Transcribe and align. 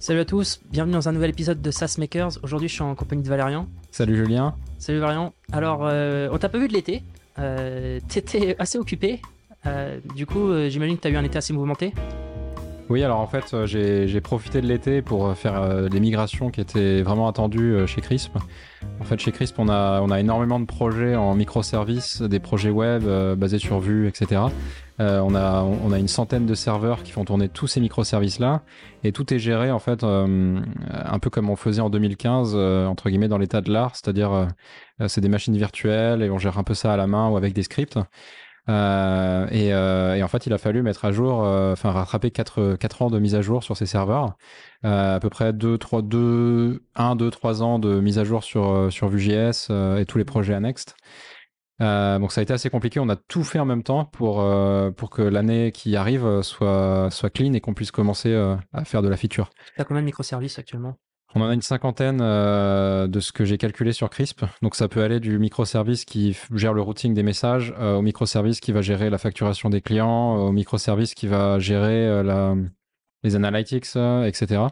Salut 0.00 0.20
à 0.20 0.24
tous, 0.24 0.60
bienvenue 0.70 0.94
dans 0.94 1.08
un 1.08 1.12
nouvel 1.12 1.30
épisode 1.30 1.60
de 1.60 1.70
SaaS 1.72 1.96
Makers. 1.98 2.38
Aujourd'hui, 2.44 2.68
je 2.68 2.74
suis 2.74 2.82
en 2.82 2.94
compagnie 2.94 3.22
de 3.24 3.28
Valérian. 3.28 3.66
Salut 3.90 4.14
Julien. 4.16 4.54
Salut 4.78 5.00
Valérian. 5.00 5.32
Alors, 5.50 5.80
euh, 5.82 6.28
on 6.30 6.38
t'a 6.38 6.48
pas 6.48 6.58
vu 6.58 6.68
de 6.68 6.72
l'été. 6.72 7.02
Euh, 7.40 7.98
T'étais 8.06 8.54
assez 8.60 8.78
occupé. 8.78 9.20
Euh, 9.66 9.98
du 10.14 10.24
coup, 10.24 10.50
euh, 10.50 10.68
j'imagine 10.68 10.96
que 10.96 11.02
t'as 11.02 11.10
eu 11.10 11.16
un 11.16 11.24
été 11.24 11.38
assez 11.38 11.52
mouvementé. 11.52 11.92
Oui, 12.90 13.04
alors 13.04 13.20
en 13.20 13.26
fait, 13.26 13.52
euh, 13.52 13.66
j'ai 13.66 14.20
profité 14.22 14.62
de 14.62 14.66
l'été 14.66 15.02
pour 15.02 15.26
euh, 15.26 15.34
faire 15.34 15.60
euh, 15.60 15.88
des 15.88 16.00
migrations 16.00 16.50
qui 16.50 16.62
étaient 16.62 17.02
vraiment 17.02 17.28
attendues 17.28 17.86
chez 17.86 18.00
Crisp. 18.00 18.36
En 19.00 19.04
fait, 19.04 19.18
chez 19.20 19.30
Crisp, 19.30 19.58
on 19.58 19.68
a, 19.68 20.00
on 20.00 20.10
a 20.10 20.18
énormément 20.18 20.58
de 20.58 20.64
projets 20.64 21.14
en 21.14 21.34
microservices, 21.34 22.22
des 22.22 22.40
projets 22.40 22.70
web 22.70 23.04
basés 23.36 23.58
sur 23.58 23.80
Vue, 23.80 24.08
etc. 24.08 24.42
Euh, 25.00 25.20
on, 25.20 25.34
a, 25.34 25.62
on 25.62 25.92
a 25.92 25.98
une 25.98 26.08
centaine 26.08 26.46
de 26.46 26.54
serveurs 26.54 27.02
qui 27.02 27.12
font 27.12 27.24
tourner 27.24 27.48
tous 27.48 27.66
ces 27.66 27.80
microservices-là, 27.80 28.62
et 29.04 29.12
tout 29.12 29.32
est 29.32 29.38
géré 29.38 29.70
en 29.70 29.78
fait 29.78 30.02
un 30.02 31.18
peu 31.20 31.30
comme 31.30 31.50
on 31.50 31.56
faisait 31.56 31.82
en 31.82 31.90
2015, 31.90 32.52
euh, 32.54 32.86
entre 32.86 33.08
guillemets, 33.10 33.28
dans 33.28 33.38
l'état 33.38 33.60
de 33.60 33.70
l'art, 33.70 33.94
c'est-à-dire 33.94 34.48
c'est 35.06 35.20
des 35.20 35.28
machines 35.28 35.56
virtuelles 35.56 36.22
et 36.22 36.30
on 36.30 36.38
gère 36.38 36.58
un 36.58 36.64
peu 36.64 36.74
ça 36.74 36.92
à 36.92 36.96
la 36.96 37.06
main 37.06 37.28
ou 37.28 37.36
avec 37.36 37.52
des 37.52 37.62
scripts. 37.62 37.98
Euh, 38.68 39.46
et, 39.50 39.72
euh, 39.72 40.14
et 40.14 40.22
en 40.22 40.28
fait, 40.28 40.46
il 40.46 40.52
a 40.52 40.58
fallu 40.58 40.82
mettre 40.82 41.04
à 41.04 41.12
jour, 41.12 41.44
euh, 41.44 41.72
enfin 41.72 41.90
rattraper 41.90 42.30
4, 42.30 42.76
quatre 42.76 43.02
ans 43.02 43.10
de 43.10 43.18
mise 43.18 43.34
à 43.34 43.40
jour 43.40 43.62
sur 43.62 43.76
ces 43.76 43.86
serveurs, 43.86 44.36
à 44.82 45.18
peu 45.20 45.30
près 45.30 45.52
2, 45.52 45.78
3, 45.78 46.02
2, 46.02 46.82
1, 46.94 47.16
2, 47.16 47.30
3 47.30 47.62
ans 47.62 47.78
de 47.78 48.00
mise 48.00 48.18
à 48.18 48.24
jour 48.24 48.44
sur, 48.44 48.92
sur 48.92 49.08
Vue.js 49.08 49.70
et 49.98 50.04
tous 50.06 50.18
les 50.18 50.24
projets 50.24 50.54
annexes. 50.54 50.86
Donc 51.80 52.32
ça 52.32 52.40
a 52.40 52.42
été 52.42 52.52
assez 52.52 52.70
compliqué. 52.70 53.00
On 53.00 53.08
a 53.08 53.16
tout 53.16 53.44
fait 53.44 53.58
en 53.58 53.64
même 53.64 53.82
temps 53.82 54.04
pour, 54.04 54.44
pour 54.96 55.10
que 55.10 55.22
l'année 55.22 55.72
qui 55.72 55.96
arrive 55.96 56.42
soit, 56.42 57.08
soit 57.10 57.30
clean 57.30 57.52
et 57.54 57.60
qu'on 57.60 57.74
puisse 57.74 57.90
commencer 57.90 58.34
à 58.72 58.84
faire 58.84 59.02
de 59.02 59.08
la 59.08 59.16
feature. 59.16 59.50
T'as 59.76 59.84
combien 59.84 60.02
de 60.02 60.06
microservices 60.06 60.58
actuellement? 60.58 60.98
On 61.34 61.42
en 61.42 61.48
a 61.48 61.54
une 61.54 61.62
cinquantaine 61.62 62.20
euh, 62.22 63.06
de 63.06 63.20
ce 63.20 63.32
que 63.32 63.44
j'ai 63.44 63.58
calculé 63.58 63.92
sur 63.92 64.08
Crisp. 64.08 64.44
Donc 64.62 64.74
ça 64.74 64.88
peut 64.88 65.02
aller 65.02 65.20
du 65.20 65.38
microservice 65.38 66.04
qui 66.04 66.36
gère 66.54 66.72
le 66.72 66.80
routing 66.80 67.12
des 67.12 67.22
messages 67.22 67.74
euh, 67.78 67.96
au 67.96 68.02
microservice 68.02 68.60
qui 68.60 68.72
va 68.72 68.80
gérer 68.80 69.10
la 69.10 69.18
facturation 69.18 69.68
des 69.68 69.82
clients, 69.82 70.36
au 70.36 70.52
microservice 70.52 71.14
qui 71.14 71.26
va 71.26 71.58
gérer 71.58 72.06
euh, 72.06 72.22
la, 72.22 72.54
les 73.22 73.36
analytics, 73.36 73.86
euh, 73.96 74.24
etc. 74.24 74.62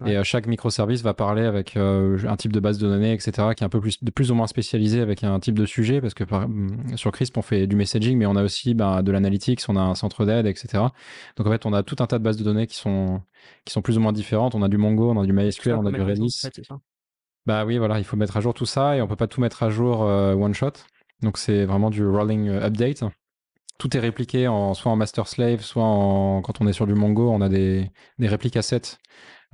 Ouais. 0.00 0.12
Et 0.12 0.16
euh, 0.16 0.24
chaque 0.24 0.46
microservice 0.46 1.02
va 1.02 1.12
parler 1.12 1.42
avec 1.44 1.76
euh, 1.76 2.18
un 2.26 2.36
type 2.36 2.52
de 2.52 2.60
base 2.60 2.78
de 2.78 2.88
données, 2.88 3.12
etc., 3.12 3.48
qui 3.54 3.62
est 3.62 3.66
un 3.66 3.68
peu 3.68 3.80
plus, 3.80 4.02
de 4.02 4.10
plus 4.10 4.30
ou 4.30 4.34
moins 4.34 4.46
spécialisé 4.46 5.00
avec 5.00 5.22
un 5.22 5.38
type 5.38 5.58
de 5.58 5.66
sujet, 5.66 6.00
parce 6.00 6.14
que 6.14 6.24
par- 6.24 6.48
mm, 6.48 6.96
sur 6.96 7.12
Crisp, 7.12 7.36
on 7.36 7.42
fait 7.42 7.66
du 7.66 7.76
messaging, 7.76 8.16
mais 8.16 8.24
on 8.24 8.36
a 8.36 8.42
aussi 8.42 8.72
ben, 8.74 9.02
de 9.02 9.12
l'analytics, 9.12 9.60
on 9.68 9.76
a 9.76 9.80
un 9.82 9.94
centre 9.94 10.24
d'aide, 10.24 10.46
etc. 10.46 10.84
Donc 11.36 11.46
en 11.46 11.50
fait, 11.50 11.66
on 11.66 11.74
a 11.74 11.82
tout 11.82 11.96
un 12.00 12.06
tas 12.06 12.18
de 12.18 12.24
bases 12.24 12.38
de 12.38 12.44
données 12.44 12.66
qui 12.66 12.76
sont, 12.76 13.20
qui 13.66 13.72
sont 13.72 13.82
plus 13.82 13.98
ou 13.98 14.00
moins 14.00 14.12
différentes. 14.12 14.54
On 14.54 14.62
a 14.62 14.68
du 14.68 14.78
Mongo, 14.78 15.10
on 15.10 15.20
a 15.20 15.26
du 15.26 15.32
MySQL, 15.34 15.74
on 15.74 15.86
a 15.86 15.90
du 15.90 16.00
Redis. 16.22 16.40
Bah 17.44 17.64
oui, 17.66 17.76
voilà, 17.76 17.98
il 17.98 18.04
faut 18.04 18.16
mettre 18.16 18.36
à 18.36 18.40
jour 18.40 18.54
tout 18.54 18.66
ça 18.66 18.96
et 18.96 19.02
on 19.02 19.08
peut 19.08 19.16
pas 19.16 19.26
tout 19.26 19.40
mettre 19.40 19.62
à 19.62 19.68
jour 19.68 20.04
euh, 20.04 20.34
one 20.34 20.54
shot. 20.54 20.72
Donc 21.22 21.36
c'est 21.38 21.64
vraiment 21.66 21.90
du 21.90 22.06
rolling 22.06 22.48
euh, 22.48 22.66
update. 22.66 23.02
Tout 23.82 23.96
est 23.96 24.00
répliqué 24.00 24.46
en, 24.46 24.74
soit 24.74 24.92
en 24.92 24.96
master 24.96 25.26
slave, 25.26 25.60
soit 25.62 25.82
en, 25.82 26.40
quand 26.40 26.60
on 26.60 26.68
est 26.68 26.72
sur 26.72 26.86
du 26.86 26.94
Mongo, 26.94 27.28
on 27.32 27.40
a 27.40 27.48
des, 27.48 27.90
des 28.20 28.28
répliques 28.28 28.56
assets, 28.56 28.96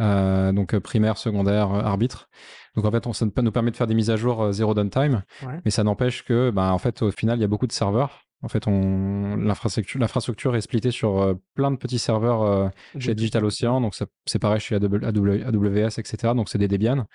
euh, 0.02 0.52
donc 0.52 0.74
euh, 0.74 0.80
primaire, 0.80 1.16
secondaire, 1.16 1.72
euh, 1.72 1.80
arbitre. 1.80 2.28
Donc 2.76 2.84
en 2.84 2.90
fait, 2.90 3.06
on, 3.06 3.14
ça 3.14 3.24
nous 3.24 3.50
permet 3.52 3.70
de 3.70 3.76
faire 3.76 3.86
des 3.86 3.94
mises 3.94 4.10
à 4.10 4.16
jour 4.16 4.42
euh, 4.42 4.52
zéro 4.52 4.74
downtime, 4.74 5.22
Ouais. 5.46 5.54
mais 5.64 5.70
ça 5.70 5.82
n'empêche 5.82 6.24
que, 6.24 6.50
bah, 6.50 6.74
en 6.74 6.78
fait, 6.78 7.00
au 7.00 7.10
final, 7.10 7.38
il 7.38 7.40
y 7.40 7.44
a 7.44 7.48
beaucoup 7.48 7.66
de 7.66 7.72
serveurs. 7.72 8.20
En 8.42 8.48
fait, 8.48 8.66
on, 8.66 9.36
l'infrastructure, 9.36 10.54
est 10.54 10.60
splittée 10.60 10.90
sur 10.90 11.22
euh, 11.22 11.32
plein 11.54 11.70
de 11.70 11.76
petits 11.76 11.98
serveurs 11.98 12.70
chez 12.98 13.14
Digital 13.14 13.46
Ocean, 13.46 13.80
donc 13.80 13.94
c'est 14.26 14.38
pareil 14.38 14.60
chez 14.60 14.76
AW- 14.76 15.06
AWS, 15.06 15.98
etc. 15.98 16.34
Donc 16.34 16.50
c'est 16.50 16.58
des 16.58 16.68
Debian. 16.68 17.06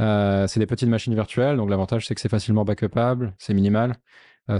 C'est 0.00 0.58
des 0.58 0.66
petites 0.66 0.88
machines 0.88 1.14
virtuelles, 1.14 1.56
donc 1.56 1.70
l'avantage 1.70 2.06
c'est 2.06 2.14
que 2.16 2.20
c'est 2.20 2.28
facilement 2.28 2.64
backupable, 2.64 3.34
c'est 3.38 3.54
minimal, 3.54 3.94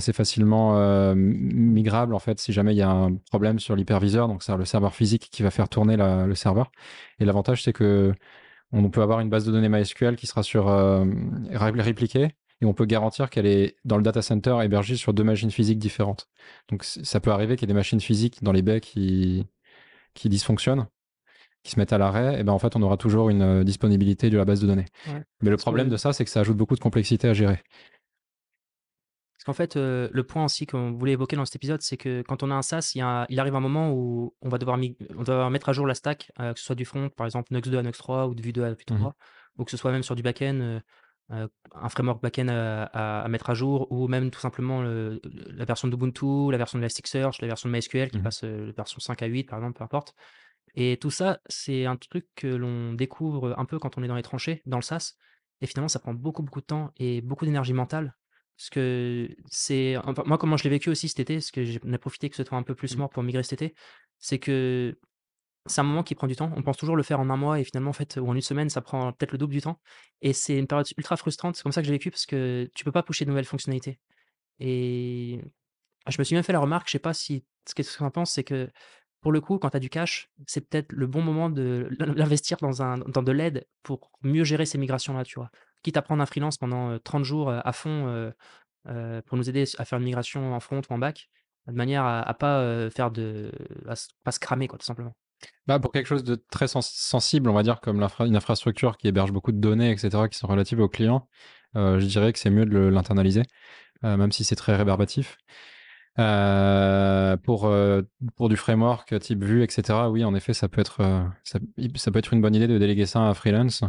c'est 0.00 0.12
facilement 0.12 0.78
euh, 0.78 1.14
migrable 1.16 2.14
en 2.14 2.18
fait 2.18 2.38
si 2.38 2.52
jamais 2.52 2.74
il 2.74 2.78
y 2.78 2.82
a 2.82 2.90
un 2.90 3.14
problème 3.30 3.58
sur 3.58 3.74
l'hyperviseur, 3.76 4.28
donc 4.28 4.42
c'est 4.42 4.56
le 4.56 4.64
serveur 4.64 4.94
physique 4.94 5.28
qui 5.32 5.42
va 5.42 5.50
faire 5.50 5.68
tourner 5.68 5.96
la- 5.96 6.26
le 6.26 6.34
serveur. 6.34 6.70
Et 7.20 7.24
l'avantage 7.24 7.62
c'est 7.62 7.72
que 7.72 8.12
on 8.72 8.90
peut 8.90 9.00
avoir 9.00 9.20
une 9.20 9.30
base 9.30 9.46
de 9.46 9.52
données 9.52 9.70
MySQL 9.70 10.16
qui 10.16 10.26
sera 10.26 10.42
sur 10.42 10.68
euh, 10.68 11.04
ré- 11.52 11.70
répliquée 11.80 12.28
et 12.60 12.66
on 12.66 12.74
peut 12.74 12.84
garantir 12.84 13.30
qu'elle 13.30 13.46
est 13.46 13.76
dans 13.84 13.96
le 13.96 14.02
data 14.02 14.20
center 14.20 14.58
hébergée 14.62 14.96
sur 14.96 15.14
deux 15.14 15.24
machines 15.24 15.50
physiques 15.50 15.78
différentes. 15.78 16.28
Donc 16.70 16.84
ça 16.84 17.20
peut 17.20 17.30
arriver 17.30 17.56
qu'il 17.56 17.66
y 17.66 17.70
ait 17.70 17.74
des 17.74 17.78
machines 17.78 18.00
physiques 18.00 18.42
dans 18.42 18.52
les 18.52 18.62
baies 18.62 18.80
qui 18.80 19.46
qui 20.14 20.28
dysfonctionnent 20.28 20.86
qui 21.64 21.72
se 21.72 21.78
mettent 21.78 21.92
à 21.92 21.98
l'arrêt, 21.98 22.38
et 22.40 22.44
ben 22.44 22.52
en 22.52 22.58
fait 22.58 22.76
on 22.76 22.82
aura 22.82 22.96
toujours 22.96 23.30
une 23.30 23.42
euh, 23.42 23.64
disponibilité 23.64 24.30
de 24.30 24.38
la 24.38 24.44
base 24.44 24.60
de 24.60 24.66
données. 24.66 24.86
Ouais. 25.08 25.22
Mais 25.42 25.50
le 25.50 25.56
problème 25.56 25.88
de 25.88 25.96
ça, 25.96 26.12
c'est 26.12 26.24
que 26.24 26.30
ça 26.30 26.40
ajoute 26.40 26.56
beaucoup 26.56 26.76
de 26.76 26.80
complexité 26.80 27.28
à 27.28 27.34
gérer. 27.34 27.60
Qu'en 29.48 29.54
fait, 29.54 29.78
euh, 29.78 30.10
le 30.12 30.24
point 30.24 30.44
aussi 30.44 30.66
qu'on 30.66 30.92
voulait 30.92 31.12
évoquer 31.12 31.34
dans 31.34 31.46
cet 31.46 31.56
épisode, 31.56 31.80
c'est 31.80 31.96
que 31.96 32.20
quand 32.20 32.42
on 32.42 32.50
a 32.50 32.54
un 32.54 32.60
SaaS, 32.60 32.92
il, 32.94 32.98
y 32.98 33.00
a- 33.00 33.24
il 33.30 33.40
arrive 33.40 33.54
un 33.54 33.60
moment 33.60 33.90
où 33.94 34.34
on 34.42 34.50
va 34.50 34.58
devoir, 34.58 34.78
on 35.16 35.22
doit 35.22 35.48
mettre 35.48 35.70
à 35.70 35.72
jour 35.72 35.86
la 35.86 35.94
stack, 35.94 36.30
euh, 36.38 36.52
que 36.52 36.58
ce 36.60 36.66
soit 36.66 36.74
du 36.74 36.84
front, 36.84 37.08
par 37.08 37.24
exemple 37.24 37.54
Nux 37.54 37.62
2 37.62 37.78
à 37.78 37.82
Nux 37.82 37.92
3 37.92 38.26
ou 38.26 38.34
de 38.34 38.42
Vue 38.42 38.52
2 38.52 38.62
à 38.64 38.74
Vue 38.74 38.84
3, 38.84 38.98
Mhm. 38.98 39.12
ou 39.56 39.64
que 39.64 39.70
ce 39.70 39.78
soit 39.78 39.90
même 39.90 40.02
sur 40.02 40.14
du 40.16 40.22
back-end, 40.22 40.80
euh, 41.30 41.48
un 41.74 41.88
framework 41.88 42.20
back-end 42.22 42.48
à, 42.48 42.82
à- 42.92 43.22
à 43.22 43.28
mettre 43.28 43.48
à 43.48 43.54
jour, 43.54 43.90
ou 43.90 44.06
même 44.06 44.30
tout 44.30 44.38
simplement 44.38 44.82
le- 44.82 45.18
la 45.24 45.64
version 45.64 45.88
d'Ubuntu, 45.88 46.50
la 46.52 46.58
version 46.58 46.78
de 46.78 46.82
Elasticsearch, 46.82 47.40
la 47.40 47.48
version 47.48 47.70
de 47.70 47.72
MySQL 47.74 48.10
qui 48.10 48.18
Mhm. 48.18 48.22
passe 48.24 48.44
de 48.44 48.74
version 48.76 49.00
5 49.00 49.22
à 49.22 49.26
8, 49.26 49.44
par 49.44 49.60
exemple, 49.60 49.78
peu 49.78 49.84
importe. 49.84 50.12
Et 50.74 50.98
tout 51.00 51.10
ça, 51.10 51.40
c'est 51.46 51.86
un 51.86 51.96
truc 51.96 52.26
que 52.36 52.48
l'on 52.48 52.92
découvre 52.92 53.58
un 53.58 53.64
peu 53.64 53.78
quand 53.78 53.96
on 53.96 54.02
est 54.02 54.08
dans 54.08 54.14
les 54.16 54.22
tranchées, 54.22 54.60
dans 54.66 54.76
le 54.76 54.82
SaaS. 54.82 55.14
Et 55.62 55.66
finalement, 55.66 55.88
ça 55.88 56.00
prend 56.00 56.12
beaucoup, 56.12 56.42
beaucoup 56.42 56.60
de 56.60 56.66
temps 56.66 56.90
et 56.98 57.22
beaucoup 57.22 57.46
d'énergie 57.46 57.72
mentale. 57.72 58.14
Parce 58.58 58.70
que 58.70 59.30
c'est. 59.50 59.96
enfin, 59.98 60.24
moi, 60.26 60.38
comment 60.38 60.58
je 60.58 60.64
l'ai 60.64 60.70
vécu 60.70 60.90
aussi 60.90 61.08
cet 61.08 61.20
été, 61.20 61.36
parce 61.36 61.52
que 61.52 61.64
j'en 61.64 61.92
ai 61.92 61.98
profité 61.98 62.30
que 62.30 62.36
ce 62.36 62.44
soit 62.44 62.58
un 62.58 62.64
peu 62.64 62.74
plus 62.76 62.96
Mmh. 62.96 62.98
mort 62.98 63.10
pour 63.10 63.22
migrer 63.24 63.44
cet 63.44 63.62
été, 63.62 63.74
c'est 64.18 64.40
que 64.40 64.98
c'est 65.66 65.80
un 65.80 65.84
moment 65.84 66.02
qui 66.02 66.14
prend 66.14 66.26
du 66.26 66.36
temps. 66.36 66.52
On 66.56 66.62
pense 66.62 66.76
toujours 66.78 66.96
le 66.96 67.02
faire 67.02 67.20
en 67.20 67.30
un 67.30 67.36
mois 67.36 67.60
et 67.60 67.64
finalement, 67.64 67.90
en 67.90 67.94
fait, 67.94 68.16
ou 68.16 68.28
en 68.28 68.34
une 68.34 68.40
semaine, 68.42 68.70
ça 68.70 68.80
prend 68.80 69.12
peut-être 69.12 69.32
le 69.32 69.38
double 69.38 69.52
du 69.54 69.60
temps. 69.60 69.80
Et 70.22 70.32
c'est 70.32 70.58
une 70.58 70.66
période 70.66 70.86
ultra 70.96 71.16
frustrante. 71.16 71.56
C'est 71.56 71.62
comme 71.62 71.72
ça 71.72 71.82
que 71.82 71.86
j'ai 71.86 71.92
vécu 71.92 72.10
parce 72.10 72.26
que 72.26 72.70
tu 72.74 72.84
peux 72.84 72.92
pas 72.92 73.02
pusher 73.02 73.24
de 73.26 73.30
nouvelles 73.30 73.44
fonctionnalités. 73.44 74.00
Et 74.60 75.40
je 76.08 76.16
me 76.18 76.24
suis 76.24 76.34
même 76.34 76.44
fait 76.44 76.52
la 76.52 76.60
remarque, 76.60 76.88
je 76.88 76.92
sais 76.92 76.98
pas 76.98 77.14
si 77.14 77.44
ce 77.68 77.74
que 77.74 77.82
tu 77.82 78.02
en 78.02 78.10
penses, 78.10 78.32
c'est 78.32 78.44
que 78.44 78.70
pour 79.20 79.32
le 79.32 79.40
coup, 79.40 79.58
quand 79.58 79.70
tu 79.70 79.76
as 79.76 79.80
du 79.80 79.90
cash, 79.90 80.30
c'est 80.46 80.68
peut-être 80.68 80.92
le 80.92 81.06
bon 81.06 81.22
moment 81.22 81.50
de 81.50 81.88
l'in- 81.98 82.14
l'investir 82.14 82.58
dans, 82.58 82.82
un, 82.82 82.98
dans 82.98 83.22
de 83.22 83.32
l'aide 83.32 83.66
pour 83.82 84.12
mieux 84.22 84.44
gérer 84.44 84.66
ces 84.66 84.78
migrations-là, 84.78 85.24
tu 85.24 85.38
vois? 85.38 85.50
Quitte 85.82 85.96
à 85.96 86.02
prendre 86.02 86.22
un 86.22 86.26
freelance 86.26 86.56
pendant 86.56 86.90
euh, 86.90 86.98
30 86.98 87.24
jours 87.24 87.50
à 87.50 87.72
fond 87.72 88.32
pour 89.26 89.36
nous 89.36 89.50
aider 89.50 89.64
à 89.76 89.84
faire 89.84 89.98
une 89.98 90.04
migration 90.04 90.54
en 90.54 90.60
front 90.60 90.80
ou 90.88 90.92
en 90.94 90.98
back, 90.98 91.28
de 91.66 91.72
manière 91.72 92.04
à, 92.04 92.20
à 92.22 92.34
pas 92.34 92.88
faire 92.90 93.10
de. 93.10 93.52
à 93.86 93.94
pas 94.24 94.32
se 94.32 94.40
cramer, 94.40 94.66
quoi, 94.66 94.78
tout 94.78 94.86
simplement. 94.86 95.14
Bah, 95.66 95.78
pour 95.78 95.92
quelque 95.92 96.06
chose 96.06 96.24
de 96.24 96.42
très 96.50 96.68
sens- 96.68 96.90
sensible, 96.90 97.50
on 97.50 97.52
va 97.52 97.62
dire, 97.62 97.80
comme 97.80 98.02
une 98.20 98.36
infrastructure 98.36 98.96
qui 98.96 99.08
héberge 99.08 99.30
beaucoup 99.30 99.52
de 99.52 99.58
données, 99.60 99.90
etc., 99.90 100.28
qui 100.28 100.38
sont 100.38 100.46
relatives 100.46 100.80
aux 100.80 100.88
clients, 100.88 101.28
je 101.74 102.04
dirais 102.06 102.32
que 102.32 102.38
c'est 102.38 102.50
mieux 102.50 102.64
de 102.64 102.78
l'internaliser, 102.78 103.42
même 104.02 104.32
si 104.32 104.44
c'est 104.44 104.56
très 104.56 104.74
rébarbatif. 104.74 105.36
Euh, 106.18 107.36
pour, 107.36 107.66
euh, 107.66 108.02
pour 108.36 108.48
du 108.48 108.56
framework 108.56 109.16
type 109.20 109.44
Vue, 109.44 109.62
etc., 109.62 110.10
oui, 110.10 110.24
en 110.24 110.34
effet, 110.34 110.52
ça 110.52 110.68
peut 110.68 110.80
être, 110.80 111.00
euh, 111.00 111.22
ça, 111.44 111.60
peut 112.10 112.18
être 112.18 112.34
une 112.34 112.40
bonne 112.40 112.56
idée 112.56 112.66
de 112.66 112.76
déléguer 112.76 113.06
ça 113.06 113.20
à 113.20 113.22
un 113.22 113.34
freelance. 113.34 113.84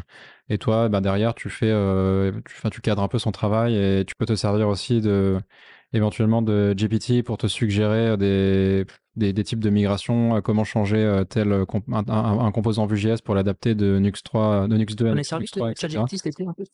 Et 0.47 0.59
toi, 0.59 0.89
bah, 0.89 1.01
derrière, 1.01 1.33
tu 1.33 1.49
fais, 1.49 1.71
euh, 1.71 2.31
tu, 2.45 2.69
tu 2.69 2.81
cadres 2.81 3.01
un 3.01 3.07
peu 3.07 3.17
son 3.17 3.31
travail 3.31 3.75
et 3.75 4.05
tu 4.05 4.13
peux 4.15 4.27
te 4.27 4.35
servir 4.35 4.67
aussi 4.67 5.01
de, 5.01 5.39
éventuellement 5.93 6.41
de 6.41 6.73
GPT 6.77 7.23
pour 7.23 7.37
te 7.37 7.47
suggérer 7.47 8.15
des, 8.17 8.85
des, 9.15 9.33
des 9.33 9.43
types 9.43 9.59
de 9.59 9.69
migration, 9.69 10.35
euh, 10.35 10.41
comment 10.41 10.63
changer 10.63 10.97
euh, 10.97 11.23
tel 11.23 11.51
euh, 11.51 11.65
comp- 11.65 11.83
un, 11.91 12.03
un- 12.07 12.39
un 12.45 12.51
composant 12.51 12.85
Vue.js 12.85 13.17
pour 13.23 13.33
l'adapter 13.35 13.73
de 13.75 13.97
Nux 13.99 14.11
3, 14.23 14.67
de 14.67 14.77
Nux 14.77 14.85
2 14.95 15.07
à 15.07 15.09
Nux 15.15 15.19
est 15.21 15.23
servi 15.23 15.45
3, 15.59 15.67
de 15.67 15.71
etc. 15.71 15.87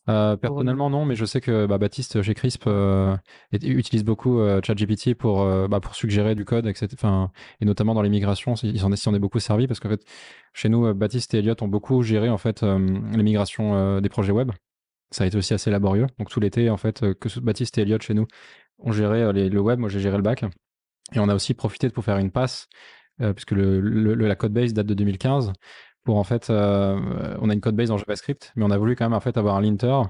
Euh, 0.08 0.36
personnellement, 0.36 0.90
non, 0.90 1.04
mais 1.06 1.14
je 1.16 1.24
sais 1.24 1.40
que 1.40 1.66
bah, 1.66 1.78
Baptiste 1.78 2.20
chez 2.22 2.34
Crisp 2.34 2.64
euh, 2.66 3.16
utilise 3.52 4.04
beaucoup 4.04 4.38
euh, 4.40 4.60
ChatGPT 4.62 5.14
pour, 5.14 5.40
euh, 5.42 5.66
bah, 5.66 5.80
pour 5.80 5.94
suggérer 5.94 6.34
du 6.34 6.44
code, 6.44 6.66
etc. 6.66 6.88
Enfin, 6.94 7.30
et 7.60 7.64
notamment 7.64 7.94
dans 7.94 8.02
les 8.02 8.10
migrations, 8.10 8.54
ils 8.62 8.78
s'en 8.80 8.92
en 8.92 9.14
est 9.14 9.18
beaucoup 9.18 9.40
servi 9.40 9.66
parce 9.66 9.80
qu'en 9.80 9.88
fait, 9.88 10.04
chez 10.52 10.68
nous, 10.68 10.86
euh, 10.86 10.94
Baptiste 10.94 11.32
et 11.34 11.38
Elliot 11.38 11.54
ont 11.62 11.68
beaucoup 11.68 12.02
géré 12.02 12.28
en 12.28 12.38
fait 12.38 12.62
euh, 12.62 12.78
les 13.14 13.22
migrations 13.22 13.74
euh, 13.76 14.00
des 14.00 14.08
projets 14.08 14.32
web. 14.32 14.52
Ça 15.12 15.22
a 15.22 15.26
été 15.28 15.36
aussi 15.38 15.54
assez 15.54 15.70
laborieux. 15.70 16.06
Donc 16.18 16.28
tout 16.30 16.40
l'été, 16.40 16.68
en 16.68 16.76
fait, 16.76 17.02
euh, 17.04 17.14
que 17.14 17.38
Baptiste 17.40 17.78
et 17.78 17.82
Elliot 17.82 17.98
chez 18.00 18.12
nous 18.12 18.26
ont 18.78 18.92
géré 18.92 19.22
euh, 19.22 19.32
les- 19.32 19.48
le 19.48 19.60
web, 19.60 19.78
moi 19.78 19.88
j'ai 19.88 20.00
géré 20.00 20.16
le 20.16 20.22
back. 20.22 20.44
Et 21.12 21.18
on 21.20 21.28
a 21.28 21.34
aussi 21.34 21.54
profité 21.54 21.88
pour 21.90 22.04
faire 22.04 22.18
une 22.18 22.30
passe, 22.30 22.66
euh, 23.20 23.32
puisque 23.32 23.52
le, 23.52 23.80
le- 23.80 24.14
la 24.14 24.34
code 24.34 24.52
base 24.52 24.72
date 24.74 24.86
de 24.86 24.94
2015, 24.94 25.52
pour 26.04 26.18
en 26.18 26.24
fait, 26.24 26.50
euh, 26.50 27.36
on 27.40 27.50
a 27.50 27.52
une 27.52 27.60
code 27.60 27.74
base 27.76 27.90
en 27.90 27.98
JavaScript, 27.98 28.52
mais 28.56 28.64
on 28.64 28.70
a 28.70 28.76
voulu 28.78 28.94
quand 28.96 29.04
même 29.06 29.12
en 29.12 29.20
fait 29.20 29.36
avoir 29.36 29.56
un 29.56 29.60
linter, 29.60 30.02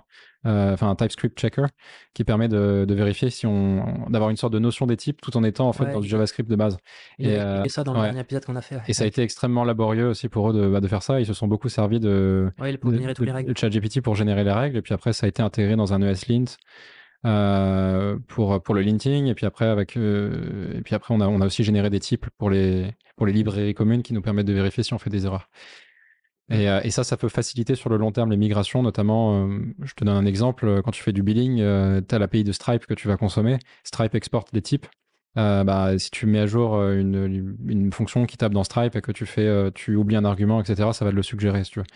euh, 0.45 0.75
enfin 0.75 0.91
un 0.91 0.95
TypeScript 0.95 1.39
checker, 1.39 1.65
qui 2.13 2.23
permet 2.23 2.49
de, 2.49 2.85
de 2.87 2.95
vérifier 2.95 3.31
si 3.31 3.47
on, 3.47 4.07
d'avoir 4.11 4.29
une 4.31 4.37
sorte 4.37 4.53
de 4.53 4.59
notion 4.59 4.87
des 4.87 4.97
types 4.99 5.21
tout 5.23 5.35
en 5.39 5.43
étant 5.43 5.69
en 5.69 5.73
fait 5.73 5.85
Ouais, 5.87 5.93
dans 5.93 6.01
du 6.01 6.07
JavaScript 6.09 6.51
de 6.51 6.57
base. 6.57 6.77
Et, 7.19 7.39
euh, 7.39 7.65
ça 7.69 7.83
dans 7.83 7.95
le 7.95 8.01
ouais. 8.01 8.05
dernier 8.07 8.21
épisode 8.21 8.45
qu'on 8.45 8.57
a 8.57 8.61
fait. 8.61 8.77
Et 8.89 8.93
ça 8.93 9.05
a 9.05 9.07
été 9.07 9.23
extrêmement 9.23 9.65
laborieux 9.65 10.09
aussi 10.09 10.29
pour 10.29 10.51
eux 10.51 10.53
de, 10.53 10.69
bah, 10.69 10.81
de 10.81 10.89
faire 10.89 11.03
ça. 11.03 11.19
Ils 11.19 11.27
se 11.27 11.33
sont 11.35 11.49
beaucoup 11.49 11.71
servis 11.71 11.99
de, 12.01 12.51
de 12.59 13.55
ChatGPT 13.57 14.01
pour 14.03 14.15
générer 14.15 14.45
les 14.45 14.53
règles. 14.53 14.77
Et 14.77 14.83
puis 14.83 14.93
après, 14.95 15.13
ça 15.15 15.25
a 15.27 15.29
été 15.29 15.43
intégré 15.43 15.77
dans 15.77 15.95
un 15.95 16.03
ESLint 16.03 16.45
euh, 17.25 18.19
pour, 18.29 18.63
pour 18.63 18.75
le 18.75 18.83
linting. 18.83 19.27
Et 19.27 19.35
puis 19.35 19.47
après, 19.47 19.67
avec, 19.67 19.97
euh, 19.97 20.77
et 20.79 20.83
puis 20.83 20.95
après 20.95 21.15
on, 21.15 21.21
a, 21.21 21.29
on 21.29 21.41
a 21.41 21.47
aussi 21.47 21.65
généré 21.65 21.91
des 21.91 22.01
types 22.01 22.27
pour 22.39 22.51
les, 22.51 22.95
pour 23.17 23.27
les 23.27 23.33
librairies 23.33 23.75
communes 23.75 24.03
qui 24.03 24.13
nous 24.13 24.23
permettent 24.23 24.47
de 24.47 24.53
vérifier 24.53 24.83
si 24.83 24.95
on 24.95 24.99
fait 24.99 25.11
des 25.11 25.27
erreurs. 25.27 25.49
Et, 26.49 26.69
euh, 26.69 26.81
et 26.85 26.91
ça, 26.91 27.03
ça 27.03 27.17
peut 27.17 27.29
faciliter 27.29 27.75
sur 27.75 27.91
le 27.91 27.97
long 27.97 28.13
terme 28.13 28.31
les 28.31 28.37
migrations, 28.37 28.83
notamment, 28.83 29.49
euh, 29.49 29.59
je 29.83 29.95
te 29.95 30.05
donne 30.05 30.17
un 30.17 30.27
exemple, 30.27 30.81
quand 30.83 30.93
tu 30.93 31.03
fais 31.03 31.13
du 31.13 31.25
billing, 31.25 31.57
tu 31.57 32.15
as 32.15 32.19
l'API 32.19 32.45
de 32.45 32.53
Stripe 32.53 32.87
que 32.87 32.95
tu 32.95 33.09
vas 33.09 33.17
consommer. 33.17 33.59
Stripe 33.83 34.15
exporte 34.15 34.55
des 34.55 34.63
types. 34.63 34.87
Euh, 35.39 35.65
bah, 35.65 35.99
si 35.99 36.11
tu 36.11 36.25
mets 36.27 36.39
à 36.39 36.47
jour 36.47 36.81
une, 36.83 37.57
une 37.69 37.93
fonction 37.93 38.25
qui 38.27 38.37
tape 38.37 38.53
dans 38.53 38.65
Stripe 38.65 38.95
et 38.95 39.01
que 39.03 39.13
tu 39.13 39.27
fais, 39.27 39.71
tu 39.73 39.97
oublies 39.97 40.17
un 40.17 40.25
argument, 40.25 40.61
etc., 40.61 40.91
ça 40.93 41.05
va 41.05 41.11
te 41.11 41.17
le 41.17 41.23
suggérer 41.23 41.65
si 41.65 41.73
tu 41.73 41.81
veux. 41.81 41.87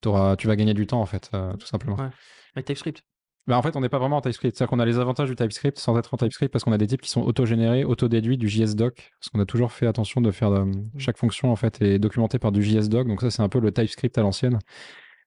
T'auras- 0.00 0.36
tu 0.36 0.46
vas 0.46 0.56
gagner 0.56 0.74
du 0.74 0.86
temps 0.86 1.00
en 1.00 1.06
fait, 1.06 1.28
euh, 1.34 1.52
tout 1.54 1.66
simplement. 1.66 1.96
Ouais. 1.96 2.08
Avec 2.54 2.66
TypeScript. 2.66 3.02
Bah, 3.48 3.56
en 3.58 3.62
fait, 3.62 3.74
on 3.76 3.80
n'est 3.80 3.88
pas 3.88 3.98
vraiment 3.98 4.18
en 4.18 4.20
TypeScript. 4.20 4.56
C'est-à-dire 4.56 4.70
qu'on 4.70 4.78
a 4.78 4.84
les 4.84 4.98
avantages 4.98 5.28
du 5.28 5.34
TypeScript 5.34 5.78
sans 5.78 5.96
être 5.98 6.12
en 6.12 6.18
TypeScript 6.18 6.52
parce 6.52 6.64
qu'on 6.64 6.72
a 6.72 6.78
des 6.78 6.86
types 6.86 7.00
qui 7.00 7.08
sont 7.10 7.22
auto-générés, 7.22 7.82
auto-déduits 7.82 8.36
du 8.36 8.46
JSDoc. 8.48 9.10
Parce 9.18 9.30
qu'on 9.30 9.40
a 9.40 9.46
toujours 9.46 9.72
fait 9.72 9.86
attention 9.86 10.20
de 10.20 10.30
faire 10.30 10.52
euh, 10.52 10.66
chaque 10.98 11.16
fonction 11.16 11.50
en 11.50 11.56
fait 11.56 11.80
est 11.80 11.98
documentée 11.98 12.38
par 12.38 12.52
du 12.52 12.62
JSDoc. 12.62 13.08
Donc 13.08 13.22
ça, 13.22 13.30
c'est 13.30 13.42
un 13.42 13.48
peu 13.48 13.58
le 13.58 13.72
TypeScript 13.72 14.16
à 14.18 14.22
l'ancienne 14.22 14.58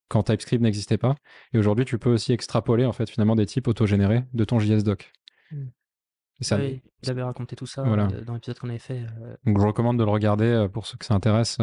quand 0.08 0.24
TypeScript 0.24 0.62
n'existait 0.62 0.98
pas. 1.00 1.16
Et 1.54 1.58
aujourd'hui, 1.58 1.84
tu 1.84 1.98
peux 1.98 2.12
aussi 2.12 2.32
extrapoler 2.32 2.86
en 2.86 2.92
fait 2.94 3.10
finalement 3.10 3.36
des 3.36 3.46
types 3.48 3.68
auto-générés 3.68 4.24
de 4.34 4.44
ton 4.46 4.60
JSDoc. 4.60 5.12
Mm. 5.52 5.64
Ça, 6.42 6.58
Ouais, 6.58 6.82
il 7.04 7.10
avait 7.10 7.22
raconté 7.24 7.56
tout 7.56 7.68
ça 7.68 7.84
Voilà. 7.84 8.08
euh, 8.14 8.22
dans 8.24 8.34
l'épisode 8.34 8.58
qu'on 8.60 8.70
avait 8.70 8.80
fait. 8.80 9.00
euh, 9.22 9.36
Donc 9.46 9.60
je 9.60 9.66
recommande 9.66 9.98
de 9.98 10.04
le 10.04 10.10
regarder 10.12 10.68
pour 10.74 10.86
ceux 10.86 10.98
que 10.98 11.06
ça 11.06 11.14
intéresse. 11.14 11.58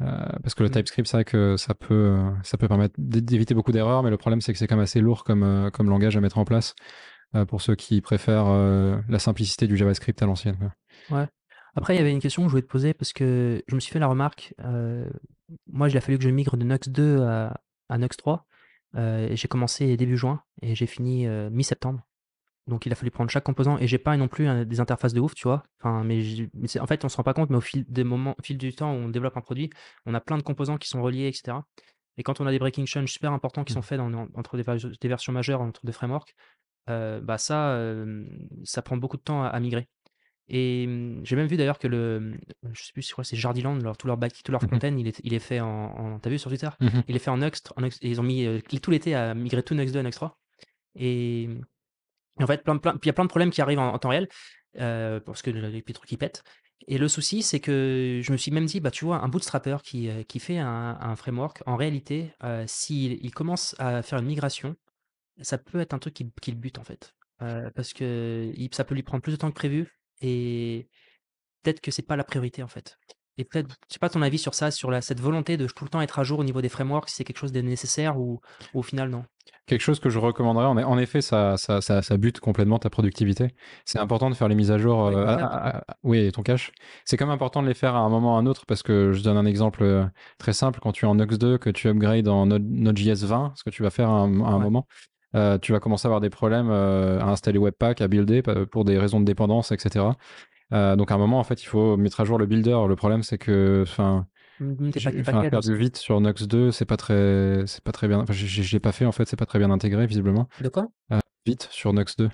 Euh, 0.00 0.26
parce 0.42 0.54
que 0.54 0.62
le 0.62 0.68
Mm. 0.68 0.72
TypeScript, 0.72 1.08
c'est 1.08 1.16
vrai 1.16 1.24
que 1.24 1.56
ça 1.56 1.74
peut, 1.74 2.16
ça 2.42 2.56
peut 2.56 2.68
permettre 2.68 2.94
d'éviter 2.98 3.54
beaucoup 3.54 3.72
d'erreurs, 3.72 4.02
mais 4.02 4.10
le 4.10 4.16
problème, 4.16 4.40
c'est 4.40 4.52
que 4.52 4.58
c'est 4.58 4.66
quand 4.66 4.76
même 4.76 4.84
assez 4.84 5.00
lourd 5.00 5.24
comme, 5.24 5.42
euh, 5.42 5.70
comme 5.70 5.88
langage 5.90 6.16
à 6.16 6.20
mettre 6.20 6.38
en 6.38 6.44
place 6.44 6.74
euh, 7.34 7.44
pour 7.44 7.60
ceux 7.62 7.74
qui 7.74 8.00
préfèrent 8.00 8.48
la 9.08 9.18
simplicité 9.18 9.66
du 9.66 9.76
JavaScript 9.76 10.22
à 10.22 10.26
l'ancienne. 10.26 10.56
quoi. 11.08 11.28
Après, 11.74 11.94
il 11.94 11.98
y 11.98 12.00
avait 12.00 12.12
une 12.12 12.20
question 12.20 12.42
que 12.42 12.48
je 12.48 12.50
voulais 12.52 12.62
te 12.62 12.68
poser 12.68 12.94
parce 12.94 13.12
que 13.12 13.62
je 13.68 13.74
me 13.74 13.80
suis 13.80 13.92
fait 13.92 13.98
la 13.98 14.08
remarque. 14.08 14.54
euh, 14.64 15.08
moi, 15.66 15.88
il 15.88 15.96
a 15.96 16.00
fallu 16.00 16.18
que 16.18 16.24
je 16.24 16.30
migre 16.30 16.56
de 16.56 16.64
Nux 16.64 16.78
2 16.88 17.22
à, 17.22 17.60
à 17.88 17.98
Nux 17.98 18.08
3. 18.16 18.46
euh, 18.96 19.28
et 19.28 19.36
j'ai 19.36 19.48
commencé 19.48 19.96
début 19.96 20.16
juin 20.16 20.42
et 20.62 20.74
j'ai 20.74 20.86
fini 20.86 21.26
euh, 21.26 21.50
mi-septembre. 21.50 22.00
Donc, 22.68 22.84
il 22.86 22.92
a 22.92 22.94
fallu 22.94 23.10
prendre 23.10 23.30
chaque 23.30 23.44
composant 23.44 23.78
et 23.78 23.86
j'ai 23.86 23.98
pas 23.98 24.16
non 24.16 24.28
plus 24.28 24.46
un- 24.46 24.64
des 24.64 24.78
interfaces 24.80 25.14
de 25.14 25.20
ouf, 25.20 25.34
tu 25.34 25.44
vois. 25.44 25.64
Enfin, 25.80 26.04
mais, 26.04 26.20
j'ai- 26.20 26.50
mais 26.54 26.68
c'est- 26.68 26.80
en 26.80 26.86
fait, 26.86 27.04
on 27.04 27.08
se 27.08 27.16
rend 27.16 27.22
pas 27.22 27.34
compte, 27.34 27.50
mais 27.50 27.56
au 27.56 27.60
fil 27.62 27.84
des 27.88 28.04
moments, 28.04 28.34
au 28.38 28.42
fil 28.42 28.58
du 28.58 28.72
temps 28.74 28.92
où 28.92 28.96
on 28.96 29.08
développe 29.08 29.36
un 29.36 29.40
produit, 29.40 29.70
on 30.06 30.14
a 30.14 30.20
plein 30.20 30.36
de 30.38 30.42
composants 30.42 30.76
qui 30.76 30.88
sont 30.88 31.02
reliés, 31.02 31.26
etc. 31.28 31.64
Et 32.18 32.22
quand 32.22 32.40
on 32.40 32.46
a 32.46 32.50
des 32.50 32.58
breaking 32.58 32.84
changes 32.86 33.10
super 33.12 33.32
importants 33.32 33.64
qui 33.64 33.72
sont 33.72 33.82
faits 33.82 33.98
dans- 33.98 34.10
dans- 34.10 34.28
entre 34.34 34.56
des, 34.56 34.62
vers- 34.62 34.76
des 34.76 35.08
versions 35.08 35.32
majeures, 35.32 35.60
entre 35.62 35.84
des 35.86 35.92
frameworks, 35.92 36.34
euh, 36.90 37.20
bah 37.20 37.38
ça, 37.38 37.70
euh, 37.70 38.24
ça 38.64 38.82
prend 38.82 38.96
beaucoup 38.96 39.16
de 39.16 39.22
temps 39.22 39.42
à, 39.42 39.48
à 39.48 39.60
migrer. 39.60 39.88
Et 40.50 40.84
hum, 40.88 41.20
j'ai 41.24 41.36
même 41.36 41.46
vu 41.46 41.56
d'ailleurs 41.56 41.78
que 41.78 41.86
le, 41.88 42.38
je 42.72 42.82
sais 42.82 42.92
plus 42.92 43.02
si 43.02 43.12
c'est 43.22 43.36
Jardiland, 43.36 43.76
leur, 43.76 43.96
tout 43.96 44.06
leur 44.06 44.16
back, 44.16 44.32
tout 44.42 44.50
leur 44.52 44.62
Mhm. 44.62 44.68
front-end, 44.68 44.96
il 44.96 45.06
est, 45.06 45.20
il 45.22 45.34
est 45.34 45.38
fait 45.38 45.60
en, 45.60 45.68
en- 45.68 46.18
t'as 46.18 46.30
vu 46.30 46.38
sur 46.38 46.50
Twitter? 46.50 46.70
Mhm. 46.80 47.02
Il 47.08 47.16
est 47.16 47.18
fait 47.18 47.30
en 47.30 47.36
Nux, 47.38 47.50
en 47.76 47.82
Nux- 47.82 47.98
et 48.02 48.08
ils 48.10 48.20
ont 48.20 48.24
mis 48.24 48.46
euh, 48.46 48.60
tout 48.82 48.90
l'été 48.90 49.14
à 49.14 49.34
migrer 49.34 49.62
tout 49.62 49.74
Nux 49.74 49.92
2 49.92 49.98
à 49.98 50.02
Nux 50.02 50.10
3. 50.10 50.38
Et, 50.94 51.42
et 51.44 51.48
en 52.44 52.46
fait, 52.46 52.62
il 52.66 53.06
y 53.06 53.10
a 53.10 53.12
plein 53.12 53.24
de 53.24 53.28
problèmes 53.28 53.50
qui 53.50 53.60
arrivent 53.60 53.78
en, 53.78 53.98
temps 53.98 54.10
réel, 54.10 54.28
euh, 54.78 55.20
parce 55.20 55.42
que 55.42 55.50
les 55.50 55.82
trucs 55.82 56.08
qui 56.08 56.16
pètent. 56.16 56.42
Et 56.86 56.98
le 56.98 57.08
souci, 57.08 57.42
c'est 57.42 57.60
que 57.60 58.20
je 58.22 58.32
me 58.32 58.36
suis 58.36 58.50
même 58.50 58.66
dit, 58.66 58.80
bah, 58.80 58.90
tu 58.90 59.04
vois, 59.04 59.18
un 59.18 59.28
bootstrapper 59.28 59.78
qui, 59.82 60.08
euh, 60.08 60.22
fait 60.38 60.58
un, 60.58 61.16
framework, 61.16 61.62
en 61.66 61.76
réalité, 61.76 62.32
euh, 62.44 62.64
s'il 62.66 63.24
il 63.24 63.32
commence 63.32 63.74
à 63.78 64.02
faire 64.02 64.18
une 64.18 64.26
migration, 64.26 64.76
ça 65.40 65.58
peut 65.58 65.80
être 65.80 65.94
un 65.94 65.98
truc 65.98 66.14
qui, 66.14 66.50
le 66.50 66.56
bute, 66.56 66.78
en 66.78 66.84
fait. 66.84 67.14
Parce 67.38 67.92
que 67.92 68.52
ça 68.72 68.84
peut 68.84 68.94
lui 68.94 69.02
prendre 69.02 69.22
plus 69.22 69.32
de 69.32 69.36
temps 69.36 69.50
que 69.50 69.56
prévu, 69.56 69.98
et 70.20 70.88
peut-être 71.62 71.80
que 71.80 71.90
c'est 71.90 72.02
pas 72.02 72.16
la 72.16 72.24
priorité, 72.24 72.62
en 72.62 72.68
fait. 72.68 72.98
Et 73.38 73.44
peut-être, 73.44 73.68
je 73.88 73.94
sais 73.94 74.00
pas 74.00 74.10
ton 74.10 74.22
avis 74.22 74.38
sur 74.38 74.54
ça, 74.54 74.72
sur 74.72 74.90
la, 74.90 75.00
cette 75.00 75.20
volonté 75.20 75.56
de 75.56 75.66
tout 75.68 75.84
le 75.84 75.90
temps 75.90 76.00
être 76.00 76.18
à 76.18 76.24
jour 76.24 76.40
au 76.40 76.44
niveau 76.44 76.60
des 76.60 76.68
frameworks, 76.68 77.08
si 77.08 77.16
c'est 77.16 77.24
quelque 77.24 77.38
chose 77.38 77.52
de 77.52 77.60
nécessaire 77.60 78.18
ou 78.18 78.40
au 78.74 78.82
final, 78.82 79.10
non? 79.10 79.24
Quelque 79.66 79.80
chose 79.82 80.00
que 80.00 80.08
je 80.08 80.18
recommanderais, 80.18 80.64
en, 80.66 80.76
en 80.78 80.98
effet, 80.98 81.20
ça, 81.20 81.56
ça, 81.56 81.80
ça, 81.80 82.00
ça 82.02 82.16
bute 82.16 82.40
complètement 82.40 82.78
ta 82.78 82.88
productivité. 82.90 83.48
C'est 83.84 83.98
important 83.98 84.30
de 84.30 84.34
faire 84.34 84.48
les 84.48 84.54
mises 84.54 84.70
à 84.70 84.78
jour. 84.78 85.04
Ouais, 85.06 85.14
euh, 85.16 85.24
ton 85.24 85.28
à- 85.30 85.36
cache. 85.36 85.42
à- 85.50 85.76
à- 85.78 85.84
oui, 86.02 86.18
et 86.20 86.32
ton 86.32 86.42
cache. 86.42 86.72
C'est 87.04 87.16
quand 87.16 87.26
même 87.26 87.34
important 87.34 87.62
de 87.62 87.68
les 87.68 87.74
faire 87.74 87.94
à 87.94 87.98
un 88.00 88.08
moment 88.08 88.34
ou 88.34 88.36
à 88.36 88.38
un 88.40 88.46
autre 88.46 88.64
parce 88.66 88.82
que 88.82 89.12
je 89.12 89.22
donne 89.22 89.36
un 89.36 89.44
exemple 89.46 89.82
euh, 89.82 90.04
très 90.38 90.52
simple. 90.52 90.80
Quand 90.80 90.92
tu 90.92 91.04
es 91.04 91.08
en 91.08 91.14
Nux 91.16 91.26
2, 91.38 91.58
que 91.58 91.70
tu 91.70 91.88
upgrades 91.88 92.28
en 92.28 92.46
Node- 92.46 92.66
Node.js 92.68 93.24
20, 93.26 93.52
ce 93.56 93.64
que 93.64 93.70
tu 93.70 93.82
vas 93.82 93.90
faire 93.90 94.08
à 94.08 94.20
un, 94.20 94.40
à 94.40 94.48
un 94.48 94.56
Ouais. 94.56 94.62
moment, 94.64 94.86
euh, 95.34 95.58
tu 95.58 95.72
vas 95.72 95.80
commencer 95.80 96.06
à 96.06 96.08
avoir 96.08 96.20
des 96.20 96.30
problèmes 96.30 96.70
euh, 96.70 97.20
à 97.20 97.24
installer 97.26 97.58
Webpack, 97.58 98.00
à 98.00 98.08
builder 98.08 98.42
pour 98.70 98.84
des 98.84 98.98
raisons 98.98 99.20
de 99.20 99.24
dépendance, 99.26 99.72
etc. 99.72 100.06
Donc 100.70 101.10
à 101.10 101.14
un 101.14 101.18
moment, 101.18 101.38
en 101.38 101.44
fait, 101.44 101.62
il 101.62 101.66
faut 101.66 101.96
mettre 101.96 102.20
à 102.20 102.24
jour 102.24 102.38
le 102.38 102.46
builder. 102.46 102.76
Le 102.88 102.96
problème, 102.96 103.22
c'est 103.22 103.38
que, 103.38 103.84
enfin, 103.86 104.26
j'ai- 104.60 105.04
pa- 105.04 105.10
tes 105.12 105.20
enfin, 105.20 105.32
packages 105.32 105.50
faire 105.50 105.58
aussi. 105.60 105.68
du 105.70 105.76
vite 105.76 105.96
sur 105.96 106.20
Nux 106.20 106.46
2, 106.46 106.70
c'est 106.70 106.84
pas 106.84 106.96
très, 106.96 107.62
c'est 107.66 107.82
pas 107.82 107.92
très 107.92 108.08
bien. 108.08 108.20
Enfin, 108.20 108.32
j'ai- 108.32 108.46
j'ai 108.46 108.62
j'ai 108.62 108.80
pas 108.80 108.92
fait 108.92 109.04
en 109.04 109.12
fait, 109.12 109.26
c'est 109.28 109.36
pas 109.36 109.46
très 109.46 109.58
bien 109.58 109.70
intégré 109.70 110.06
visiblement. 110.06 110.48
De 110.60 110.68
quoi? 110.68 110.88
Vite 111.46 111.68
sur 111.70 111.92
Nux 111.92 112.04
2 112.18 112.30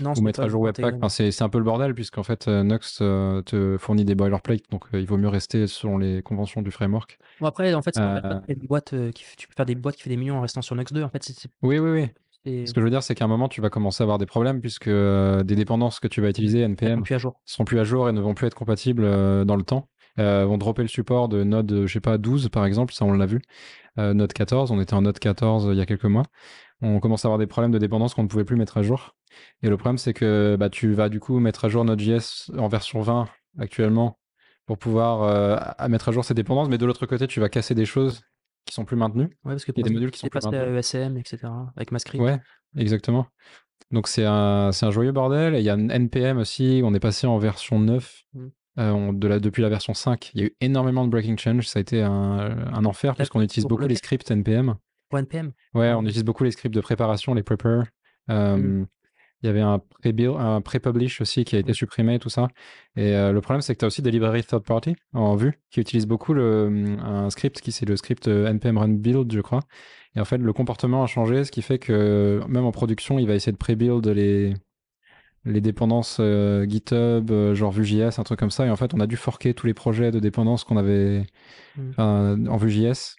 Non, 0.00 0.12
ou 0.16 0.20
mettre 0.20 0.40
à 0.40 0.48
jour 0.48 0.60
Webpack. 0.62 0.94
Enfin, 1.00 1.08
c'est 1.08 1.42
un 1.42 1.48
peu 1.48 1.58
le 1.58 1.64
bordel 1.64 1.94
puisqu'en 1.94 2.22
fait 2.22 2.46
euh, 2.48 2.62
Nux 2.62 2.78
euh, 3.00 3.42
te 3.42 3.76
fournit 3.78 4.04
des 4.04 4.14
boilerplates, 4.14 4.68
donc 4.70 4.84
euh, 4.94 5.00
il 5.00 5.06
vaut 5.06 5.16
mieux 5.16 5.28
rester 5.28 5.66
selon 5.66 5.98
les 5.98 6.22
conventions 6.22 6.62
du 6.62 6.70
framework. 6.70 7.18
Bon, 7.40 7.46
après, 7.46 7.72
en 7.74 7.82
fait, 7.82 7.94
c'est 7.94 8.00
Euh, 8.00 8.20
pas 8.20 8.42
des 8.46 8.66
boîtes, 8.66 8.92
euh, 8.92 9.10
qui, 9.10 9.24
f- 9.24 9.36
tu 9.36 9.48
peux 9.48 9.54
faire 9.56 9.66
des 9.66 9.74
boîtes 9.74 9.96
qui 9.96 10.02
fait 10.02 10.10
des 10.10 10.16
millions 10.16 10.36
en 10.38 10.40
restant 10.40 10.62
sur 10.62 10.76
Nux 10.76 10.84
2. 10.92 11.02
En 11.02 11.08
fait, 11.08 11.28
Oui, 11.62 11.78
oui, 11.78 11.90
oui. 11.90 12.66
Ce 12.66 12.72
que 12.72 12.80
je 12.80 12.84
veux 12.84 12.90
dire, 12.90 13.02
c'est 13.02 13.14
qu'à 13.14 13.24
un 13.24 13.28
moment, 13.28 13.48
tu 13.48 13.60
vas 13.60 13.68
commencer 13.68 14.02
à 14.02 14.04
avoir 14.04 14.16
des 14.18 14.24
problèmes 14.24 14.60
puisque 14.60 14.88
euh, 14.88 15.42
des 15.42 15.54
dépendances 15.56 16.00
que 16.00 16.08
tu 16.08 16.20
vas 16.22 16.30
utiliser, 16.30 16.60
NPM, 16.60 16.98
sont 17.00 17.02
plus 17.02 17.14
à 17.14 17.18
jour. 17.18 17.40
seront 17.44 17.64
plus 17.64 17.78
à 17.78 17.84
jour 17.84 18.08
et 18.08 18.12
ne 18.12 18.20
vont 18.20 18.32
plus 18.34 18.46
être 18.46 18.54
compatibles 18.54 19.02
euh, 19.04 19.44
dans 19.44 19.56
le 19.56 19.64
temps. 19.64 19.88
Euh, 20.18 20.44
vont 20.46 20.58
dropper 20.58 20.82
le 20.82 20.88
support 20.88 21.28
de 21.28 21.44
Node, 21.44 21.84
je 21.86 21.92
sais 21.92 22.00
pas, 22.00 22.18
12 22.18 22.48
par 22.48 22.66
exemple, 22.66 22.92
ça 22.92 23.04
on 23.04 23.12
l'a 23.12 23.26
vu. 23.26 23.40
Euh, 23.98 24.14
Node 24.14 24.32
14, 24.32 24.70
on 24.70 24.80
était 24.80 24.94
en 24.94 25.02
Node 25.02 25.18
14 25.18 25.68
euh, 25.68 25.72
il 25.72 25.78
y 25.78 25.80
a 25.80 25.86
quelques 25.86 26.04
mois. 26.04 26.24
On 26.80 27.00
commence 27.00 27.24
à 27.24 27.28
avoir 27.28 27.38
des 27.38 27.46
problèmes 27.46 27.72
de 27.72 27.78
dépendance 27.78 28.14
qu'on 28.14 28.22
ne 28.22 28.28
pouvait 28.28 28.44
plus 28.44 28.56
mettre 28.56 28.78
à 28.78 28.82
jour. 28.82 29.16
Et 29.62 29.68
le 29.68 29.76
problème, 29.76 29.98
c'est 29.98 30.14
que 30.14 30.56
bah, 30.58 30.70
tu 30.70 30.92
vas 30.92 31.08
du 31.08 31.18
coup 31.18 31.40
mettre 31.40 31.64
à 31.64 31.68
jour 31.68 31.84
Node.js 31.84 32.50
en 32.56 32.68
version 32.68 33.00
20 33.00 33.28
actuellement 33.58 34.18
pour 34.66 34.78
pouvoir 34.78 35.22
euh, 35.22 35.56
à 35.78 35.88
mettre 35.88 36.08
à 36.10 36.12
jour 36.12 36.24
ces 36.24 36.34
dépendances, 36.34 36.68
mais 36.68 36.78
de 36.78 36.86
l'autre 36.86 37.06
côté, 37.06 37.26
tu 37.26 37.40
vas 37.40 37.48
casser 37.48 37.74
des 37.74 37.86
choses 37.86 38.22
qui 38.64 38.74
sont 38.74 38.84
plus 38.84 38.96
maintenues. 38.96 39.30
Ouais, 39.44 39.54
parce 39.54 39.64
que 39.64 39.72
Il 39.74 39.78
y 39.78 39.80
a 39.80 39.88
des 39.88 39.94
modules 39.94 40.10
qui 40.10 40.18
sont 40.18 40.28
plus 40.28 40.40
passé 40.40 40.48
à 40.48 40.66
maintenus. 40.66 40.94
ESM, 40.94 41.16
etc. 41.16 41.38
Avec 41.74 41.90
Mascript. 41.90 42.22
Ouais, 42.22 42.38
exactement. 42.76 43.26
Donc 43.90 44.06
c'est 44.06 44.26
un, 44.26 44.70
un 44.80 44.90
joyeux 44.90 45.12
bordel. 45.12 45.54
Et 45.54 45.60
il 45.60 45.64
y 45.64 45.70
a 45.70 45.74
un 45.74 45.88
NPM 45.88 46.38
aussi, 46.38 46.82
on 46.84 46.92
est 46.94 47.00
passé 47.00 47.26
en 47.26 47.38
version 47.38 47.80
9. 47.80 48.24
Mm. 48.34 48.48
Euh, 48.78 48.90
on- 48.92 49.12
de 49.12 49.26
la, 49.28 49.38
depuis 49.40 49.62
la 49.62 49.68
version 49.68 49.92
5, 49.94 50.30
il 50.34 50.40
y 50.40 50.44
a 50.44 50.46
eu 50.46 50.52
énormément 50.60 51.04
de 51.04 51.10
breaking 51.10 51.36
change. 51.36 51.66
Ça 51.66 51.78
a 51.78 51.82
été 51.82 52.02
un, 52.02 52.10
un 52.72 52.84
enfer 52.84 53.14
puisqu'on 53.16 53.40
utilise 53.42 53.66
beaucoup 53.66 53.82
le- 53.82 53.88
les 53.88 53.96
scripts 53.96 54.30
NPM. 54.30 54.76
Pour 55.10 55.18
NPM. 55.18 55.52
Ouais, 55.74 55.88
Ah. 55.88 55.98
on 55.98 56.02
utilise 56.04 56.24
beaucoup 56.24 56.44
les 56.44 56.50
scripts 56.50 56.74
de 56.74 56.80
préparation, 56.80 57.34
les 57.34 57.42
prepper. 57.42 57.82
Euh, 58.30 58.56
Mm. 58.56 58.86
Il 59.42 59.46
y 59.46 59.50
avait 59.50 59.60
un 59.60 60.60
pré-publish 60.60 61.20
aussi 61.20 61.44
qui 61.44 61.54
a 61.54 61.60
été 61.60 61.72
supprimé, 61.72 62.18
tout 62.18 62.28
ça. 62.28 62.48
Et 62.96 63.14
euh, 63.14 63.30
le 63.30 63.40
problème, 63.40 63.60
c'est 63.60 63.72
que 63.72 63.78
tu 63.78 63.84
as 63.84 63.86
aussi 63.86 64.02
des 64.02 64.10
librairies 64.10 64.42
third 64.42 64.64
party 64.64 64.96
en 65.12 65.36
vue 65.36 65.52
qui 65.70 65.78
utilisent 65.80 66.08
beaucoup 66.08 66.34
le, 66.34 66.96
un 67.00 67.30
script 67.30 67.60
qui 67.60 67.70
c'est 67.70 67.86
le 67.86 67.96
script 67.96 68.26
euh, 68.26 68.52
npm 68.52 68.76
run 68.78 68.88
build, 68.88 69.32
je 69.32 69.40
crois. 69.40 69.60
Et 70.16 70.20
en 70.20 70.24
fait, 70.24 70.38
le 70.38 70.52
comportement 70.52 71.04
a 71.04 71.06
changé, 71.06 71.44
ce 71.44 71.52
qui 71.52 71.62
fait 71.62 71.78
que 71.78 72.40
même 72.48 72.64
en 72.64 72.72
production, 72.72 73.20
il 73.20 73.28
va 73.28 73.34
essayer 73.36 73.52
de 73.52 73.56
pré-build 73.58 74.08
les, 74.08 74.54
les 75.44 75.60
dépendances 75.60 76.18
euh, 76.20 76.66
GitHub, 76.68 77.30
euh, 77.30 77.54
genre 77.54 77.72
Vue.js, 77.72 78.18
un 78.18 78.22
truc 78.24 78.38
comme 78.38 78.50
ça. 78.50 78.66
Et 78.66 78.70
en 78.70 78.76
fait, 78.76 78.92
on 78.94 79.00
a 79.00 79.06
dû 79.06 79.16
forker 79.16 79.54
tous 79.54 79.66
les 79.66 79.74
projets 79.74 80.10
de 80.10 80.20
dépendances 80.20 80.64
qu'on 80.64 80.76
avait 80.76 81.24
Mm. 81.76 82.48
en 82.48 82.56
Vue.js 82.56 83.16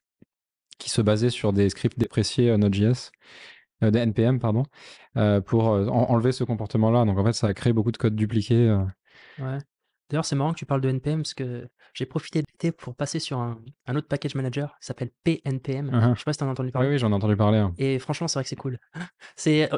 qui 0.78 0.90
se 0.90 1.02
basaient 1.02 1.30
sur 1.30 1.54
des 1.54 1.70
scripts 1.70 1.98
dépréciés 2.00 2.50
euh, 2.50 2.58
Node.js, 2.58 3.12
des 3.82 4.00
NPM, 4.00 4.40
pardon, 4.40 4.64
pour 5.46 5.66
en- 5.68 5.88
enlever 6.10 6.32
ce 6.34 6.44
comportement-là. 6.44 7.06
Donc 7.06 7.18
en 7.18 7.24
fait, 7.24 7.34
ça 7.34 7.48
a 7.48 7.54
créé 7.54 7.72
beaucoup 7.74 7.92
de 7.92 7.98
code 7.98 8.16
dupliqué. 8.16 8.56
euh. 8.68 8.84
Ouais. 9.40 9.58
D'ailleurs, 10.10 10.26
c'est 10.26 10.36
marrant 10.36 10.54
que 10.54 10.58
tu 10.60 10.66
parles 10.66 10.82
de 10.82 10.90
NPM 10.90 11.22
parce 11.22 11.34
que 11.34 11.68
j'ai 11.94 12.06
profité 12.06 12.42
de 12.42 12.46
l'été 12.52 12.72
pour 12.72 12.96
passer 12.96 13.20
sur 13.20 13.38
un, 13.40 13.62
un 13.88 13.96
autre 13.96 14.08
package 14.08 14.36
manager 14.36 14.76
qui 14.82 14.88
s'appelle 14.88 15.12
PNPM. 15.24 15.92
Mhm. 15.92 16.14
Je 16.16 16.20
sais 16.20 16.26
pas 16.26 16.34
si 16.34 16.40
tu 16.40 16.44
as 16.44 16.48
entendu 16.48 16.68
Oui, 16.68 16.72
parler. 16.74 16.90
oui, 16.90 16.98
j'en 16.98 17.12
ai 17.12 17.16
entendu 17.16 17.38
parler. 17.38 17.60
hein. 17.60 17.74
Et 17.78 18.00
franchement, 18.00 18.28
c'est 18.28 18.34
vrai 18.40 18.44
que 18.44 18.50
c'est 18.50 18.56
cool. 18.56 18.78
C'est- 19.36 19.70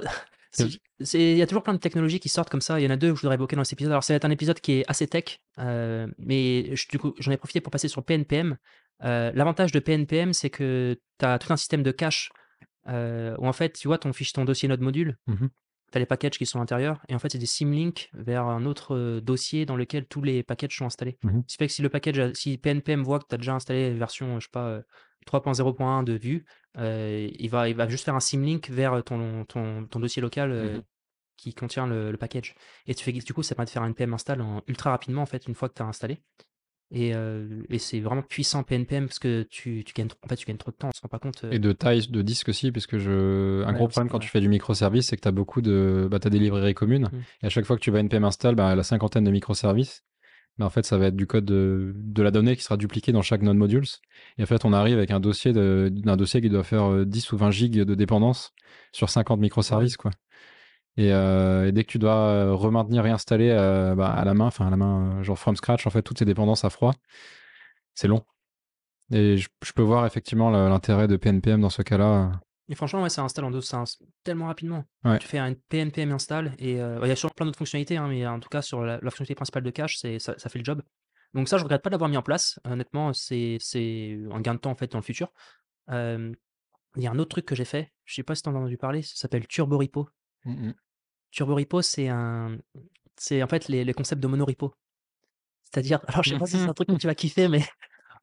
il 1.13 1.38
y 1.38 1.41
a 1.41 1.48
toujours 1.48 1.63
plein 1.63 1.74
de 1.74 1.79
technologies 1.79 2.20
qui 2.20 2.29
sortent 2.29 2.50
comme 2.50 2.62
ça. 2.62 2.79
Il 2.79 2.84
y 2.84 2.88
en 2.88 2.91
a 2.91 2.98
deux 2.98 3.10
que 3.12 3.15
je 3.15 3.22
voudrais 3.22 3.36
évoquer 3.36 3.55
dans 3.55 3.63
cet 3.63 3.74
épisode. 3.74 3.91
Alors, 3.91 4.03
ça 4.03 4.13
va 4.13 4.17
être 4.17 4.25
un 4.25 4.31
épisode 4.31 4.60
qui 4.60 4.74
est 4.74 4.86
assez 4.88 5.08
tech, 5.08 5.39
euh, 5.60 6.08
mais 6.17 6.75
je- 6.75 6.88
du 6.89 7.00
coup, 7.00 7.13
j'en 7.20 7.31
ai 7.31 7.38
profité 7.38 7.62
pour 7.62 7.72
passer 7.72 7.88
sur 7.88 8.03
PNPM. 8.03 8.58
Heu, 9.03 9.31
l'avantage 9.34 9.72
de 9.72 9.79
PNPM, 9.79 10.34
c'est 10.34 10.50
que 10.50 11.00
tu 11.20 11.25
as 11.25 11.39
tout 11.39 11.51
un 11.53 11.58
système 11.58 11.84
de 11.84 11.91
cache, 11.91 12.29
heu, 12.89 13.36
où 13.39 13.48
en 13.48 13.53
fait, 13.53 13.74
tu 13.79 13.88
vois 13.88 13.98
ton 13.98 14.13
fiche 14.13 14.34
ton 14.34 14.46
dossier 14.46 14.67
node 14.70 14.81
module, 14.81 15.17
Mmh 15.27 15.48
tu 15.91 15.98
as 15.98 16.00
les 16.00 16.05
packages 16.05 16.38
qui 16.38 16.46
sont 16.46 16.60
à 16.60 16.62
l'intérieur 16.62 17.01
et 17.10 17.15
en 17.15 17.20
fait, 17.20 17.29
c'est 17.31 17.38
des 17.38 17.46
symlinks 17.46 18.10
vers 18.13 18.46
un 18.46 18.65
autre, 18.65 19.20
dossier 19.20 19.65
dans 19.65 19.75
lequel 19.75 20.05
tous 20.08 20.22
les 20.22 20.41
packages 20.43 20.77
sont 20.77 20.86
installés. 20.86 21.17
Mmh 21.24 21.41
Ce 21.48 21.53
qui 21.53 21.58
fait 21.58 21.67
que 21.67 21.74
si 21.74 21.81
le 21.81 21.89
package 21.89 22.34
si 22.34 22.58
PNPM 22.58 23.03
voit 23.03 23.20
que 23.20 23.25
tu 23.27 23.36
as 23.36 23.38
déjà 23.38 23.53
installé 23.55 23.93
version, 23.93 24.39
je 24.39 24.46
sais 24.46 24.51
pas, 24.51 24.70
heu, 24.70 24.84
3.0.1 25.25 26.03
de 26.03 26.13
Vue, 26.13 26.46
heu, 26.78 27.30
il 27.40 27.50
va 27.50 27.70
il 27.70 27.75
va 27.75 27.88
juste 27.88 28.06
faire 28.06 28.16
un 28.16 28.20
symlink 28.20 28.70
vers, 28.70 29.04
ton 29.04 29.46
ton 29.46 29.86
ton 29.88 30.00
dossier 30.00 30.22
local, 30.22 30.51
Mmh 30.60 30.78
heu, 30.78 30.84
qui 31.38 31.54
contient 31.54 31.88
le 31.88 32.12
le 32.12 32.18
package. 32.18 32.56
Et 32.88 32.96
tu 32.96 33.04
fais 33.04 33.12
du 33.13 33.34
coup, 33.34 33.44
ça 33.44 33.56
permet 33.56 33.66
de 33.66 33.72
faire 33.72 33.84
un 33.84 33.90
npm 33.90 34.13
install 34.13 34.42
en 34.42 34.62
ultra 34.68 34.92
rapidement, 34.92 35.22
en 35.24 35.25
fait, 35.25 35.48
une 35.48 35.56
fois 35.56 35.70
que 35.70 35.75
tu 35.75 35.82
as 35.84 35.86
installé. 35.86 36.22
Et 36.92 37.13
heu 37.16 37.66
et 37.70 37.80
c'est 37.80 38.00
vraiment 38.01 38.22
puissant 38.24 38.63
PNPM 38.63 39.08
parce 39.08 39.20
que 39.20 39.44
tu 39.44 39.84
tu 39.86 39.94
gagnes 39.94 40.10
trop 40.10 40.20
en 40.24 40.28
fait, 40.30 40.36
tu 40.38 40.46
gagnes 40.46 40.58
trop 40.58 40.72
de 40.72 40.78
temps, 40.78 40.90
on 40.90 40.92
se 40.94 41.01
rend 41.01 41.10
pas 41.10 41.20
compte, 41.20 41.46
Et 41.51 41.60
de 41.60 41.72
taille 41.74 42.08
de 42.08 42.22
disque 42.22 42.50
aussi, 42.50 42.72
parce 42.72 42.88
que 42.88 42.98
je 42.98 43.63
un 43.66 43.74
ouais 43.74 43.74
gros 43.74 43.88
problème 43.90 44.10
quand 44.10 44.20
ouais. 44.20 44.25
tu 44.25 44.30
fais 44.30 44.40
du 44.40 44.48
microservice, 44.50 45.08
c'est 45.08 45.18
que 45.18 45.22
tu 45.22 45.28
as 45.28 45.32
beaucoup 45.32 45.62
de 45.62 46.08
bah, 46.10 46.20
tu 46.20 46.30
des 46.30 46.40
librairies 46.40 46.74
communes. 46.74 47.12
Mmh. 47.12 47.25
et 47.44 47.46
à 47.48 47.50
chaque 47.50 47.66
fois 47.66 47.75
que 47.75 47.82
tu 47.82 47.92
vas 47.92 48.00
npm 48.01 48.24
install, 48.24 48.56
bah, 48.56 48.74
la 48.75 48.84
cinquantaine 48.84 49.24
de 49.25 49.32
microservices, 49.32 50.04
en 50.63 50.70
fait, 50.70 50.86
ça 50.86 50.98
va 50.98 51.08
être 51.08 51.15
du 51.15 51.27
code 51.27 51.46
de 51.46 52.22
la 52.24 52.32
donnée 52.32 52.56
qui 52.56 52.63
sera 52.63 52.77
dupliqué 52.77 53.12
dans 53.12 53.22
chaque 53.22 53.41
node 53.41 53.58
modules 53.58 53.86
et 54.38 54.44
en 54.44 54.46
fait, 54.46 54.65
on 54.65 54.74
arrive 54.74 54.98
avec 54.98 55.12
un 55.12 55.20
dossier 55.20 55.51
qui 55.53 56.50
doit 56.50 56.63
faire, 56.63 56.91
heu, 56.91 57.06
10 57.06 57.32
ou 57.32 57.38
20 57.38 57.51
gigs 57.51 57.82
de 57.82 57.96
dépendance 57.96 58.53
sur 58.91 59.10
50 59.10 59.39
Ouais. 59.39 59.44
microservices, 59.44 59.98
quoi 59.98 60.12
et 60.98 61.08
dès 61.72 61.84
que 61.84 61.89
tu 61.89 62.00
dois, 62.00 62.46
heu, 62.46 62.53
remaintenir, 62.53 63.03
réinstaller, 63.03 63.50
bah, 63.98 64.10
à 64.12 64.25
la 64.25 64.34
main, 64.34 64.46
enfin 64.48 64.68
à 64.68 64.70
la 64.70 64.77
main, 64.77 65.24
genre 65.24 65.39
from 65.39 65.56
scratch, 65.56 65.88
en 65.88 65.89
fait, 65.89 66.01
toutes 66.01 66.20
ces 66.20 66.25
dépendances 66.25 66.65
à 66.65 66.70
froid, 66.70 66.94
c'est 67.96 68.08
long 68.08 68.24
et 69.13 69.38
je 69.38 69.74
peux 69.75 69.82
voir 69.82 70.06
effectivement 70.06 70.50
l'intérêt 70.50 71.08
de 71.08 71.18
PNPM 71.18 71.60
dans 71.62 71.70
ce 71.70 71.82
cas-là, 71.82 72.32
Et 72.72 72.75
franchement, 72.75 73.04
ouais, 73.04 73.10
ça 73.10 73.22
installe 73.22 73.44
en 73.46 73.51
deux 73.51 73.60
ça 73.62 73.78
ins 73.78 73.84
tellement 74.24 74.48
rapidement. 74.48 74.86
ouais. 75.04 75.20
Tu 75.20 75.28
fais 75.28 75.38
un 75.38 75.54
PNPM 75.54 76.12
install 76.13 76.54
et 76.58 76.80
heu, 76.80 77.00
bah, 77.00 77.06
il 77.06 77.10
y 77.10 77.12
a 77.12 77.18
sûrement 77.18 77.34
plein 77.36 77.46
d'autres 77.46 77.58
fonctionnalités, 77.58 77.98
hein, 77.98 78.08
mais 78.08 78.25
en 78.25 78.40
tout 78.40 78.48
cas 78.50 78.62
sur 78.62 78.82
la 78.82 78.94
la 78.94 79.00
fonctionnalité 79.12 79.36
principale 79.36 79.63
de 79.63 79.72
cache, 79.72 79.98
c'est 79.98 80.20
ça 80.20 80.36
ça 80.40 80.50
fait 80.50 80.58
le 80.58 80.63
job. 80.66 80.82
Donc 81.34 81.48
ça, 81.48 81.58
je 81.58 81.63
regrette 81.63 81.82
pas 81.82 81.90
de 81.90 81.94
l'avoir 81.94 82.10
mis 82.10 82.18
en 82.18 82.22
place. 82.24 82.60
Honnêtement, 82.66 83.13
c'est 83.13 83.58
un 84.32 84.42
gain 84.42 84.56
de 84.56 84.60
temps, 84.60 84.72
en 84.72 84.75
fait, 84.75 84.92
dans 84.92 84.98
le 84.98 85.04
futur. 85.04 85.32
Il 85.90 87.04
y 87.04 87.08
a 87.08 87.12
un 87.12 87.20
autre 87.20 87.30
truc 87.30 87.46
que 87.46 87.56
j'ai 87.56 87.66
fait, 87.66 87.92
je 88.04 88.16
sais 88.16 88.24
pas 88.24 88.36
si 88.36 88.42
tu 88.42 88.50
en 88.50 88.56
as 88.56 88.60
entendu 88.60 88.78
parler, 88.78 89.01
ça 89.01 89.16
s'appelle 89.16 89.48
TurboRepo. 89.48 90.10
Mmh 90.46 90.68
mh. 90.68 90.74
TurboRepo, 91.32 91.82
c'est 91.82 92.10
un 92.10 92.58
c'est 93.16 93.42
en 93.44 93.48
fait 93.48 93.68
les 93.70 93.86
les 93.86 93.94
concepts 93.94 94.22
de 94.22 94.28
monorepo. 94.28 94.74
C'est-à-dire 95.63 96.01
alors 96.08 96.24
je 96.24 96.32
sais 96.32 96.38
pas 96.38 96.48
si 96.48 96.58
c'est 96.58 96.68
un 96.68 96.74
truc 96.74 96.90
que 96.90 96.96
tu 96.96 97.08
vas 97.08 97.16
kiffer, 97.16 97.48
mais 97.48 97.63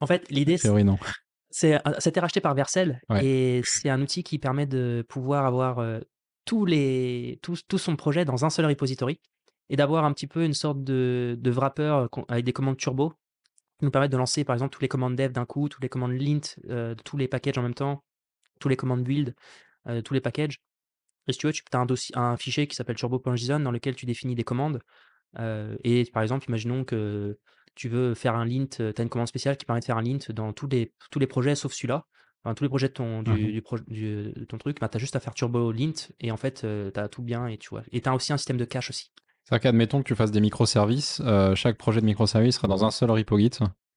en 0.00 0.06
fait, 0.06 0.28
l'idée 0.30 0.58
non. 0.84 0.98
C'est 0.98 1.08
ça 1.08 1.27
a 1.62 1.98
été 2.04 2.20
racheté 2.20 2.40
par 2.40 2.54
Vercel 2.54 3.00
Ouais. 3.08 3.24
et 3.24 3.62
c'est 3.64 3.88
un 3.88 4.00
outil 4.02 4.22
qui 4.22 4.38
permet 4.38 4.66
de 4.66 5.04
pouvoir 5.08 5.46
avoir, 5.46 6.00
tous 6.44 6.64
les 6.64 7.38
tout 7.42 7.56
tout 7.68 7.76
son 7.78 7.94
projet 7.96 8.24
dans 8.24 8.44
un 8.46 8.50
seul 8.50 8.64
repository 8.64 9.20
et 9.68 9.76
d'avoir 9.76 10.06
un 10.06 10.12
petit 10.14 10.26
peu 10.26 10.44
une 10.44 10.54
sorte 10.54 10.82
de 10.82 11.36
de 11.38 11.50
wrapper, 11.50 12.06
avec 12.28 12.44
des 12.44 12.52
commandes 12.54 12.78
turbo 12.78 13.10
qui 13.78 13.84
nous 13.84 13.90
permettent 13.90 14.12
de 14.12 14.16
lancer, 14.16 14.44
par 14.44 14.54
exemple, 14.54 14.72
toutes 14.72 14.82
les 14.82 14.88
commandes 14.88 15.14
dev 15.14 15.30
d'un 15.30 15.44
coup, 15.44 15.68
toutes 15.68 15.82
les 15.82 15.88
commandes 15.90 16.12
lint, 16.12 16.40
tous 17.04 17.16
les 17.16 17.28
packages 17.28 17.58
en 17.58 17.62
même 17.62 17.74
temps, 17.74 18.02
tous 18.60 18.68
les 18.68 18.76
commandes 18.76 19.04
build, 19.04 19.34
tous 20.04 20.14
les 20.14 20.20
packages 20.20 20.60
et 21.26 21.32
si 21.32 21.38
tu 21.38 21.46
veux, 21.46 21.52
tu 21.52 21.62
as 21.72 21.78
un 21.78 21.84
dossier 21.86 22.16
un 22.16 22.36
fichier 22.38 22.66
qui 22.66 22.74
s'appelle 22.74 22.96
turbo.json 22.96 23.60
dans 23.60 23.70
lequel 23.70 23.94
tu 23.94 24.06
définis 24.06 24.34
des 24.34 24.44
commandes 24.44 24.80
et 25.84 26.04
par 26.12 26.22
exemple, 26.22 26.46
imaginons 26.48 26.84
que 26.84 27.38
tu 27.78 27.88
veux 27.88 28.14
faire 28.14 28.34
un 28.36 28.44
lint, 28.46 28.66
heu, 28.80 28.92
tu 28.94 29.00
as 29.00 29.04
une 29.04 29.08
commande 29.10 29.28
spéciale 29.28 29.56
qui 29.56 29.64
permet 29.66 29.80
de 29.80 29.86
faire 29.86 29.98
un 29.98 30.02
lint 30.02 30.18
dans 30.30 30.52
tous 30.52 30.68
les 30.68 30.94
tous 31.10 31.18
les 31.20 31.26
projets 31.28 31.54
sauf 31.56 31.72
celui-là. 31.72 32.06
Enfin, 32.44 32.54
tous 32.54 32.64
les 32.64 32.68
projets 32.70 32.88
de 32.88 32.94
ton 32.94 33.22
Mmh 33.26 33.34
du 33.34 33.38
mh. 33.44 33.52
du 33.88 34.32
de 34.36 34.44
ton 34.48 34.58
truc, 34.58 34.80
bah, 34.80 34.88
tu 34.88 34.96
as 34.96 35.00
juste 35.00 35.16
à 35.16 35.20
faire 35.20 35.34
turbo 35.34 35.72
lint 35.72 35.92
et 36.20 36.30
en 36.32 36.36
fait, 36.36 36.64
heu, 36.64 36.90
tu 36.94 37.00
as 37.00 37.08
tout 37.08 37.22
bien 37.22 37.46
et 37.48 37.58
tu 37.58 37.70
vois? 37.70 37.82
Et 37.92 38.00
tu 38.02 38.08
as 38.08 38.14
aussi 38.14 38.32
un 38.32 38.36
système 38.38 38.58
de 38.58 38.64
cache 38.66 38.90
aussi. 38.90 39.12
C'est-à-dire 39.44 39.62
qu'admettons 39.62 39.98
que 40.02 40.06
tu 40.06 40.14
fasses 40.14 40.30
des 40.30 40.40
microservices, 40.40 41.20
heu, 41.24 41.54
chaque 41.56 41.76
projet 41.76 42.00
de 42.00 42.06
microservice 42.06 42.54
sera 42.54 42.68
dans 42.68 42.84
un 42.84 42.90
seul 42.92 43.10
repo 43.10 43.36
Git. 43.38 43.50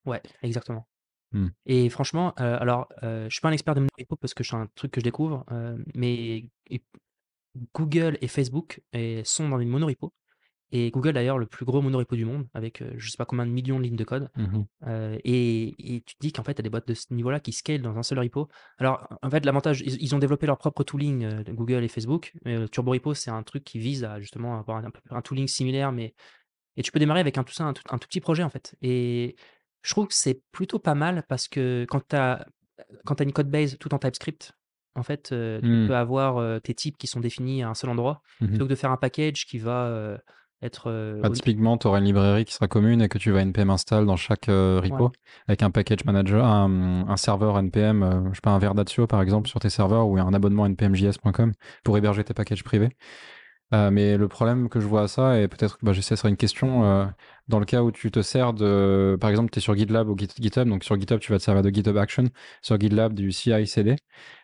Ouais, 0.06 0.22
exactement 0.42 0.88
Mmh. 1.32 1.52
et 1.68 1.90
franchement, 1.90 2.34
heu, 2.40 2.44
alors, 2.62 2.90
je 3.04 3.30
suis 3.30 3.42
pas 3.42 3.50
un 3.50 3.54
expert 3.54 3.76
des 3.76 3.82
monorepo 3.82 4.16
parce 4.18 4.34
que 4.34 4.44
c'est 4.44 4.56
un 4.56 4.68
truc 4.76 4.92
que 4.92 5.02
je 5.02 5.06
découvre, 5.06 5.46
mais 5.96 6.50
et 6.68 6.84
Google 7.76 8.18
et 8.22 8.28
Facebook 8.28 8.82
et 8.94 9.24
sont 9.26 9.50
dans 9.50 9.60
une 9.60 9.70
monorepo 9.70 10.14
et 10.72 10.92
Google 10.92 11.14
d'ailleurs 11.14 11.38
le 11.38 11.46
plus 11.48 11.66
gros 11.66 11.82
monorepo 11.82 12.16
du 12.16 12.26
monde 12.26 12.48
avec, 12.54 12.82
heu, 12.82 12.94
je 12.98 13.10
sais 13.10 13.18
pas 13.18 13.26
combien 13.26 13.46
de 13.46 13.52
millions 13.52 13.78
de 13.80 13.84
lignes 13.84 13.96
de 13.98 14.04
code. 14.04 14.30
Mmh 14.36 14.44
mh. 14.58 14.68
Heu 14.88 15.20
et 15.26 15.96
et 15.96 16.02
tu 16.02 16.16
te 16.16 16.20
dis 16.22 16.34
qu'en 16.34 16.44
fait, 16.44 16.56
tu 16.56 16.62
as 16.62 16.64
des 16.64 16.70
boîtes 16.72 16.88
de 16.88 16.94
ce 16.96 17.14
niveau-là 17.14 17.40
qui 17.42 17.54
scale 17.54 17.82
dans 17.84 17.98
un 17.98 18.04
seul 18.04 18.20
repo. 18.20 18.50
Alors, 18.80 19.08
en 19.24 19.30
fait, 19.32 19.46
l'avantage, 19.46 19.82
ils 19.82 20.02
ils 20.02 20.16
ont 20.16 20.20
développé 20.20 20.48
leur 20.48 20.58
propre 20.60 20.84
tooling, 20.84 21.26
heu, 21.26 21.44
Google 21.54 21.84
et 21.84 21.90
Facebook. 21.90 22.34
Heu, 22.48 22.70
TurboRepo, 22.70 23.14
c'est 23.16 23.32
un 23.32 23.44
truc 23.44 23.64
qui 23.66 23.80
vise 23.80 24.04
à 24.06 24.20
justement 24.22 24.60
avoir 24.60 24.84
un 25.12 25.22
tooling 25.22 25.48
similaire, 25.48 25.92
mais 25.94 26.16
et 26.78 26.84
tu 26.84 26.92
peux 26.92 27.00
démarrer 27.00 27.20
avec 27.22 27.38
un 27.38 27.44
tout 27.44 27.54
ça, 27.54 27.66
un 27.66 27.74
tout 27.74 27.84
un 27.92 27.98
tout 27.98 28.08
petit 28.08 28.22
projet, 28.22 28.44
en 28.44 28.50
fait 28.50 28.76
et 28.82 29.36
je 29.84 29.92
trouve 29.92 30.08
que 30.08 30.14
c'est 30.16 30.44
plutôt 30.52 30.80
pas 30.80 30.96
mal 30.96 31.26
parce 31.30 31.48
que 31.48 31.86
quand 31.90 32.08
tu 32.08 32.16
as 32.16 32.48
quand 33.06 33.22
as 33.22 33.24
une 33.26 33.34
code 33.34 33.50
base 33.52 33.78
tout 33.80 33.94
en 33.94 34.00
TypeScript, 34.00 34.54
en 34.96 35.04
fait, 35.04 35.24
tu 35.30 35.62
Mmh. 35.62 35.82
peux 35.86 35.96
avoir, 35.96 36.62
tes 36.62 36.74
types 36.76 36.98
qui 36.98 37.08
sont 37.08 37.20
définis 37.22 37.64
à 37.64 37.70
un 37.70 37.76
seul 37.76 37.90
endroit, 37.92 38.22
Mmh 38.40 38.48
mh. 38.56 38.62
plutôt 38.62 38.66
que 38.66 38.72
de 38.72 38.76
faire 38.76 38.92
un 38.92 38.98
package 38.98 39.46
qui 39.48 39.60
va, 39.60 40.20
être, 40.62 40.90
heu, 40.90 41.20
Bah, 41.22 41.30
typiquement, 41.30 41.78
tu 41.78 41.88
auras 41.88 42.00
une 42.00 42.06
librairie 42.06 42.46
qui 42.46 42.54
sera 42.54 42.68
commune 42.68 43.02
et 43.02 43.10
que 43.10 43.18
tu 43.18 43.32
vas 43.32 43.42
npm 43.42 43.70
install 43.70 44.06
dans 44.06 44.16
chaque, 44.16 44.48
ouais, 44.48 44.80
repo 44.80 45.12
avec 45.48 45.64
un 45.64 45.72
package 45.72 46.06
manager, 46.06 46.46
un, 46.46 47.06
un 47.08 47.18
serveur 47.18 47.58
npm, 47.62 48.04
heu, 48.04 48.30
je 48.32 48.36
sais 48.36 48.42
pas, 48.42 48.52
un 48.52 48.60
Verdatio 48.60 49.08
par 49.08 49.22
exemple 49.22 49.50
sur 49.50 49.60
tes 49.60 49.70
serveurs 49.70 50.08
ou 50.08 50.18
un 50.18 50.34
abonnement 50.34 50.66
npmjs.com 50.68 51.54
pour 51.84 51.98
héberger 51.98 52.24
tes 52.24 52.34
packages 52.34 52.64
privés. 52.64 52.90
Heu, 53.74 53.90
mais 53.92 54.18
le 54.18 54.28
problème 54.28 54.68
que 54.70 54.80
je 54.82 54.88
vois 54.88 55.04
à 55.04 55.08
ça 55.08 55.40
et 55.40 55.48
peut-être 55.48 55.78
que, 55.78 55.86
bah, 55.86 55.94
je 55.94 56.02
sais, 56.02 56.10
ça 56.10 56.18
sera 56.18 56.30
une 56.30 56.36
question, 56.38 56.84
heu, 56.84 57.08
dans 57.48 57.60
le 57.60 57.66
cas 57.66 57.82
où 57.84 57.92
tu 57.92 58.12
te 58.12 58.22
sers 58.22 58.54
de 58.54 59.18
par 59.20 59.30
exemple, 59.30 59.50
tu 59.50 59.60
es 59.60 59.62
sur 59.62 59.76
GitLab 59.76 60.10
ou 60.10 60.18
Git 60.18 60.28
GitHub, 60.40 60.68
donc 60.68 60.84
sur 60.84 61.00
GitHub, 61.00 61.20
tu 61.20 61.32
vas 61.32 61.38
te 61.38 61.44
servir 61.44 61.62
de 61.64 61.70
GitHub 61.70 61.96
Action, 61.98 62.26
sur 62.62 62.80
GitLab 62.80 63.14
du 63.14 63.32
CI/CD, 63.32 63.96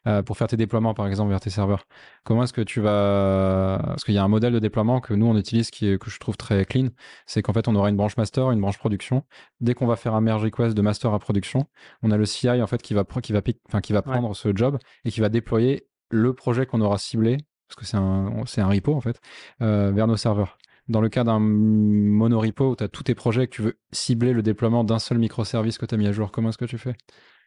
heu, 0.07 0.23
pour 0.23 0.37
faire 0.37 0.47
tes 0.47 0.57
déploiements, 0.57 0.93
par 0.93 1.07
exemple, 1.07 1.29
vers 1.29 1.39
tes 1.41 1.49
serveurs. 1.49 1.85
Comment 2.23 2.43
est-ce 2.43 2.53
que 2.53 2.61
tu 2.61 2.79
vas 2.81 3.79
parce 3.83 4.03
qu'il 4.03 4.13
y 4.13 4.17
a 4.17 4.23
un 4.23 4.27
modèle 4.27 4.53
de 4.53 4.59
déploiement 4.59 4.99
que 5.01 5.13
nous, 5.13 5.25
on 5.27 5.37
utilise 5.37 5.71
qui 5.71 5.87
est 5.89 5.97
que 6.01 6.09
je 6.09 6.19
trouve 6.19 6.37
très 6.37 6.65
clean, 6.65 6.87
c'est 7.25 7.41
qu'en 7.41 7.53
fait, 7.53 7.67
on 7.67 7.75
aura 7.75 7.89
une 7.89 7.97
branche 7.97 8.17
master, 8.17 8.51
une 8.51 8.61
branche 8.61 8.77
production. 8.77 9.23
Dès 9.61 9.73
qu'on 9.73 9.87
va 9.87 9.95
faire 9.95 10.13
un 10.15 10.21
merge 10.21 10.43
request 10.43 10.75
de 10.75 10.81
master 10.81 11.13
à 11.13 11.19
production, 11.19 11.67
on 12.03 12.11
a 12.11 12.17
le 12.17 12.25
CI, 12.25 12.61
en 12.61 12.67
fait, 12.67 12.81
qui 12.81 12.93
va 12.93 13.03
qui 13.21 13.33
va 13.33 13.41
pic 13.41 13.59
enfin, 13.67 13.81
qui 13.81 13.93
va 13.93 14.01
ouais. 14.05 14.11
prendre 14.11 14.33
ce 14.35 14.55
job 14.55 14.77
et 15.05 15.11
qui 15.11 15.19
va 15.21 15.29
déployer 15.29 15.87
le 16.09 16.33
projet 16.33 16.65
qu'on 16.65 16.81
aura 16.81 16.97
ciblé, 16.97 17.37
parce 17.67 17.75
que 17.75 17.85
c'est 17.85 17.97
un 17.97 18.43
c'est 18.45 18.61
un 18.61 18.67
repo, 18.67 18.93
en 18.93 19.01
fait, 19.01 19.19
heu, 19.61 19.91
vers 19.91 20.07
nos 20.07 20.17
serveurs. 20.17 20.57
Dans 20.87 21.01
le 21.01 21.09
cas 21.09 21.23
d'un 21.23 21.39
monorepo 21.39 22.71
où 22.71 22.75
tu 22.75 22.83
as 22.83 22.87
tous 22.87 23.03
tes 23.03 23.15
projets 23.15 23.43
et 23.43 23.47
que 23.47 23.55
tu 23.55 23.61
veux 23.61 23.77
cibler 23.91 24.31
le 24.31 24.41
déploiement 24.41 24.83
d'un 24.85 24.99
seul 24.99 25.17
microservice 25.17 25.77
que 25.77 25.85
tu 25.85 25.95
as 25.95 25.97
mis 25.97 26.07
à 26.07 26.13
jour, 26.13 26.31
comment 26.31 26.49
est-ce 26.49 26.57
que 26.57 26.65
tu 26.65 26.77
fais? 26.77 26.95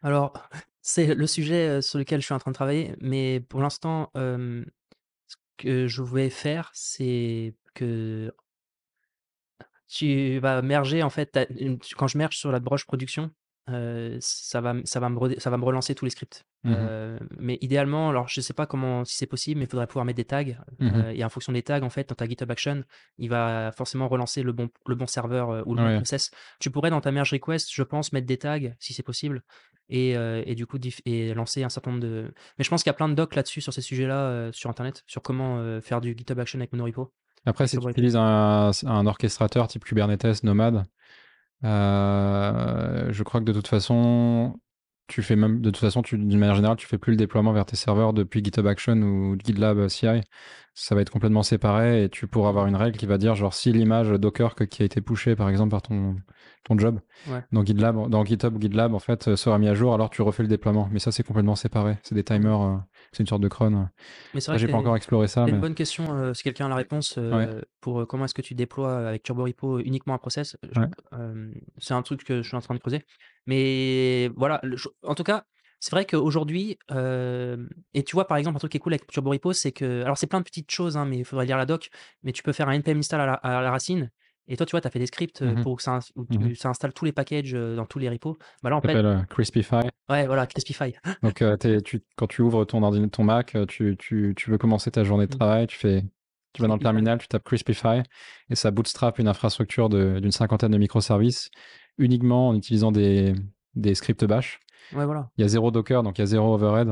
Alors, 0.02 0.34
c'est 0.82 1.14
le 1.14 1.26
sujet, 1.26 1.78
heu, 1.78 1.80
sur 1.80 1.98
lequel 1.98 2.20
je 2.20 2.26
suis 2.26 2.34
en 2.34 2.38
train 2.38 2.50
de 2.50 2.54
travailler, 2.54 2.94
mais 3.00 3.40
pour 3.40 3.60
l'instant, 3.60 4.10
ce 4.14 5.36
que 5.56 5.86
je 5.86 6.02
vais 6.02 6.30
faire, 6.30 6.70
c'est 6.74 7.54
que 7.74 8.32
tu 9.88 10.38
vas 10.38 10.62
merger 10.62 11.02
en 11.02 11.10
fait, 11.10 11.38
quand 11.96 12.06
je 12.06 12.16
merge 12.16 12.36
sur 12.36 12.52
la 12.52 12.60
broche 12.60 12.86
production, 12.86 13.30
ça 13.69 14.61
va 14.61 14.75
ça 14.85 15.00
va 15.00 15.09
me 15.09 15.38
ça 15.38 15.50
va 15.50 15.57
me 15.57 15.64
relancer 15.64 15.95
tous 15.95 16.05
les 16.05 16.11
scripts. 16.11 16.45
Mmh 16.64 16.75
mais 17.38 17.59
idéalement, 17.62 18.11
alors 18.11 18.29
je 18.29 18.40
sais 18.40 18.52
pas 18.52 18.67
comment 18.67 19.05
si 19.05 19.17
c'est 19.17 19.26
possible, 19.26 19.59
mais 19.61 19.64
il 19.64 19.71
faudrait 19.71 19.87
pouvoir 19.87 20.05
mettre 20.05 20.17
des 20.19 20.25
tags, 20.25 20.45
Mmh 20.79 21.12
et 21.14 21.25
en 21.25 21.29
fonction 21.29 21.52
des 21.52 21.62
tags, 21.62 21.83
en 21.83 21.90
fait, 21.90 22.09
dans 22.09 22.14
ta 22.14 22.26
GitHub 22.26 22.50
Action, 22.50 22.85
il 23.19 23.29
va 23.31 23.73
forcément 23.73 24.09
relancer 24.09 24.43
le 24.43 24.52
bon 24.52 24.69
le 24.87 24.95
bon 24.95 25.07
serveur, 25.07 25.67
ou 25.67 25.75
le 25.75 25.83
bon 25.83 25.97
process. 25.97 26.31
Tu 26.59 26.71
pourrais 26.71 26.90
dans 26.90 27.00
ta 27.00 27.12
merge 27.12 27.33
request, 27.33 27.71
je 27.73 27.83
pense, 27.83 28.12
mettre 28.12 28.26
des 28.26 28.38
tags 28.38 28.59
si 28.79 28.93
c'est 28.93 29.02
possible 29.02 29.43
et 29.88 30.12
et 30.12 30.55
du 30.55 30.67
coup 30.67 30.79
et 31.05 31.35
lancer 31.35 31.62
un 31.62 31.69
certain 31.69 31.90
nombre 31.93 32.02
de 32.02 32.33
mais 32.59 32.64
je 32.64 32.71
pense 32.71 32.83
qu'il 32.83 32.90
y 32.90 32.95
a 32.95 32.95
plein 32.95 33.09
de 33.09 33.14
docs 33.14 33.35
là-dessus 33.35 33.61
sur 33.61 33.73
ces 33.73 33.83
sujets-là, 33.83 34.50
sur 34.52 34.71
internet, 34.71 35.02
sur 35.07 35.23
comment, 35.23 35.81
faire 35.81 36.00
du 36.00 36.14
GitHub 36.17 36.38
Action 36.38 36.59
avec 36.59 36.73
Monorepo, 36.73 37.12
Après, 37.47 37.67
si 37.67 37.79
tu 37.79 37.88
utilises 37.88 38.17
un 38.17 38.71
un 38.87 39.07
orchestrateur 39.07 39.69
type 39.69 39.85
Kubernetes 39.85 40.45
Nomad, 40.45 40.85
heu, 41.64 43.12
je 43.12 43.23
crois 43.23 43.40
que 43.40 43.45
de 43.47 43.52
toute 43.52 43.69
façon, 43.69 44.59
tu 45.09 45.23
fais 45.23 45.37
même 45.37 45.61
de 45.61 45.71
toute 45.71 45.81
façon, 45.81 46.02
tu 46.02 46.17
d'une 46.19 46.38
manière 46.38 46.55
générale, 46.55 46.76
tu 46.76 46.87
fais 46.87 46.99
plus 46.99 47.11
le 47.12 47.17
déploiement 47.17 47.52
vers 47.52 47.67
tes 47.67 47.76
serveurs 47.76 48.12
depuis 48.12 48.43
GitHub 48.45 48.67
Action 48.67 48.95
ou 49.02 49.37
GitLab 49.45 49.88
CI. 49.88 50.21
Ça 50.75 50.95
va 50.95 51.00
être 51.02 51.11
complètement 51.11 51.43
séparé 51.43 52.05
et 52.05 52.09
tu 52.09 52.26
pourras 52.29 52.49
avoir 52.50 52.67
une 52.67 52.76
règle 52.76 52.97
qui 52.97 53.07
va 53.07 53.19
dire 53.19 53.35
genre 53.35 53.52
si 53.52 53.73
l'image 53.73 54.11
Docker 54.11 54.55
que 54.55 54.64
qui 54.64 54.83
a 54.83 54.85
été 54.87 55.00
pushée 55.00 55.35
par 55.37 55.49
exemple 55.49 55.71
par 55.71 55.83
ton 55.83 56.17
ton 56.64 56.79
job 56.79 57.00
Ouais. 57.26 57.43
dans 57.52 57.64
GitLab 57.64 58.09
dans 58.09 58.25
GitHub 58.25 58.55
ou 58.57 58.61
GitLab 58.61 58.95
en 58.95 58.99
fait, 59.00 59.29
heu, 59.29 59.37
sera 59.37 59.59
mis 59.59 59.69
à 59.69 59.75
jour, 59.75 59.93
alors 59.95 60.11
tu 60.11 60.23
refais 60.23 60.43
le 60.45 60.49
déploiement. 60.49 60.88
Mais 60.93 61.00
ça, 61.00 61.11
c'est 61.12 61.25
complètement 61.25 61.57
séparé. 61.57 61.99
C'est 62.05 62.14
des 62.14 62.25
timers, 62.25 62.83
c'est 63.12 63.23
une 63.23 63.26
sorte 63.26 63.43
de 63.43 63.49
cron. 63.49 63.88
Mais 64.33 64.40
c'est 64.40 64.50
vrai 64.52 64.59
j'ai 64.59 64.69
pas 64.69 64.76
encore 64.76 64.97
exploré 64.97 65.26
ça, 65.29 65.47
c'est 65.47 65.50
une 65.52 65.61
bonne 65.61 65.75
question, 65.75 66.14
heu, 66.14 66.35
si 66.35 66.43
quelqu'un 66.43 66.67
a 66.67 66.69
la 66.69 66.76
réponse, 66.76 67.17
ouais, 67.33 67.49
heu, 67.49 67.62
pour, 67.81 68.00
heu, 68.00 68.07
comment 68.07 68.26
est-ce 68.26 68.35
que 68.35 68.43
tu 68.43 68.55
déploies 68.55 69.09
avec 69.09 69.23
TurboRepo 69.23 69.79
uniquement 69.81 70.14
un 70.14 70.19
process, 70.19 70.57
ouais. 70.76 70.90
c'est 71.79 71.95
un 71.95 72.02
truc 72.02 72.25
que 72.25 72.43
je 72.43 72.49
suis 72.49 72.57
en 72.57 72.61
train 72.61 72.75
de 72.75 72.81
creuser. 72.81 73.02
Mais 73.47 74.29
voilà, 74.37 74.61
le 74.62 74.76
en 75.02 75.14
tout 75.14 75.25
cas, 75.25 75.47
c'est 75.81 75.93
vrai 75.93 76.05
qu'aujourd'hui, 76.07 76.79
et 77.95 78.05
tu 78.05 78.14
vois, 78.14 78.26
par 78.26 78.37
exemple, 78.37 78.57
un 78.57 78.59
truc 78.59 78.73
qui 78.73 78.76
est 78.79 78.81
cool 78.81 78.93
avec 78.95 79.07
Turbo 79.07 79.31
Repo, 79.31 79.52
c'est 79.52 79.73
que 79.73 80.02
alors 80.02 80.19
c'est 80.19 80.26
plein 80.26 80.40
de 80.40 80.45
petites 80.45 80.71
choses, 80.71 80.97
hein, 80.97 81.05
mais 81.07 81.19
il 81.19 81.25
faudrait 81.25 81.47
lire 81.47 81.57
la 81.57 81.67
doc, 81.67 81.90
mais 82.23 82.33
tu 82.33 82.43
peux 82.43 82.52
faire 82.52 82.69
un 82.69 82.75
npm 82.75 82.99
install 82.99 83.21
à 83.21 83.26
la 83.26 83.33
à 83.35 83.62
la 83.62 83.71
racine 83.71 84.11
et 84.50 84.57
toi, 84.57 84.66
tu 84.66 84.73
vois, 84.73 84.80
tu 84.80 84.87
as 84.88 84.90
fait 84.90 84.99
des 84.99 85.07
scripts, 85.07 85.42
heu, 85.42 85.54
Mmh 85.54 85.62
pour 85.62 85.76
que 85.76 85.83
ça 85.83 86.00
où 86.16 86.26
Mmh 86.30 86.54
ça 86.54 86.69
installe 86.71 86.92
tous 86.92 87.04
les 87.04 87.12
packages, 87.12 87.54
heu, 87.54 87.76
dans 87.76 87.87
tous 87.87 87.99
les 87.99 88.09
repos. 88.09 88.37
Bah, 88.62 88.71
là, 88.71 88.76
en 88.76 88.80
Ça 88.80 88.88
fait 88.88 88.95
s'appelle, 88.95 89.07
heu, 89.07 89.25
Crispify. 89.30 89.76
ouais, 90.11 90.26
voilà, 90.26 90.47
Crispify. 90.47 90.95
Donc, 91.23 91.42
tu 91.85 92.00
quand 92.16 92.26
tu 92.26 92.42
ouvres 92.42 92.64
ton 92.64 92.83
ordina 92.83 93.09
ton 93.09 93.25
Mac, 93.25 93.57
tu 93.69 93.97
tu 93.99 94.35
tu 94.37 94.50
veux 94.50 94.59
commencer 94.59 94.90
ta 94.90 95.04
journée 95.04 95.26
de 95.26 95.30
Mmh. 95.33 95.38
travail, 95.38 95.66
tu 95.66 95.76
fais 95.78 96.04
tu 96.52 96.62
vas 96.62 96.69
dans 96.69 96.75
le 96.75 96.80
terminal, 96.80 97.19
tu 97.19 97.28
tapes 97.28 97.45
Crispify 97.45 98.02
et 98.50 98.54
ça 98.57 98.71
bootstrap 98.73 99.19
une 99.21 99.28
infrastructure 99.28 99.88
d'une 99.88 100.33
cinquantaine 100.33 100.73
de 100.73 100.78
microservices 100.78 101.50
uniquement 101.99 102.49
en 102.49 102.57
utilisant 102.57 102.90
des 102.92 103.35
des 103.76 103.95
scripts 103.95 104.25
bash. 104.25 104.59
Ouais, 104.92 105.04
voilà. 105.07 105.30
Il 105.37 105.42
y 105.42 105.45
a 105.45 105.49
0 105.49 105.71
Docker, 105.71 106.02
donc 106.02 106.19
il 106.19 106.23
y 106.23 106.25
a 106.25 106.26
0 106.26 106.54
overhead. 106.54 106.88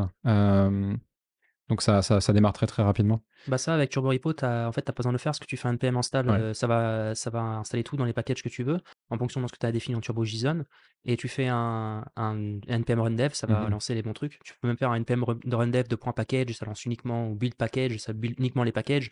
Donc 1.69 1.83
ça 1.83 2.03
ça 2.03 2.21
ça 2.21 2.33
démarre 2.33 2.53
très, 2.53 2.67
très 2.67 2.83
rapidement. 2.83 3.23
Bah, 3.47 3.57
ça, 3.57 3.73
avec 3.75 3.89
Turbo 3.89 4.11
Repo, 4.11 4.31
en 4.43 4.73
fait, 4.73 4.83
tu 4.83 4.87
pas 4.87 4.93
besoin 4.93 5.13
de 5.13 5.15
le 5.15 5.19
faire 5.19 5.31
parce 5.31 5.39
que 5.39 5.47
tu 5.47 5.57
fais 5.57 5.69
un 5.69 5.73
npm 5.73 5.97
install, 5.97 6.29
Ouais. 6.29 6.43
heu, 6.51 6.53
ça 6.55 6.67
va 6.67 7.15
ça 7.15 7.31
va 7.31 7.41
installer 7.41 7.83
tout 7.83 7.97
dans 7.97 8.05
les 8.05 8.13
packages 8.13 8.43
que 8.43 8.51
tu 8.51 8.63
veux, 8.63 8.79
en 9.09 9.17
fonction 9.17 9.41
de 9.41 9.47
ce 9.47 9.53
que 9.53 9.59
tu 9.59 9.65
as 9.65 9.73
défini 9.73 9.95
en 9.97 10.01
Turbo 10.03 10.23
JSON 10.23 10.65
et 11.07 11.17
tu 11.17 11.29
fais 11.29 11.47
un 11.47 12.05
un 12.17 12.37
npm 12.69 13.01
run 13.01 13.13
dev, 13.13 13.31
ça 13.33 13.47
va 13.47 13.67
Mmh 13.67 13.71
lancer 13.71 13.95
les 13.95 14.03
bons 14.03 14.13
trucs. 14.13 14.39
Tu 14.45 14.53
peux 14.61 14.69
même 14.69 14.77
faire 14.77 14.91
un 14.91 14.97
npm 15.01 15.25
run 15.25 15.69
dev 15.69 15.89
de 15.89 15.97
point 15.97 16.13
package, 16.13 16.53
ça 16.53 16.67
lance 16.67 16.85
uniquement 16.85 17.31
ou 17.31 17.37
build 17.37 17.55
package, 17.55 17.97
ça 17.99 18.13
build 18.13 18.39
uniquement 18.39 18.65
les 18.65 18.73
packages. 18.73 19.11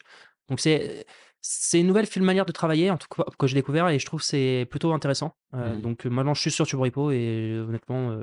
Donc 0.49 0.61
c'est 0.61 1.07
c'est 1.41 1.81
une 1.81 1.87
nouvelle 1.87 2.07
manière 2.21 2.45
de 2.45 2.53
travailler, 2.53 2.91
en 2.91 2.99
tout 2.99 3.07
cas, 3.09 3.25
que 3.39 3.47
j'ai 3.47 3.55
découvert 3.55 3.89
et 3.89 3.99
je 3.99 4.05
trouve 4.07 4.21
que 4.21 4.27
c'est 4.27 4.67
plutôt 4.71 4.93
intéressant. 4.93 5.37
Heu, 5.55 5.77
Mmh 5.77 5.81
donc 5.81 6.05
euh, 6.05 6.11
maintenant, 6.11 6.35
je 6.35 6.41
suis 6.43 6.51
sur 6.51 6.67
Turbo 6.67 6.85
Repo 6.85 7.11
et 7.13 7.59
honnêtement, 7.67 8.19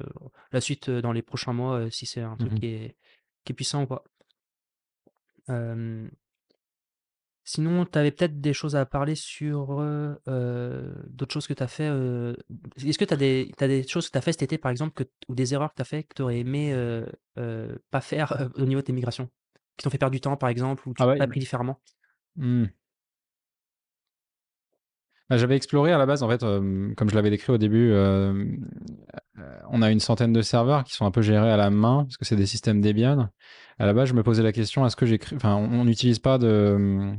la 0.52 0.62
suite, 0.62 0.90
dans 0.92 1.12
les 1.14 1.22
prochains 1.24 1.54
mois, 1.54 1.90
si 1.90 2.06
c'est 2.06 2.22
un 2.22 2.36
truc 2.38 2.54
Mmh 2.54 2.60
qui 2.60 2.68
est 2.68 2.98
qui 3.46 3.52
est 3.54 3.56
puissant 3.56 3.84
ou 3.84 3.88
pas. 3.88 4.04
Sinon, 7.46 7.86
tu 7.86 8.00
avais 8.00 8.12
peut-être 8.12 8.40
des 8.40 8.54
choses 8.54 8.76
à 8.78 8.86
parler 8.86 9.16
sur, 9.16 9.82
d'autres 10.28 11.34
choses 11.34 11.48
que 11.48 11.54
tu 11.54 11.64
as 11.64 11.68
fait, 11.68 11.88
est-ce 12.86 12.98
que 12.98 13.06
tu 13.06 13.14
as 13.14 13.18
des 13.18 13.52
tu 13.58 13.68
des 13.68 13.86
choses 13.88 14.08
que 14.08 14.12
tu 14.14 14.18
as 14.18 14.22
fait 14.22 14.32
cet 14.32 14.44
été, 14.44 14.58
par 14.58 14.72
exemple, 14.72 14.94
que 14.94 15.10
ou 15.28 15.36
des 15.36 15.54
erreurs 15.54 15.72
que 15.72 15.76
tu 15.76 15.82
as 15.82 15.86
fait, 15.86 16.04
que 16.04 16.14
tu 16.16 16.22
aurais 16.22 16.40
aimé, 16.40 16.74
heu, 16.74 17.06
pas 17.92 18.02
faire, 18.02 18.50
au 18.56 18.66
niveau 18.66 18.80
de 18.82 18.86
tes 18.86 18.94
migrations? 18.94 19.30
Qui 19.78 19.84
t'ont 19.84 19.90
fait 19.90 19.98
perdre 19.98 20.14
du 20.14 20.22
temps, 20.22 20.38
par 20.38 20.50
exemple, 20.50 20.88
ou 20.88 20.94
tu 20.94 21.02
Ah 21.02 21.06
as 21.06 21.08
ouais, 21.08 21.20
appris 21.24 21.40
différemment? 21.40 21.80
mmh. 22.36 22.66
Bah, 25.34 25.40
j'avais 25.40 25.56
exploré 25.56 25.92
à 25.92 25.98
la 25.98 26.06
base, 26.06 26.22
en 26.22 26.30
fait, 26.30 26.44
hem, 26.44 26.94
comme 26.96 27.10
je 27.10 27.16
l'avais 27.16 27.32
décrit 27.32 27.52
au 27.52 27.58
début, 27.58 27.92
hem, 27.92 28.70
heu, 29.40 29.44
on 29.72 29.82
a 29.82 29.90
une 29.90 30.00
centaine 30.00 30.32
de 30.32 30.44
serveurs 30.44 30.84
qui 30.84 30.94
sont 30.94 31.08
un 31.08 31.12
peu 31.12 31.24
gérés 31.24 31.50
à 31.50 31.58
la 31.58 31.72
main, 31.72 32.04
parce 32.04 32.18
que 32.18 32.26
c'est 32.26 32.36
des 32.36 32.46
systèmes 32.46 32.82
Debian. 32.82 33.30
À 33.80 33.88
la 33.88 33.94
base, 33.94 34.10
je 34.10 34.14
me 34.14 34.22
posais 34.22 34.44
la 34.44 34.52
question, 34.52 34.86
est-ce 34.86 34.96
que 34.96 35.08
j'écris 35.08 35.36
enfin, 35.36 35.56
on 35.56 35.86
n'utilise 35.86 36.20
pas 36.20 36.38
de, 36.38 37.16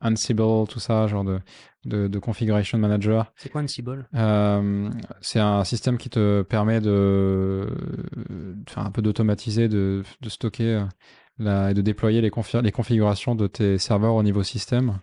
Ansible, 0.00 0.66
tout 0.66 0.80
ça, 0.80 1.06
genre 1.08 1.24
de 1.24 1.40
de 1.84 2.08
de 2.08 2.18
configuration 2.18 2.78
manager. 2.78 3.34
C'est 3.36 3.50
quoi 3.50 3.60
Ansible? 3.60 4.08
C'est 5.20 5.40
un 5.40 5.64
système 5.64 5.98
qui 5.98 6.08
te 6.08 6.40
permet 6.40 6.80
de 6.80 7.68
enfin, 8.66 8.86
un 8.86 8.90
peu 8.90 9.02
d'automatiser, 9.02 9.68
de 9.68 10.02
de 10.22 10.28
stocker, 10.30 10.86
la 11.38 11.70
et 11.72 11.74
de 11.74 11.82
déployer 11.82 12.22
les 12.22 12.30
confi 12.30 12.56
les 12.62 12.72
configurations 12.72 13.34
de 13.34 13.46
tes 13.46 13.76
serveurs 13.76 14.14
au 14.14 14.22
niveau 14.22 14.42
système. 14.42 15.00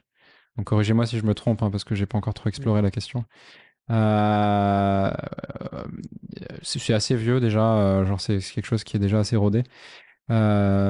Donc 0.58 0.68
corrigez-moi 0.68 1.06
si 1.06 1.18
je 1.20 1.26
me 1.26 1.34
trompe, 1.34 1.62
hein, 1.64 1.70
parce 1.70 1.84
que 1.84 1.96
j'ai 1.96 2.06
pas 2.06 2.18
encore 2.18 2.34
trop 2.34 2.48
exploré 2.50 2.82
la 2.82 2.92
question. 2.92 3.26
Euh, 3.92 5.12
c'est 6.62 6.94
assez 6.94 7.16
vieux 7.16 7.40
déjà, 7.40 7.78
euh, 7.78 8.06
genre 8.06 8.20
c'est 8.22 8.40
quelque 8.40 8.66
chose 8.66 8.84
qui 8.84 8.98
est 8.98 9.00
déjà 9.00 9.20
assez 9.20 9.36
rodé. 9.36 9.64
Euh, 10.32 10.90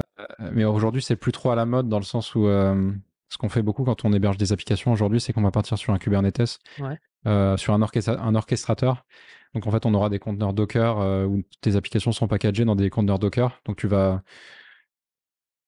mais 0.52 0.64
aujourd'hui, 0.66 1.02
c'est 1.02 1.16
plus 1.16 1.32
trop 1.32 1.52
à 1.52 1.56
la 1.56 1.66
mode 1.66 1.90
dans 1.90 2.00
le 2.00 2.06
sens 2.06 2.36
où 2.36 2.48
euh, 2.48 2.92
ce 3.30 3.38
qu'on 3.38 3.50
fait 3.50 3.62
beaucoup 3.62 3.84
quand 3.84 4.06
on 4.06 4.14
héberge 4.14 4.38
des 4.38 4.54
applications 4.54 4.92
aujourd'hui, 4.92 5.20
c'est 5.20 5.34
qu'on 5.34 5.42
va 5.42 5.52
partir 5.52 5.78
sur 5.78 5.94
un 5.94 5.98
Kubernetes, 5.98 6.60
Ouais, 6.80 6.98
sur 7.58 7.74
un, 7.74 7.82
orchestra- 7.82 8.20
un 8.20 8.36
orchestrateur. 8.36 9.06
Donc 9.54 9.68
en 9.68 9.72
fait, 9.72 9.86
on 9.86 9.94
aura 9.94 10.10
des 10.10 10.20
conteneurs 10.20 10.54
Docker 10.54 10.98
où 11.28 11.42
tes 11.62 11.76
applications 11.76 12.12
sont 12.12 12.28
packagées 12.28 12.66
dans 12.66 12.76
des 12.76 12.90
conteneurs 12.90 13.20
Docker. 13.20 13.62
Donc 13.66 13.78
tu 13.78 13.88
vas 13.88 14.22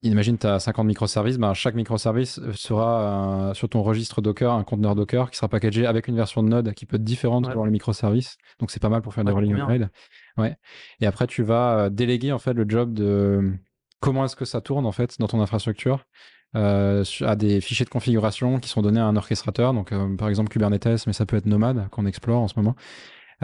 Imagine, 0.03 0.37
tu 0.37 0.45
as 0.45 0.59
50 0.59 0.85
microservices, 0.85 1.37
ben, 1.37 1.53
chaque 1.53 1.73
microservice 1.73 2.39
euh, 2.39 2.53
sera 2.53 3.49
euh, 3.49 3.53
sur 3.55 3.67
ton 3.67 3.81
registre 3.81 4.21
Docker, 4.21 4.53
un 4.53 4.63
conteneur 4.63 4.95
Docker 4.95 5.31
qui 5.31 5.37
sera 5.37 5.47
packagé 5.47 5.87
avec 5.87 6.07
une 6.07 6.15
version 6.15 6.43
de 6.43 6.49
Node 6.49 6.73
qui 6.73 6.85
peut 6.85 6.97
être 6.97 7.03
différente 7.03 7.47
ouais, 7.47 7.51
selon 7.51 7.65
les 7.65 7.71
microservices. 7.71 8.37
Donc 8.59 8.69
c'est 8.69 8.81
pas 8.81 8.89
mal 8.89 9.01
pour 9.01 9.13
faire 9.13 9.25
des 9.25 9.31
rolling. 9.31 9.55
Ouais. 10.37 10.55
Et 11.01 11.07
après, 11.07 11.25
tu 11.25 11.41
vas 11.41 11.79
euh, 11.79 11.89
déléguer 11.89 12.31
en 12.31 12.39
fait 12.39 12.53
le 12.53 12.65
job 12.67 12.93
de 12.93 13.53
comment 13.99 14.23
est-ce 14.25 14.35
que 14.35 14.45
ça 14.45 14.61
tourne 14.61 14.85
en 14.85 14.91
fait 14.91 15.19
dans 15.19 15.27
ton 15.27 15.41
infrastructure 15.41 16.05
euh, 16.55 17.03
à 17.21 17.35
des 17.35 17.59
fichiers 17.61 17.85
de 17.85 17.89
configuration 17.89 18.59
qui 18.59 18.69
sont 18.69 18.81
donnés 18.81 18.99
à 18.99 19.05
un 19.05 19.15
orchestrateur. 19.15 19.73
Donc 19.73 19.91
euh, 19.91 20.15
par 20.15 20.29
exemple 20.29 20.49
Kubernetes, 20.49 21.05
mais 21.07 21.13
ça 21.13 21.25
peut 21.25 21.37
être 21.37 21.45
Nomad 21.45 21.89
qu'on 21.89 22.05
explore 22.05 22.41
en 22.41 22.47
ce 22.47 22.53
moment. 22.57 22.75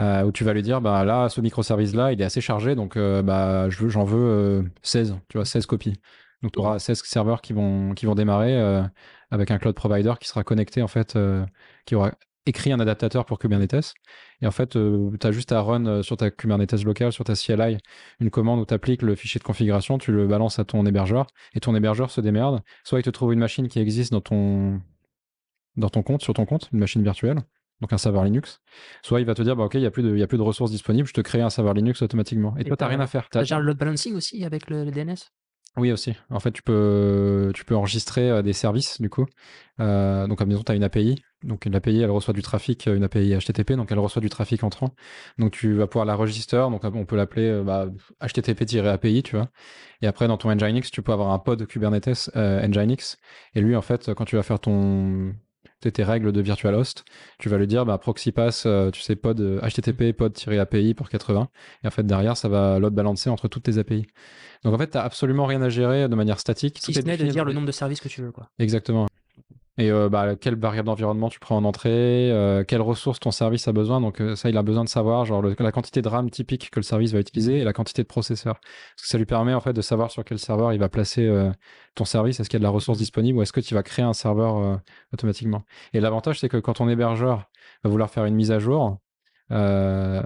Euh, 0.00 0.24
où 0.24 0.32
tu 0.32 0.42
vas 0.42 0.52
lui 0.52 0.62
dire 0.62 0.80
bah 0.80 1.04
là 1.04 1.28
ce 1.28 1.40
microservice 1.40 1.94
là 1.94 2.10
il 2.10 2.20
est 2.20 2.24
assez 2.24 2.40
chargé 2.40 2.74
donc 2.74 2.96
euh, 2.96 3.22
bah 3.22 3.68
veux 3.68 3.88
j'en 3.88 4.02
veux 4.02 4.18
euh, 4.18 4.62
16 4.82 5.14
tu 5.28 5.38
vois 5.38 5.44
16 5.44 5.66
copies 5.66 6.00
donc 6.44 6.52
tu 6.52 6.60
auras 6.60 6.78
16 6.78 7.02
serveurs 7.04 7.40
qui 7.40 7.52
vont 7.52 7.92
qui 7.94 8.06
vont 8.06 8.14
démarrer 8.14 8.54
euh, 8.56 8.82
avec 9.32 9.50
un 9.50 9.58
cloud 9.58 9.74
provider 9.74 10.12
qui 10.20 10.28
sera 10.28 10.44
connecté 10.44 10.80
en 10.82 10.86
fait 10.88 11.16
euh, 11.16 11.44
qui 11.86 11.96
aura 11.96 12.12
écrit 12.46 12.70
un 12.70 12.78
adaptateur 12.78 13.24
pour 13.24 13.38
Kubernetes 13.38 13.94
et 14.42 14.46
en 14.46 14.50
fait 14.50 14.70
tu 14.78 15.18
as 15.22 15.32
juste 15.32 15.50
à 15.50 15.60
run 15.62 15.86
euh, 15.86 16.02
sur 16.02 16.16
ta 16.16 16.30
Kubernetes 16.30 16.84
locale 16.84 17.10
sur 17.10 17.24
ta 17.24 17.34
CLI 17.34 17.78
une 18.20 18.30
commande 18.30 18.60
où 18.60 18.66
tu 18.66 18.74
appliques 18.74 19.02
le 19.02 19.14
fichier 19.16 19.38
de 19.40 19.44
configuration 19.44 19.98
tu 19.98 20.12
le 20.12 20.26
balances 20.26 20.58
à 20.58 20.64
ton 20.64 20.84
hébergeur 20.86 21.26
et 21.54 21.60
ton 21.60 21.74
hébergeur 21.74 22.10
se 22.10 22.20
démerde 22.20 22.62
soit 22.84 23.00
il 23.00 23.02
te 23.02 23.10
trouve 23.10 23.32
une 23.32 23.38
machine 23.40 23.66
qui 23.68 23.80
existe 23.80 24.12
dans 24.12 24.20
ton 24.20 24.80
dans 25.76 25.88
ton 25.88 26.04
compte, 26.04 26.22
sur 26.22 26.34
ton 26.34 26.46
compte, 26.46 26.68
une 26.72 26.78
machine 26.78 27.02
virtuelle, 27.02 27.38
donc 27.80 27.92
un 27.92 27.98
serveur 27.98 28.22
Linux. 28.22 28.60
Soit 29.02 29.18
il 29.20 29.26
va 29.26 29.34
te 29.34 29.42
dire, 29.42 29.56
bah, 29.56 29.64
OK, 29.64 29.74
il 29.74 29.80
n'y 29.80 29.86
a, 29.86 29.90
plus 29.90 30.04
de- 30.04 30.16
y 30.16 30.22
a 30.22 30.26
plus 30.28 30.38
de 30.38 30.42
ressources 30.44 30.70
disponibles, 30.70 31.08
je 31.08 31.12
te 31.12 31.20
crée 31.20 31.40
un 31.40 31.50
serveur 31.50 31.74
Linux 31.74 32.00
automatiquement. 32.00 32.54
Et, 32.56 32.60
Et 32.60 32.64
toi, 32.64 32.76
tu 32.76 32.84
n'as 32.84 32.88
rien 32.90 33.00
à 33.00 33.08
faire. 33.08 33.28
tu 33.28 33.44
gères 33.44 33.58
le 33.58 33.66
load 33.66 33.76
balancing 33.78 34.14
aussi 34.14 34.44
avec 34.44 34.70
le 34.70 34.84
le 34.84 34.92
DNS? 34.92 35.16
Oui, 35.76 35.90
aussi. 35.90 36.14
En 36.30 36.38
fait, 36.38 36.52
tu 36.52 36.62
peux, 36.62 37.50
tu 37.52 37.64
peux 37.64 37.74
enregistrer 37.74 38.30
euh, 38.30 38.42
des 38.42 38.52
services, 38.52 39.00
du 39.00 39.10
coup. 39.10 39.26
Euh, 39.80 40.28
donc, 40.28 40.40
à 40.40 40.46
maison, 40.46 40.62
tu 40.62 40.70
as 40.70 40.76
une 40.76 40.84
API. 40.84 41.20
Donc, 41.42 41.66
une 41.66 41.74
API, 41.74 42.00
elle 42.00 42.10
reçoit 42.10 42.32
du 42.32 42.42
trafic, 42.42 42.86
euh, 42.86 42.96
une 42.96 43.02
API 43.02 43.36
HTTP, 43.36 43.72
donc 43.72 43.90
elle 43.90 43.98
reçoit 43.98 44.22
du 44.22 44.30
trafic 44.30 44.62
entrant. 44.62 44.94
Donc, 45.38 45.50
tu 45.50 45.74
vas 45.74 45.88
pouvoir 45.88 46.06
la 46.06 46.14
register. 46.14 46.70
Donc, 46.70 46.84
on 46.84 47.04
peut 47.04 47.16
l'appeler 47.16 47.48
euh, 47.48 47.62
bah, 47.64 47.88
HTTP-API, 48.22 49.24
tu 49.24 49.36
vois. 49.36 49.48
Et 50.00 50.06
après, 50.06 50.28
dans 50.28 50.36
ton 50.36 50.54
Nginx, 50.54 50.90
tu 50.92 51.02
peux 51.02 51.12
avoir 51.12 51.30
un 51.32 51.40
pod 51.40 51.66
Kubernetes 51.66 52.30
euh, 52.36 52.66
Nginx. 52.66 53.18
Et 53.56 53.60
lui, 53.60 53.74
en 53.74 53.82
fait, 53.82 54.14
quand 54.14 54.24
tu 54.24 54.36
vas 54.36 54.44
faire 54.44 54.60
ton 54.60 55.34
tes 55.92 56.04
règles 56.04 56.32
de 56.32 56.40
virtual 56.40 56.74
host, 56.74 57.04
tu 57.38 57.48
vas 57.48 57.58
lui 57.58 57.66
dire 57.66 57.84
bah, 57.84 57.98
proxy 57.98 58.32
pass, 58.32 58.64
euh, 58.66 58.90
tu 58.90 59.00
sais, 59.00 59.16
pod 59.16 59.40
euh, 59.40 59.60
HTTP 59.60 60.12
pod-API 60.16 60.94
pour 60.94 61.08
80. 61.08 61.48
Et 61.82 61.86
en 61.86 61.90
fait, 61.90 62.06
derrière, 62.06 62.36
ça 62.36 62.48
va 62.48 62.78
load 62.78 62.94
balancer 62.94 63.30
entre 63.30 63.48
toutes 63.48 63.64
tes 63.64 63.78
API. 63.78 64.06
Donc 64.64 64.74
en 64.74 64.78
fait, 64.78 64.90
tu 64.90 64.96
n'as 64.96 65.04
absolument 65.04 65.46
rien 65.46 65.62
à 65.62 65.68
gérer 65.68 66.08
de 66.08 66.14
manière 66.14 66.40
statique. 66.40 66.78
Si 66.80 66.94
ce 66.94 67.00
n'est 67.00 67.16
de 67.16 67.26
dire 67.26 67.44
le 67.44 67.52
nombre 67.52 67.66
de 67.66 67.72
services 67.72 68.00
que 68.00 68.08
tu 68.08 68.22
veux, 68.22 68.32
quoi. 68.32 68.48
Exactement. 68.58 69.06
Et 69.76 69.90
euh, 69.90 70.08
bah, 70.08 70.36
quelle 70.36 70.56
variable 70.56 70.86
d'environnement 70.86 71.28
tu 71.28 71.40
prends 71.40 71.56
en 71.56 71.64
entrée, 71.64 72.30
euh, 72.30 72.62
quelles 72.62 72.80
ressources 72.80 73.18
ton 73.18 73.32
service 73.32 73.66
a 73.66 73.72
besoin. 73.72 74.00
Donc 74.00 74.20
euh, 74.20 74.36
ça, 74.36 74.48
il 74.48 74.56
a 74.56 74.62
besoin 74.62 74.84
de 74.84 74.88
savoir 74.88 75.24
genre 75.24 75.42
la 75.42 75.72
quantité 75.72 76.00
de 76.00 76.08
RAM 76.08 76.30
typique 76.30 76.70
que 76.70 76.78
le 76.78 76.84
service 76.84 77.12
va 77.12 77.18
utiliser 77.18 77.58
et 77.58 77.64
la 77.64 77.72
quantité 77.72 78.02
de 78.02 78.06
processeurs. 78.06 78.60
Parce 78.60 79.02
que 79.02 79.08
ça 79.08 79.18
lui 79.18 79.26
permet 79.26 79.52
en 79.52 79.60
fait 79.60 79.72
de 79.72 79.82
savoir 79.82 80.12
sur 80.12 80.24
quel 80.24 80.38
serveur 80.38 80.72
il 80.72 80.78
va 80.78 80.88
placer 80.88 81.26
euh, 81.26 81.50
ton 81.96 82.04
service. 82.04 82.38
Est-ce 82.38 82.48
qu'il 82.48 82.58
y 82.58 82.60
a 82.60 82.64
de 82.64 82.64
la 82.64 82.70
ressource 82.70 82.98
disponible 82.98 83.38
ou 83.38 83.42
est-ce 83.42 83.52
que 83.52 83.60
tu 83.60 83.74
vas 83.74 83.82
créer 83.82 84.04
un 84.04 84.12
serveur 84.12 84.58
euh, 84.58 84.76
automatiquement. 85.12 85.64
Et 85.92 86.00
l'avantage, 86.00 86.38
c'est 86.38 86.48
que 86.48 86.58
quand 86.58 86.74
ton 86.74 86.88
hébergeur 86.88 87.50
va 87.82 87.90
vouloir 87.90 88.10
faire 88.10 88.26
une 88.26 88.34
mise 88.34 88.52
à 88.52 88.60
jour, 88.60 88.98
euh, 89.50 90.22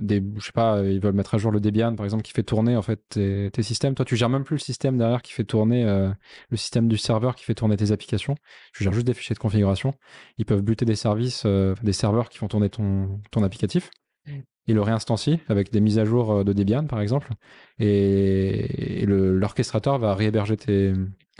des, 0.00 0.22
je 0.36 0.44
sais 0.44 0.52
pas, 0.52 0.82
ils 0.82 1.00
veulent 1.00 1.14
mettre 1.14 1.34
à 1.34 1.38
jour 1.38 1.52
le 1.52 1.60
Debian 1.60 1.94
par 1.94 2.04
exemple 2.04 2.22
qui 2.22 2.32
fait 2.32 2.42
tourner 2.42 2.76
en 2.76 2.82
fait 2.82 3.00
tes, 3.10 3.50
tes 3.52 3.62
systèmes. 3.62 3.94
Toi, 3.94 4.04
tu 4.04 4.16
gères 4.16 4.28
même 4.28 4.44
plus 4.44 4.56
le 4.56 4.60
système 4.60 4.96
derrière 4.96 5.22
qui 5.22 5.32
fait 5.32 5.44
tourner 5.44 5.84
euh, 5.84 6.10
le 6.50 6.56
système 6.56 6.88
du 6.88 6.96
serveur 6.96 7.34
qui 7.34 7.44
fait 7.44 7.54
tourner 7.54 7.76
tes 7.76 7.92
applications. 7.92 8.34
Tu 8.74 8.84
gères 8.84 8.92
juste 8.92 9.06
des 9.06 9.14
fichiers 9.14 9.34
de 9.34 9.38
configuration. 9.38 9.94
Ils 10.38 10.46
peuvent 10.46 10.62
buter 10.62 10.84
des 10.84 10.96
services, 10.96 11.42
euh, 11.46 11.74
des 11.82 11.92
serveurs 11.92 12.28
qui 12.28 12.38
font 12.38 12.48
tourner 12.48 12.70
ton, 12.70 13.20
ton 13.30 13.42
applicatif. 13.42 13.90
Mm. 14.26 14.40
Ils 14.68 14.74
le 14.76 14.82
réinstancient 14.82 15.40
avec 15.48 15.72
des 15.72 15.80
mises 15.80 15.98
à 15.98 16.04
jour 16.04 16.32
euh, 16.32 16.44
de 16.44 16.52
Debian 16.52 16.86
par 16.86 17.00
exemple. 17.00 17.30
Et, 17.78 19.04
l'orchestrateur 19.06 19.98
va 19.98 20.14
réhéberger 20.14 20.56
tes, 20.56 20.92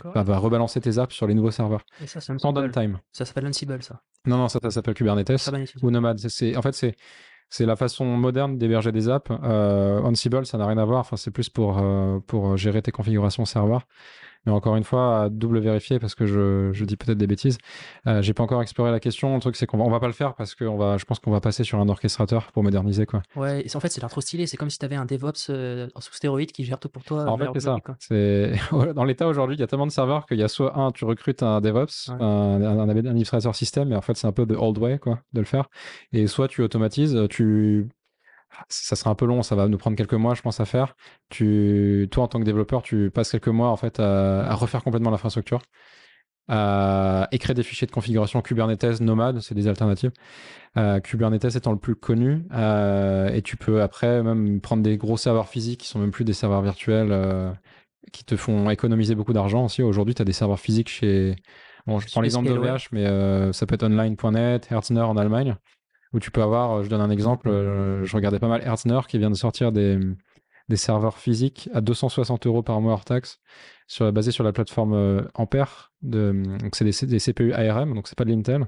va, 0.03 0.37
rebalancer 0.37 0.81
tes 0.81 0.99
apps 0.99 1.15
sur 1.15 1.25
les 1.25 1.33
nouveaux 1.33 1.51
serveurs. 1.51 1.85
Et 2.01 2.07
ça, 2.07 2.19
Sans 2.21 2.53
downtime. 2.53 2.99
Ça 3.11 3.25
s'appelle 3.25 3.47
Ansible, 3.47 3.81
ça. 3.81 4.01
Non, 4.25 4.37
non, 4.37 4.47
ça, 4.47 4.59
ça 4.61 4.71
s'appelle 4.71 4.93
Kubernetes 4.93 5.29
utilisé. 5.29 5.85
ou 5.85 5.91
Nomad. 5.91 6.17
C'est- 6.19 6.29
c'est- 6.29 6.55
en 6.57 6.61
fait, 6.61 6.73
c'est 6.73 6.95
c'est 7.49 7.65
la 7.67 7.75
façon 7.75 8.05
moderne 8.05 8.57
d'héberger 8.57 8.91
des 8.91 9.09
apps. 9.09 9.29
Euh, 9.43 10.01
Ansible, 10.01 10.43
ça 10.45 10.57
n'a 10.57 10.65
rien 10.65 10.77
à 10.79 10.85
voir. 10.85 11.01
Enfin, 11.01 11.17
c'est 11.17 11.29
plus 11.29 11.49
pour, 11.49 11.77
euh, 11.77 12.19
pour 12.25 12.57
gérer 12.57 12.81
tes 12.81 12.91
configurations 12.91 13.45
serveur. 13.45 13.85
Mais 14.45 14.51
encore 14.51 14.75
une 14.75 14.83
fois, 14.83 15.23
à 15.23 15.29
double 15.29 15.59
vérifier 15.59 15.99
parce 15.99 16.15
que 16.15 16.25
je, 16.25 16.71
je 16.73 16.85
dis 16.85 16.97
peut-être 16.97 17.17
des 17.17 17.27
bêtises. 17.27 17.57
Euh, 18.07 18.21
j'ai 18.21 18.33
pas 18.33 18.43
encore 18.43 18.61
exploré 18.61 18.91
la 18.91 18.99
question. 18.99 19.33
Le 19.35 19.41
truc, 19.41 19.55
c'est 19.55 19.65
qu'on 19.65 19.77
va, 19.77 19.85
on 19.85 19.89
va 19.89 19.99
pas 19.99 20.07
le 20.07 20.13
faire 20.13 20.35
parce 20.35 20.55
que 20.55 20.65
on 20.65 20.77
va, 20.77 20.97
je 20.97 21.05
pense 21.05 21.19
qu'on 21.19 21.31
va 21.31 21.39
passer 21.39 21.63
sur 21.63 21.79
un 21.79 21.87
orchestrateur 21.87 22.51
pour 22.51 22.63
moderniser. 22.63 23.05
Quoi. 23.05 23.21
Ouais, 23.35 23.65
et 23.65 23.75
en 23.75 23.79
fait, 23.79 23.89
c'est 23.89 24.01
trop 24.01 24.21
stylé. 24.21 24.47
C'est 24.47 24.57
comme 24.57 24.69
si 24.69 24.79
tu 24.79 24.85
avais 24.85 24.95
un 24.95 25.05
DevOps 25.05 25.49
euh, 25.49 25.87
sous 25.99 26.13
stéroïde 26.13 26.51
qui 26.51 26.63
gère 26.65 26.79
tout 26.79 26.89
pour 26.89 27.03
toi. 27.03 27.25
en 27.25 27.37
fait, 27.37 27.47
c'est 27.53 27.59
ça. 27.61 27.77
C'est... 27.99 28.53
Dans 28.95 29.05
l'état 29.05 29.27
aujourd'hui, 29.27 29.55
il 29.55 29.59
y 29.59 29.63
a 29.63 29.67
tellement 29.67 29.87
de 29.87 29.91
serveurs 29.91 30.25
qu'il 30.25 30.39
y 30.39 30.43
a 30.43 30.47
soit 30.47 30.77
un, 30.77 30.91
tu 30.91 31.05
recrutes 31.05 31.43
un 31.43 31.61
DevOps, 31.61 32.09
un, 32.09 32.61
un, 32.61 32.89
administrateur 32.89 33.55
système, 33.55 33.91
et 33.91 33.95
en 33.95 34.01
fait, 34.01 34.17
c'est 34.17 34.27
un 34.27 34.31
peu 34.31 34.45
the 34.45 34.57
old 34.57 34.77
way 34.77 34.99
quoi, 34.99 35.19
de 35.33 35.39
le 35.39 35.45
faire. 35.45 35.69
Et 36.11 36.27
soit 36.27 36.47
tu 36.47 36.61
automatises, 36.61 37.17
tu 37.29 37.87
ça 38.69 38.95
sera 38.95 39.09
un 39.09 39.15
peu 39.15 39.25
long, 39.25 39.43
ça 39.43 39.55
va 39.55 39.67
nous 39.67 39.77
prendre 39.77 39.97
quelques 39.97 40.13
mois, 40.13 40.33
je 40.35 40.41
pense, 40.41 40.59
à 40.59 40.65
faire. 40.65 40.95
Tu, 41.29 42.07
toi, 42.11 42.23
en 42.23 42.27
tant 42.27 42.39
que 42.39 42.45
développeur, 42.45 42.81
tu 42.81 43.11
passes 43.11 43.31
quelques 43.31 43.47
mois 43.47 43.69
en 43.69 43.77
fait 43.77 43.99
à, 43.99 44.53
refaire 44.55 44.83
complètement 44.83 45.11
l'infrastructure, 45.11 45.61
à 46.47 47.27
écrire 47.31 47.55
des 47.55 47.63
fichiers 47.63 47.87
de 47.87 47.91
configuration 47.91 48.41
Kubernetes, 48.41 49.01
Nomad, 49.01 49.39
c'est 49.39 49.55
des 49.55 49.67
alternatives. 49.67 50.11
Euh, 50.77 50.99
Kubernetes 50.99 51.55
étant 51.55 51.71
le 51.71 51.77
plus 51.77 51.95
connu, 51.95 52.45
euh, 52.53 53.29
et 53.29 53.41
tu 53.41 53.57
peux 53.57 53.81
après 53.81 54.23
même 54.23 54.59
prendre 54.59 54.83
des 54.83 54.97
gros 54.97 55.17
serveurs 55.17 55.47
physiques 55.47 55.81
qui 55.81 55.87
sont 55.87 55.99
même 55.99 56.11
plus 56.11 56.25
des 56.25 56.33
serveurs 56.33 56.61
virtuels, 56.61 57.11
euh, 57.11 57.51
qui 58.11 58.25
te 58.25 58.35
font 58.35 58.69
économiser 58.69 59.15
beaucoup 59.15 59.33
d'argent 59.33 59.65
aussi. 59.65 59.81
Aujourd'hui, 59.81 60.15
tu 60.15 60.21
as 60.21 60.25
des 60.25 60.33
serveurs 60.33 60.59
physiques 60.59 60.89
chez, 60.89 61.35
bon, 61.87 61.99
je 61.99 62.07
prends 62.07 62.21
l'exemple 62.21 62.49
d'OVH, 62.49 62.89
mais 62.91 63.05
ça 63.53 63.65
peut 63.65 63.75
être 63.75 63.83
online.net, 63.83 64.67
Herzner 64.71 65.01
en 65.01 65.15
Allemagne 65.15 65.55
où 66.13 66.19
tu 66.19 66.31
peux 66.31 66.41
avoir, 66.41 66.71
euh, 66.71 66.83
je 66.83 66.89
donne 66.89 67.01
un 67.01 67.09
exemple, 67.09 67.49
euh, 67.49 68.05
je 68.05 68.15
regardais 68.15 68.39
pas 68.39 68.47
mal 68.47 68.61
Herzner 68.63 69.01
qui 69.07 69.17
vient 69.17 69.31
de 69.31 69.35
sortir 69.35 69.71
des, 69.71 69.99
des 70.69 70.75
serveurs 70.77 71.17
physiques 71.17 71.69
à 71.73 71.81
260 71.81 72.45
euros 72.47 72.63
par 72.63 72.79
mois 72.81 72.93
hors 72.93 73.05
taxe, 73.05 73.39
sur, 73.87 74.11
basé 74.13 74.31
sur 74.31 74.43
la 74.43 74.53
plateforme 74.53 74.93
euh, 74.93 75.21
Ampère. 75.33 75.91
De, 76.01 76.43
donc 76.59 76.75
c'est 76.75 76.85
des, 76.85 77.07
des, 77.07 77.19
CPU 77.19 77.53
ARM, 77.53 77.93
donc 77.95 78.07
c'est 78.07 78.17
pas 78.17 78.25
de 78.25 78.29
l'Intel, 78.29 78.67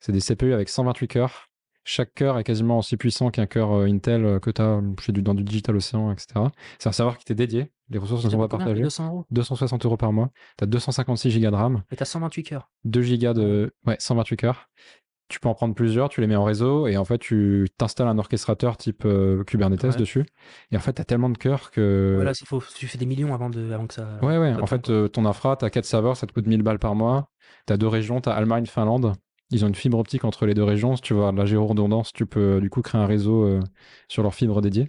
c'est 0.00 0.12
des 0.12 0.20
CPU 0.20 0.52
avec 0.52 0.68
128 0.68 1.08
cœurs. 1.08 1.46
Chaque 1.82 2.12
cœur 2.14 2.38
est 2.38 2.44
quasiment 2.44 2.78
aussi 2.78 2.98
puissant 2.98 3.30
qu'un 3.30 3.46
cœur 3.46 3.72
Intel 3.72 4.38
que 4.40 4.50
tu 4.50 4.60
as 4.60 4.82
du, 5.12 5.22
dans 5.22 5.34
du 5.34 5.42
Digital 5.42 5.74
Ocean, 5.76 6.12
etc. 6.12 6.48
C'est 6.78 6.90
un 6.90 6.92
serveur 6.92 7.16
qui 7.16 7.24
t'est 7.24 7.34
dédié. 7.34 7.72
Les 7.88 7.98
ressources 7.98 8.24
ne 8.24 8.30
sont 8.30 8.38
pas 8.38 8.48
partagées. 8.48 8.82
260 9.30 9.86
euros? 9.86 9.96
par 9.96 10.12
mois. 10.12 10.30
Tu 10.58 10.64
as 10.64 10.66
256 10.66 11.40
Go 11.40 11.50
de 11.50 11.56
RAM. 11.56 11.82
Et 11.90 11.96
tu 11.96 12.02
as 12.02 12.06
128 12.06 12.42
cœurs. 12.44 12.70
2 12.84 13.16
Go 13.16 13.32
de. 13.32 13.74
Ouais, 13.86 13.96
128 13.98 14.36
cœurs 14.36 14.68
tu 15.30 15.40
peux 15.40 15.48
en 15.48 15.54
prendre 15.54 15.74
plusieurs, 15.74 16.08
tu 16.08 16.20
les 16.20 16.26
mets 16.26 16.36
en 16.36 16.44
réseau 16.44 16.86
et 16.86 16.96
en 16.96 17.04
fait 17.04 17.18
tu 17.18 17.68
t'installes 17.78 18.08
un 18.08 18.18
orchestrateur 18.18 18.76
type 18.76 19.04
euh, 19.06 19.44
Kubernetes 19.44 19.96
dessus. 19.96 20.26
Et 20.72 20.76
en 20.76 20.80
fait, 20.80 20.94
tu 20.94 21.00
as 21.00 21.04
tellement 21.04 21.30
de 21.30 21.38
cœurs 21.38 21.70
que. 21.70 22.14
Voilà, 22.16 22.32
faut, 22.44 22.62
tu 22.76 22.86
fais 22.86 22.98
des 22.98 23.06
millions 23.06 23.32
avant, 23.32 23.48
de, 23.48 23.72
avant 23.72 23.86
que 23.86 23.94
ça. 23.94 24.18
Ouais, 24.22 24.36
ouais. 24.36 24.54
En 24.60 24.66
fait, 24.66 24.90
euh, 24.90 25.08
ton 25.08 25.24
infra, 25.24 25.56
tu 25.56 25.64
as 25.64 25.70
4 25.70 25.84
serveurs, 25.84 26.16
ça 26.16 26.26
te 26.26 26.32
coûte 26.32 26.46
1000 26.46 26.62
balles 26.62 26.78
par 26.78 26.94
mois. 26.94 27.30
Tu 27.66 27.72
as 27.72 27.76
deux 27.76 27.86
régions, 27.86 28.20
tu 28.20 28.28
as 28.28 28.32
Allemagne, 28.32 28.66
Finlande. 28.66 29.14
Ils 29.52 29.64
ont 29.64 29.68
une 29.68 29.74
fibre 29.74 29.98
optique 29.98 30.24
entre 30.24 30.46
les 30.46 30.54
deux 30.54 30.64
régions. 30.64 30.96
Si 30.96 31.02
tu 31.02 31.14
veux 31.14 31.20
avoir 31.20 31.32
de 31.32 31.38
la 31.38 31.46
géoredondance, 31.46 32.12
tu 32.12 32.26
peux 32.26 32.60
du 32.60 32.70
coup 32.70 32.82
créer 32.82 33.00
un 33.00 33.06
réseau 33.06 33.44
euh, 33.44 33.60
sur 34.08 34.22
leur 34.22 34.34
fibre 34.34 34.60
dédiée. 34.60 34.88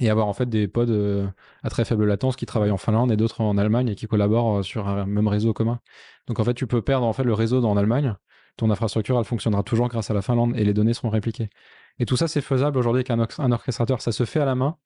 Et 0.00 0.08
avoir 0.08 0.28
en 0.28 0.32
fait 0.32 0.48
des 0.48 0.66
pods 0.66 1.30
à 1.62 1.68
très 1.68 1.84
faible 1.84 2.06
latence 2.06 2.34
qui 2.34 2.46
travaillent 2.46 2.70
en 2.70 2.78
Finlande 2.78 3.12
et 3.12 3.16
d'autres 3.16 3.42
en 3.42 3.58
Allemagne 3.58 3.88
et 3.88 3.94
qui 3.94 4.06
collaborent 4.06 4.64
sur 4.64 4.88
un 4.88 5.04
même 5.04 5.28
réseau 5.28 5.52
commun. 5.52 5.80
Donc 6.26 6.40
en 6.40 6.44
fait, 6.44 6.54
tu 6.54 6.66
peux 6.66 6.80
perdre 6.80 7.06
en 7.06 7.12
fait 7.12 7.24
le 7.24 7.34
réseau 7.34 7.62
en 7.62 7.76
Allemagne 7.76 8.14
ton 8.60 8.70
infrastructure, 8.70 9.18
elle 9.18 9.24
fonctionnera 9.24 9.62
toujours 9.62 9.88
grâce 9.88 10.10
à 10.10 10.14
la 10.14 10.22
Finlande 10.22 10.54
et 10.56 10.64
les 10.64 10.74
données 10.74 10.94
seront 10.94 11.10
répliquées. 11.10 11.50
Et 11.98 12.06
tout 12.06 12.16
ça, 12.16 12.28
c'est 12.28 12.40
faisable 12.40 12.78
aujourd'hui 12.78 13.04
avec 13.06 13.38
un, 13.38 13.52
orchestrateur. 13.52 14.00
Ça 14.00 14.12
se 14.12 14.24
fait 14.24 14.40
à 14.40 14.44
la 14.44 14.54
main, 14.54 14.76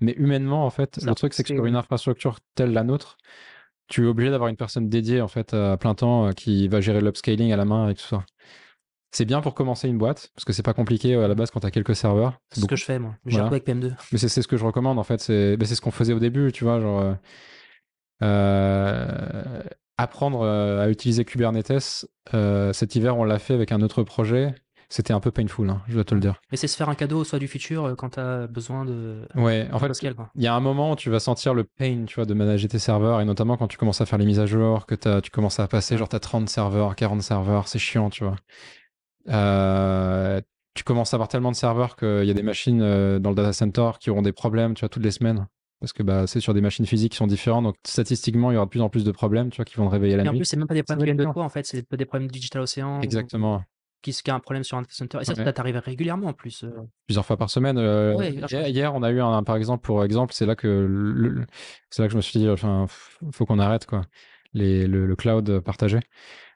mais 0.00 0.12
humainement, 0.12 0.64
en 0.64 0.70
fait, 0.70 0.98
le 1.02 1.14
truc, 1.14 1.34
c'est 1.34 1.42
que 1.42 1.54
sur 1.54 1.66
une 1.66 1.76
infrastructure 1.76 2.38
telle 2.54 2.72
la 2.72 2.84
nôtre, 2.84 3.18
tu 3.88 4.04
es 4.04 4.06
obligé 4.06 4.30
d'avoir 4.30 4.48
une 4.48 4.56
personne 4.56 4.88
dédiée, 4.88 5.20
en 5.20 5.28
fait, 5.28 5.54
à 5.54 5.76
plein 5.76 5.94
temps, 5.94 6.28
euh, 6.28 6.32
qui 6.32 6.68
va 6.68 6.80
gérer 6.80 7.00
l'upscaling 7.00 7.52
à 7.52 7.56
la 7.56 7.64
main 7.64 7.88
et 7.88 7.94
tout 7.94 8.06
ça. 8.06 8.24
C'est 9.10 9.26
bien 9.26 9.42
pour 9.42 9.54
commencer 9.54 9.88
une 9.88 9.98
boîte, 9.98 10.30
parce 10.34 10.46
que 10.46 10.54
c'est 10.54 10.62
pas 10.62 10.72
compliqué 10.72 11.14
euh, 11.14 11.24
à 11.24 11.28
la 11.28 11.34
base 11.34 11.50
quand 11.50 11.60
tu 11.60 11.66
as 11.66 11.70
quelques 11.70 11.96
serveurs. 11.96 12.40
C'est 12.50 12.62
ce 12.62 12.66
que 12.66 12.76
je 12.76 12.84
fais, 12.84 12.98
moi. 12.98 13.16
Je 13.26 13.32
voilà. 13.32 13.48
avec 13.48 13.66
PM2. 13.66 13.92
Mais 14.12 14.18
c'est 14.18 14.28
ce 14.28 14.48
que 14.48 14.56
je 14.56 14.64
recommande, 14.64 14.98
en 14.98 15.04
fait. 15.04 15.20
C'est 15.20 15.56
ce 15.62 15.80
qu'on 15.80 15.90
faisait 15.90 16.14
au 16.14 16.20
début, 16.20 16.52
tu 16.52 16.64
vois. 16.64 16.80
Genre, 16.80 17.16
euh, 18.22 19.62
apprendre 19.96 20.42
euh, 20.42 20.84
à 20.84 20.88
utiliser 20.88 21.24
Kubernetes, 21.24 22.06
euh, 22.34 22.72
cet 22.72 22.94
hiver, 22.94 23.16
on 23.16 23.24
l'a 23.24 23.38
fait 23.38 23.54
avec 23.54 23.72
un 23.72 23.80
autre 23.82 24.02
projet. 24.02 24.54
C'était 24.88 25.14
un 25.14 25.20
peu 25.20 25.30
painful, 25.30 25.70
hein, 25.70 25.80
je 25.88 25.94
dois 25.94 26.04
te 26.04 26.14
le 26.14 26.20
dire. 26.20 26.34
Mais 26.50 26.58
c'est 26.58 26.66
se 26.66 26.76
faire 26.76 26.90
un 26.90 26.94
cadeau 26.94 27.24
soit 27.24 27.38
du 27.38 27.48
futur 27.48 27.86
euh, 27.86 27.94
quand 27.94 28.10
tu 28.10 28.20
as 28.20 28.46
besoin 28.46 28.84
de. 28.84 29.26
Ouais, 29.34 29.66
en 29.72 29.78
fait, 29.78 29.90
il 30.02 30.42
y 30.42 30.46
a 30.46 30.54
un 30.54 30.60
moment 30.60 30.92
où 30.92 30.96
tu 30.96 31.08
vas 31.08 31.18
sentir 31.18 31.54
le 31.54 31.64
pain, 31.64 32.04
tu 32.06 32.16
vois, 32.16 32.26
de 32.26 32.34
manager 32.34 32.68
tes 32.68 32.78
serveurs, 32.78 33.22
et 33.22 33.24
notamment 33.24 33.56
quand 33.56 33.68
tu 33.68 33.78
commences 33.78 34.02
à 34.02 34.06
faire 34.06 34.18
les 34.18 34.26
mises 34.26 34.40
à 34.40 34.44
jour, 34.44 34.84
que 34.84 35.20
tu 35.20 35.30
commences 35.30 35.60
à 35.60 35.66
passer, 35.66 35.96
genre, 35.96 36.10
tu 36.10 36.16
as 36.16 36.20
30 36.20 36.48
serveurs, 36.48 36.94
40 36.94 37.22
serveurs, 37.22 37.68
c'est 37.68 37.78
chiant, 37.78 38.10
tu 38.10 38.24
vois. 38.24 38.36
tu 40.74 40.84
commences 40.84 41.14
à 41.14 41.16
avoir 41.16 41.28
tellement 41.28 41.52
de 41.52 41.56
serveurs 41.56 41.96
qu'il 41.96 42.24
y 42.24 42.30
a 42.30 42.34
des 42.34 42.42
machines 42.42 42.80
dans 43.18 43.30
le 43.30 43.36
data 43.36 43.54
center 43.54 43.92
qui 43.98 44.10
auront 44.10 44.22
des 44.22 44.32
problèmes, 44.32 44.74
tu 44.74 44.80
vois, 44.80 44.90
toutes 44.90 45.04
les 45.04 45.10
semaines 45.10 45.46
parce 45.82 45.92
que 45.92 46.04
bah, 46.04 46.28
c'est 46.28 46.38
sur 46.38 46.54
des 46.54 46.60
machines 46.60 46.86
physiques 46.86 47.10
qui 47.10 47.18
sont 47.18 47.26
différentes, 47.26 47.64
donc 47.64 47.74
statistiquement, 47.82 48.52
il 48.52 48.54
y 48.54 48.56
aura 48.56 48.66
de 48.66 48.70
plus 48.70 48.80
en 48.80 48.88
plus 48.88 49.02
de 49.02 49.10
problèmes, 49.10 49.50
tu 49.50 49.56
vois, 49.56 49.64
qui 49.64 49.74
vont 49.74 49.88
réveiller 49.88 50.14
la 50.14 50.22
nuit. 50.22 50.28
En 50.28 50.36
plus, 50.36 50.44
c'est 50.44 50.56
même 50.56 50.68
pas 50.68 50.74
des 50.74 50.84
problèmes 50.84 51.16
de 51.16 51.24
toi, 51.24 51.42
en 51.42 51.48
fait, 51.48 51.66
c'est 51.66 51.92
des 51.92 52.04
problèmes 52.04 52.28
de 52.28 52.32
Digital 52.32 52.62
Ocean. 52.62 53.00
Exactement. 53.00 53.64
Qui, 54.00 54.12
qui 54.12 54.30
a 54.30 54.34
un 54.36 54.38
problème 54.38 54.62
sur 54.62 54.78
un 54.78 54.84
center. 54.88 55.18
Et 55.20 55.24
ça, 55.24 55.34
ça 55.34 55.52
t'arrive 55.52 55.76
régulièrement 55.78 56.28
en 56.28 56.32
plus. 56.32 56.62
Euh. 56.62 56.70
Plusieurs 57.08 57.26
fois 57.26 57.36
par 57.36 57.50
semaine. 57.50 57.78
Euh, 57.78 58.14
hier, 58.48 58.94
on 58.94 59.02
a 59.02 59.10
eu 59.10 59.20
un, 59.20 59.42
par 59.42 59.56
exemple, 59.56 59.82
pour 59.82 60.04
exemple, 60.04 60.32
c'est 60.34 60.46
là 60.46 60.54
que 60.54 61.44
c'est 61.90 62.02
là 62.02 62.06
que 62.06 62.12
je 62.12 62.16
me 62.16 62.22
suis 62.22 62.38
dit, 62.38 62.48
enfin, 62.48 62.86
faut 63.32 63.44
qu'on 63.44 63.58
arrête 63.58 63.86
quoi, 63.86 64.02
les, 64.54 64.86
le, 64.86 65.16
cloud 65.16 65.58
partagé. 65.60 65.98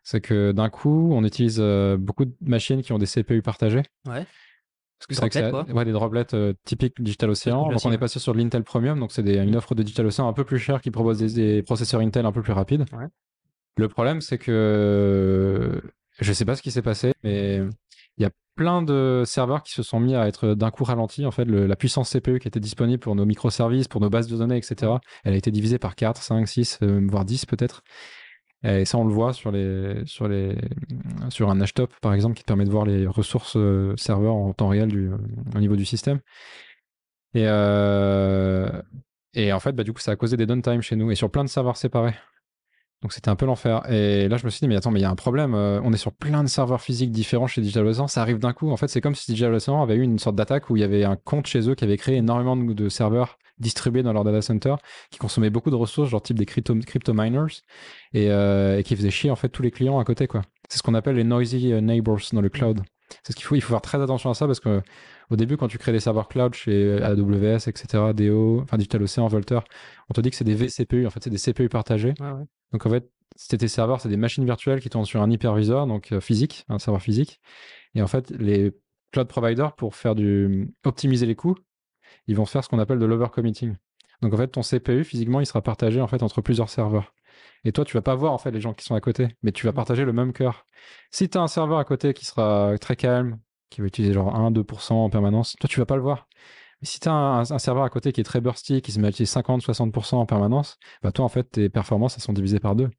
C'est 0.04 0.20
que 0.20 0.52
d'un 0.52 0.70
coup, 0.70 1.10
on 1.12 1.24
utilise 1.24 1.58
euh, 1.58 1.96
beaucoup 1.96 2.26
de 2.26 2.34
machines 2.42 2.80
qui 2.82 2.92
ont 2.92 2.98
des 2.98 3.06
CPU 3.06 3.42
partagés. 3.42 3.82
Ouais. 4.06 4.24
Parce 4.98 5.06
que 5.08 5.14
c'est 5.14 5.40
vrai 5.42 5.64
que 5.64 5.72
ouais, 5.72 5.84
des 5.84 5.92
droplets 5.92 6.34
euh, 6.34 6.54
typiques 6.64 7.00
Digital 7.00 7.30
Ocean. 7.30 7.70
Donc 7.70 7.80
on 7.84 7.92
est 7.92 7.98
passé 7.98 8.18
sur 8.18 8.34
l'Intel 8.34 8.64
Premium, 8.64 8.98
donc 8.98 9.12
c'est 9.12 9.22
une 9.22 9.56
offre 9.56 9.74
de 9.74 9.82
Digital 9.82 10.06
Ocean 10.06 10.26
un 10.26 10.32
peu 10.32 10.44
plus 10.44 10.58
chère 10.58 10.80
qui 10.80 10.90
propose 10.90 11.18
des, 11.18 11.62
processeurs 11.62 12.00
Intel 12.00 12.24
un 12.24 12.32
peu 12.32 12.42
plus 12.42 12.52
rapides. 12.52 12.84
Le 13.76 13.88
problème, 13.88 14.20
c'est 14.22 14.38
que 14.38 15.82
je 16.18 16.32
sais 16.32 16.46
pas 16.46 16.56
ce 16.56 16.62
qui 16.62 16.70
s'est 16.70 16.82
passé, 16.82 17.12
mais 17.22 17.60
il 18.16 18.22
y 18.22 18.24
a 18.24 18.30
plein 18.54 18.80
de 18.80 19.22
serveurs 19.26 19.62
qui 19.62 19.72
se 19.72 19.82
sont 19.82 20.00
mis 20.00 20.14
à 20.14 20.26
être 20.26 20.54
d'un 20.54 20.70
coup 20.70 20.84
ralentis. 20.84 21.26
En 21.26 21.30
fait, 21.30 21.44
la 21.44 21.76
puissance 21.76 22.10
CPU 22.10 22.38
qui 22.38 22.48
était 22.48 22.60
disponible 22.60 23.00
pour 23.00 23.14
nos 23.14 23.26
microservices, 23.26 23.88
pour 23.88 24.00
nos 24.00 24.08
bases 24.08 24.28
de 24.28 24.36
données, 24.36 24.56
etc., 24.56 24.92
elle 25.24 25.34
a 25.34 25.36
été 25.36 25.50
divisée 25.50 25.78
par 25.78 25.94
4, 25.94 26.22
5, 26.22 26.48
6, 26.48 26.78
voire 27.10 27.26
10 27.26 27.44
peut-être. 27.44 27.82
Et 28.62 28.84
ça, 28.84 28.98
on 28.98 29.04
le 29.04 29.12
voit 29.12 29.32
sur, 29.32 29.52
les, 29.52 30.02
sur, 30.06 30.28
les, 30.28 30.56
sur 31.28 31.50
un 31.50 31.60
hashtop, 31.60 31.92
par 32.00 32.14
exemple, 32.14 32.34
qui 32.34 32.42
te 32.42 32.46
permet 32.46 32.64
de 32.64 32.70
voir 32.70 32.84
les 32.84 33.06
ressources 33.06 33.56
euh, 33.56 33.94
serveurs 33.96 34.34
en 34.34 34.52
temps 34.52 34.68
réel 34.68 34.88
du, 34.88 35.10
au 35.54 35.58
niveau 35.58 35.76
du 35.76 35.84
système. 35.84 36.20
Et, 37.34 37.44
euh, 37.44 38.70
et 39.34 39.52
en 39.52 39.60
fait, 39.60 39.72
bah, 39.72 39.84
du 39.84 39.92
coup, 39.92 40.00
ça 40.00 40.12
a 40.12 40.16
causé 40.16 40.36
des 40.36 40.46
downtime 40.46 40.80
chez 40.80 40.96
nous 40.96 41.10
et 41.10 41.14
sur 41.14 41.30
plein 41.30 41.44
de 41.44 41.48
serveurs 41.48 41.76
séparés. 41.76 42.14
Donc 43.02 43.12
c'était 43.12 43.28
un 43.28 43.36
peu 43.36 43.44
l'enfer. 43.46 43.82
Et 43.90 44.28
là, 44.28 44.38
je 44.38 44.46
me 44.46 44.50
suis 44.50 44.60
dit, 44.60 44.68
mais 44.68 44.76
attends, 44.76 44.90
mais 44.90 45.00
il 45.00 45.02
y 45.02 45.06
a 45.06 45.10
un 45.10 45.16
problème. 45.16 45.54
Euh, 45.54 45.80
on 45.84 45.92
est 45.92 45.98
sur 45.98 46.12
plein 46.12 46.42
de 46.42 46.48
serveurs 46.48 46.80
physiques 46.80 47.10
différents 47.10 47.46
chez 47.46 47.60
DigitalOcean. 47.60 48.08
Ça 48.08 48.22
arrive 48.22 48.38
d'un 48.38 48.52
coup. 48.52 48.70
En 48.70 48.76
fait, 48.76 48.88
c'est 48.88 49.02
comme 49.02 49.14
si 49.14 49.30
DigitalOcean 49.30 49.82
avait 49.82 49.96
eu 49.96 50.02
une 50.02 50.18
sorte 50.18 50.36
d'attaque 50.36 50.70
où 50.70 50.76
il 50.76 50.80
y 50.80 50.84
avait 50.84 51.04
un 51.04 51.16
compte 51.16 51.46
chez 51.46 51.68
eux 51.68 51.74
qui 51.74 51.84
avait 51.84 51.98
créé 51.98 52.16
énormément 52.16 52.56
de, 52.56 52.88
serveurs 52.88 53.38
distribués 53.58 54.02
dans 54.02 54.12
leur 54.12 54.24
data 54.24 54.42
center 54.42 54.74
qui 55.10 55.18
consommaient 55.18 55.50
beaucoup 55.50 55.70
de 55.70 55.76
ressources, 55.76 56.10
genre 56.10 56.22
type 56.22 56.38
des 56.38 56.46
crypto, 56.46 56.74
crypto 56.86 57.14
miners, 57.14 57.62
et, 58.12 58.30
euh, 58.30 58.78
et, 58.78 58.82
qui 58.82 58.96
faisaient 58.96 59.10
chier 59.10 59.30
en 59.30 59.36
fait 59.36 59.48
tous 59.48 59.62
les 59.62 59.70
clients 59.70 59.98
à 59.98 60.04
côté. 60.04 60.26
quoi. 60.26 60.42
C'est 60.68 60.78
ce 60.78 60.82
qu'on 60.82 60.94
appelle 60.94 61.16
les 61.16 61.24
noisy 61.24 61.72
euh, 61.72 61.80
neighbors 61.80 62.20
dans 62.32 62.40
le 62.40 62.48
cloud. 62.48 62.82
C'est 63.22 63.32
ce 63.32 63.36
qu'il 63.36 63.44
faut. 63.44 63.54
Il 63.54 63.60
faut 63.60 63.72
faire 63.72 63.82
très 63.82 64.02
attention 64.02 64.30
à 64.30 64.34
ça 64.34 64.46
parce 64.46 64.58
que 64.60 64.82
au 65.30 65.36
début, 65.36 65.56
quand 65.56 65.68
tu 65.68 65.78
crées 65.78 65.92
des 65.92 66.00
serveurs 66.00 66.28
cloud 66.28 66.54
chez 66.54 67.00
AWS, 67.02 67.68
etc., 67.68 68.12
DO, 68.14 68.60
enfin 68.62 68.76
DigitalOcean, 68.76 69.26
Volter, 69.28 69.60
on 70.10 70.12
te 70.12 70.20
dit 70.20 70.30
que 70.30 70.36
c'est 70.36 70.44
des 70.44 70.54
vCPU. 70.54 71.06
En 71.06 71.10
fait, 71.10 71.22
c'est 71.22 71.30
des 71.30 71.38
CPU 71.38 71.68
partagés. 71.68 72.14
Donc 72.72 72.84
en 72.84 72.90
fait, 72.90 73.08
c'était 73.36 73.58
tes 73.58 73.68
serveurs, 73.68 74.00
c'est 74.00 74.08
des 74.08 74.16
machines 74.16 74.44
virtuelles 74.44 74.80
qui 74.80 74.88
tournent 74.88 75.04
sur 75.04 75.22
un 75.22 75.30
hyperviseur, 75.30 75.86
donc 75.86 76.12
euh, 76.12 76.20
physique, 76.20 76.64
un 76.68 76.78
serveur 76.78 77.02
physique. 77.02 77.40
Et 77.94 78.02
en 78.02 78.06
fait, 78.06 78.30
les 78.30 78.72
cloud 79.12 79.28
providers, 79.28 79.74
pour 79.74 79.94
faire 79.94 80.14
du 80.14 80.72
optimiser 80.84 81.26
les 81.26 81.34
coûts, 81.34 81.56
ils 82.26 82.36
vont 82.36 82.46
faire 82.46 82.64
ce 82.64 82.68
qu'on 82.68 82.78
appelle 82.78 82.98
de 82.98 83.06
l'overcommitting. 83.06 83.76
Donc 84.22 84.34
en 84.34 84.36
fait, 84.36 84.48
ton 84.48 84.62
CPU 84.62 85.04
physiquement, 85.04 85.40
il 85.40 85.46
sera 85.46 85.62
partagé 85.62 86.00
en 86.00 86.06
fait 86.06 86.22
entre 86.22 86.40
plusieurs 86.40 86.70
serveurs. 86.70 87.12
Et 87.64 87.72
toi, 87.72 87.84
tu 87.84 87.96
vas 87.96 88.02
pas 88.02 88.14
voir 88.14 88.32
en 88.32 88.38
fait 88.38 88.50
les 88.50 88.60
gens 88.60 88.74
qui 88.74 88.84
sont 88.84 88.94
à 88.94 89.00
côté, 89.00 89.28
mais 89.42 89.52
tu 89.52 89.66
vas 89.66 89.72
mmh. 89.72 89.74
partager 89.74 90.04
le 90.04 90.12
même 90.12 90.32
cœur. 90.32 90.66
Si 91.10 91.28
tu 91.28 91.36
as 91.36 91.42
un 91.42 91.48
serveur 91.48 91.78
à 91.78 91.84
côté 91.84 92.14
qui 92.14 92.24
sera 92.24 92.76
très 92.78 92.96
calme, 92.96 93.38
qui 93.70 93.80
va 93.80 93.88
utiliser 93.88 94.14
genre 94.14 94.34
1-2% 94.34 94.92
en 94.92 95.10
permanence, 95.10 95.56
toi, 95.60 95.68
tu 95.68 95.80
vas 95.80 95.86
pas 95.86 95.96
le 95.96 96.02
voir. 96.02 96.28
Mais 96.80 96.86
si 96.86 97.00
tu 97.00 97.08
as 97.08 97.12
un, 97.12 97.58
serveur 97.58 97.84
à 97.84 97.90
côté 97.90 98.12
qui 98.12 98.20
est 98.20 98.24
très 98.24 98.40
bursty, 98.40 98.82
qui 98.82 98.92
se 98.92 99.00
met 99.00 99.06
à 99.06 99.10
utiliser 99.10 99.32
50-60% 99.40 100.16
en 100.16 100.26
permanence, 100.26 100.78
bah 101.02 101.12
toi, 101.12 101.24
en 101.24 101.28
fait, 101.28 101.44
tes 101.44 101.68
performances, 101.68 102.16
elles 102.16 102.22
sont 102.22 102.32
divisées 102.32 102.60
par 102.60 102.76
deux. 102.76 102.90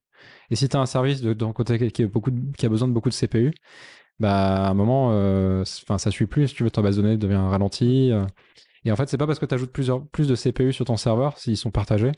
Et 0.50 0.56
si 0.56 0.68
tu 0.68 0.76
as 0.76 0.80
un 0.80 0.86
service 0.86 1.22
de, 1.22 1.34
ton 1.34 1.54
côté 1.54 1.92
qui, 1.92 2.06
beaucoup 2.06 2.32
qui, 2.58 2.66
a 2.66 2.70
besoin 2.70 2.88
de 2.88 2.94
beaucoup 2.94 3.10
de 3.10 3.16
CPU, 3.16 3.54
bah 4.20 4.66
à 4.66 4.70
un 4.70 4.74
moment, 4.74 5.12
euh, 5.12 5.64
enfin 5.84 6.00
ça 6.00 6.10
suit 6.10 6.26
plus. 6.26 6.48
Si 6.48 6.56
tu 6.56 6.64
veux, 6.64 6.72
ta 6.72 6.82
base 6.82 6.98
de 6.98 7.04
données 7.04 7.18
devient 7.18 7.36
ralenti. 7.36 8.12
Euh. 8.12 8.26
Et 8.86 8.92
en 8.92 8.96
fait, 8.96 9.10
c'est 9.10 9.18
pas 9.18 9.28
parce 9.28 9.40
que 9.40 9.46
tu 9.46 9.56
ajoutes 9.56 9.72
plusieurs, 9.72 10.06
plus 10.08 10.28
de 10.28 10.36
CPU 10.36 10.74
sur 10.74 10.86
ton 10.86 10.98
serveur, 10.98 11.38
s'ils 11.38 11.58
sont 11.58 11.72
partagés, 11.72 12.12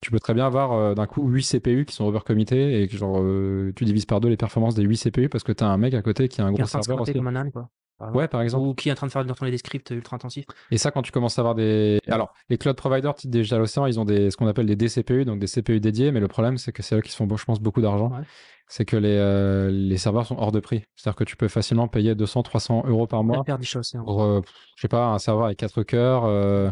tu 0.00 0.10
peux 0.10 0.18
très 0.18 0.34
bien 0.34 0.46
avoir 0.46 0.72
euh, 0.72 0.94
d'un 0.94 1.06
coup 1.06 1.26
8 1.26 1.44
CPU 1.44 1.84
qui 1.84 1.94
sont 1.94 2.04
overcommittés 2.04 2.82
et 2.82 2.88
que 2.88 2.96
genre 2.96 3.20
euh, 3.20 3.72
tu 3.76 3.84
divises 3.84 4.04
par 4.04 4.20
deux 4.20 4.28
les 4.28 4.36
performances 4.36 4.74
des 4.74 4.82
8 4.82 4.98
CPU 4.98 5.28
parce 5.28 5.44
que 5.44 5.52
tu 5.52 5.62
as 5.62 5.68
un 5.68 5.78
mec 5.78 5.94
à 5.94 6.02
côté 6.02 6.28
qui 6.28 6.40
a 6.40 6.44
un 6.44 6.52
gros 6.52 6.66
serveur 6.66 6.82
scraper 6.84 7.02
aussi. 7.02 7.12
comme 7.12 7.28
un 7.28 7.36
âne, 7.36 7.52
quoi. 7.52 7.68
Par. 8.06 8.14
Ouais, 8.16 8.28
par 8.28 8.42
exemple. 8.42 8.66
Ou 8.66 8.74
qui 8.74 8.88
est 8.88 8.92
en 8.92 8.94
train 8.94 9.06
de 9.06 9.12
faire 9.12 9.24
des 9.24 9.58
scripts 9.58 9.90
ultra 9.90 10.16
intensifs. 10.16 10.44
Et 10.70 10.78
ça, 10.78 10.90
quand 10.90 11.02
tu 11.02 11.12
commences 11.12 11.38
à 11.38 11.42
avoir 11.42 11.54
des. 11.54 12.00
Alors, 12.08 12.32
les 12.48 12.58
cloud 12.58 12.76
providers 12.76 13.14
type 13.14 13.30
Digital 13.30 13.62
Ocean, 13.62 13.86
ils 13.86 13.98
ont 13.98 14.04
des, 14.04 14.30
ce 14.30 14.36
qu'on 14.36 14.46
appelle 14.46 14.66
des 14.66 14.76
DCPU, 14.76 15.24
donc 15.24 15.38
des 15.38 15.46
CPU 15.46 15.80
dédiés, 15.80 16.12
mais 16.12 16.20
le 16.20 16.28
problème, 16.28 16.58
c'est 16.58 16.72
que 16.72 16.82
c'est 16.82 16.96
eux 16.96 17.00
qui 17.00 17.10
se 17.10 17.16
font, 17.16 17.28
je 17.36 17.44
pense, 17.44 17.60
beaucoup 17.60 17.80
d'argent. 17.80 18.10
Ouais. 18.10 18.24
C'est 18.68 18.84
que 18.84 18.96
les, 18.96 19.16
euh, 19.18 19.70
les 19.70 19.98
serveurs 19.98 20.26
sont 20.26 20.36
hors 20.38 20.52
de 20.52 20.60
prix. 20.60 20.84
C'est-à-dire 20.96 21.16
que 21.16 21.24
tu 21.24 21.36
peux 21.36 21.48
facilement 21.48 21.88
payer 21.88 22.14
200, 22.14 22.42
300 22.42 22.84
euros 22.86 23.06
par 23.06 23.22
mois 23.22 23.44
hein. 23.46 23.58
pour, 24.04 24.22
euh, 24.22 24.40
je 24.76 24.80
sais 24.82 24.88
pas, 24.88 25.08
un 25.08 25.18
serveur 25.18 25.46
avec 25.46 25.58
4 25.58 25.82
cœurs, 25.82 26.24
euh, 26.24 26.70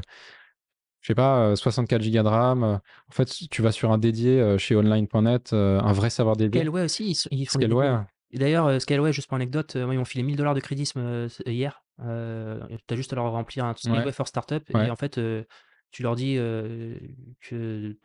je 1.00 1.08
sais 1.08 1.14
pas, 1.14 1.40
euh, 1.40 1.56
64 1.56 2.02
Go 2.02 2.22
de 2.22 2.28
RAM. 2.28 2.62
euh. 2.62 2.74
En 2.74 3.12
fait, 3.12 3.24
tu 3.50 3.62
vas 3.62 3.72
sur 3.72 3.90
un 3.90 3.98
dédié 3.98 4.40
euh, 4.40 4.58
chez 4.58 4.76
online.net, 4.76 5.52
euh, 5.52 5.80
un 5.80 5.92
vrai 5.92 6.10
serveur 6.10 6.36
dédié. 6.36 6.60
Scaleway 6.60 6.82
aussi, 6.84 7.16
ils, 7.30 7.46
font 7.46 7.58
Scaleway. 7.58 7.98
Et 8.32 8.38
D'ailleurs, 8.38 8.66
euh, 8.66 8.78
Scaleway, 8.78 9.12
juste 9.12 9.28
pour 9.28 9.36
anecdote, 9.36 9.76
euh, 9.76 9.88
ils 9.90 9.98
m'ont 9.98 10.04
filé 10.04 10.22
1000 10.22 10.36
dollars 10.36 10.54
de 10.54 10.60
crédit 10.60 10.90
euh, 10.96 11.28
hier. 11.46 11.82
Euh, 12.02 12.60
tu 12.86 12.94
as 12.94 12.96
juste 12.96 13.12
à 13.12 13.16
leur 13.16 13.30
remplir 13.30 13.64
un 13.64 13.74
Scaleway 13.76 14.12
for 14.12 14.28
Startup. 14.28 14.62
Et 14.86 14.90
en 14.90 14.96
fait, 14.96 15.18
euh, 15.18 15.44
tu 15.90 16.02
leur 16.02 16.14
dis 16.16 16.36
euh, 16.38 16.96
que 17.40 17.96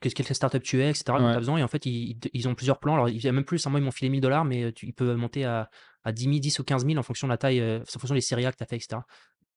qu'est-ce 0.00 0.14
quelle 0.14 0.26
startup 0.26 0.62
tu 0.62 0.80
es, 0.82 0.90
etc. 0.90 1.04
Ouais. 1.10 1.18
tu 1.18 1.36
as 1.36 1.38
besoin. 1.38 1.58
Et 1.58 1.62
en 1.62 1.68
fait, 1.68 1.84
ils, 1.86 2.48
ont 2.48 2.54
plusieurs 2.54 2.78
plans. 2.78 2.94
Alors, 2.94 3.08
il 3.08 3.22
y 3.22 3.28
a 3.28 3.32
même 3.32 3.44
plus. 3.44 3.66
hein, 3.66 3.70
moi, 3.70 3.80
ils 3.80 3.82
m'ont 3.84 3.90
filé 3.90 4.08
1000 4.08 4.20
dollars, 4.20 4.44
mais 4.44 4.64
euh, 4.64 4.72
tu- 4.72 4.86
ils 4.86 4.92
peuvent 4.92 5.16
monter 5.16 5.44
à, 5.44 5.68
à 6.04 6.12
10 6.12 6.24
000, 6.24 6.38
10 6.38 6.58
ou 6.60 6.64
15 6.64 6.86
000 6.86 6.98
en 6.98 7.02
fonction 7.02 7.26
de 7.26 7.32
la 7.32 7.38
taille, 7.38 7.60
euh, 7.60 7.80
en 7.80 7.98
fonction 7.98 8.14
des 8.14 8.20
séries 8.20 8.46
A 8.46 8.52
que 8.52 8.56
tu 8.56 8.62
as 8.62 8.66
fait, 8.66 8.76
etc. 8.76 8.98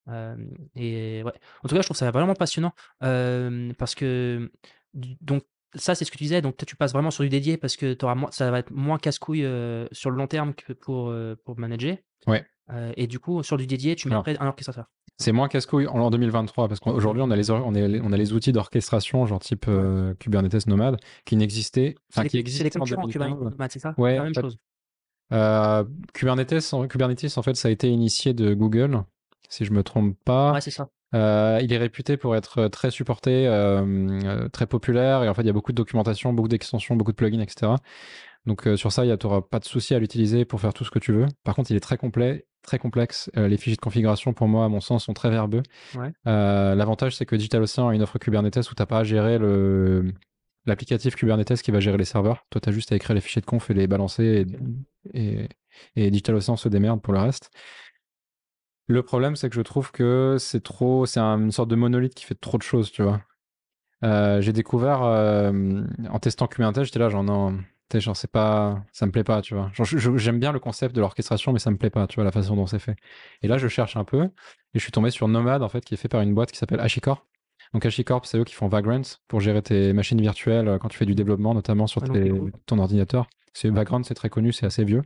Euh, 0.08 0.36
et 0.76 1.22
ouais. 1.24 1.34
En 1.64 1.68
tout 1.68 1.76
cas, 1.76 1.82
je 1.82 1.88
trouve 1.88 1.98
ça 1.98 2.10
vraiment 2.12 2.34
passionnant 2.34 2.74
euh, 3.04 3.72
parce 3.78 3.94
que 3.96 4.52
donc 4.94 5.44
ça, 5.76 5.96
c'est 5.96 6.06
ce 6.06 6.12
que 6.12 6.18
tu 6.18 6.24
disais. 6.24 6.42
Donc 6.42 6.56
tu 6.66 6.76
passes 6.76 6.94
vraiment 6.94 7.12
sur 7.12 7.24
du 7.24 7.30
dédié 7.30 7.58
parce 7.58 7.76
que 7.78 7.94
t'auras 7.94 8.16
moins, 8.16 8.32
ça 8.32 8.50
va 8.52 8.60
être 8.60 8.72
moins 8.72 8.98
casse-couille 8.98 9.46
euh, 9.46 9.88
sur 9.92 10.10
le 10.10 10.18
long 10.18 10.28
terme 10.28 10.54
que 10.54 10.74
pour 10.74 11.10
euh, 11.10 11.36
pour 11.46 11.58
manager. 11.60 11.98
Ouais. 12.28 12.46
Euh, 12.72 12.92
et 12.98 13.08
du 13.08 13.20
coup, 13.20 13.42
sur 13.44 13.58
du 13.58 13.66
dédié, 13.68 13.96
tu 13.96 14.08
Alors. 14.10 14.26
mettrais 14.28 14.44
un 14.44 14.48
orchestrateur. 14.48 14.86
C'est 15.18 15.32
moins 15.32 15.48
casse-couille 15.50 15.88
en 15.88 16.00
en 16.00 16.10
2023 16.12 16.68
parce 16.70 16.80
qu'aujourd'hui 16.80 17.22
on 17.22 17.30
a 17.32 17.36
les 17.36 17.52
on, 17.52 17.74
est- 17.76 18.00
on 18.02 18.12
a 18.14 18.18
les 18.18 18.32
outils 18.32 18.52
d'orchestration 18.54 19.26
genre 19.26 19.40
type 19.40 19.66
Kubernetes 20.20 20.66
Nomad 20.68 20.98
qui 21.26 21.36
n'existaient, 21.36 21.96
enfin 22.14 22.26
qui 22.28 22.38
existaient 22.38 22.76
en 22.78 22.80
concurrents 22.82 23.02
2015. 23.08 23.38
Kubernetes, 23.52 23.72
c'est 23.74 23.80
ça? 23.80 23.94
Ouais, 23.98 24.16
la 24.16 24.24
même 24.24 24.34
chose. 24.34 24.58
Kubernetes, 26.14 26.74
en, 26.74 26.88
Kubernetes, 26.88 27.38
en 27.38 27.42
fait, 27.42 27.56
ça 27.56 27.68
a 27.68 27.72
été 27.72 27.90
initié 27.90 28.34
de 28.34 28.54
Google, 28.54 29.04
si 29.50 29.66
je 29.66 29.72
me 29.74 29.84
trompe 29.84 30.18
pas. 30.24 30.54
Ouais, 30.54 30.62
c'est 30.62 30.72
ça. 30.72 30.90
Euh, 31.16 31.60
il 31.62 31.74
est 31.74 31.78
réputé 31.78 32.18
pour 32.18 32.36
être 32.36 32.68
très 32.68 32.92
supporté, 32.92 33.48
euh, 33.48 33.82
euh, 34.24 34.50
très 34.50 34.68
populaire, 34.68 35.24
et 35.24 35.30
en 35.30 35.34
fait, 35.34 35.42
il 35.42 35.48
y 35.48 35.50
a 35.50 35.54
beaucoup 35.54 35.72
de 35.72 35.78
documentation, 35.78 36.34
beaucoup 36.34 36.48
d'extensions, 36.50 36.96
beaucoup 36.96 37.12
de 37.12 37.18
plugins, 37.18 37.42
etc. 37.42 37.74
Donc 38.46 38.68
euh, 38.68 38.78
sur 38.78 38.92
ça, 38.92 39.04
tu 39.18 39.28
n'auras 39.28 39.42
pas 39.42 39.60
de 39.60 39.66
souci 39.66 39.94
à 39.94 40.00
l'utiliser 40.00 40.46
pour 40.46 40.62
faire 40.62 40.74
tout 40.74 40.86
ce 40.86 40.92
que 40.92 41.00
tu 41.00 41.12
veux. 41.12 41.26
Par 41.44 41.56
contre, 41.56 41.72
il 41.72 41.78
est 41.78 41.82
très 41.82 41.98
complet, 41.98 42.46
très 42.62 42.80
complexe. 42.80 43.30
Euh, 43.38 43.48
les 43.48 43.58
fichiers 43.58 43.76
de 43.76 43.82
configuration, 43.82 44.34
pour 44.34 44.48
moi, 44.48 44.66
à 44.66 44.70
mon 44.70 44.80
sens, 44.80 45.06
sont 45.06 45.14
très 45.14 45.30
verbeux. 45.30 45.64
Ouais. 45.96 46.12
Euh, 46.28 46.76
L'avantage, 46.76 47.16
c'est 47.16 47.26
que 47.26 47.36
DigitalOcean 47.36 47.90
a 47.90 47.96
une 47.96 48.02
offre 48.02 48.18
Kubernetes 48.18 48.70
où 48.72 48.76
tu 48.76 48.82
n'as 48.82 48.86
pas 48.86 49.00
à 49.00 49.04
gérer 49.04 49.38
le 49.38 50.14
l'applicatif 50.66 51.16
Kubernetes 51.16 51.62
qui 51.62 51.72
va 51.72 51.80
gérer 51.80 51.98
les 51.98 52.06
serveurs. 52.06 52.46
Toi, 52.50 52.62
tu 52.62 52.70
as 52.70 52.72
juste 52.72 52.92
à 52.92 52.96
écrire 52.96 53.16
les 53.16 53.22
fichiers 53.22 53.42
de 53.42 53.46
conf 53.46 53.72
et 53.72 53.74
les 53.74 53.88
balancer 53.88 54.46
et, 55.14 55.20
et, 55.20 55.50
et 55.96 56.12
DigitalOcean 56.12 56.58
se 56.58 56.70
démerde 56.70 57.02
pour 57.02 57.14
le 57.14 57.20
reste. 57.20 57.50
Le 58.90 59.04
problème, 59.04 59.36
c'est 59.36 59.50
que 59.50 59.56
je 59.56 59.62
trouve 59.62 59.92
que 59.92 60.38
c'est 60.40 60.64
trop, 60.64 61.06
c'est 61.06 61.20
un- 61.20 61.40
une 61.40 61.52
sorte 61.52 61.70
de 61.70 61.76
monolithe 61.76 62.16
qui 62.16 62.26
fait 62.26 62.36
trop 62.36 62.58
de 62.58 62.64
choses, 62.64 62.92
tu 62.92 63.04
vois. 63.04 63.22
Euh, 64.04 64.42
j'ai 64.42 64.54
découvert 64.54 65.04
euh, 65.04 65.84
en 66.10 66.20
testant 66.20 66.48
Kubernetes, 66.48 66.86
j'étais 66.86 67.00
là, 67.00 67.10
genre 67.10 67.24
non, 67.24 67.60
genre 67.94 68.18
c'est 68.18 68.32
pas, 68.32 68.84
ça 68.94 69.06
me 69.06 69.12
plaît 69.12 69.24
pas, 69.24 69.42
tu 69.42 69.56
vois. 69.56 69.72
J'aime 70.18 70.40
bien 70.40 70.52
le 70.52 70.60
concept 70.60 70.96
de 70.96 71.02
l'orchestration, 71.02 71.54
mais 71.54 71.60
ça 71.60 71.72
me 71.72 71.78
plaît 71.78 71.92
pas, 71.92 72.08
tu 72.08 72.16
vois, 72.16 72.24
la 72.24 72.32
façon 72.32 72.56
dont 72.56 72.68
c'est 72.68 72.80
fait. 72.80 72.96
Et 73.44 73.48
là, 73.48 73.58
je 73.58 73.68
cherche 73.68 73.98
un 73.98 74.04
peu, 74.06 74.24
et 74.24 74.30
je 74.76 74.80
suis 74.80 74.92
tombé 74.92 75.12
sur 75.12 75.28
Nomad, 75.28 75.62
en 75.64 75.70
fait, 75.70 75.86
qui 75.86 75.94
est 75.94 75.98
fait 75.98 76.10
par 76.10 76.22
une 76.22 76.34
boîte 76.34 76.52
qui 76.52 76.58
s'appelle 76.58 76.80
HashiCorp. 76.80 77.26
Donc 77.74 77.86
HashiCorp, 77.86 78.26
c'est 78.26 78.40
eux 78.40 78.44
qui 78.46 78.56
font 78.56 78.68
Vagrant 78.70 79.02
pour 79.28 79.42
gérer 79.42 79.62
tes 79.62 79.94
machines 79.94 80.20
virtuelles 80.22 80.68
euh, 80.68 80.78
quand 80.80 80.88
tu 80.88 80.98
fais 80.98 81.06
du 81.06 81.14
développement, 81.14 81.54
notamment 81.54 81.86
sur 81.88 82.02
Ah, 82.04 82.08
tes- 82.14 82.34
ton 82.66 82.80
ordinateur. 82.80 83.28
C'est 83.54 83.70
Vagrant, 83.70 84.02
c'est 84.04 84.14
très 84.16 84.30
connu, 84.30 84.54
c'est 84.54 84.66
assez 84.66 84.84
vieux. 84.84 85.04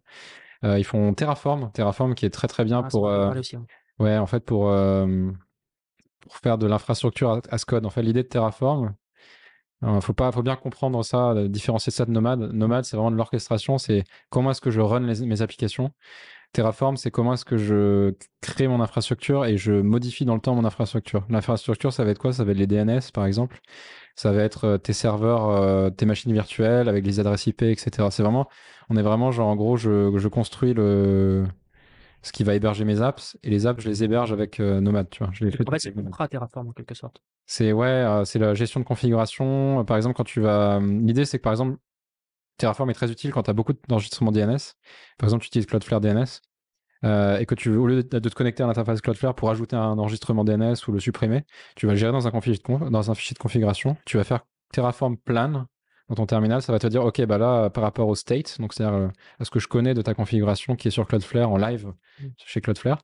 Euh, 0.64 0.80
ils 0.80 0.84
font 0.86 1.14
Terraform, 1.14 1.72
Terraform 1.74 2.16
qui 2.16 2.26
est 2.26 2.30
très 2.30 2.48
très 2.48 2.64
bien 2.64 2.82
Ah, 2.86 2.88
pour. 2.90 3.08
euh, 3.08 3.32
aussi, 3.38 3.58
ouais. 3.58 3.64
Ouais, 4.00 4.18
en 4.18 4.26
fait, 4.26 4.40
pour, 4.46 4.70
euh, 4.70 5.30
pour 6.22 6.38
faire 6.38 6.58
de 6.58 6.66
l'infrastructure 6.68 7.32
as- 7.32 7.42
as 7.52 7.66
code. 7.66 7.86
En 7.86 7.90
fait, 7.90 8.02
l'idée 8.02 8.24
de 8.24 8.28
Terraform, 8.28 8.94
il 9.86 10.02
faut, 10.02 10.14
pas, 10.14 10.32
faut 10.32 10.42
bien 10.44 10.56
comprendre 10.56 11.04
ça, 11.04 11.34
différencier 11.50 11.92
ça 11.92 12.06
de 12.06 12.12
Nomad. 12.12 12.40
Nomad, 12.54 12.86
c'est 12.86 12.96
vraiment 12.96 13.12
de 13.12 13.18
l'orchestration, 13.18 13.78
c'est 13.78 14.06
comment 14.30 14.52
est-ce 14.52 14.62
que 14.62 14.72
je 14.72 14.80
run 14.80 15.02
les- 15.02 15.26
mes 15.26 15.42
applications. 15.42 15.92
Terraform, 16.54 16.96
c'est 16.98 17.12
comment 17.12 17.34
est-ce 17.34 17.46
que 17.46 17.58
je 17.58 18.14
crée 18.40 18.68
mon 18.68 18.80
infrastructure 18.80 19.44
et 19.46 19.58
je 19.58 19.74
modifie 19.74 20.24
dans 20.24 20.36
le 20.36 20.40
temps 20.42 20.56
mon 20.56 20.64
infrastructure. 20.66 21.26
L'infrastructure, 21.30 21.92
ça 21.92 22.04
va 22.06 22.12
être 22.12 22.20
quoi? 22.20 22.32
Ça 22.32 22.44
va 22.46 22.52
être 22.52 22.58
les 22.60 22.68
DNS, 22.68 23.12
par 23.14 23.26
exemple. 23.26 23.60
Ça 24.16 24.32
va 24.32 24.44
être 24.44 24.66
euh, 24.66 24.78
tes 24.78 24.94
serveurs, 24.94 25.48
euh, 25.50 25.90
tes 25.90 26.06
machines 26.06 26.32
virtuelles 26.34 26.88
avec 26.90 27.06
les 27.06 27.20
adresses 27.20 27.48
IP, 27.48 27.64
etc. 27.64 28.10
C'est 28.12 28.24
vraiment, 28.24 28.48
on 28.90 28.98
est 28.98 29.02
vraiment 29.02 29.32
genre, 29.32 29.48
en 29.48 29.56
gros, 29.56 29.76
je, 29.78 30.16
je 30.18 30.28
construis 30.28 30.74
le, 30.74 31.46
ce 32.24 32.32
qui 32.32 32.44
va 32.44 32.56
héberger 32.56 32.86
mes 32.86 33.02
apps 33.02 33.38
et 33.44 33.50
les 33.50 33.68
apps, 33.68 33.82
je 33.84 33.90
les 33.90 34.04
héberge 34.04 34.32
avec 34.32 34.60
euh, 34.60 34.80
Nomad, 34.80 35.10
tu 35.10 35.24
vois. 35.24 35.30
Je 35.34 35.44
les 35.46 35.52
fais 35.52 35.68
En 35.68 35.72
fait, 35.72 35.80
c'est 35.80 35.94
Terraform 36.30 36.70
en 36.70 36.72
quelque 36.72 36.96
sorte. 36.96 37.22
c'est 37.46 37.74
ouais, 37.74 37.88
euh, 37.88 38.24
c'est 38.24 38.40
la 38.40 38.54
gestion 38.54 38.80
de 38.80 38.86
configuration. 38.86 39.82
Euh, 39.82 39.84
Par 39.84 39.98
exemple, 39.98 40.16
quand 40.16 40.24
tu 40.24 40.40
vas, 40.40 40.80
l'idée 40.80 41.26
c'est 41.26 41.38
que 41.38 41.44
par 41.44 41.54
exemple, 41.54 41.78
Terraform 42.58 42.90
est 42.90 42.94
très 42.94 43.12
utile 43.12 43.32
quand 43.32 43.44
tu 43.44 43.50
as 43.50 43.54
beaucoup 43.54 43.74
d'enregistrements 43.88 44.32
DNS. 44.32 44.58
Par 45.18 45.28
exemple, 45.28 45.42
tu 45.44 45.48
utilises 45.48 45.66
Cloudflare 45.66 46.00
DNS 46.02 46.40
euh, 47.04 47.38
et 47.38 47.46
que 47.46 47.56
tu 47.56 47.70
veux, 47.70 47.80
au 47.80 47.88
lieu 47.88 48.04
de, 48.04 48.20
de 48.20 48.30
te 48.30 48.36
connecter 48.36 48.64
à 48.64 48.68
l'interface 48.68 49.02
Cloudflare 49.02 49.36
pour 49.36 49.50
ajouter 49.50 49.76
un 49.76 49.98
enregistrement 49.98 50.44
DNS 50.44 50.76
ou 50.88 50.92
le 50.92 51.00
supprimer, 51.00 51.44
tu 51.76 51.86
vas 51.86 51.94
le 51.94 51.98
gérer 51.98 52.12
dans 52.12 52.28
un, 52.28 52.32
dans 52.90 53.14
fichier 53.14 53.34
de 53.34 53.40
configuration. 53.40 53.98
Tu 54.06 54.18
vas 54.18 54.24
faire 54.24 54.42
Terraform 54.72 55.18
plan 55.18 55.66
dans 56.10 56.16
ton 56.16 56.26
terminal. 56.26 56.62
Ça 56.62 56.72
va 56.72 56.80
te 56.80 56.88
dire, 56.88 57.04
OK, 57.04 57.22
bah 57.26 57.38
là, 57.38 57.66
euh, 57.66 57.70
par 57.70 57.84
rapport 57.84 58.08
au 58.08 58.16
state, 58.16 58.60
donc 58.60 58.74
c'est-à-dire 58.74 58.96
euh, 58.98 59.08
à 59.40 59.46
ce 59.46 59.52
que 59.52 59.60
je 59.60 59.68
connais 59.68 59.94
de 59.94 60.02
ta 60.02 60.14
configuration 60.14 60.76
qui 60.76 60.88
est 60.88 60.92
sur 60.92 61.06
Cloudflare 61.08 61.50
en 61.50 61.58
live 61.58 61.94
Mm. 62.20 62.28
chez 62.46 62.62
Cloudflare, 62.62 63.02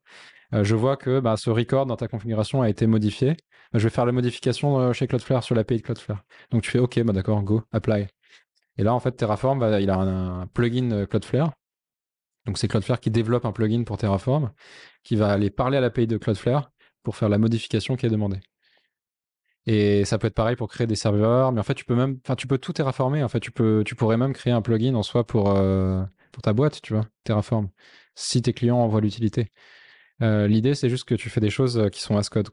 euh, 0.54 0.64
je 0.64 0.76
vois 0.76 0.98
que 0.98 1.20
bah, 1.20 1.38
ce 1.38 1.50
record 1.50 1.86
dans 1.86 1.96
ta 1.96 2.08
configuration 2.08 2.62
a 2.62 2.70
été 2.70 2.88
modifié. 2.88 3.36
Bah, 3.72 3.80
je 3.80 3.84
vais 3.84 3.90
faire 3.90 4.06
la 4.06 4.12
modification 4.12 4.80
euh, 4.80 4.94
chez 4.94 5.08
Cloudflare 5.08 5.44
sur 5.44 5.56
l'API 5.56 5.78
de 5.78 5.82
Cloudflare. 5.82 6.24
Donc 6.52 6.64
tu 6.64 6.72
fais 6.72 6.80
OK, 6.80 7.00
bah 7.02 7.14
d'accord, 7.14 7.42
go, 7.44 7.64
apply. 7.72 8.08
Et 8.78 8.84
là, 8.84 8.94
en 8.94 9.00
fait, 9.00 9.12
Terraform, 9.12 9.60
bah, 9.60 9.82
il 9.82 9.90
a 9.90 9.96
un, 9.96 10.42
un 10.42 10.48
plugin 10.48 11.06
Cloudflare. 11.06 11.52
Donc 12.46 12.58
c'est 12.58 12.68
Cloudflare 12.68 13.00
qui 13.00 13.12
développe 13.12 13.46
un 13.46 13.52
plugin 13.52 13.84
pour 13.84 13.98
Terraform, 13.98 14.52
qui 15.04 15.16
va 15.16 15.32
aller 15.32 15.50
parler 15.50 15.78
à 15.78 15.82
l'API 15.82 16.08
de 16.08 16.18
Cloudflare 16.18 16.72
pour 17.04 17.16
faire 17.16 17.30
la 17.30 17.38
modification 17.38 17.96
qui 17.96 18.06
est 18.06 18.10
demandée. 18.10 18.40
Et 19.66 20.06
ça 20.06 20.18
peut 20.18 20.28
être 20.28 20.36
pareil 20.36 20.56
pour 20.56 20.68
créer 20.68 20.88
des 20.88 20.96
serveurs, 20.96 21.52
mais 21.52 21.60
en 21.60 21.64
fait, 21.64 21.76
tu 21.76 21.86
peux 21.86 22.18
tu 22.36 22.48
tout 22.60 22.74
terraformer. 22.74 23.24
En 23.24 23.28
tu 23.30 23.52
tu 23.86 23.96
pourrais 23.96 24.18
même 24.18 24.34
créer 24.34 24.54
un 24.54 24.62
plugin 24.62 24.96
en 24.96 25.04
soi 25.04 25.28
pour, 25.28 25.56
euh, 25.56 26.04
ta 26.42 26.54
boîte, 26.54 26.82
tu 26.82 26.94
vois, 26.94 27.06
Terraform, 27.24 27.70
si 28.16 28.42
tes 28.42 28.54
clients 28.54 28.78
envoient 28.78 29.02
l'utilité. 29.02 29.52
Euh, 30.22 30.48
L'idée, 30.48 30.74
c'est 30.74 30.90
juste 30.90 31.04
que 31.04 31.16
tu 31.16 31.30
fais 31.30 31.42
des 31.42 31.50
choses 31.50 31.78
euh, 31.78 31.90
qui 31.90 32.02
sont 32.02 32.18
as 32.18 32.30
code. 32.30 32.50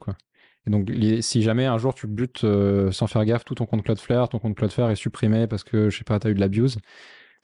Et 0.67 0.69
donc, 0.69 0.91
si 1.21 1.41
jamais 1.41 1.65
un 1.65 1.77
jour 1.77 1.95
tu 1.95 2.07
butes 2.07 2.45
sans 2.91 3.07
faire 3.07 3.23
gaffe 3.23 3.45
tout 3.45 3.55
ton 3.55 3.65
compte 3.65 3.83
Cloudflare, 3.83 4.27
ton 4.27 4.39
compte 4.39 4.55
Cloudflare 4.55 4.91
est 4.91 4.95
supprimé 4.95 5.47
parce 5.47 5.63
que, 5.63 5.89
je 5.89 5.97
sais 5.97 6.03
pas, 6.03 6.19
t'as 6.19 6.29
eu 6.29 6.33
de 6.33 6.41
l'abuse, 6.41 6.77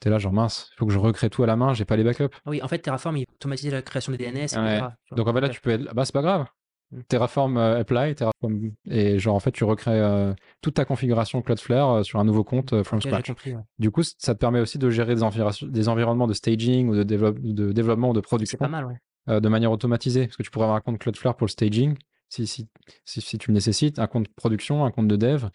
t'es 0.04 0.10
là, 0.10 0.18
genre 0.18 0.34
mince, 0.34 0.68
il 0.74 0.76
faut 0.76 0.86
que 0.86 0.92
je 0.92 0.98
recrée 0.98 1.30
tout 1.30 1.42
à 1.42 1.46
la 1.46 1.56
main, 1.56 1.72
j'ai 1.72 1.86
pas 1.86 1.96
les 1.96 2.04
backups. 2.04 2.34
Oui, 2.44 2.62
en 2.62 2.68
fait, 2.68 2.78
Terraform, 2.78 3.16
il 3.16 3.24
automatise 3.36 3.72
la 3.72 3.80
création 3.80 4.12
des 4.12 4.18
DNS. 4.18 4.54
Ouais. 4.54 4.80
Donc 5.16 5.26
en 5.26 5.32
fait 5.32 5.40
là 5.40 5.48
tu 5.48 5.62
peux 5.62 5.70
être... 5.70 5.94
Bah 5.94 6.04
c'est 6.04 6.12
pas 6.12 6.20
grave. 6.20 6.44
Mm. 6.90 7.00
Terraform 7.08 7.56
euh, 7.56 7.80
apply, 7.80 8.14
Terraform 8.14 8.72
et 8.84 9.18
genre 9.18 9.34
en 9.34 9.40
fait 9.40 9.50
tu 9.50 9.64
recrées 9.64 9.98
euh, 9.98 10.34
toute 10.60 10.74
ta 10.74 10.84
configuration 10.84 11.40
Cloudflare 11.40 11.90
euh, 11.90 12.02
sur 12.02 12.20
un 12.20 12.24
nouveau 12.24 12.44
compte 12.44 12.82
from 12.82 13.00
scratch. 13.00 13.28
compris. 13.28 13.54
ouais. 13.54 13.62
Du 13.78 13.90
coup 13.90 14.02
ça 14.02 14.34
te 14.34 14.38
permet 14.38 14.60
aussi 14.60 14.78
de 14.78 14.90
gérer 14.90 15.14
des, 15.14 15.88
environnements 15.88 16.26
de 16.26 16.34
staging 16.34 16.88
ou 16.88 16.94
de, 16.94 17.02
développe- 17.02 17.40
de 17.40 17.72
développement 17.72 18.10
ou 18.10 18.12
de 18.12 18.18
C'est 18.18 18.22
production 18.26 18.58
pas 18.58 18.68
mal, 18.68 18.84
ouais. 18.86 19.40
de 19.40 19.48
manière 19.48 19.72
automatisée 19.72 20.26
parce 20.26 20.36
que 20.36 20.42
tu 20.42 20.50
pourrais 20.50 20.64
avoir 20.64 20.76
un 20.76 20.82
compte 20.82 20.98
Cloudflare 20.98 21.34
pour 21.34 21.46
le 21.46 21.50
staging 21.50 21.96
si, 22.28 22.46
si, 22.46 22.68
si, 23.06 23.22
si 23.22 23.38
tu 23.38 23.50
le 23.50 23.54
nécessites, 23.54 23.98
un 23.98 24.06
compte 24.06 24.28
production, 24.34 24.84
un 24.84 24.90
compte 24.90 25.08
de 25.08 25.16
dev 25.16 25.46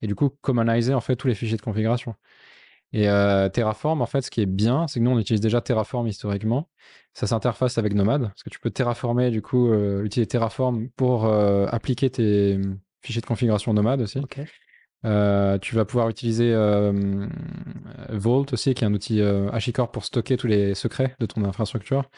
et 0.00 0.08
du 0.08 0.16
coup 0.16 0.30
commoniser 0.40 0.94
en 0.94 1.00
fait 1.00 1.14
tous 1.14 1.28
les 1.28 1.34
fichiers 1.34 1.56
de 1.56 1.62
configuration. 1.62 2.16
Et 2.92 3.08
euh, 3.08 3.48
Terraform, 3.48 4.02
en 4.02 4.06
fait, 4.06 4.22
ce 4.22 4.30
qui 4.30 4.42
est 4.42 4.46
bien, 4.46 4.86
c'est 4.86 5.00
que 5.00 5.04
nous, 5.04 5.10
on 5.10 5.18
utilise 5.18 5.40
déjà 5.40 5.60
Terraform 5.60 6.06
historiquement. 6.06 6.68
Ça 7.14 7.26
s'interface 7.26 7.76
avec 7.76 7.94
Nomad, 7.94 8.22
parce 8.22 8.42
que 8.42 8.50
tu 8.50 8.58
peux 8.58 8.70
terraformer, 8.70 9.30
du 9.30 9.42
coup, 9.42 9.70
euh, 9.70 10.02
utiliser 10.04 10.26
Terraform 10.26 10.88
pour 10.96 11.26
euh, 11.26 11.66
appliquer 11.70 12.08
tes 12.08 12.56
euh, 12.56 12.74
fichiers 13.02 13.20
de 13.20 13.26
configuration 13.26 13.74
Nomad 13.74 14.00
aussi. 14.00 14.20
Tu 15.02 15.74
vas 15.74 15.84
pouvoir 15.84 16.08
utiliser 16.08 16.54
Vault 18.10 18.46
aussi, 18.52 18.74
qui 18.74 18.84
est 18.84 18.86
un 18.86 18.94
outil 18.94 19.20
HashiCorp 19.20 19.92
pour 19.92 20.04
stocker 20.04 20.36
tous 20.36 20.46
les 20.46 20.74
secrets 20.74 21.16
de 21.18 21.26
ton 21.26 21.44
infrastructure. 21.44 22.08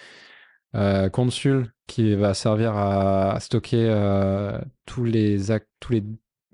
Consul, 1.13 1.73
qui 1.87 2.15
va 2.15 2.35
servir 2.35 2.77
à 2.77 3.39
stocker 3.41 3.89
tous 4.87 5.05
les 5.05 5.39
tous 5.81 5.93
les 5.93 6.05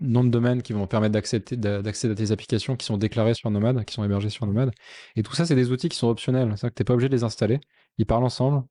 noms 0.00 0.24
de 0.24 0.30
domaine 0.30 0.62
qui 0.62 0.72
vont 0.72 0.86
permettre 0.86 1.12
d'accepter- 1.12 1.56
d'accéder 1.56 2.12
à 2.12 2.16
tes 2.16 2.32
applications 2.32 2.76
qui 2.76 2.86
sont 2.86 2.96
déclarées 2.96 3.34
sur 3.34 3.50
Nomad, 3.50 3.84
qui 3.84 3.94
sont 3.94 4.04
hébergées 4.04 4.30
sur 4.30 4.46
Nomad. 4.46 4.70
Et 5.16 5.22
tout 5.22 5.34
ça, 5.34 5.44
c'est 5.46 5.54
des 5.54 5.70
outils 5.72 5.88
qui 5.88 5.96
sont 5.96 6.08
optionnels. 6.08 6.48
C'est-à-dire 6.56 6.70
que 6.70 6.74
tu 6.74 6.80
n'es 6.82 6.84
pas 6.84 6.94
obligé 6.94 7.08
de 7.08 7.14
les 7.14 7.24
installer. 7.24 7.60
Ils 7.98 8.06
parlent 8.06 8.24
ensemble. 8.24 8.62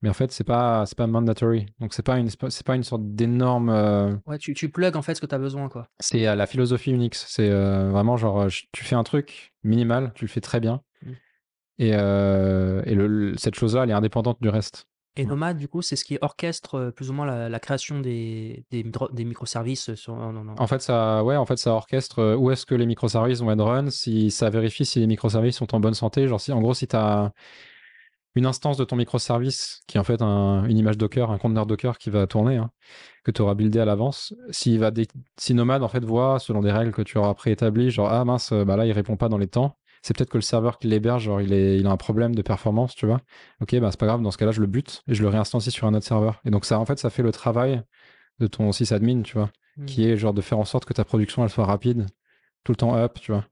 Mais 0.00 0.08
en 0.08 0.14
fait, 0.14 0.32
c'est 0.32 0.42
pas, 0.44 0.84
c'est 0.86 0.98
pas 0.98 1.06
mandatory. 1.06 1.66
Donc, 1.78 1.94
c'est 1.94 2.02
pas 2.02 2.18
une, 2.18 2.28
c'est 2.28 2.66
pas 2.66 2.74
une 2.74 2.82
sorte 2.82 3.02
d'énorme. 3.14 3.68
euh, 3.70 4.16
Ouais, 4.26 4.36
tu, 4.38 4.52
tu 4.52 4.68
plugs 4.68 4.96
en 4.96 5.02
fait 5.02 5.14
ce 5.14 5.20
que 5.20 5.26
tu 5.26 5.34
as 5.34 5.38
besoin, 5.38 5.68
quoi. 5.68 5.86
c'est 6.00 6.26
à 6.26 6.34
la 6.34 6.46
philosophie 6.46 6.90
Unix. 6.90 7.24
C'est 7.28 7.48
euh, 7.48 7.90
vraiment 7.90 8.16
genre, 8.16 8.40
euh, 8.40 8.48
tu 8.72 8.82
fais 8.82 8.96
un 8.96 9.04
truc 9.04 9.52
minimal, 9.62 10.10
tu 10.16 10.24
le 10.24 10.28
fais 10.28 10.40
très 10.40 10.58
bien. 10.58 10.80
Mm. 11.02 11.10
Et, 11.78 11.90
euh, 11.94 12.82
et 12.84 12.94
le- 12.96 13.06
le- 13.06 13.36
cette 13.36 13.54
chose-là, 13.54 13.84
elle 13.84 13.90
est 13.90 13.94
indépendante 13.94 14.38
du 14.40 14.48
reste. 14.48 14.86
Et. 15.16 15.26
Nomad, 15.26 15.58
du 15.58 15.68
coup, 15.68 15.82
c'est 15.82 15.96
ce 15.96 16.04
qui 16.04 16.16
orchestre 16.20 16.90
plus 16.96 17.10
ou 17.10 17.12
moins 17.12 17.48
la, 17.48 17.60
création 17.60 18.00
des, 18.00 18.64
microservices. 18.72 19.90
En 20.58 20.66
fait, 20.66 20.80
ça, 20.80 21.22
orchestre 21.74 22.36
où 22.36 22.50
est-ce 22.50 22.64
que 22.64 22.74
les 22.74 22.86
microservices 22.86 23.40
vont 23.40 23.50
être 23.50 23.64
run, 23.64 23.90
si 23.90 24.30
ça 24.30 24.48
vérifie 24.50 24.84
si 24.84 25.00
les 25.00 25.06
microservices 25.06 25.56
sont 25.56 25.74
en 25.74 25.80
bonne 25.80 25.94
santé. 25.94 26.28
Genre, 26.28 26.40
si, 26.40 26.52
en 26.52 26.60
gros, 26.60 26.74
si 26.74 26.88
tu 26.88 26.96
as 26.96 27.32
une 28.34 28.46
instance 28.46 28.76
de 28.76 28.84
ton 28.84 28.96
microservice 28.96 29.82
qui 29.86 29.98
est 29.98 30.00
en 30.00 30.04
fait 30.04 30.22
un- 30.22 30.64
une 30.64 30.78
image 30.78 30.96
Docker, 30.96 31.30
un 31.30 31.38
conteneur 31.38 31.66
Docker 31.66 31.98
qui 31.98 32.10
va 32.10 32.26
tourner, 32.26 32.56
hein, 32.56 32.70
que 33.24 33.30
tu 33.30 33.42
auras 33.42 33.54
buildé 33.54 33.78
à 33.78 33.84
l'avance, 33.84 34.34
s'il 34.50 34.78
va 34.78 34.90
si 35.36 35.54
Nomad 35.54 35.82
en 35.82 35.88
fait 35.88 36.04
voit 36.04 36.38
selon 36.38 36.60
des 36.62 36.72
règles 36.72 36.92
que 36.92 37.02
tu 37.02 37.18
auras 37.18 37.34
préétablies, 37.34 37.90
genre 37.90 38.08
ah 38.10 38.24
mince, 38.24 38.52
bah 38.52 38.76
là 38.76 38.86
il 38.86 38.92
répond 38.92 39.16
pas 39.16 39.28
dans 39.28 39.38
les 39.38 39.48
temps, 39.48 39.76
c'est 40.02 40.16
peut-être 40.16 40.30
que 40.30 40.38
le 40.38 40.42
serveur 40.42 40.78
qui 40.78 40.88
l'héberge, 40.88 41.24
genre 41.24 41.40
il, 41.40 41.52
est, 41.52 41.78
il 41.78 41.86
a 41.86 41.90
un 41.90 41.96
problème 41.96 42.34
de 42.34 42.42
performance, 42.42 42.94
tu 42.94 43.06
vois. 43.06 43.20
Ok, 43.60 43.74
bah 43.78 43.90
c'est 43.90 44.00
pas 44.00 44.06
grave, 44.06 44.22
dans 44.22 44.30
ce 44.30 44.38
cas-là 44.38 44.52
je 44.52 44.60
le 44.60 44.66
bute 44.66 45.02
et 45.08 45.14
je 45.14 45.22
le 45.22 45.28
réinstancie 45.28 45.70
sur 45.70 45.86
un 45.86 45.94
autre 45.94 46.06
serveur. 46.06 46.40
Et 46.44 46.50
donc 46.50 46.64
ça 46.64 46.78
en 46.78 46.84
fait 46.86 46.98
ça 46.98 47.10
fait 47.10 47.22
le 47.22 47.32
travail 47.32 47.82
de 48.40 48.46
ton 48.48 48.72
sysadmin, 48.72 49.22
tu 49.22 49.34
vois, 49.34 49.50
Hmm. 49.76 49.86
qui 49.86 50.06
est 50.08 50.16
genre 50.18 50.34
de 50.34 50.42
faire 50.42 50.58
en 50.58 50.64
sorte 50.66 50.84
que 50.86 50.94
ta 50.94 51.04
production 51.04 51.44
elle 51.44 51.50
soit 51.50 51.66
rapide, 51.66 52.06
tout 52.64 52.72
le 52.72 52.76
temps 52.76 52.96
up, 52.96 53.18
tu 53.20 53.32
vois. 53.32 53.46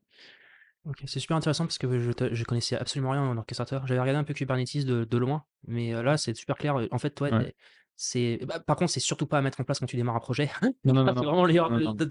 Ok, 0.87 1.03
c'est 1.07 1.21
super 1.21 1.37
intéressant 1.37 1.65
parce 1.67 1.77
que 1.77 1.99
je, 2.01 2.11
te- 2.11 2.35
je 2.35 2.45
connaissais 2.45 2.77
absolument 2.77 3.11
rien 3.11 3.23
en 3.23 3.37
orchestrateur. 3.37 3.87
J'avais 3.87 4.01
regardé 4.01 4.19
un 4.19 4.25
peu 4.25 4.33
Kubernetes 4.33 4.85
de, 4.87 5.05
de 5.05 5.19
loin, 5.19 5.45
mais 5.67 5.95
euh, 5.95 6.03
là 6.03 6.17
c'est 6.17 6.35
super 6.35 6.57
clair. 6.57 6.75
En 6.91 6.99
fait, 6.99 7.21
Ouais. 7.21 7.55
C'est. 8.03 8.41
bah, 8.47 8.59
par 8.61 8.77
contre, 8.77 8.91
c'est 8.91 9.01
surtout 9.01 9.27
pas 9.27 9.37
à 9.39 9.43
mettre 9.43 9.61
en 9.61 9.65
place 9.65 9.79
quand 9.79 9.87
tu 9.87 9.97
démarres 9.97 10.17
un 10.17 10.21
projet. 10.21 10.51
Non, 10.85 10.95
non, 10.95 11.05
non, 11.05 11.09
c'est 11.09 11.15
non. 11.17 11.45
vraiment 11.45 11.69
non. 11.69 11.93
de- 11.93 12.07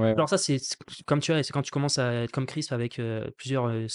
ouais. 0.00 0.10
Alors 0.10 0.28
ça, 0.28 0.36
c'est 0.36 0.58
comme 1.06 1.20
tu 1.20 1.32
vois, 1.32 1.42
c'est 1.42 1.52
quand 1.52 1.62
tu 1.62 1.70
commences 1.70 1.98
à 1.98 2.24
être 2.24 2.30
comme 2.30 2.44
Chris 2.44 2.66
avec 2.70 2.98
euh, 2.98 3.30
plusieurs 3.38 3.68
euh, 3.68 3.86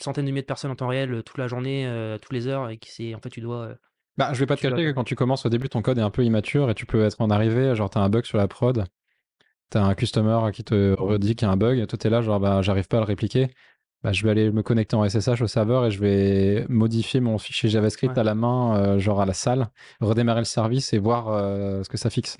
centaines 0.00 0.26
de 0.26 0.30
milliers 0.30 0.42
de 0.42 0.46
personnes 0.46 0.70
en 0.70 0.76
temps 0.76 0.86
réel 0.86 1.12
euh, 1.12 1.22
toute 1.22 1.38
la 1.38 1.48
journée, 1.48 1.86
euh, 1.88 2.18
toutes 2.18 2.32
les 2.32 2.46
heures, 2.46 2.70
et 2.70 2.78
qui 2.78 2.92
c'est 2.92 3.14
en 3.16 3.20
fait 3.20 3.30
tu 3.30 3.40
dois. 3.40 3.74
Bah, 4.16 4.30
je 4.32 4.38
vais 4.38 4.46
pas 4.46 4.56
te 4.56 4.62
cacher 4.62 4.76
que 4.76 4.92
quand 4.92 5.04
tu 5.04 5.16
commences 5.16 5.44
au 5.44 5.48
début, 5.48 5.68
ton 5.68 5.82
code 5.82 5.98
est 5.98 6.02
un 6.02 6.10
peu 6.10 6.24
immature 6.24 6.70
et 6.70 6.74
tu 6.74 6.86
peux 6.86 7.02
être 7.04 7.20
en 7.20 7.30
arrivée, 7.30 7.74
genre 7.74 7.90
t'as 7.90 8.00
un 8.00 8.08
bug 8.08 8.24
sur 8.24 8.38
la 8.38 8.46
prod, 8.46 8.84
t'as 9.70 9.82
un 9.82 9.94
customer 9.94 10.52
qui 10.52 10.64
te 10.64 10.94
redit 10.94 11.34
qu'il 11.34 11.46
y 11.46 11.50
a 11.50 11.52
un 11.52 11.56
bug, 11.56 11.84
toi 11.86 11.98
t'es 11.98 12.10
là, 12.10 12.22
genre 12.22 12.38
bah 12.40 12.62
j'arrive 12.62 12.86
pas 12.88 12.98
à 12.98 13.00
le 13.00 13.06
répliquer, 13.06 13.48
bah 14.04 14.12
je 14.12 14.22
vais 14.24 14.30
aller 14.30 14.50
me 14.50 14.62
connecter 14.62 14.96
en 14.96 15.04
SSH 15.08 15.42
au 15.42 15.46
serveur 15.46 15.86
et 15.86 15.90
je 15.90 16.00
vais 16.00 16.66
modifier 16.68 17.20
mon 17.20 17.36
fichier 17.38 17.68
JavaScript 17.68 18.14
Ouais. 18.14 18.20
à 18.20 18.24
la 18.24 18.34
main, 18.34 18.76
euh, 18.76 18.98
genre 18.98 19.20
à 19.20 19.26
la 19.26 19.34
salle, 19.34 19.68
redémarrer 20.00 20.40
le 20.40 20.44
service 20.44 20.92
et 20.92 20.98
voir 20.98 21.28
euh, 21.28 21.82
ce 21.82 21.88
que 21.88 21.96
ça 21.96 22.10
fixe. 22.10 22.36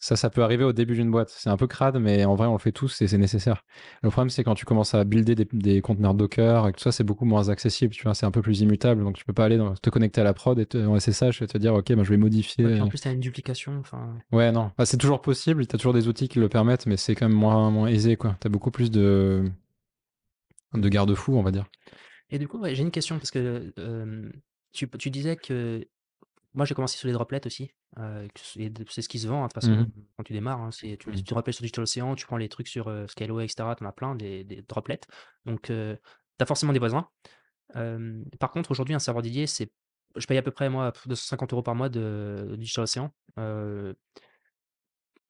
Ça, 0.00 0.14
ça 0.14 0.30
peut 0.30 0.44
arriver 0.44 0.62
au 0.62 0.72
début 0.72 0.94
d'une 0.94 1.10
boîte. 1.10 1.28
C'est 1.28 1.50
un 1.50 1.56
peu 1.56 1.66
crade, 1.66 1.98
mais 1.98 2.24
en 2.24 2.36
vrai, 2.36 2.46
on 2.46 2.52
le 2.52 2.58
fait 2.60 2.70
tous 2.70 3.02
et 3.02 3.08
c'est 3.08 3.18
nécessaire. 3.18 3.64
Le 4.04 4.10
problème, 4.10 4.30
c'est 4.30 4.44
quand 4.44 4.54
tu 4.54 4.64
commences 4.64 4.94
à 4.94 5.02
builder 5.02 5.34
des, 5.34 5.48
des 5.52 5.80
conteneurs 5.80 6.14
Docker 6.14 6.68
et 6.68 6.72
que 6.72 6.76
tout 6.76 6.84
ça, 6.84 6.92
c'est 6.92 7.02
beaucoup 7.02 7.24
moins 7.24 7.48
accessible. 7.48 7.92
Tu 7.92 8.04
vois, 8.04 8.14
c'est 8.14 8.24
un 8.24 8.30
peu 8.30 8.40
plus 8.40 8.60
immutable. 8.60 9.02
Donc, 9.02 9.16
tu 9.16 9.24
peux 9.24 9.32
pas 9.32 9.44
aller 9.44 9.56
dans- 9.56 9.74
te 9.74 9.90
connecter 9.90 10.20
à 10.20 10.24
la 10.24 10.34
prod 10.34 10.56
et 10.60 10.66
te, 10.66 10.78
en 10.78 10.94
SSH 11.00 11.42
et 11.42 11.48
te 11.48 11.58
dire, 11.58 11.74
OK, 11.74 11.92
bah, 11.92 12.04
je 12.04 12.10
vais 12.10 12.16
modifier. 12.16 12.64
ouais, 12.64 12.72
puis 12.74 12.80
en 12.80 12.86
plus, 12.86 13.00
t'as 13.00 13.12
une 13.12 13.18
duplication. 13.18 13.76
Enfin, 13.80 14.14
Ouais, 14.30 14.52
non. 14.52 14.70
Bah, 14.78 14.86
c'est 14.86 14.98
toujours 14.98 15.20
possible. 15.20 15.66
Tu 15.66 15.74
as 15.74 15.78
toujours 15.80 15.94
des 15.94 16.06
outils 16.06 16.28
qui 16.28 16.38
le 16.38 16.48
permettent, 16.48 16.86
mais 16.86 16.96
c'est 16.96 17.16
quand 17.16 17.28
même 17.28 17.36
moins, 17.36 17.68
moins 17.72 17.88
aisé. 17.88 18.16
Tu 18.16 18.26
as 18.46 18.48
beaucoup 18.50 18.70
plus 18.70 18.92
de, 18.92 19.50
de 20.74 20.88
garde-fous, 20.88 21.34
on 21.36 21.42
va 21.42 21.50
dire. 21.50 21.66
Et 22.30 22.38
du 22.38 22.46
coup, 22.48 22.58
ouais, 22.58 22.74
j'ai 22.74 22.82
une 22.82 22.90
question 22.90 23.16
parce 23.18 23.30
que 23.30 23.72
euh, 23.78 24.30
tu, 24.72 24.88
tu 24.90 25.10
disais 25.10 25.36
que 25.36 25.86
moi 26.54 26.64
j'ai 26.66 26.74
commencé 26.74 26.96
sur 26.98 27.06
les 27.06 27.12
droplets 27.14 27.46
aussi. 27.46 27.72
euh, 27.98 28.28
c'est 28.36 28.60
et 28.60 28.68
de- 28.70 28.84
c'est 28.90 29.00
ce 29.00 29.08
qui 29.08 29.18
se 29.18 29.26
vend 29.26 29.38
hein, 29.44 29.46
de 29.46 29.52
toute 29.52 29.62
façon 29.62 29.72
Mhm. 29.76 29.90
quand 30.18 30.24
tu 30.24 30.34
démarres. 30.34 30.60
hein, 30.60 30.70
c'est, 30.70 30.98
tu, 30.98 31.08
Mhm. 31.08 31.16
tu 31.16 31.22
droplets 31.22 31.52
sur 31.52 31.62
Digital 31.62 31.84
Ocean, 31.84 32.14
tu 32.16 32.26
prends 32.26 32.36
les 32.36 32.50
trucs 32.50 32.68
sur 32.68 32.88
euh, 32.88 33.06
Scaleway, 33.06 33.44
etc. 33.46 33.74
Tu 33.76 33.84
en 33.84 33.88
as 33.88 33.92
plein, 33.92 34.14
des, 34.14 34.44
des 34.44 34.60
droplets. 34.62 35.00
Donc 35.46 35.62
tu 35.62 35.72
as 35.72 36.46
forcément 36.46 36.72
des. 36.74 36.80
Euh, 37.76 38.24
par 38.38 38.50
contre, 38.50 38.70
aujourd'hui, 38.70 38.94
un 38.94 38.98
serveur 38.98 39.22
dédié, 39.22 39.46
c'est, 39.46 39.70
je 40.16 40.26
paye 40.26 40.36
à 40.38 40.42
peu 40.42 40.50
près 40.50 40.68
moi 40.68 40.92
250 41.06 41.52
euros 41.54 41.62
par 41.62 41.74
mois 41.74 41.88
de, 41.88 42.46
de 42.50 42.56
Digital 42.56 42.84
Ocean. 42.84 43.10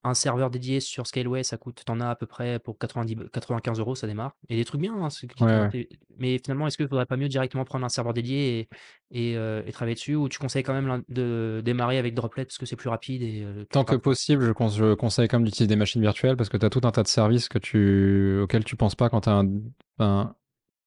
Un 0.05 0.15
serveur 0.15 0.49
dédié 0.51 0.79
sur 0.81 1.07
Scaleway, 1.07 1.43
ça 1.43 1.57
coûte, 1.57 1.83
t'en 1.85 2.01
as 2.01 2.09
à 2.11 2.15
peu 2.15 2.27
près 2.27 2.61
pour 2.61 2.79
90, 2.79 3.17
95 3.33 3.81
euros, 3.81 3.95
ça 3.97 4.07
démarre. 4.07 4.37
Et 4.49 4.57
des 4.57 4.65
trucs 4.65 4.81
bien, 4.81 4.95
hein, 4.95 5.09
Ouais, 5.41 5.87
mais 6.19 6.39
finalement, 6.39 6.67
est-ce 6.67 6.77
qu'il 6.77 6.85
ne 6.85 6.89
faudrait 6.89 7.07
pas 7.07 7.17
mieux 7.17 7.29
directement 7.29 7.65
prendre 7.65 7.85
un 7.85 7.89
serveur 7.89 8.15
dédié 8.15 8.61
et, 8.61 9.31
et, 9.33 9.37
euh, 9.37 9.63
et 9.67 9.73
travailler 9.73 9.95
dessus? 9.97 10.15
Ou 10.15 10.29
tu 10.29 10.39
conseilles 10.39 10.63
quand 10.63 10.73
même 10.81 11.03
de 11.09 11.63
démarrer 11.65 11.99
avec 11.99 12.15
Droplet 12.15 12.45
parce 12.45 12.59
que 12.59 12.67
c'est 12.67 12.77
plus 12.77 12.89
rapide 12.89 13.23
et 13.23 13.43
euh, 13.43 13.65
Tant 13.71 13.85
que 13.85 13.97
possible, 13.97 14.45
je, 14.47 14.53
con- 14.53 14.69
je 14.69 14.95
conseille 14.95 15.29
quand 15.29 15.39
même 15.39 15.45
d'utiliser 15.47 15.67
des 15.67 15.77
machines 15.77 16.01
virtuelles 16.01 16.37
parce 16.37 16.49
que 16.49 16.57
tu 16.57 16.65
as 16.65 16.71
tout 16.71 16.81
un 16.85 16.91
tas 16.91 17.03
de 17.03 17.09
services 17.09 17.49
que 17.49 17.59
tu, 17.59 18.39
auxquels 18.43 18.65
tu 18.65 18.77
penses 18.77 18.95
pas 18.95 19.09
quand, 19.11 19.23
t'as 19.23 19.33
un, 19.43 19.49
un- 19.99 20.35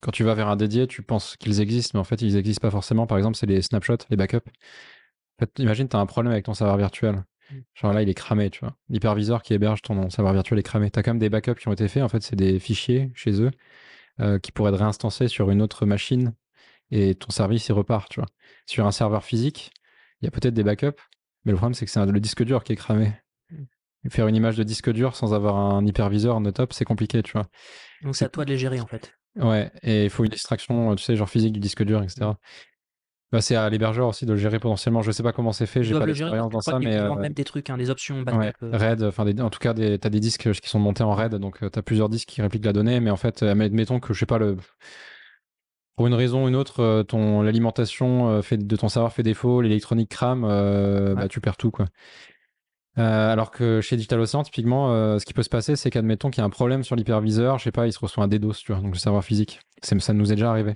quand 0.01 0.11
tu 0.11 0.23
vas 0.23 0.33
vers 0.35 0.47
un 0.47 0.55
dédié, 0.55 0.87
tu 0.87 1.03
penses 1.03 1.37
qu'ils 1.37 1.61
existent, 1.61 1.91
mais 1.95 1.99
en 2.01 2.03
fait, 2.05 2.21
ils 2.21 2.33
n'existent 2.35 2.61
pas 2.61 2.71
forcément. 2.71 3.07
Par 3.07 3.17
exemple, 3.17 3.37
c'est 3.37 3.45
les 3.45 3.61
snapshots, 3.61 3.97
les 4.09 4.17
backups. 4.17 4.37
En 5.39 5.45
fait, 5.45 5.59
imagine, 5.59 5.87
tu 5.89 5.95
as 5.97 5.99
un 5.99 6.05
problème 6.05 6.31
avec 6.31 6.45
ton 6.45 6.53
serveur 6.53 6.77
virtuel. 6.77 7.23
Genre 7.73 7.93
là, 7.93 8.01
il 8.01 8.09
est 8.09 8.13
cramé, 8.13 8.49
tu 8.49 8.61
vois. 8.61 8.75
L'hyperviseur 8.89 9.41
qui 9.43 9.53
héberge 9.53 9.81
ton 9.81 10.09
serveur 10.09 10.33
virtuel 10.33 10.59
est 10.59 10.63
cramé. 10.63 10.89
Tu 10.89 10.99
as 10.99 11.03
quand 11.03 11.11
même 11.11 11.19
des 11.19 11.29
backups 11.29 11.59
qui 11.59 11.67
ont 11.67 11.73
été 11.73 11.87
faits. 11.87 12.03
En 12.03 12.09
fait, 12.09 12.21
c'est 12.21 12.35
des 12.35 12.59
fichiers 12.59 13.11
chez 13.13 13.41
eux 13.41 13.51
euh, 14.19 14.39
qui 14.39 14.51
pourraient 14.51 14.71
être 14.71 14.79
réinstancés 14.79 15.27
sur 15.27 15.51
une 15.51 15.61
autre 15.61 15.85
machine 15.85 16.33
et 16.91 17.15
ton 17.15 17.31
service, 17.31 17.67
il 17.69 17.73
repart, 17.73 18.09
tu 18.09 18.19
vois. 18.19 18.27
Sur 18.65 18.85
un 18.85 18.91
serveur 18.91 19.23
physique, 19.23 19.71
il 20.21 20.25
y 20.25 20.27
a 20.27 20.31
peut-être 20.31 20.53
des 20.53 20.63
backups, 20.63 21.01
mais 21.45 21.53
le 21.53 21.57
problème, 21.57 21.73
c'est 21.73 21.85
que 21.85 21.91
c'est 21.91 22.05
le 22.05 22.19
disque 22.19 22.43
dur 22.43 22.63
qui 22.63 22.73
est 22.73 22.75
cramé. 22.75 23.13
Et 24.03 24.09
faire 24.09 24.27
une 24.27 24.35
image 24.35 24.57
de 24.57 24.63
disque 24.63 24.91
dur 24.91 25.15
sans 25.15 25.33
avoir 25.33 25.55
un 25.55 25.85
hyperviseur 25.85 26.35
en 26.35 26.43
top, 26.51 26.73
c'est 26.73 26.85
compliqué, 26.85 27.23
tu 27.23 27.33
vois. 27.33 27.47
Donc 28.01 28.15
c'est 28.15 28.25
à 28.25 28.29
toi 28.29 28.45
de 28.45 28.51
les 28.51 28.57
gérer 28.57 28.79
en 28.81 28.87
fait. 28.87 29.13
Ouais, 29.35 29.71
et 29.83 30.05
il 30.05 30.09
faut 30.09 30.25
une 30.25 30.33
extraction, 30.33 30.93
tu 30.95 31.03
sais, 31.03 31.15
genre 31.15 31.29
physique 31.29 31.53
du 31.53 31.59
disque 31.59 31.83
dur, 31.83 32.03
etc. 32.03 32.31
Bah, 33.31 33.39
c'est 33.39 33.55
à 33.55 33.69
l'hébergeur 33.69 34.09
aussi 34.09 34.25
de 34.25 34.31
le 34.33 34.37
gérer 34.37 34.59
potentiellement. 34.59 35.01
Je 35.01 35.11
sais 35.11 35.23
pas 35.23 35.31
comment 35.31 35.53
c'est 35.53 35.65
fait, 35.65 35.79
Ils 35.79 35.83
j'ai 35.85 35.93
pas 35.93 36.05
d'expérience 36.05 36.51
dans 36.51 36.59
ça, 36.59 36.79
mais 36.79 36.97
euh, 36.97 37.15
même 37.15 37.31
des 37.33 37.45
trucs, 37.45 37.69
hein, 37.69 37.77
des 37.77 37.89
options 37.89 38.23
ouais, 38.23 38.51
euh, 38.61 38.77
RAID, 38.77 39.03
enfin, 39.03 39.23
des- 39.23 39.41
en 39.41 39.49
tout 39.49 39.59
cas, 39.59 39.73
des, 39.73 39.97
t'as 39.97 40.09
des 40.09 40.19
disques 40.19 40.51
qui 40.51 40.69
sont 40.69 40.79
montés 40.79 41.03
en 41.03 41.13
RAID, 41.13 41.35
donc 41.35 41.59
tu 41.59 41.79
as 41.79 41.81
plusieurs 41.81 42.09
disques 42.09 42.27
qui 42.27 42.41
répliquent 42.41 42.65
la 42.65 42.73
donnée, 42.73 42.99
mais 42.99 43.09
en 43.09 43.15
fait, 43.15 43.41
euh, 43.43 43.51
admettons 43.51 43.99
que 44.01 44.13
je 44.13 44.19
sais 44.19 44.25
pas 44.25 44.37
le. 44.37 44.57
Pour 45.95 46.07
une 46.07 46.13
raison 46.13 46.45
ou 46.45 46.47
une 46.47 46.55
autre, 46.55 46.81
euh, 46.81 47.03
ton 47.03 47.41
l'alimentation 47.41 48.29
euh, 48.29 48.41
fait 48.41 48.57
de 48.57 48.75
ton 48.75 48.89
serveur 48.89 49.13
fait 49.13 49.23
défaut, 49.23 49.61
l'électronique 49.61 50.09
crame, 50.09 50.43
euh, 50.45 51.13
bah, 51.15 51.27
tu 51.29 51.39
perds 51.41 51.57
tout 51.57 51.71
quoi. 51.71 51.85
Euh, 52.97 53.31
alors 53.31 53.51
que 53.51 53.79
chez 53.81 53.95
Digital 53.95 54.19
Ocean, 54.19 54.43
typiquement, 54.43 54.91
euh, 54.91 55.17
ce 55.19 55.25
qui 55.25 55.33
peut 55.33 55.43
se 55.43 55.49
passer, 55.49 55.77
c'est 55.77 55.89
qu'admettons 55.89 56.29
qu'il 56.29 56.39
y 56.39 56.43
a 56.43 56.45
un 56.45 56.49
problème 56.49 56.83
sur 56.83 56.95
l'hyperviseur, 56.97 57.57
je 57.59 57.63
sais 57.65 57.71
pas, 57.71 57.87
il 57.87 57.93
se 57.93 57.99
reçoit 57.99 58.23
un 58.23 58.27
DDoS, 58.27 58.53
tu 58.65 58.73
vois, 58.73 58.81
donc 58.81 58.93
le 58.93 58.99
serveur 58.99 59.23
physique. 59.23 59.59
Ça 59.81 60.13
nous 60.13 60.31
est 60.31 60.35
déjà 60.35 60.49
arrivé. 60.49 60.73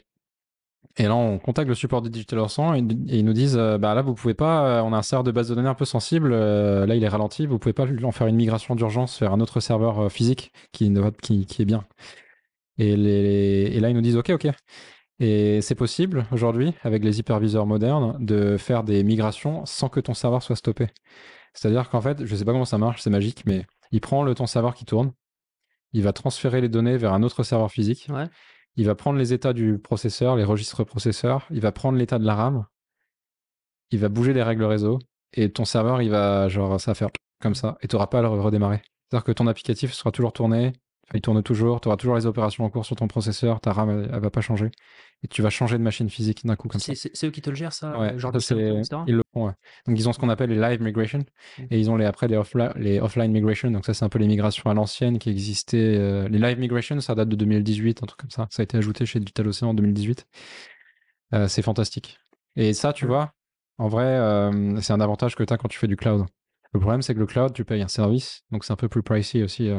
Et 0.98 1.04
là, 1.04 1.16
on 1.16 1.40
contacte 1.40 1.68
le 1.68 1.76
support 1.76 2.02
de 2.02 2.10
Digital 2.10 2.40
Ocean 2.40 2.74
et, 2.76 2.80
ils 2.80 3.26
nous 3.26 3.34
disent, 3.34 3.58
euh, 3.58 3.78
bah 3.78 3.94
là, 3.94 4.02
vous 4.02 4.14
pouvez 4.14 4.34
pas, 4.34 4.80
euh, 4.80 4.82
on 4.82 4.94
a 4.94 4.98
un 4.98 5.02
serveur 5.02 5.24
de 5.24 5.32
base 5.32 5.50
de 5.50 5.56
données 5.56 5.70
un 5.70 5.76
peu 5.76 5.86
sensible, 5.86 6.32
euh, 6.34 6.86
là, 6.86 6.96
il 6.96 7.04
est 7.04 7.08
ralenti, 7.08 7.46
vous 7.46 7.60
pouvez 7.60 7.74
pas 7.74 7.86
en 8.04 8.12
faire 8.12 8.28
une 8.28 8.36
migration 8.36 8.76
d'urgence 8.76 9.20
vers 9.20 9.34
un 9.34 9.40
autre 9.42 9.60
serveur 9.60 10.12
physique 10.12 10.52
qui, 10.72 10.86
est 10.86 11.66
bien. 11.66 11.86
Et, 12.78 12.96
là, 13.80 13.90
ils 13.90 13.96
nous 13.96 14.02
disent, 14.02 14.18
ok, 14.18 14.30
ok. 14.32 14.48
Et 15.20 15.62
c'est 15.62 15.76
possible 15.76 16.26
aujourd'hui, 16.32 16.74
avec 16.84 17.04
les 17.04 17.20
hyperviseurs 17.20 17.66
modernes, 17.66 18.18
de 18.20 18.58
faire 18.58 18.84
des 18.84 19.04
migrations 19.04 19.66
sans 19.66 19.88
que 19.88 20.00
ton 20.00 20.14
serveur 20.14 20.44
soit 20.44 20.58
stoppé. 20.58 20.88
C'est-à-dire 21.54 21.90
qu'en 21.90 22.02
fait, 22.02 22.26
je 22.26 22.36
sais 22.36 22.44
pas 22.44 22.52
comment 22.52 22.66
ça 22.66 22.78
marche, 22.78 23.02
c'est 23.02 23.10
magique, 23.10 23.44
mais 23.46 23.66
il 23.92 24.02
prend 24.02 24.24
le 24.24 24.36
ton 24.36 24.46
serveur 24.46 24.76
qui 24.76 24.84
tourne, 24.84 25.14
il 25.94 26.04
va 26.04 26.12
transférer 26.12 26.60
les 26.60 26.68
données 26.68 26.98
vers 26.98 27.14
un 27.14 27.24
autre 27.24 27.44
serveur 27.44 27.72
physique. 27.72 28.10
Il 28.76 28.86
va 28.86 28.96
prendre 28.96 29.18
les 29.18 29.34
états 29.34 29.54
du 29.54 29.80
processeur, 29.80 30.36
les 30.36 30.44
registres 30.44 30.84
processeurs, 30.84 31.48
il 31.52 31.62
va 31.62 31.72
prendre 31.72 31.98
l'état 31.98 32.20
de 32.20 32.26
la 32.26 32.36
RAM, 32.36 32.66
il 33.92 34.00
va 34.00 34.10
bouger 34.10 34.34
les 34.34 34.44
règles 34.44 34.64
réseau, 34.64 35.00
et 35.34 35.52
ton 35.52 35.66
serveur, 35.66 36.02
il 36.02 36.10
va, 36.10 36.48
genre, 36.50 36.80
ça 36.80 36.92
va 36.92 36.96
faire 36.96 37.10
comme 37.42 37.56
ça, 37.56 37.78
et 37.82 37.88
tu 37.88 37.96
n'auras 37.96 38.08
pas 38.08 38.20
à 38.20 38.22
le 38.22 38.28
redémarrer. 38.30 38.82
C'est-à-dire 39.10 39.24
que 39.24 39.32
ton 39.32 39.48
applicatif 39.48 39.94
sera 39.94 40.12
toujours 40.12 40.34
tourné, 40.34 40.74
il 41.14 41.22
tourne 41.22 41.42
toujours, 41.44 41.82
tu 41.82 41.88
auras 41.88 41.98
toujours 41.98 42.16
les 42.16 42.26
opérations 42.26 42.64
en 42.66 42.70
cours 42.70 42.86
sur 42.86 42.96
ton 42.96 43.08
processeur, 43.08 43.62
ta 43.62 43.72
RAM, 43.72 43.90
elle, 43.90 44.10
elle 44.12 44.20
va 44.20 44.30
pas 44.32 44.42
changer, 44.42 44.72
et 45.24 45.28
tu 45.28 45.42
vas 45.44 45.50
changer 45.52 45.78
de 45.78 45.84
machine 45.84 46.10
physique 46.10 46.46
d'un 46.46 46.56
coup 46.56 46.68
comme 46.68 46.82
ça. 46.82 46.94
C'est 46.96 47.28
eux 47.28 47.32
qui 47.32 47.42
te 47.42 47.50
le 47.52 47.56
gèrent 47.56 47.74
ça, 47.74 47.98
Ouais, 48.00 48.18
genre 48.18 48.32
ça, 48.42 48.56
ils 48.56 49.16
le 49.16 49.22
font, 49.34 49.46
ouais. 49.48 49.54
Donc 49.88 50.00
ils 50.00 50.10
ont 50.10 50.14
ce 50.14 50.20
qu'on 50.20 50.30
appelle 50.30 50.50
les 50.50 50.60
live 50.60 50.82
migration 50.82 51.20
Mm. 51.60 51.64
et 51.70 51.80
ils 51.80 51.90
ont 51.92 51.96
les, 51.96 52.06
après 52.06 52.28
les, 52.28 52.40
les 52.78 53.00
offline 53.00 53.32
migration. 53.32 53.70
Donc 53.72 53.86
ça 53.86 53.94
c'est 53.94 54.04
un 54.04 54.10
peu 54.10 54.18
les 54.20 54.28
migrations 54.28 54.70
à 54.70 54.74
l'ancienne 54.74 55.20
qui 55.20 55.30
existaient. 55.30 55.78
euh, 55.98 56.28
les 56.28 56.40
live 56.40 56.58
migration 56.60 57.00
ça 57.00 57.14
date 57.16 57.30
de 57.30 57.36
2018, 57.36 58.02
un 58.02 58.08
truc 58.08 58.20
comme 58.22 58.30
ça. 58.32 58.48
Ça 58.50 58.62
a 58.62 58.64
été 58.64 58.78
ajouté 58.78 59.06
chez 59.06 59.20
Digital 59.20 59.48
Ocean 59.48 59.70
en 59.70 59.74
2018. 59.76 60.26
Euh, 61.34 61.48
c'est 61.48 61.62
fantastique. 61.62 62.18
Et 62.56 62.74
ça 62.74 62.94
tu 62.94 63.06
Mm. 63.06 63.08
vois, 63.10 63.34
en 63.78 63.88
vrai 63.88 64.06
euh, 64.06 64.80
c'est 64.82 64.94
un 64.94 65.02
avantage 65.02 65.36
que 65.36 65.44
tu 65.44 65.54
as 65.54 65.58
quand 65.58 65.68
tu 65.68 65.78
fais 65.80 65.88
du 65.88 65.96
cloud. 65.98 66.26
Le 66.74 66.80
problème, 66.80 67.02
c'est 67.02 67.14
que 67.14 67.20
le 67.20 67.26
cloud, 67.26 67.54
tu 67.54 67.64
payes 67.64 67.82
un 67.82 67.88
service, 67.88 68.44
donc 68.52 68.66
c'est 68.66 68.74
un 68.74 68.76
peu 68.76 68.90
plus 68.90 69.02
pricey 69.02 69.44
aussi. 69.44 69.70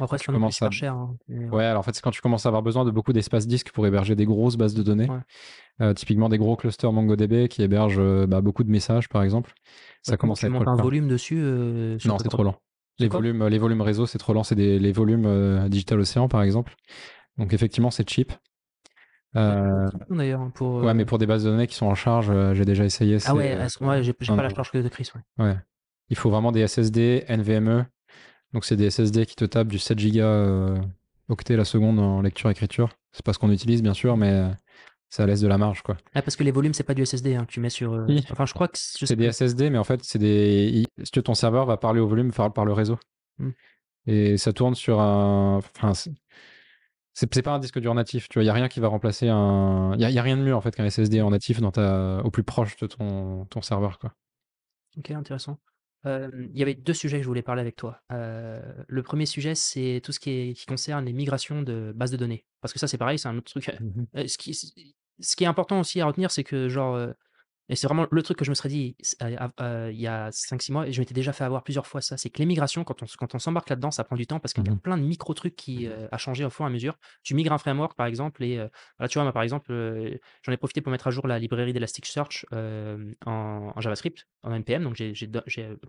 Euh, 0.00 0.04
après, 0.04 0.18
tu 0.18 0.30
c'est 0.50 0.64
à- 0.64 0.70
cher. 0.70 0.94
hein, 0.94 1.16
mais, 1.28 1.48
Ouais, 1.50 1.64
alors 1.64 1.80
en 1.80 1.82
fait, 1.82 1.94
c'est 1.94 2.02
quand 2.02 2.10
tu 2.10 2.20
commences 2.20 2.46
à 2.46 2.48
avoir 2.48 2.62
besoin 2.62 2.84
de 2.84 2.90
beaucoup 2.90 3.12
d'espace 3.12 3.46
disque 3.46 3.70
pour 3.72 3.86
héberger 3.86 4.14
des 4.14 4.24
grosses 4.26 4.56
bases 4.56 4.74
de 4.74 4.82
données. 4.82 5.08
Ouais. 5.10 5.18
Euh, 5.80 5.94
typiquement 5.94 6.28
des 6.28 6.38
gros 6.38 6.54
clusters 6.56 6.92
MongoDB 6.92 7.48
qui 7.48 7.62
hébergent 7.62 7.96
euh, 7.98 8.26
bah, 8.26 8.40
beaucoup 8.40 8.62
de 8.64 8.70
messages, 8.70 9.08
par 9.08 9.22
exemple. 9.22 9.52
Ça 10.02 10.12
Ouais, 10.12 10.18
commence 10.18 10.40
tu 10.40 10.44
à 10.46 10.48
être 10.48 10.52
montes 10.54 10.68
un 10.68 10.76
volume 10.76 11.08
dessus. 11.08 11.38
euh, 11.40 11.98
sur 11.98 12.10
Non, 12.10 12.18
c'est 12.18 12.28
trop 12.28 12.42
lent. 12.42 12.56
Les 12.98 13.08
volumes, 13.08 13.46
les 13.48 13.58
volumes 13.58 13.80
réseau, 13.80 14.06
c'est 14.06 14.18
trop 14.18 14.32
lent. 14.34 14.42
C'est 14.44 14.54
les 14.54 14.92
volumes 14.92 15.24
euh, 15.26 15.68
Digital 15.68 15.98
Ocean, 16.00 16.28
par 16.28 16.42
exemple. 16.42 16.74
Donc 17.38 17.52
effectivement, 17.54 17.90
c'est 17.90 18.08
cheap. 18.08 18.32
Euh, 19.34 19.88
D'ailleurs, 20.10 20.42
hein, 20.42 20.52
pour. 20.54 20.82
ouais, 20.82 20.88
euh, 20.90 20.94
mais 20.94 21.06
pour 21.06 21.16
des 21.18 21.24
bases 21.26 21.44
de 21.44 21.50
données 21.50 21.66
qui 21.66 21.74
sont 21.74 21.86
en 21.86 21.94
charge, 21.94 22.28
euh, 22.30 22.52
j'ai 22.54 22.66
déjà 22.66 22.84
essayé. 22.84 23.16
Ah 23.24 23.34
ouais, 23.34 23.56
j'ai 24.02 24.12
pas 24.12 24.36
la 24.36 24.50
charge 24.50 24.70
que 24.70 24.78
de 24.78 24.88
Chris. 24.88 25.08
Ouais. 25.38 25.44
Ouais. 25.46 25.56
Il 26.10 26.16
faut 26.16 26.28
vraiment 26.28 26.52
des 26.52 26.60
SSD, 26.60 27.24
NVMe. 27.28 27.86
Donc 28.52 28.64
c'est 28.64 28.76
des 28.76 28.90
SSD 28.90 29.26
qui 29.26 29.34
te 29.36 29.44
tapent 29.44 29.68
du 29.68 29.78
7 29.78 29.98
Go 29.98 30.20
euh, 30.20 30.78
octets 31.28 31.56
la 31.56 31.64
seconde 31.64 31.98
en 31.98 32.20
lecture-écriture. 32.22 32.90
C'est 33.12 33.24
pas 33.24 33.32
ce 33.32 33.38
qu'on 33.38 33.50
utilise, 33.50 33.82
bien 33.82 33.94
sûr, 33.94 34.16
mais 34.16 34.30
euh, 34.30 34.48
ça 35.08 35.26
laisse 35.26 35.40
de 35.40 35.48
la 35.48 35.58
marge, 35.58 35.82
quoi. 35.82 35.96
Ah, 36.14 36.22
parce 36.22 36.36
que 36.36 36.44
les 36.44 36.50
volumes, 36.50 36.74
c'est 36.74 36.82
pas 36.84 36.94
du 36.94 37.04
SSD 37.04 37.34
hein, 37.34 37.44
que 37.46 37.52
tu 37.52 37.60
mets 37.60 37.70
sur. 37.70 37.92
euh, 37.94 38.04
Oui. 38.08 38.24
Enfin, 38.30 38.46
je 38.46 38.52
crois 38.54 38.68
que. 38.68 38.76
C'est 38.78 39.16
des. 39.16 39.30
SSD, 39.32 39.70
mais 39.70 39.78
en 39.78 39.84
fait, 39.84 40.02
c'est 40.04 40.18
des. 40.18 40.84
Si 41.02 41.10
tu 41.10 41.18
veux, 41.18 41.22
ton 41.22 41.34
serveur 41.34 41.66
va 41.66 41.76
parler 41.76 42.00
au 42.00 42.06
volume 42.06 42.32
par, 42.32 42.52
par 42.52 42.64
le 42.64 42.72
réseau. 42.72 42.98
Hmm. 43.38 43.50
Et 44.06 44.36
ça 44.36 44.52
tourne 44.52 44.74
sur 44.74 45.00
un. 45.00 45.58
Enfin, 45.58 45.94
c'est- 45.94 46.12
pas 47.42 47.52
un 47.52 47.58
disque 47.58 47.78
dur 47.78 47.94
natif. 47.94 48.28
Tu 48.28 48.38
vois, 48.38 48.44
il 48.44 48.46
y 48.46 48.50
a 48.50 48.54
rien 48.54 48.68
qui 48.68 48.80
va 48.80 48.88
remplacer 48.88 49.28
un. 49.28 49.92
Il 49.94 50.00
y, 50.00 50.04
a- 50.04 50.10
il 50.10 50.14
y 50.14 50.18
a 50.18 50.22
rien 50.22 50.36
de 50.36 50.42
mieux 50.42 50.54
en 50.54 50.60
fait 50.60 50.74
qu'un 50.74 50.84
SSD 50.86 51.20
en 51.22 51.30
natif 51.30 51.60
dans 51.60 51.70
ta... 51.72 52.20
au 52.24 52.30
plus 52.30 52.42
proche 52.42 52.76
de 52.78 52.86
ton, 52.86 53.44
ton 53.46 53.60
serveur, 53.62 53.98
quoi. 53.98 54.12
Ok, 54.98 55.10
intéressant. 55.10 55.58
Euh, 56.06 56.30
Il 56.52 56.58
y 56.58 56.62
avait 56.62 56.74
deux 56.74 56.94
sujets 56.94 57.18
que 57.18 57.22
je 57.22 57.28
voulais 57.28 57.42
parler 57.42 57.60
avec 57.60 57.76
toi. 57.76 58.00
Euh, 58.12 58.60
le 58.88 59.02
premier 59.02 59.26
sujet, 59.26 59.54
c'est 59.54 60.00
tout 60.02 60.12
ce 60.12 60.20
qui, 60.20 60.30
est, 60.30 60.54
qui 60.54 60.66
concerne 60.66 61.04
les 61.04 61.12
migrations 61.12 61.62
de 61.62 61.92
bases 61.94 62.10
de 62.10 62.16
données. 62.16 62.44
Parce 62.60 62.72
que 62.72 62.78
ça, 62.78 62.88
c'est 62.88 62.98
pareil, 62.98 63.18
c'est 63.18 63.28
un 63.28 63.36
autre 63.36 63.50
truc. 63.50 63.70
Euh, 64.16 64.26
ce, 64.26 64.38
qui, 64.38 64.54
ce 64.54 65.36
qui 65.36 65.44
est 65.44 65.46
important 65.46 65.80
aussi 65.80 66.00
à 66.00 66.06
retenir, 66.06 66.30
c'est 66.30 66.44
que, 66.44 66.68
genre, 66.68 66.98
et 67.68 67.76
c'est 67.76 67.86
vraiment 67.86 68.06
le 68.10 68.22
truc 68.22 68.36
que 68.38 68.44
je 68.44 68.50
me 68.50 68.54
serais 68.54 68.68
dit 68.68 68.96
euh, 69.22 69.36
euh, 69.60 69.90
il 69.92 70.00
y 70.00 70.06
a 70.06 70.30
5-6 70.30 70.72
mois, 70.72 70.86
et 70.86 70.92
je 70.92 71.00
m'étais 71.00 71.14
déjà 71.14 71.32
fait 71.32 71.44
avoir 71.44 71.62
plusieurs 71.62 71.86
fois 71.86 72.00
ça, 72.00 72.16
c'est 72.16 72.30
que 72.30 72.38
les 72.38 72.46
migrations, 72.46 72.84
quand 72.84 73.02
on, 73.02 73.06
quand 73.18 73.34
on 73.34 73.38
s'embarque 73.38 73.68
là-dedans, 73.70 73.90
ça 73.90 74.04
prend 74.04 74.16
du 74.16 74.26
temps 74.26 74.40
parce 74.40 74.52
qu'il 74.52 74.64
y 74.66 74.68
a 74.68 74.72
Mhm. 74.72 74.80
plein 74.80 74.96
de 74.98 75.02
micro-trucs 75.02 75.56
qui 75.56 75.86
euh, 75.86 76.08
à 76.12 76.18
changer 76.18 76.44
au 76.44 76.50
fur 76.50 76.64
et 76.64 76.68
à 76.68 76.70
mesure. 76.70 76.98
Tu 77.22 77.34
migres 77.34 77.52
un 77.52 77.58
framework, 77.58 77.96
par 77.96 78.06
exemple, 78.06 78.42
et 78.44 78.58
euh, 78.58 78.68
voilà, 78.98 79.08
tu 79.08 79.18
vois, 79.18 79.24
moi, 79.24 79.32
par 79.32 79.42
exemple, 79.42 79.72
j'en 80.42 80.52
ai 80.52 80.56
profité 80.56 80.80
pour 80.80 80.90
mettre 80.90 81.06
à 81.06 81.10
jour 81.10 81.26
la 81.26 81.38
librairie 81.38 81.72
d'Elasticsearch 81.72 82.46
en, 82.52 83.72
en 83.74 83.80
JavaScript, 83.80 84.26
en 84.42 84.52
NPM, 84.54 84.84
donc 84.84 84.94
j'ai 84.96 85.14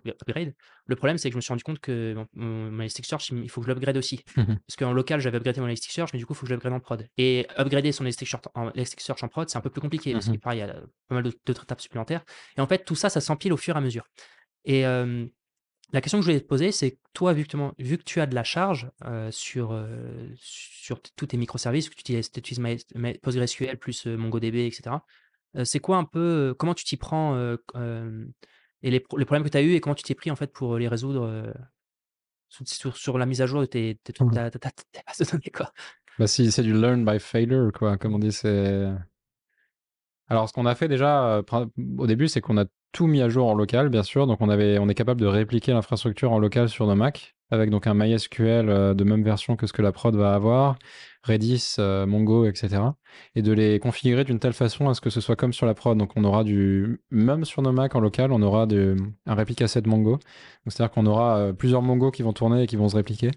upgrade. 0.06 0.54
Le 0.86 0.96
problème, 0.96 1.18
c'est 1.18 1.28
que 1.28 1.32
je 1.32 1.36
me 1.36 1.40
suis 1.40 1.52
rendu 1.52 1.64
compte 1.64 1.78
que 1.80 2.14
mon, 2.14 2.70
mon- 2.70 2.80
Elasticsearch, 2.80 3.30
il 3.30 3.48
faut 3.50 3.60
que 3.60 3.66
je 3.66 3.72
l'upgrade 3.72 3.96
aussi. 3.96 4.20
Mhm. 4.36 4.58
Parce 4.66 4.76
qu'en 4.76 4.92
local, 4.92 5.20
j'avais 5.20 5.38
upgradé 5.38 5.60
mon 5.60 5.66
Elasticsearch, 5.66 6.10
mais 6.12 6.18
du 6.18 6.26
coup, 6.26 6.32
il 6.34 6.36
faut 6.36 6.42
que 6.42 6.48
je 6.48 6.54
l'upgrade 6.54 6.72
en 6.72 6.80
prod. 6.80 7.06
Et 7.18 7.46
upgrader 7.58 7.92
son 7.92 8.04
Elasticsearch 8.04 8.44
en, 8.54 8.70
Elasticsearch 8.70 9.22
en 9.22 9.28
prod, 9.28 9.48
c'est 9.48 9.58
un 9.58 9.60
peu 9.62 9.70
plus 9.70 9.80
compliqué, 9.80 10.12
parce 10.12 10.26
qu'il 10.26 10.34
y 10.34 10.62
a 10.62 10.74
pas 11.08 11.14
mal 11.14 11.22
d'autres 11.22 11.38
d'autres 11.46 11.63
étapes 11.64 11.80
supplémentaires. 11.80 12.24
Et 12.56 12.60
en 12.60 12.66
fait, 12.66 12.84
tout 12.84 12.94
ça, 12.94 13.10
ça 13.10 13.20
s'empile 13.20 13.52
au 13.52 13.56
fur 13.56 13.74
et 13.74 13.78
à 13.78 13.80
mesure. 13.80 14.06
Et 14.64 14.86
euh, 14.86 15.26
la 15.92 16.00
question 16.00 16.18
que 16.18 16.22
je 16.24 16.30
voulais 16.30 16.40
te 16.40 16.46
poser, 16.46 16.72
c'est 16.72 16.98
toi, 17.12 17.32
vu 17.32 17.44
que, 17.46 17.56
vu 17.82 17.98
que 17.98 18.04
tu 18.04 18.20
as 18.20 18.26
de 18.26 18.34
la 18.34 18.44
charge 18.44 18.90
euh, 19.04 19.30
sur, 19.30 19.72
euh, 19.72 20.28
sur 20.36 21.00
tous 21.02 21.26
tes 21.26 21.36
microservices, 21.36 21.88
que 21.88 21.94
tu 21.94 22.00
utilises, 22.00 22.30
tu 22.30 22.40
utilises 22.40 22.60
My- 22.60 22.84
My- 22.94 23.18
PostgreSQL 23.18 23.78
plus 23.78 24.06
MongoDB, 24.06 24.66
etc., 24.66 25.04
c'est 25.64 25.78
quoi 25.78 25.98
un 25.98 26.04
peu, 26.04 26.54
comment 26.58 26.74
tu 26.74 26.84
t'y 26.84 26.96
prends 26.96 27.38
et 28.82 28.90
les, 28.90 29.00
pro- 29.00 29.16
les 29.16 29.24
problèmes 29.24 29.44
que 29.44 29.48
tu 29.50 29.56
as 29.56 29.62
eu 29.62 29.74
et 29.74 29.80
comment 29.80 29.94
tu 29.94 30.02
t'es 30.02 30.16
pris 30.16 30.30
en 30.32 30.36
fait 30.36 30.52
pour 30.52 30.78
les 30.78 30.88
résoudre 30.88 31.54
sur, 32.48 32.96
sur- 32.96 33.18
la 33.18 33.26
mise 33.26 33.40
à 33.40 33.46
jour 33.46 33.60
de 33.60 33.66
tes, 33.66 33.98
tes, 34.02 34.12
tes 34.12 34.24
bases 34.24 35.18
de 35.18 35.30
données, 35.30 35.50
quoi? 35.54 35.72
Bah, 36.18 36.26
si 36.26 36.50
c'est 36.52 36.62
du 36.62 36.72
learn 36.72 37.04
by 37.04 37.18
failure, 37.18 37.72
quoi, 37.72 37.96
comme 37.98 38.14
on 38.14 38.18
dit, 38.18 38.32
c'est. 38.32 38.88
Alors, 40.28 40.48
ce 40.48 40.52
qu'on 40.52 40.66
a 40.66 40.74
fait 40.74 40.88
déjà 40.88 41.26
euh, 41.26 41.42
au 41.98 42.06
début, 42.06 42.28
c'est 42.28 42.40
qu'on 42.40 42.58
a 42.58 42.64
tout 42.92 43.06
mis 43.06 43.20
à 43.20 43.28
jour 43.28 43.48
en 43.48 43.54
local, 43.54 43.88
bien 43.88 44.02
sûr. 44.02 44.26
Donc, 44.26 44.40
on, 44.40 44.48
avait, 44.48 44.78
on 44.78 44.88
est 44.88 44.94
capable 44.94 45.20
de 45.20 45.26
répliquer 45.26 45.72
l'infrastructure 45.72 46.32
en 46.32 46.38
local 46.38 46.68
sur 46.68 46.86
nos 46.86 46.94
Mac, 46.94 47.34
avec 47.50 47.70
donc 47.70 47.86
un 47.86 47.94
MySQL 47.94 48.68
euh, 48.68 48.94
de 48.94 49.04
même 49.04 49.22
version 49.22 49.56
que 49.56 49.66
ce 49.66 49.72
que 49.72 49.82
la 49.82 49.92
prod 49.92 50.14
va 50.14 50.34
avoir, 50.34 50.76
Redis, 51.24 51.76
euh, 51.78 52.06
Mongo, 52.06 52.46
etc. 52.46 52.82
Et 53.34 53.42
de 53.42 53.52
les 53.52 53.78
configurer 53.80 54.24
d'une 54.24 54.38
telle 54.38 54.52
façon 54.52 54.88
à 54.88 54.94
ce 54.94 55.00
que 55.00 55.10
ce 55.10 55.20
soit 55.20 55.36
comme 55.36 55.52
sur 55.52 55.66
la 55.66 55.74
prod. 55.74 55.98
Donc, 55.98 56.12
on 56.16 56.24
aura 56.24 56.44
du. 56.44 57.00
Même 57.10 57.44
sur 57.44 57.62
nos 57.62 57.72
Mac 57.72 57.94
en 57.94 58.00
local, 58.00 58.32
on 58.32 58.42
aura 58.42 58.66
du... 58.66 58.96
un 59.26 59.34
réplica 59.34 59.68
set 59.68 59.86
Mongo. 59.86 60.18
C'est-à-dire 60.66 60.92
qu'on 60.92 61.06
aura 61.06 61.52
plusieurs 61.52 61.82
Mongo 61.82 62.10
qui 62.10 62.22
vont 62.22 62.32
tourner 62.32 62.62
et 62.62 62.66
qui 62.66 62.76
vont 62.76 62.88
se 62.88 62.96
répliquer. 62.96 63.30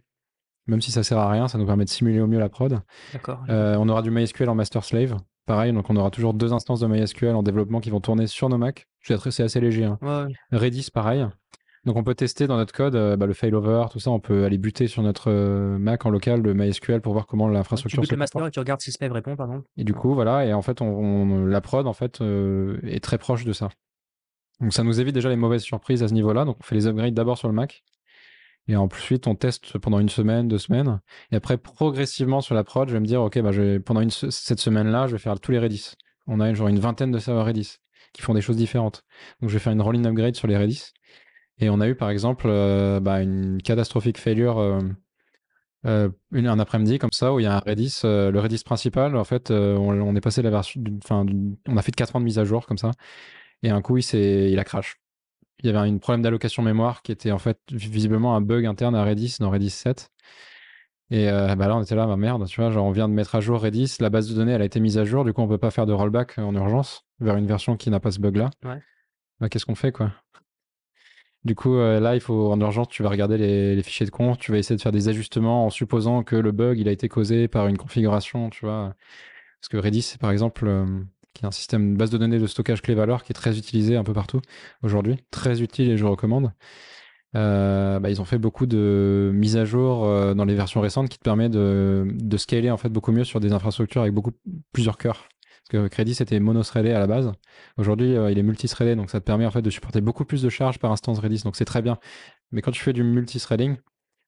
Même 0.67 0.81
si 0.81 0.91
ça 0.91 1.01
sert 1.01 1.17
à 1.17 1.29
rien, 1.31 1.47
ça 1.47 1.57
nous 1.57 1.65
permet 1.65 1.85
de 1.85 1.89
simuler 1.89 2.19
au 2.19 2.27
mieux 2.27 2.39
la 2.39 2.49
prod. 2.49 2.81
D'accord. 3.13 3.43
Euh, 3.49 3.77
on 3.79 3.87
aura 3.87 4.01
du 4.01 4.11
MySQL 4.11 4.49
en 4.49 4.55
master 4.55 4.83
slave. 4.83 5.17
Pareil, 5.47 5.73
donc 5.73 5.89
on 5.89 5.95
aura 5.95 6.11
toujours 6.11 6.33
deux 6.33 6.53
instances 6.53 6.81
de 6.81 6.87
MySQL 6.87 7.33
en 7.33 7.41
développement 7.41 7.79
qui 7.79 7.89
vont 7.89 8.01
tourner 8.01 8.27
sur 8.27 8.49
nos 8.49 8.57
Mac. 8.57 8.87
C'est 9.01 9.39
assez 9.43 9.59
léger. 9.61 9.85
hein. 9.85 9.97
Ouais. 10.01 10.33
Redis, 10.51 10.89
pareil. 10.93 11.25
Donc 11.85 11.95
on 11.95 12.03
peut 12.03 12.15
tester 12.15 12.47
dans 12.47 12.57
notre 12.57 12.73
code 12.73 12.95
euh, 12.95 13.15
bah, 13.15 13.25
le 13.27 13.33
failover, 13.33 13.85
tout 13.89 13.99
ça. 13.99 14.11
On 14.11 14.19
peut 14.19 14.43
aller 14.43 14.57
buter 14.57 14.87
sur 14.87 15.01
notre 15.03 15.31
euh, 15.31 15.77
Mac 15.77 16.05
en 16.05 16.09
local 16.09 16.41
le 16.41 16.53
MySQL 16.53 16.99
pour 16.99 17.13
voir 17.13 17.25
comment 17.27 17.47
Tu 17.47 17.53
l'infrastructure 17.53 18.01
butes 18.01 18.09
se 18.09 18.15
le 18.15 18.19
master 18.19 18.45
et 18.45 18.51
tu 18.51 18.59
regardes 18.59 18.81
si 18.81 18.91
Slave 18.91 19.13
répond, 19.13 19.37
par 19.37 19.45
exemple. 19.47 19.67
Et 19.77 19.85
du 19.85 19.93
coup, 19.93 20.13
voilà. 20.13 20.45
Et 20.45 20.51
en 20.53 20.61
fait, 20.61 20.81
on, 20.81 20.87
on- 20.87 21.45
la 21.45 21.61
prod 21.61 21.87
en 21.87 21.93
fait 21.93 22.19
euh, 22.19 22.77
est 22.83 23.01
très 23.01 23.17
proche 23.17 23.45
de 23.45 23.53
ça. 23.53 23.69
Donc 24.59 24.73
ça 24.73 24.83
nous 24.83 24.99
évite 24.99 25.13
déjà 25.15 25.29
les 25.29 25.37
mauvaises 25.37 25.61
surprises 25.61 26.03
à 26.03 26.09
ce 26.09 26.13
niveau-là. 26.13 26.43
Donc 26.43 26.57
on 26.59 26.63
fait 26.63 26.75
les 26.75 26.87
upgrades 26.87 27.13
d'abord 27.13 27.37
sur 27.37 27.47
le 27.47 27.53
Mac. 27.53 27.83
Et 28.67 28.75
ensuite, 28.75 29.27
on 29.27 29.35
teste 29.35 29.77
pendant 29.77 29.99
une 29.99 30.09
semaine, 30.09 30.47
deux 30.47 30.57
semaines. 30.57 30.99
Et 31.31 31.35
après, 31.35 31.57
progressivement 31.57 32.41
sur 32.41 32.53
la 32.53 32.63
prod, 32.63 32.87
je 32.89 32.93
vais 32.93 32.99
me 32.99 33.05
dire, 33.05 33.21
OK, 33.21 33.39
bah, 33.39 33.51
pendant 33.85 34.07
cette 34.09 34.59
semaine-là, 34.59 35.07
je 35.07 35.13
vais 35.13 35.17
faire 35.19 35.39
tous 35.39 35.51
les 35.51 35.59
Redis. 35.59 35.93
On 36.27 36.39
a 36.39 36.53
genre 36.53 36.67
une 36.67 36.79
vingtaine 36.79 37.11
de 37.11 37.19
serveurs 37.19 37.45
Redis 37.45 37.77
qui 38.13 38.21
font 38.21 38.33
des 38.33 38.41
choses 38.41 38.57
différentes. 38.57 39.03
Donc, 39.41 39.49
je 39.49 39.55
vais 39.55 39.59
faire 39.59 39.73
une 39.73 39.81
rolling 39.81 40.05
upgrade 40.05 40.35
sur 40.35 40.47
les 40.47 40.57
Redis. 40.57 40.91
Et 41.59 41.69
on 41.69 41.79
a 41.79 41.87
eu, 41.87 41.95
par 41.95 42.09
exemple, 42.09 42.47
euh, 42.49 42.99
bah, 42.99 43.21
une 43.21 43.61
catastrophique 43.61 44.17
failure 44.17 44.59
euh, 44.59 44.79
euh, 45.85 46.09
un 46.33 46.59
après-midi 46.59 46.99
comme 46.99 47.11
ça 47.13 47.33
où 47.33 47.39
il 47.39 47.43
y 47.43 47.45
a 47.45 47.55
un 47.55 47.59
Redis, 47.59 48.01
le 48.03 48.37
Redis 48.37 48.63
principal. 48.65 49.15
En 49.15 49.23
fait, 49.23 49.49
on, 49.51 50.15
est 50.15 50.21
passé 50.21 50.41
la 50.41 50.49
version, 50.49 50.81
on 51.09 51.77
a 51.77 51.81
fait 51.81 51.93
4 51.93 52.17
ans 52.17 52.19
de 52.19 52.25
mise 52.25 52.39
à 52.39 52.43
jour 52.43 52.65
comme 52.65 52.77
ça. 52.77 52.91
Et 53.63 53.69
un 53.69 53.81
coup, 53.81 53.97
il 53.97 54.59
a 54.59 54.63
crash 54.63 54.97
il 55.59 55.65
y 55.65 55.69
avait 55.69 55.79
un 55.79 55.97
problème 55.97 56.21
d'allocation 56.21 56.61
mémoire 56.63 57.01
qui 57.01 57.11
était 57.11 57.31
en 57.31 57.37
fait 57.37 57.59
visiblement 57.71 58.35
un 58.35 58.41
bug 58.41 58.65
interne 58.65 58.95
à 58.95 59.03
Redis 59.03 59.37
dans 59.39 59.49
Redis 59.49 59.71
7. 59.71 60.11
Et 61.09 61.29
euh, 61.29 61.55
bah 61.55 61.67
là, 61.67 61.77
on 61.77 61.81
était 61.81 61.95
là, 61.95 62.05
ma 62.05 62.17
merde, 62.17 62.45
tu 62.47 62.59
vois, 62.59 62.69
genre 62.69 62.85
on 62.85 62.91
vient 62.91 63.07
de 63.07 63.13
mettre 63.13 63.35
à 63.35 63.39
jour 63.39 63.61
Redis, 63.61 63.95
la 63.99 64.09
base 64.09 64.29
de 64.29 64.35
données, 64.35 64.51
elle 64.51 64.61
a 64.61 64.65
été 64.65 64.79
mise 64.81 64.97
à 64.97 65.05
jour, 65.05 65.23
du 65.23 65.31
coup, 65.31 65.41
on 65.41 65.47
peut 65.47 65.57
pas 65.57 65.71
faire 65.71 65.85
de 65.85 65.93
rollback 65.93 66.37
en 66.37 66.53
urgence 66.53 67.05
vers 67.19 67.37
une 67.37 67.47
version 67.47 67.77
qui 67.77 67.89
n'a 67.89 68.01
pas 68.01 68.11
ce 68.11 68.19
bug-là. 68.19 68.49
Ouais. 68.65 68.81
Bah, 69.39 69.47
qu'est-ce 69.47 69.65
qu'on 69.65 69.75
fait, 69.75 69.93
quoi? 69.93 70.11
Du 71.45 71.55
coup, 71.55 71.75
euh, 71.77 72.01
là, 72.01 72.15
il 72.15 72.19
faut 72.19 72.51
en 72.51 72.59
urgence, 72.59 72.89
tu 72.89 73.03
vas 73.03 73.09
regarder 73.09 73.37
les, 73.37 73.75
les 73.75 73.83
fichiers 73.83 74.05
de 74.05 74.11
compte, 74.11 74.37
tu 74.39 74.51
vas 74.51 74.57
essayer 74.57 74.75
de 74.75 74.81
faire 74.81 74.91
des 74.91 75.07
ajustements 75.07 75.65
en 75.65 75.69
supposant 75.69 76.23
que 76.23 76.35
le 76.35 76.51
bug, 76.51 76.77
il 76.77 76.89
a 76.89 76.91
été 76.91 77.07
causé 77.07 77.47
par 77.47 77.67
une 77.67 77.77
configuration, 77.77 78.49
tu 78.49 78.65
vois? 78.65 78.93
Parce 79.61 79.69
que 79.69 79.77
Redis, 79.77 80.01
c'est 80.01 80.19
par 80.19 80.31
exemple, 80.31 80.67
euh, 80.67 80.85
qui 81.37 81.43
est 81.43 81.47
un 81.47 81.51
système 81.51 81.93
de 81.93 81.97
base 81.97 82.09
de 82.09 82.17
données 82.17 82.39
de 82.39 82.47
stockage 82.47 82.81
clé-valeur 82.81 83.23
qui 83.23 83.31
est 83.31 83.35
très 83.35 83.57
utilisé 83.57 83.95
un 83.95 84.03
peu 84.03 84.13
partout 84.13 84.41
aujourd'hui, 84.81 85.17
très 85.29 85.61
utile 85.61 85.91
et 85.91 85.97
je 85.97 86.05
recommande. 86.05 86.51
Euh, 87.35 87.99
bah, 87.99 88.09
ils 88.09 88.21
ont 88.21 88.25
fait 88.25 88.39
beaucoup 88.39 88.65
de 88.65 89.31
mises 89.33 89.57
à 89.57 89.65
jour 89.65 90.05
euh, 90.05 90.33
dans 90.33 90.45
les 90.45 90.55
versions 90.55 90.81
récentes 90.81 91.09
qui 91.09 91.19
te 91.19 91.23
permet 91.23 91.49
de, 91.49 92.07
scaler 92.37 92.71
en 92.71 92.77
fait 92.77 92.89
beaucoup 92.89 93.11
mieux 93.11 93.25
sur 93.25 93.39
des 93.39 93.51
infrastructures 93.53 94.01
avec 94.01 94.13
beaucoup 94.13 94.31
plusieurs 94.71 94.97
cœurs. 94.97 95.29
Parce 95.69 95.89
que 95.89 95.95
Redis 95.95 96.17
était 96.21 96.39
monothreadé 96.39 96.91
à 96.91 96.99
la 96.99 97.07
base. 97.07 97.31
Aujourd'hui, 97.77 98.15
euh, 98.15 98.31
il 98.31 98.39
est 98.39 98.43
multithreadé, 98.43 98.95
donc 98.95 99.11
ça 99.11 99.19
te 99.19 99.25
permet 99.25 99.45
en 99.45 99.51
fait 99.51 99.61
de 99.61 99.69
supporter 99.69 100.01
beaucoup 100.01 100.25
plus 100.25 100.41
de 100.41 100.49
charges 100.49 100.79
par 100.79 100.91
instance 100.91 101.19
Redis, 101.19 101.43
donc 101.43 101.55
c'est 101.55 101.65
très 101.65 101.81
bien. 101.81 101.99
Mais 102.51 102.61
quand 102.61 102.71
tu 102.71 102.81
fais 102.81 102.93
du 102.93 103.03
multithreading, 103.03 103.75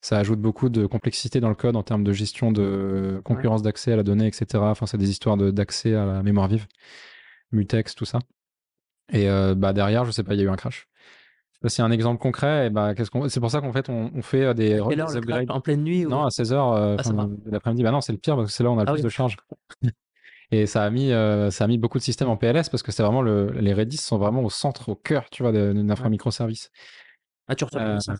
ça 0.01 0.17
ajoute 0.17 0.39
beaucoup 0.39 0.69
de 0.69 0.85
complexité 0.85 1.39
dans 1.39 1.49
le 1.49 1.55
code 1.55 1.75
en 1.75 1.83
termes 1.83 2.03
de 2.03 2.13
gestion 2.13 2.51
de 2.51 3.21
concurrence 3.25 3.61
d'accès 3.61 3.91
à 3.93 3.95
la 3.95 4.03
donnée, 4.03 4.27
etc. 4.27 4.45
Enfin, 4.63 4.85
c'est 4.85 4.97
des 4.97 5.09
histoires 5.09 5.37
de- 5.37 5.51
d'accès 5.51 5.93
à 5.95 6.05
la 6.05 6.23
mémoire 6.23 6.47
vive, 6.47 6.67
mutex, 7.51 7.95
tout 7.95 8.05
ça. 8.05 8.19
Et 9.11 9.29
euh, 9.29 9.55
bah, 9.55 9.73
derrière, 9.73 10.05
je 10.05 10.11
sais 10.11 10.23
pas, 10.23 10.33
il 10.35 10.37
y 10.39 10.41
a 10.41 10.45
eu 10.45 10.49
un 10.49 10.55
crash. 10.55 10.87
A 11.61 11.83
un 11.83 11.91
exemple 11.91 12.21
concret. 12.21 12.67
Et 12.67 12.69
bah, 12.69 12.95
qu'est-ce 12.95 13.11
qu'on... 13.11 13.27
C'est 13.27 13.41
pour 13.41 13.51
ça 13.51 13.59
qu'en 13.59 13.73
fait, 13.73 13.89
on, 13.89 14.11
on 14.15 14.21
fait 14.21 14.45
euh, 14.45 14.53
des, 14.53 14.77
crash 14.79 15.15
upgrades. 15.15 15.51
En 15.51 15.59
pleine 15.59 15.83
nuit 15.83 16.05
ou... 16.05 16.09
Non, 16.09 16.23
à 16.23 16.29
16h 16.29 16.95
Ah, 16.97 17.03
ça 17.03 17.11
va. 17.11 17.25
de 17.25 17.51
l'après-midi. 17.51 17.83
Bah 17.83 17.91
non, 17.91 17.99
c'est 17.99 18.13
le 18.13 18.17
pire 18.17 18.35
parce 18.37 18.47
que 18.47 18.53
c'est 18.53 18.63
là 18.63 18.69
où 18.69 18.73
on 18.73 18.77
a 18.77 18.83
le 18.83 18.89
Ah 18.89 18.93
plus 18.93 18.99
oui. 18.99 19.03
de 19.03 19.09
charge. 19.09 19.35
Et 20.51 20.65
ça 20.65 20.83
a 20.83 20.89
mis, 20.89 21.11
euh, 21.11 21.51
ça 21.51 21.65
a 21.65 21.67
mis 21.67 21.77
beaucoup 21.77 21.97
de 21.99 22.03
systèmes 22.03 22.29
en 22.29 22.37
PLS 22.37 22.69
parce 22.69 22.81
que 22.81 22.91
c'est 22.91 23.03
vraiment 23.03 23.21
le, 23.21 23.51
les 23.59 23.73
Redis 23.73 23.97
sont 23.97 24.17
vraiment 24.17 24.41
au 24.41 24.49
centre, 24.49 24.89
au 24.89 24.95
cœur, 24.95 25.29
tu 25.29 25.43
vois, 25.43 25.51
d'une 25.51 25.91
infra 25.91 26.09
microservice. 26.09 26.71
Ah, 27.47 27.55
tu 27.55 27.65
reçois 27.65 27.81
Euh, 27.81 27.99
ça. 27.99 28.13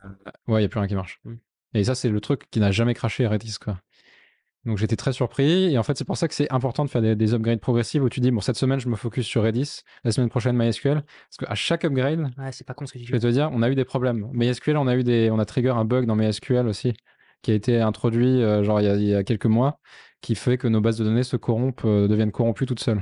ouais, 0.48 0.60
il 0.60 0.60
n'y 0.60 0.66
a 0.66 0.70
plus 0.70 0.80
rien 0.80 0.88
qui 0.88 0.96
marche. 0.96 1.20
Mm. 1.24 1.34
Et 1.74 1.84
ça, 1.84 1.96
c'est 1.96 2.10
le 2.10 2.20
truc 2.22 2.50
qui 2.52 2.60
n'a 2.60 2.72
jamais 2.72 2.94
craché 2.94 3.28
Redis, 3.28 3.56
quoi. 3.60 3.78
Donc 4.66 4.78
j'étais 4.78 4.96
très 4.96 5.14
surpris. 5.14 5.74
Et 5.74 5.78
en 5.78 5.84
fait, 5.84 5.98
c'est 5.98 6.06
pour 6.06 6.18
ça 6.18 6.28
que 6.28 6.34
c'est 6.34 6.52
important 6.52 6.84
de 6.84 6.90
faire 6.90 7.02
des, 7.02 7.16
des 7.16 7.34
upgrades 7.34 7.60
progressives 7.60 8.04
où 8.04 8.10
tu 8.10 8.20
dis, 8.20 8.32
bon, 8.32 8.42
cette 8.42 8.58
semaine, 8.58 8.80
je 8.80 8.90
me 8.90 8.96
focus 8.96 9.26
sur 9.26 9.44
Redis, 9.44 9.82
la 10.04 10.12
semaine 10.12 10.30
prochaine, 10.30 10.58
MySQL. 10.58 11.02
Parce 11.02 11.38
qu'à 11.38 11.56
chaque 11.56 11.86
upgrade, 11.86 12.30
Ouais, 12.38 12.52
c'est 12.52 12.66
pas 12.66 12.74
con 12.74 12.86
ce 12.86 12.94
que 12.94 13.00
tu 13.00 13.06
je 13.06 13.12
vais 13.12 13.20
te 13.20 13.28
dire, 13.28 13.50
on 13.54 13.62
a 13.62 13.70
eu 13.70 13.76
des 13.76 13.86
problèmes. 13.86 14.28
MySQL, 14.34 14.78
on 14.78 14.88
a 14.88 14.96
eu 14.96 15.04
des, 15.04 15.30
on 15.32 15.40
a 15.40 15.46
trigger 15.46 15.70
un 15.70 15.86
bug 15.86 16.06
dans 16.06 16.16
MySQL 16.16 16.68
aussi, 16.68 16.94
qui 17.42 17.52
a 17.52 17.54
été 17.54 17.80
introduit 17.80 18.42
euh, 18.42 18.64
genre 18.64 18.82
il 18.82 18.86
y, 18.86 18.90
a, 18.90 18.96
il 18.96 19.04
y 19.08 19.16
a 19.16 19.24
quelques 19.24 19.46
mois, 19.46 19.80
qui 20.22 20.36
fait 20.36 20.58
que 20.58 20.68
nos 20.68 20.82
bases 20.82 20.98
de 20.98 21.06
données 21.06 21.24
se 21.24 21.38
corrompent, 21.38 21.86
euh, 21.86 22.08
deviennent 22.08 22.32
corrompues 22.32 22.66
toutes 22.66 22.82
seules. 22.82 23.02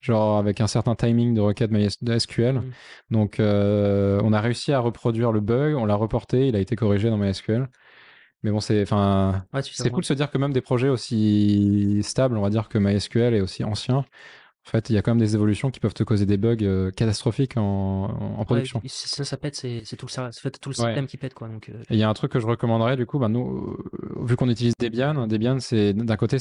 Genre 0.00 0.38
avec 0.38 0.60
un 0.60 0.66
certain 0.68 0.94
timing 0.94 1.34
de 1.34 1.40
requête 1.40 1.70
MyS- 1.72 2.02
de 2.02 2.12
SQL. 2.18 2.56
Mhm. 2.56 2.72
Donc 3.10 3.40
euh, 3.40 4.20
on 4.22 4.32
a 4.32 4.40
réussi 4.40 4.72
à 4.72 4.78
reproduire 4.78 5.32
le 5.32 5.40
bug, 5.40 5.74
on 5.74 5.84
l'a 5.86 5.96
reporté, 5.96 6.46
il 6.48 6.56
a 6.56 6.60
été 6.60 6.76
corrigé 6.76 7.10
dans 7.10 7.16
MySQL. 7.18 7.68
Mais 8.44 8.52
bon, 8.52 8.60
c'est, 8.60 8.82
enfin, 8.82 9.44
Ouais, 9.52 9.62
c'est 9.64 9.90
cool 9.90 10.02
de 10.02 10.06
se 10.06 10.12
dire 10.14 10.30
que 10.30 10.38
même 10.38 10.52
des 10.52 10.60
projets 10.60 10.88
aussi 10.88 12.00
stables, 12.04 12.36
on 12.36 12.40
va 12.42 12.50
dire 12.50 12.68
que 12.68 12.78
MySQL 12.78 13.34
est 13.34 13.40
aussi 13.40 13.64
ancien. 13.64 13.96
En 14.66 14.70
fait, 14.70 14.90
il 14.90 14.94
y 14.94 14.98
a 14.98 15.02
quand 15.02 15.12
même 15.12 15.18
des 15.18 15.34
évolutions 15.34 15.70
qui 15.70 15.80
peuvent 15.80 15.94
te 15.94 16.04
causer 16.04 16.26
des 16.26 16.36
bugs 16.36 16.56
euh, 16.62 16.90
catastrophiques 16.90 17.56
en, 17.56 18.44
production. 18.44 18.82
ça, 18.86 19.24
ça 19.24 19.36
pète, 19.38 19.56
c'est 19.56 19.82
tout 19.96 20.06
le, 20.06 20.10
ser- 20.10 20.28
c'est 20.30 20.58
tout 20.60 20.68
le 20.70 20.74
Ouais. 20.80 20.86
système 20.86 21.06
qui 21.06 21.16
pète, 21.16 21.34
quoi. 21.34 21.48
Donc, 21.48 21.68
euh, 21.70 21.80
Et 21.90 21.94
il 21.94 21.98
y 21.98 22.02
a 22.02 22.08
un 22.08 22.14
truc 22.14 22.30
que 22.32 22.38
je 22.38 22.46
recommanderais, 22.46 22.96
du 22.96 23.06
coup, 23.06 23.18
bah, 23.18 23.28
nous, 23.28 23.76
vu 24.20 24.36
qu'on 24.36 24.48
utilise 24.50 24.74
Debian, 24.78 25.26
Debian, 25.26 25.58
c'est 25.58 25.94
d'un 25.94 26.16
côté, 26.16 26.36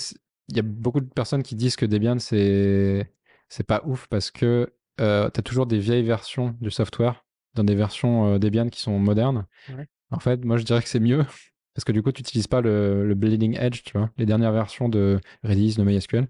il 0.50 0.58
y 0.58 0.60
a 0.60 0.64
beaucoup 0.64 1.00
de 1.00 1.06
personnes 1.10 1.42
qui 1.42 1.56
disent 1.56 1.78
que 1.78 1.86
Debian, 1.86 2.20
c'est 2.20 3.10
c'est 3.50 3.66
pas 3.66 3.82
ouf 3.86 4.08
parce 4.08 4.32
que 4.32 4.74
euh, 5.00 5.30
tu 5.30 5.40
as 5.40 5.44
toujours 5.44 5.66
des 5.66 5.80
vieilles 5.80 6.04
versions 6.04 6.56
du 6.62 6.72
software 6.72 7.26
dans 7.54 7.64
des 7.64 7.76
versions 7.76 8.34
euh, 8.34 8.40
Debian 8.40 8.70
qui 8.70 8.82
sont 8.82 8.98
modernes. 9.00 9.46
Ouais. 9.70 9.88
En 10.12 10.20
fait, 10.20 10.44
moi, 10.46 10.58
je 10.58 10.64
dirais 10.64 10.82
que 10.82 10.90
c'est 10.90 11.00
mieux 11.00 11.26
parce 11.76 11.86
que 11.86 11.92
du 11.92 12.02
coup, 12.02 12.12
tu 12.12 12.22
n'utilises 12.22 12.48
pas 12.48 12.62
le, 12.62 13.08
le 13.08 13.16
bleeding 13.16 13.58
edge, 13.60 13.84
tu 13.84 13.98
vois, 13.98 14.10
les 14.18 14.26
dernières 14.26 14.52
versions 14.52 14.90
de 14.90 15.20
Redis, 15.44 15.76
de 15.76 15.84
MySQL. 15.84 16.28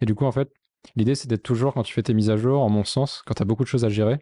Et 0.00 0.06
du 0.06 0.14
coup, 0.14 0.24
en 0.26 0.32
fait, 0.32 0.52
l'idée, 0.96 1.14
c'est 1.14 1.28
d'être 1.28 1.42
toujours, 1.42 1.74
quand 1.74 1.82
tu 1.82 1.94
fais 1.94 2.02
tes 2.02 2.14
mises 2.14 2.30
à 2.30 2.36
jour, 2.36 2.62
en 2.62 2.68
mon 2.68 2.84
sens, 2.84 3.22
quand 3.26 3.34
tu 3.34 3.42
as 3.42 3.46
beaucoup 3.46 3.64
de 3.64 3.68
choses 3.68 3.84
à 3.84 3.88
gérer, 3.88 4.18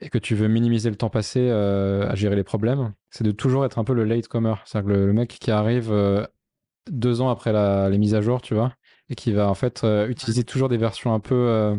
et 0.00 0.10
que 0.10 0.18
tu 0.18 0.34
veux 0.34 0.48
minimiser 0.48 0.90
le 0.90 0.96
temps 0.96 1.10
passé 1.10 1.40
euh, 1.40 2.08
à 2.08 2.14
gérer 2.16 2.34
les 2.34 2.42
problèmes, 2.42 2.92
c'est 3.10 3.22
de 3.22 3.30
toujours 3.30 3.64
être 3.64 3.78
un 3.78 3.84
peu 3.84 3.94
le 3.94 4.04
latecomer. 4.04 4.54
C'est-à-dire 4.64 4.88
le, 4.90 5.06
le 5.06 5.12
mec 5.12 5.28
qui 5.28 5.50
arrive 5.52 5.92
deux 6.90 7.20
ans 7.20 7.28
après 7.30 7.52
la- 7.52 7.88
les 7.88 7.98
mises 7.98 8.14
à 8.14 8.20
jour, 8.20 8.40
tu 8.42 8.54
vois, 8.54 8.72
et 9.08 9.14
qui 9.14 9.32
va 9.32 9.48
en 9.48 9.54
fait 9.54 9.84
euh, 9.84 10.08
utiliser 10.08 10.44
toujours 10.44 10.68
des 10.68 10.76
versions 10.76 11.14
un 11.14 11.20
peu, 11.20 11.34
euh, 11.34 11.76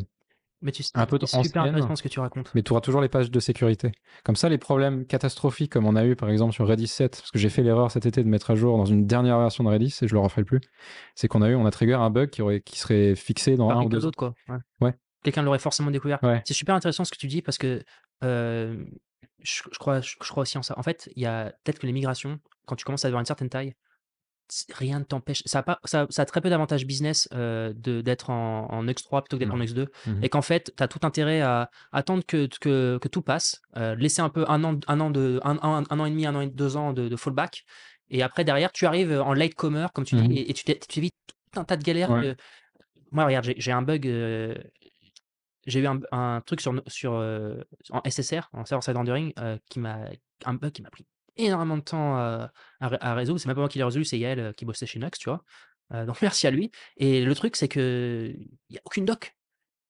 mais 0.62 0.72
tu 0.72 0.82
sais, 0.82 0.92
un 0.96 1.06
peu 1.06 1.20
super 1.26 1.40
anciennes, 1.40 1.58
intéressant 1.58 1.96
ce 1.96 2.04
que 2.04 2.08
tu 2.08 2.20
racontes. 2.20 2.52
mais 2.56 2.64
tu 2.64 2.72
auras 2.72 2.82
toujours 2.82 3.02
les 3.02 3.10
pages 3.10 3.30
de 3.30 3.40
sécurité. 3.40 3.92
Comme 4.24 4.36
ça, 4.36 4.50
les 4.50 4.58
problèmes 4.58 5.06
catastrophiques 5.06 5.72
comme 5.72 5.86
on 5.86 5.96
a 5.96 6.06
eu 6.06 6.16
par 6.16 6.30
exemple 6.30 6.54
sur 6.54 6.68
Redis 6.68 6.88
7, 6.88 7.18
parce 7.18 7.32
que 7.32 7.38
j'ai 7.40 7.50
fait 7.50 7.64
l'erreur 7.64 7.92
cet 7.92 8.06
été 8.06 8.24
de 8.24 8.30
mettre 8.30 8.52
à 8.52 8.56
jour 8.56 8.78
dans 8.78 8.86
une 8.86 9.06
dernière 9.06 9.40
version 9.40 9.64
de 9.64 9.70
Redis 9.70 9.96
et 10.02 10.08
je 10.08 10.14
le 10.14 10.20
referai 10.20 10.44
plus, 10.44 10.62
c'est 11.16 11.28
qu'on 11.28 11.42
a 11.42 11.50
eu, 11.50 11.56
on 11.56 11.66
a 11.66 11.72
trigger 11.72 11.96
un 11.96 12.10
bug 12.10 12.30
qui, 12.30 12.42
aurait, 12.42 12.62
qui 12.62 12.80
serait 12.80 13.16
fixé 13.16 13.56
dans 13.56 13.68
Par 13.68 13.80
un 13.80 13.86
ou 13.86 13.90
deux 13.90 14.00
d'autre, 14.00 14.18
quoi. 14.18 14.34
Ouais. 14.50 14.58
Ouais. 14.82 14.94
Quelqu'un 15.24 15.42
l'aurait 15.42 15.60
forcément 15.60 15.92
découvert. 15.92 16.20
Ouais. 16.24 16.42
C'est 16.46 16.54
super 16.54 16.76
intéressant 16.76 17.04
ce 17.04 17.12
que 17.12 17.18
tu 17.18 17.28
dis 17.28 17.42
parce 17.42 17.58
que 17.58 17.84
euh, 18.24 18.84
je, 19.44 19.62
je 19.72 19.78
crois, 19.78 20.02
je, 20.02 20.16
je 20.22 20.30
crois 20.30 20.44
aussi 20.44 20.58
en 20.58 20.64
ça. 20.64 20.78
En 20.78 20.84
fait, 20.84 21.10
il 21.16 21.22
y 21.22 21.26
a 21.26 21.54
peut-être 21.64 21.80
que 21.80 21.86
les 21.86 21.94
migrations, 21.94 22.40
quand 22.66 22.76
tu 22.76 22.86
commences 22.86 23.06
à 23.06 23.08
avoir 23.10 23.20
une 23.20 23.26
certaine 23.26 23.50
taille, 23.50 23.76
rien 24.74 25.00
ne 25.00 25.04
t'empêche. 25.04 25.42
Ça 25.46 25.60
a, 25.60 25.64
pas, 25.64 25.80
ça, 25.84 26.08
ça 26.10 26.22
a 26.22 26.26
très 26.26 26.42
peu 26.42 26.50
d'avantages 26.50 26.86
business 26.86 27.28
euh, 27.34 27.74
d'être 27.76 28.30
en, 28.30 28.68
en 28.72 28.86
X3 28.88 29.22
plutôt 29.24 29.38
que 29.38 29.44
d'être 29.44 29.54
Mhm. 29.54 29.62
en 29.62 29.66
X2. 29.66 29.88
Mhm. 30.06 30.24
Et 30.24 30.30
qu'en 30.30 30.42
fait, 30.42 30.74
tu 30.76 30.84
as 30.84 30.88
tout 30.88 31.00
intérêt 31.04 31.42
à 31.42 31.70
attendre 31.92 32.24
que, 32.26 32.48
que, 32.62 32.98
que 33.02 33.08
tout 33.08 33.22
passe, 33.22 33.62
euh, 33.76 33.96
laisser 33.96 34.22
un 34.22 34.30
peu 34.30 34.46
un 34.48 34.64
an, 34.64 34.80
un 34.88 35.00
an, 35.00 35.10
de, 35.12 35.40
un, 35.44 35.58
un- 35.62 35.84
un 35.90 36.00
an 36.00 36.06
et 36.06 36.10
demi, 36.10 36.26
un 36.26 36.36
an 36.36 36.42
et 36.42 36.48
deux 36.48 36.78
ans 36.78 36.94
de, 36.94 37.08
de 37.10 37.16
fallback. 37.16 37.64
Et 38.10 38.24
après, 38.24 38.44
derrière, 38.46 38.72
tu 38.72 38.86
arrives 38.86 39.12
en 39.20 39.34
latecomer, 39.34 39.88
comme 39.94 40.06
tu 40.06 40.16
Mhm. 40.16 40.28
dis, 40.30 40.38
et, 40.40 40.50
et 40.50 40.54
tu 40.54 40.64
tu 40.64 41.00
évites 41.00 41.16
tout 41.52 41.60
un 41.60 41.64
tas 41.66 41.76
de 41.78 41.84
galères. 41.84 42.10
Ouais. 42.12 42.22
que- 42.22 42.36
Moi, 43.12 43.26
regarde, 43.26 43.46
j'ai 43.58 43.72
un 43.72 43.82
bug. 43.82 44.08
euh, 44.08 44.56
j'ai 45.66 45.82
eu 45.82 45.88
un, 46.12 46.42
truc 46.46 46.62
sur, 46.62 46.82
sur, 46.88 47.12
en 47.92 48.02
SSR, 48.06 48.50
en 48.54 48.64
server 48.64 48.82
side 48.84 48.96
rendering, 48.96 49.34
qui 49.70 49.80
m'a 49.80 49.98
un 50.46 50.54
bug 50.54 50.72
qui 50.72 50.82
m'a 50.82 50.90
pris 50.90 51.06
énormément 51.38 51.78
de 51.78 51.82
temps 51.84 52.16
à, 52.18 52.52
à 52.80 53.14
résoudre. 53.16 53.40
C'est 53.40 53.48
même 53.48 53.56
pas 53.56 53.62
moi 53.62 53.70
qui 53.70 53.78
l'ai 53.78 53.84
résolu, 53.84 54.06
c'est 54.06 54.20
Yael 54.20 54.54
qui 54.56 54.66
bossait 54.66 54.86
chez 54.86 55.00
Nox, 55.00 55.18
tu 55.20 55.30
vois? 55.30 55.44
Euh, 55.94 56.06
donc 56.06 56.22
merci 56.22 56.48
à 56.48 56.52
lui. 56.52 56.72
Et 56.98 57.24
le 57.24 57.36
truc, 57.36 57.56
c'est 57.56 57.68
que 57.68 58.34
il 58.70 58.76
y 58.76 58.78
a 58.78 58.82
aucune 58.86 59.06
doc. 59.06 59.34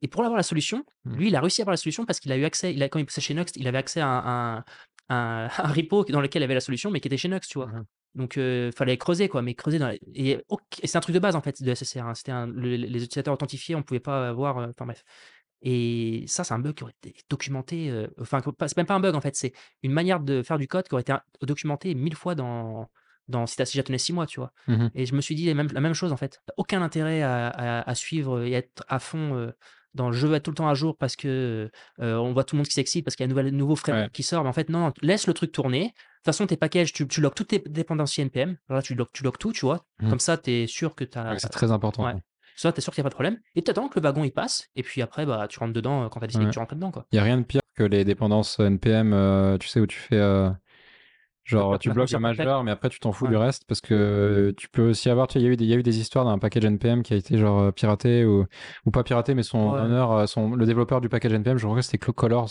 Et 0.01 0.07
pour 0.07 0.21
avoir 0.23 0.37
la 0.37 0.43
solution, 0.43 0.83
Mm. 1.05 1.15
lui, 1.15 1.27
il 1.29 1.35
a 1.35 1.41
réussi 1.41 1.61
à 1.61 1.63
avoir 1.63 1.73
la 1.73 1.77
solution 1.77 2.05
parce 2.05 2.19
qu'il 2.19 2.31
a 2.31 2.37
eu 2.37 2.45
accès, 2.45 2.73
il 2.73 2.83
a, 2.83 2.89
quand 2.89 2.99
il 2.99 3.05
bossait 3.05 3.21
chez 3.21 3.33
Nox, 3.33 3.51
il 3.55 3.67
avait 3.67 3.77
accès 3.77 4.01
à 4.01 4.07
un, 4.07 4.57
un, 4.57 4.65
un- 5.09 5.49
un 5.57 5.67
repo 5.73 6.03
dans 6.05 6.21
lequel 6.21 6.41
il 6.41 6.45
avait 6.45 6.53
la 6.53 6.59
solution, 6.59 6.91
mais 6.91 6.99
qui 6.99 7.07
était 7.07 7.17
chez 7.17 7.27
Nox, 7.29 7.47
tu 7.47 7.57
vois? 7.57 7.67
Mhm. 7.67 7.85
Donc, 8.15 8.35
il 8.37 8.71
fallait 8.75 8.97
creuser, 8.97 9.29
quoi, 9.29 9.41
mais 9.41 9.53
creuser 9.53 9.79
dans 9.79 9.89
Et, 10.15 10.43
c'est 10.83 10.95
un 10.97 11.01
truc 11.01 11.13
de 11.13 11.19
base, 11.19 11.35
en 11.35 11.41
fait, 11.41 11.61
de 11.61 11.71
SSR. 11.71 12.05
hein. 12.05 12.13
C'était 12.15 12.31
le- 12.31 12.75
les 12.75 13.03
utilisateurs 13.03 13.33
authentifiés, 13.33 13.75
on 13.75 13.83
pouvait 13.83 13.99
pas 13.99 14.29
avoir. 14.29 14.57
Enfin, 14.57 14.85
bref. 14.85 15.03
Et 15.61 16.23
ça, 16.27 16.43
c'est 16.43 16.53
un 16.53 16.59
bug 16.59 16.75
qui 16.75 16.83
aurait 16.83 16.93
été 17.03 17.15
documenté. 17.29 17.89
euh, 17.89 18.07
Enfin, 18.21 18.41
c'est 18.61 18.77
même 18.77 18.85
pas 18.85 18.93
un 18.95 18.99
bug, 18.99 19.15
en 19.15 19.21
fait, 19.21 19.35
c'est 19.35 19.53
une 19.83 19.91
manière 19.91 20.19
de 20.19 20.43
faire 20.43 20.57
du 20.57 20.67
code 20.67 20.87
qui 20.87 20.93
aurait 20.93 21.01
été 21.01 21.11
un- 21.11 21.21
documentée 21.41 21.95
mille 21.95 22.15
fois 22.15 22.35
dans. 22.35 22.89
Dans, 23.29 23.45
si, 23.45 23.57
t'as- 23.57 23.65
si 23.65 23.75
j'attendais 23.77 23.97
six 23.97 24.13
mois, 24.13 24.25
tu 24.25 24.39
vois. 24.39 24.53
Mhm. 24.67 24.89
Et 24.95 25.05
je 25.05 25.13
me 25.13 25.19
suis 25.19 25.35
dit 25.35 25.47
la 25.47 25.53
même, 25.53 25.67
la 25.73 25.81
même 25.81 25.93
chose, 25.93 26.13
en 26.13 26.17
fait. 26.17 26.39
T'as 26.45 26.53
aucun 26.55 26.81
intérêt 26.81 27.21
à, 27.23 27.47
à- 27.49 27.89
à 27.89 27.93
suivre 27.95 28.41
et 28.41 28.53
être 28.53 28.85
à 28.87 28.99
fond 28.99 29.35
euh, 29.35 29.51
dans 29.93 30.13
je 30.13 30.27
veux 30.27 30.35
être 30.35 30.43
tout 30.43 30.51
le 30.51 30.55
temps 30.55 30.69
à 30.69 30.75
jour 30.75 30.95
parce 30.95 31.17
que 31.17 31.69
euh, 31.99 32.15
on 32.15 32.31
voit 32.31 32.45
tout 32.45 32.55
le 32.55 32.59
monde 32.59 32.67
qui 32.67 32.73
s'excite 32.73 33.03
parce 33.03 33.17
qu'il 33.17 33.25
y 33.25 33.27
a 33.27 33.27
un 33.27 33.35
nouvel, 33.35 33.49
nouveau 33.53 33.75
framework 33.75 34.05
Ouais. 34.07 34.11
qui 34.13 34.23
sort. 34.23 34.43
Mais 34.43 34.49
en 34.49 34.53
fait, 34.53 34.69
non, 34.69 34.79
non, 34.79 34.93
laisse 35.01 35.27
le 35.27 35.33
truc 35.33 35.51
tourner. 35.51 35.81
De 35.81 35.87
toute 35.87 36.25
façon, 36.25 36.47
tes 36.47 36.55
packages, 36.55 36.93
tu, 36.93 37.05
tu 37.05 37.19
logs 37.19 37.33
toutes 37.35 37.49
tes 37.49 37.59
dépendances 37.59 38.17
NPM. 38.17 38.55
Alors 38.69 38.77
là, 38.77 38.81
tu 38.81 38.95
logs, 38.95 39.09
tu 39.11 39.23
logs 39.25 39.37
tout, 39.37 39.51
tu 39.51 39.65
vois. 39.65 39.85
Mhm. 39.99 40.09
Comme 40.09 40.19
ça, 40.21 40.37
tu 40.37 40.49
es 40.51 40.67
sûr 40.67 40.95
que 40.95 41.03
tu 41.03 41.17
as. 41.17 41.37
C'est 41.37 41.49
très 41.49 41.71
important. 41.73 42.05
Ouais. 42.05 42.13
Ça, 42.57 42.73
tu 42.73 42.79
es 42.79 42.81
sûr 42.81 42.91
qu'il 42.93 43.01
n'y 43.01 43.03
a 43.03 43.05
pas 43.05 43.11
de 43.11 43.15
problème. 43.15 43.37
Et 43.55 43.61
tu 43.63 43.71
attends 43.71 43.87
que 43.87 43.97
le 43.99 44.03
wagon 44.03 44.23
il 44.25 44.31
passe. 44.31 44.67
Et 44.75 44.83
puis 44.83 45.01
après, 45.01 45.25
bah, 45.25 45.47
tu 45.47 45.59
rentres 45.59 45.73
dedans 45.73 46.03
euh, 46.03 46.09
quand 46.09 46.19
tu 46.19 46.25
as 46.25 46.27
décidé 46.27 46.43
Ouais. 46.43 46.49
que 46.49 46.53
tu 46.53 46.59
rentres 46.59 46.75
dedans. 46.75 46.91
Il 47.11 47.15
n'y 47.15 47.19
a 47.19 47.23
rien 47.23 47.37
de 47.37 47.43
pire 47.43 47.61
que 47.75 47.83
les 47.83 48.03
dépendances 48.03 48.59
NPM, 48.59 49.13
euh, 49.13 49.57
tu 49.57 49.67
sais, 49.67 49.79
où 49.79 49.87
tu 49.87 49.97
fais. 49.99 50.17
euh, 50.17 50.49
genre, 51.45 51.77
tu 51.79 51.89
bloques 51.91 52.09
perfect. 52.09 52.19
majeur, 52.39 52.63
mais 52.63 52.71
après, 52.71 52.89
tu 52.89 52.99
t'en 52.99 53.11
fous 53.13 53.25
Ouais. 53.25 53.31
du 53.31 53.37
reste 53.37 53.63
parce 53.67 53.79
que 53.79 53.93
euh, 53.93 54.53
tu 54.57 54.67
peux 54.69 54.89
aussi 54.89 55.09
avoir. 55.09 55.27
Tu 55.27 55.37
il 55.37 55.43
y, 55.43 55.47
a 55.47 55.49
eu 55.49 55.55
des- 55.55 55.63
il 55.65 55.69
y 55.69 55.73
a 55.73 55.77
eu 55.77 55.83
des 55.83 55.99
histoires 55.99 56.25
d'un 56.25 56.39
package 56.39 56.65
NPM 56.65 57.03
qui 57.03 57.13
a 57.13 57.15
été 57.17 57.37
genre 57.37 57.59
euh, 57.61 57.71
piraté 57.71 58.25
ou, 58.25 58.45
ou 58.85 58.91
pas 58.91 59.03
piraté, 59.03 59.33
mais 59.35 59.43
son 59.43 59.59
honneur, 59.85 60.11
euh, 60.11 60.25
son, 60.25 60.55
le 60.55 60.65
développeur 60.65 60.99
du 60.99 61.09
package 61.09 61.33
NPM, 61.33 61.57
je 61.57 61.65
crois 61.65 61.77
que 61.77 61.83
c'était 61.83 61.99
Clo- 61.99 62.11
Colors, 62.13 62.49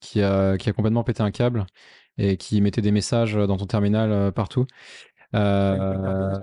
qui 0.00 0.22
a, 0.22 0.56
qui 0.58 0.68
a 0.68 0.72
complètement 0.72 1.02
pété 1.02 1.22
un 1.22 1.30
câble 1.30 1.66
et 2.18 2.36
qui 2.36 2.60
mettait 2.60 2.82
des 2.82 2.92
messages 2.92 3.34
dans 3.34 3.56
ton 3.56 3.66
terminal 3.66 4.12
euh, 4.12 4.30
partout. 4.30 4.66
Euh, 5.34 6.38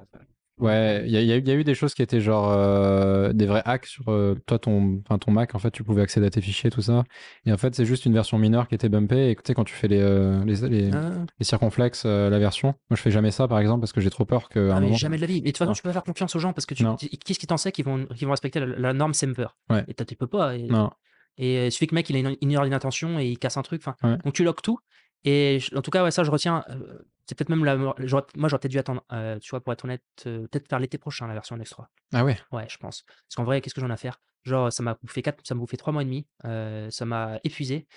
Ouais, 0.59 1.03
il 1.05 1.11
y, 1.11 1.17
a- 1.17 1.21
y 1.21 1.31
eu- 1.31 1.37
il 1.39 1.47
y 1.47 1.51
a 1.51 1.55
eu 1.55 1.63
des 1.63 1.75
choses 1.75 1.93
qui 1.93 2.01
étaient 2.01 2.19
genre 2.19 2.51
euh, 2.51 3.31
des 3.31 3.45
vrais 3.45 3.61
hacks 3.65 3.85
sur 3.85 4.09
euh, 4.09 4.35
toi, 4.47 4.57
ton, 4.57 5.03
ton 5.21 5.31
Mac, 5.31 5.53
en 5.53 5.59
fait, 5.59 5.69
tu 5.69 5.83
pouvais 5.83 6.01
accéder 6.01 6.25
à 6.25 6.29
tes 6.31 6.41
fichiers, 6.41 6.71
tout 6.71 6.81
ça. 6.81 7.03
Et 7.45 7.51
en 7.53 7.57
fait, 7.57 7.75
c'est 7.75 7.85
juste 7.85 8.05
une 8.05 8.13
version 8.13 8.39
mineure 8.39 8.67
qui 8.67 8.73
était 8.75 8.89
bumpée. 8.89 9.29
Et 9.29 9.35
tu 9.35 9.41
sais, 9.45 9.53
quand 9.53 9.63
tu 9.65 9.75
fais 9.75 9.87
les, 9.87 10.01
euh, 10.01 10.43
les, 10.45 10.67
les, 10.67 10.91
Ah, 10.93 11.11
les 11.39 11.45
circonflexes, 11.45 12.05
la 12.05 12.39
version, 12.39 12.69
moi 12.89 12.95
je 12.97 13.01
fais 13.01 13.11
jamais 13.11 13.29
ça 13.31 13.47
par 13.47 13.59
exemple 13.59 13.81
parce 13.81 13.93
que 13.93 14.01
j'ai 14.01 14.09
trop 14.09 14.25
peur 14.25 14.49
qu'à 14.49 14.59
ah, 14.75 14.79
mais 14.79 14.87
moment. 14.87 14.95
jamais 14.97 15.17
de 15.17 15.21
la 15.21 15.27
vie. 15.27 15.35
Mais 15.41 15.41
de 15.41 15.45
toute 15.51 15.57
façon, 15.59 15.69
Non. 15.71 15.75
tu 15.75 15.83
peux 15.83 15.89
pas 15.89 15.93
faire 15.93 16.03
confiance 16.03 16.35
aux 16.35 16.39
gens 16.39 16.53
parce 16.53 16.65
que 16.65 16.73
tu, 16.73 16.83
qu'est-ce 17.23 17.37
qui 17.39 17.47
t'en 17.47 17.57
sait 17.57 17.71
qu'ils 17.71 17.85
vont, 17.85 18.05
qu'ils 18.07 18.25
vont 18.25 18.31
respecter 18.31 18.59
la, 18.59 18.65
la 18.65 18.93
norme 18.93 19.13
Semper 19.13 19.47
Ouais. 19.69 19.83
Et 19.87 19.93
tu 19.93 20.15
peux 20.15 20.27
pas. 20.27 20.55
Et, 20.55 20.63
Non, 20.63 20.89
Et 21.37 21.67
il 21.67 21.71
suffit 21.71 21.85
que 21.87 21.93
le 21.93 21.97
mec 21.97 22.09
il 22.09 22.15
a 22.25 22.29
une, 22.31 22.35
d'inattention 22.63 23.19
et 23.19 23.27
il 23.27 23.37
casse 23.37 23.57
un 23.57 23.61
truc. 23.61 23.81
Enfin, 23.85 23.95
Ouais. 24.07 24.17
Donc 24.23 24.33
tu 24.33 24.43
logs 24.43 24.61
tout. 24.63 24.79
Et 25.23 25.59
je- 25.59 25.75
en 25.75 25.81
tout 25.81 25.91
cas, 25.91 26.03
ouais, 26.03 26.11
ça 26.11 26.23
je 26.23 26.31
retiens. 26.31 26.63
euh, 26.69 26.99
c'est 27.25 27.37
peut-être 27.37 27.49
même 27.49 27.65
la. 27.65 27.75
Moi 27.75 27.93
j'aurais 27.99 28.23
peut-être 28.25 28.67
dû 28.67 28.79
attendre, 28.79 29.03
euh, 29.11 29.37
tu 29.39 29.49
vois, 29.49 29.61
pour 29.61 29.73
être 29.73 29.83
honnête, 29.85 30.03
euh, 30.25 30.47
peut-être 30.47 30.67
faire 30.69 30.79
l'été 30.79 30.97
prochain 30.97 31.27
la 31.27 31.33
version 31.33 31.57
X3. 31.57 31.89
ah 32.13 32.23
ouais, 32.23 32.37
Ouais, 32.51 32.65
je 32.69 32.77
pense. 32.77 33.03
Parce 33.03 33.35
qu'en 33.35 33.43
vrai, 33.43 33.59
qu'est-ce 33.61 33.73
que 33.75 33.81
j'en 33.81 33.89
ai 33.89 33.93
à 33.93 33.97
faire? 33.97 34.19
Genre, 34.43 34.71
ça 34.71 34.81
m'a 34.83 34.95
bouffé 35.01 35.21
quatre, 35.21 35.45
ça 35.45 35.53
m'a 35.55 35.59
bouffé 35.59 35.75
trois 35.77 35.91
mois 35.91 36.03
et 36.03 36.05
demi. 36.05 36.25
ça 36.43 37.05
m'a 37.05 37.39
épuisé. 37.43 37.87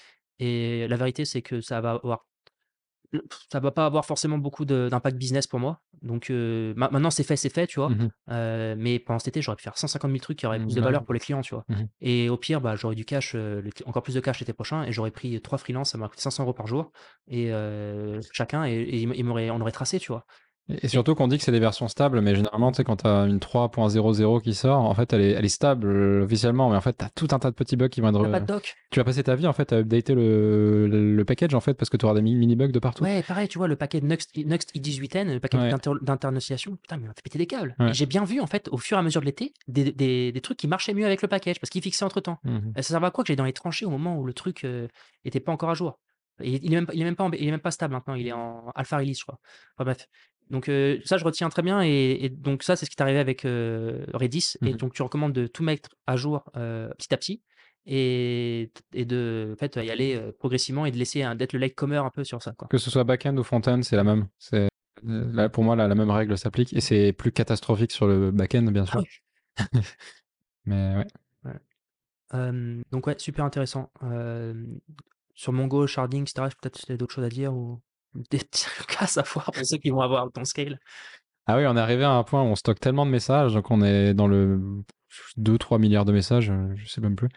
Et 0.40 0.88
la 0.88 0.96
vérité, 0.96 1.24
c'est 1.24 1.42
que 1.42 1.60
ça 1.60 1.80
va 1.80 1.92
avoir. 1.92 2.26
Ça 3.50 3.58
va 3.60 3.70
pas 3.72 3.86
avoir 3.86 4.06
forcément 4.06 4.38
beaucoup 4.38 4.64
d'impact 4.64 5.16
business 5.16 5.46
pour 5.46 5.58
moi. 5.58 5.80
Donc 6.02 6.30
euh, 6.30 6.72
ma- 6.76 6.88
maintenant, 6.90 7.10
c'est 7.10 7.24
fait, 7.24 7.36
c'est 7.36 7.52
fait, 7.52 7.66
tu 7.66 7.80
vois. 7.80 7.90
Euh, 8.30 8.74
mais 8.78 8.98
pendant 8.98 9.18
cet 9.18 9.28
été, 9.28 9.42
j'aurais 9.42 9.56
pu 9.56 9.64
faire 9.64 9.76
150 9.76 10.10
000 10.10 10.20
trucs 10.20 10.38
qui 10.38 10.46
auraient 10.46 10.60
plus 10.60 10.74
de 10.74 10.80
Ouais. 10.80 10.84
valeur 10.84 11.04
pour 11.04 11.12
les 11.14 11.20
clients, 11.20 11.40
tu 11.40 11.54
vois. 11.54 11.64
Et 12.00 12.28
au 12.28 12.36
pire, 12.36 12.60
bah, 12.60 12.76
j'aurais 12.76 12.94
du 12.94 13.04
cash, 13.04 13.32
euh, 13.34 13.60
le- 13.62 13.70
encore 13.86 14.02
plus 14.02 14.14
de 14.14 14.20
cash 14.20 14.38
l'été 14.40 14.52
prochain, 14.52 14.84
et 14.84 14.92
j'aurais 14.92 15.10
pris 15.10 15.40
trois 15.40 15.58
freelances, 15.58 15.90
ça 15.90 15.98
m'aurait 15.98 16.10
coûté 16.10 16.22
500 16.22 16.44
euros 16.44 16.52
par 16.54 16.66
jour, 16.66 16.92
et 17.26 17.50
chacun, 18.32 18.64
et, 18.64 19.06
on 19.50 19.60
aurait 19.60 19.72
tracé, 19.72 19.98
tu 19.98 20.12
vois. 20.12 20.24
Et 20.82 20.88
surtout 20.88 21.14
qu'on 21.14 21.28
dit 21.28 21.38
que 21.38 21.44
c'est 21.44 21.52
des 21.52 21.60
versions 21.60 21.88
stables, 21.88 22.20
mais 22.20 22.34
généralement, 22.34 22.70
tu 22.72 22.76
sais, 22.76 22.84
quand 22.84 22.96
tu 22.96 23.06
as 23.06 23.24
une 23.26 23.38
3.00 23.38 24.40
qui 24.42 24.54
sort, 24.54 24.80
en 24.80 24.94
fait, 24.94 25.12
elle 25.12 25.20
est, 25.20 25.30
elle 25.32 25.44
est 25.44 25.48
stable 25.48 25.86
euh, 25.88 26.24
officiellement, 26.24 26.70
mais 26.70 26.76
en 26.76 26.80
fait, 26.80 26.96
tu 26.98 27.04
as 27.04 27.10
tout 27.10 27.28
un 27.32 27.38
tas 27.38 27.50
de 27.50 27.54
petits 27.54 27.76
bugs 27.76 27.88
qui 27.88 28.00
vont 28.00 28.08
être. 28.10 28.30
Pas 28.30 28.40
de 28.40 28.46
doc. 28.46 28.74
Tu 28.90 28.98
vas 29.00 29.04
passer 29.04 29.22
ta 29.22 29.34
vie, 29.34 29.46
en 29.46 29.52
fait, 29.52 29.72
à 29.72 29.76
updater 29.78 30.14
le, 30.14 30.86
le, 30.86 31.14
le 31.14 31.24
package, 31.24 31.54
en 31.54 31.60
fait, 31.60 31.74
parce 31.74 31.90
que 31.90 31.96
tu 31.96 32.04
auras 32.04 32.14
des 32.14 32.22
mi- 32.22 32.34
mini-bugs 32.34 32.68
de 32.72 32.78
partout. 32.78 33.02
Ouais, 33.04 33.22
pareil, 33.22 33.48
tu 33.48 33.58
vois, 33.58 33.68
le 33.68 33.76
paquet 33.76 34.00
Next, 34.00 34.36
Next 34.36 34.74
i18N, 34.76 35.32
le 35.32 35.40
paquet 35.40 35.58
Ouais. 35.58 35.70
d'inter- 35.70 35.90
d'internonciation, 36.02 36.76
putain, 36.76 36.96
mais 36.96 37.04
il 37.04 37.08
m'a 37.08 37.14
fait 37.14 37.22
péter 37.22 37.38
des 37.38 37.46
câbles. 37.46 37.74
Ouais. 37.78 37.92
J'ai 37.92 38.06
bien 38.06 38.24
vu, 38.24 38.40
en 38.40 38.46
fait, 38.46 38.68
au 38.72 38.76
fur 38.78 38.96
et 38.96 39.00
à 39.00 39.02
mesure 39.02 39.20
de 39.20 39.26
l'été, 39.26 39.52
des, 39.68 39.92
des, 39.92 40.32
des 40.32 40.40
trucs 40.40 40.58
qui 40.58 40.68
marchaient 40.68 40.94
mieux 40.94 41.06
avec 41.06 41.22
le 41.22 41.28
package, 41.28 41.60
parce 41.60 41.70
qu'il 41.70 41.82
fixait 41.82 42.04
entre 42.04 42.20
temps. 42.20 42.38
Mhm. 42.44 42.72
Ça 42.76 42.82
servait 42.82 43.06
à 43.06 43.10
quoi 43.10 43.24
que 43.24 43.28
j'aille 43.28 43.36
dans 43.36 43.44
les 43.44 43.52
tranchées 43.52 43.86
au 43.86 43.90
moment 43.90 44.16
où 44.18 44.24
le 44.24 44.32
truc 44.32 44.64
euh, 44.64 44.88
était 45.24 45.40
pas 45.40 45.52
encore 45.52 45.70
à 45.70 45.74
jour? 45.74 45.98
Et 46.42 46.52
Il 46.64 46.72
est 46.72 46.76
même, 46.76 46.86
pas- 46.86 46.94
il 46.94 47.00
est 47.02 47.04
même 47.04 47.16
pas, 47.16 47.28
il 47.38 47.46
est 47.46 47.50
même 47.50 47.60
pas 47.60 47.70
stable 47.70 47.92
maintenant, 47.92 48.14
il 48.14 48.26
est 48.26 48.32
en 48.32 48.70
alpha 48.74 48.96
release, 48.96 49.18
je 49.18 49.24
crois. 49.24 49.38
Enfin 49.76 49.84
bref. 49.84 50.08
Donc 50.50 50.68
euh, 50.68 50.98
ça, 51.04 51.16
je 51.16 51.24
retiens 51.24 51.48
très 51.48 51.62
bien 51.62 51.82
et, 51.82 52.18
et 52.24 52.28
donc 52.28 52.62
ça, 52.64 52.74
c'est 52.76 52.84
ce 52.84 52.90
qui 52.90 52.96
est 52.98 53.02
arrivé 53.02 53.18
avec 53.20 53.44
euh, 53.44 54.04
Redis. 54.12 54.56
Et 54.62 54.70
Mhm. 54.70 54.76
donc 54.76 54.92
tu 54.94 55.02
recommandes 55.02 55.32
de 55.32 55.46
tout 55.46 55.62
mettre 55.62 55.88
à 56.06 56.16
jour 56.16 56.44
euh, 56.56 56.88
petit 56.98 57.14
à 57.14 57.16
petit 57.16 57.40
et, 57.86 58.70
et 58.92 59.04
de 59.04 59.50
en 59.52 59.56
fait, 59.56 59.76
y 59.76 59.90
aller 59.90 60.20
progressivement 60.38 60.86
et 60.86 60.90
de 60.90 60.96
laisser 60.98 61.24
d'être 61.36 61.52
le 61.52 61.60
latecomer 61.60 61.96
un 61.96 62.10
peu 62.10 62.24
sur 62.24 62.42
ça. 62.42 62.52
Quoi. 62.52 62.68
Que 62.68 62.78
ce 62.78 62.90
soit 62.90 63.04
back-end 63.04 63.36
ou 63.36 63.42
front-end, 63.44 63.80
c'est 63.82 63.96
la 63.96 64.04
même. 64.04 64.26
C'est 64.38 64.68
là, 65.04 65.48
pour 65.48 65.64
moi 65.64 65.76
la, 65.76 65.88
la 65.88 65.94
même 65.94 66.10
règle 66.10 66.36
s'applique 66.36 66.72
et 66.74 66.80
c'est 66.80 67.12
plus 67.12 67.32
catastrophique 67.32 67.92
sur 67.92 68.06
le 68.06 68.30
back-end 68.32 68.64
bien 68.64 68.84
sûr. 68.84 69.00
Ah 69.00 69.02
oui. 69.74 69.80
Mais 70.66 70.96
ouais. 71.44 71.62
Donc 72.90 73.06
ouais, 73.06 73.14
super 73.18 73.44
intéressant. 73.44 73.90
Sur 75.34 75.52
Mongo, 75.52 75.86
sharding, 75.86 76.22
etc. 76.22 76.48
Peut-être 76.60 76.92
d'autres 76.94 77.14
choses 77.14 77.24
à 77.24 77.28
dire 77.28 77.54
ou? 77.54 77.80
Des 78.14 78.38
petits 78.38 78.66
cas 78.88 79.04
à 79.04 79.06
savoir 79.06 79.50
pour 79.52 79.64
ceux 79.64 79.78
qui 79.78 79.90
vont 79.90 80.00
avoir 80.00 80.30
ton 80.32 80.44
scale. 80.44 80.78
Ah 81.46 81.56
oui, 81.56 81.64
on 81.66 81.76
est 81.76 81.80
arrivé 81.80 82.04
à 82.04 82.10
un 82.10 82.22
point 82.22 82.42
où 82.42 82.46
on 82.46 82.54
stocke 82.54 82.80
tellement 82.80 83.06
de 83.06 83.10
messages, 83.10 83.54
donc 83.54 83.70
on 83.70 83.82
est 83.82 84.14
dans 84.14 84.28
le 84.28 84.60
2-3 85.36 85.78
milliards 85.78 86.04
de 86.04 86.12
messages, 86.12 86.50
euh, 86.50 86.72
je 86.76 86.86
sais 86.88 87.00
même 87.00 87.16
plus, 87.16 87.28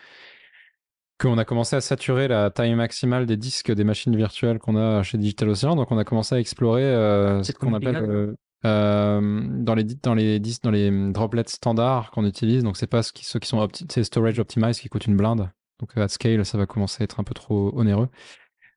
qu'on 1.20 1.38
a 1.38 1.46
commencé 1.46 1.76
à 1.76 1.82
saturer 1.82 2.28
la 2.28 2.50
taille 2.50 2.76
maximale 2.76 3.26
des 3.26 3.38
disques 3.38 3.72
des 3.72 3.84
machines 3.84 4.16
virtuelles 4.16 4.60
qu'on 4.60 4.76
a 4.76 5.04
chez 5.04 5.18
Digital 5.18 5.50
Ocean. 5.50 5.76
Donc 5.76 5.92
on 5.92 5.98
a 5.98 6.04
commencé 6.04 6.36
à 6.36 6.40
explorer 6.40 6.84
euh, 6.84 7.42
ce 7.44 7.52
qu'on 7.54 7.74
appelle 7.74 7.96
euh, 7.98 8.36
euh, 8.66 9.42
dans 9.60 9.76
les 9.76 9.84
dans 9.84 10.16
les 10.16 10.40
disques 10.40 10.64
dans 10.64 10.72
les 10.72 10.90
hum, 10.90 11.14
droplets 11.14 11.44
standards 11.48 12.12
qu'on 12.12 12.26
utilise. 12.26 12.64
Donc 12.64 12.78
c'est 12.78 12.88
pas 12.88 13.04
ce 13.04 13.14
qui- 13.14 13.26
ceux 13.26 13.40
qui 13.40 13.48
sont 13.48 13.66
opti- 13.66 13.86
c'est 13.90 14.04
storage 14.04 14.40
optimized 14.40 14.82
qui 14.82 14.90
coûtent 14.90 15.08
une 15.08 15.18
blinde. 15.18 15.50
Donc 15.80 15.96
at 15.98 16.08
scale, 16.08 16.46
ça 16.46 16.58
va 16.58 16.66
commencer 16.66 17.04
à 17.04 17.06
être 17.06 17.20
un 17.20 17.24
peu 17.24 17.34
trop 17.34 17.72
onéreux. 17.78 18.10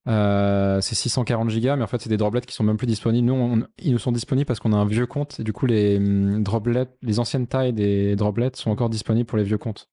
Euh, 0.09 0.81
c'est 0.81 0.95
640 0.95 1.51
gigas, 1.51 1.75
mais 1.77 1.83
en 1.83 1.87
fait, 1.89 2.01
c'est 2.01 2.09
des 2.09 2.17
droplets 2.17 2.43
qui 2.43 2.55
sont 2.55 2.63
même 2.63 2.77
plus 2.77 2.87
disponibles. 2.87 3.27
Nous, 3.27 3.35
on- 3.35 3.67
ils 3.79 3.93
nous 3.93 3.99
sont 3.99 4.13
disponibles 4.13 4.47
parce 4.47 4.61
qu'on 4.61 4.73
a 4.73 4.77
un 4.77 4.85
vieux 4.87 5.07
compte, 5.07 5.41
et 5.41 5.43
du 5.45 5.53
coup, 5.53 5.67
les 5.67 5.97
hum, 5.99 6.43
droplets, 6.43 6.87
les 7.03 7.19
anciennes 7.19 7.47
tailles 7.47 7.73
des 7.73 8.15
droplets 8.15 8.51
sont 8.55 8.71
encore 8.71 8.89
disponibles 8.89 9.27
pour 9.27 9.39
les 9.39 9.45
vieux 9.45 9.59
comptes. 9.59 9.89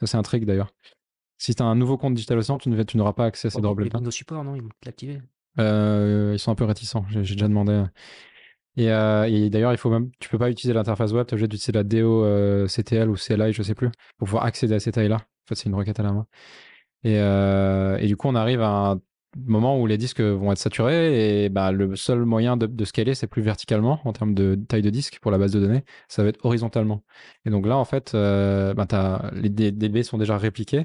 Ça, 0.00 0.06
c'est 0.06 0.16
un 0.18 0.22
trick 0.22 0.44
d'ailleurs. 0.44 0.72
Si 1.38 1.54
tu 1.54 1.62
as 1.62 1.66
un 1.66 1.74
nouveau 1.74 1.96
compte 1.96 2.14
Digital 2.14 2.38
Ocean, 2.38 2.58
tu 2.58 2.70
tu 2.86 2.96
n'auras 2.96 3.12
pas 3.12 3.24
accès 3.26 3.48
à 3.48 3.50
ces 3.50 3.58
les 3.58 3.62
droplets. 3.62 3.94
Windows 3.94 4.10
Support, 4.10 4.44
non 4.44 4.54
Ils 4.56 4.62
vont 4.62 4.68
l'activer. 4.84 5.20
Euh, 5.58 6.32
ils 6.34 6.38
sont 6.38 6.50
un 6.50 6.54
peu 6.54 6.64
réticents. 6.64 7.04
J'ai 7.08 7.20
déjà 7.20 7.48
demandé. 7.48 7.84
Et, 8.78 8.90
euh, 8.90 9.24
et 9.24 9.48
d'ailleurs, 9.48 9.72
il 9.72 9.78
faut 9.78 9.88
même, 9.90 10.10
tu 10.18 10.28
peux 10.28 10.38
pas 10.38 10.50
utiliser 10.50 10.74
l'interface 10.74 11.12
web. 11.12 11.26
Tu 11.26 11.32
es 11.32 11.34
obligé 11.34 11.48
d'utiliser 11.48 11.72
la 11.72 11.82
DO 11.82 12.66
CTL 12.68 13.08
ou 13.08 13.16
CLI, 13.16 13.52
je 13.52 13.62
sais 13.62 13.74
plus, 13.74 13.88
pour 14.18 14.26
pouvoir 14.26 14.44
accéder 14.44 14.74
à 14.74 14.80
ces 14.80 14.92
tailles-là. 14.92 15.16
En 15.16 15.46
fait, 15.48 15.54
c'est 15.54 15.68
une 15.68 15.74
requête 15.74 15.98
à 16.00 16.02
la 16.02 16.12
main. 16.12 16.26
Et, 17.04 17.18
euh, 17.18 17.96
et 17.98 18.06
du 18.06 18.16
coup, 18.16 18.28
on 18.28 18.34
arrive 18.34 18.60
à 18.60 18.90
un 18.92 19.00
moment 19.44 19.80
où 19.80 19.86
les 19.86 19.98
disques 19.98 20.20
vont 20.20 20.52
être 20.52 20.58
saturés 20.58 21.44
et 21.44 21.48
bah, 21.48 21.72
le 21.72 21.96
seul 21.96 22.24
moyen 22.24 22.56
de, 22.56 22.84
scaler, 22.84 23.14
c'est 23.14 23.26
plus 23.26 23.42
verticalement 23.42 24.00
en 24.04 24.12
termes 24.12 24.34
de 24.34 24.54
taille 24.68 24.82
de 24.82 24.90
disque 24.90 25.18
pour 25.20 25.30
la 25.30 25.38
base 25.38 25.52
de 25.52 25.60
données, 25.60 25.84
ça 26.08 26.22
va 26.22 26.28
être 26.28 26.44
horizontalement. 26.44 27.02
Et 27.44 27.50
donc 27.50 27.66
là, 27.66 27.76
en 27.76 27.84
fait, 27.84 28.14
euh, 28.14 28.74
bah, 28.74 29.30
les 29.32 29.50
DB 29.50 30.02
sont 30.02 30.18
déjà 30.18 30.38
répliqués 30.38 30.84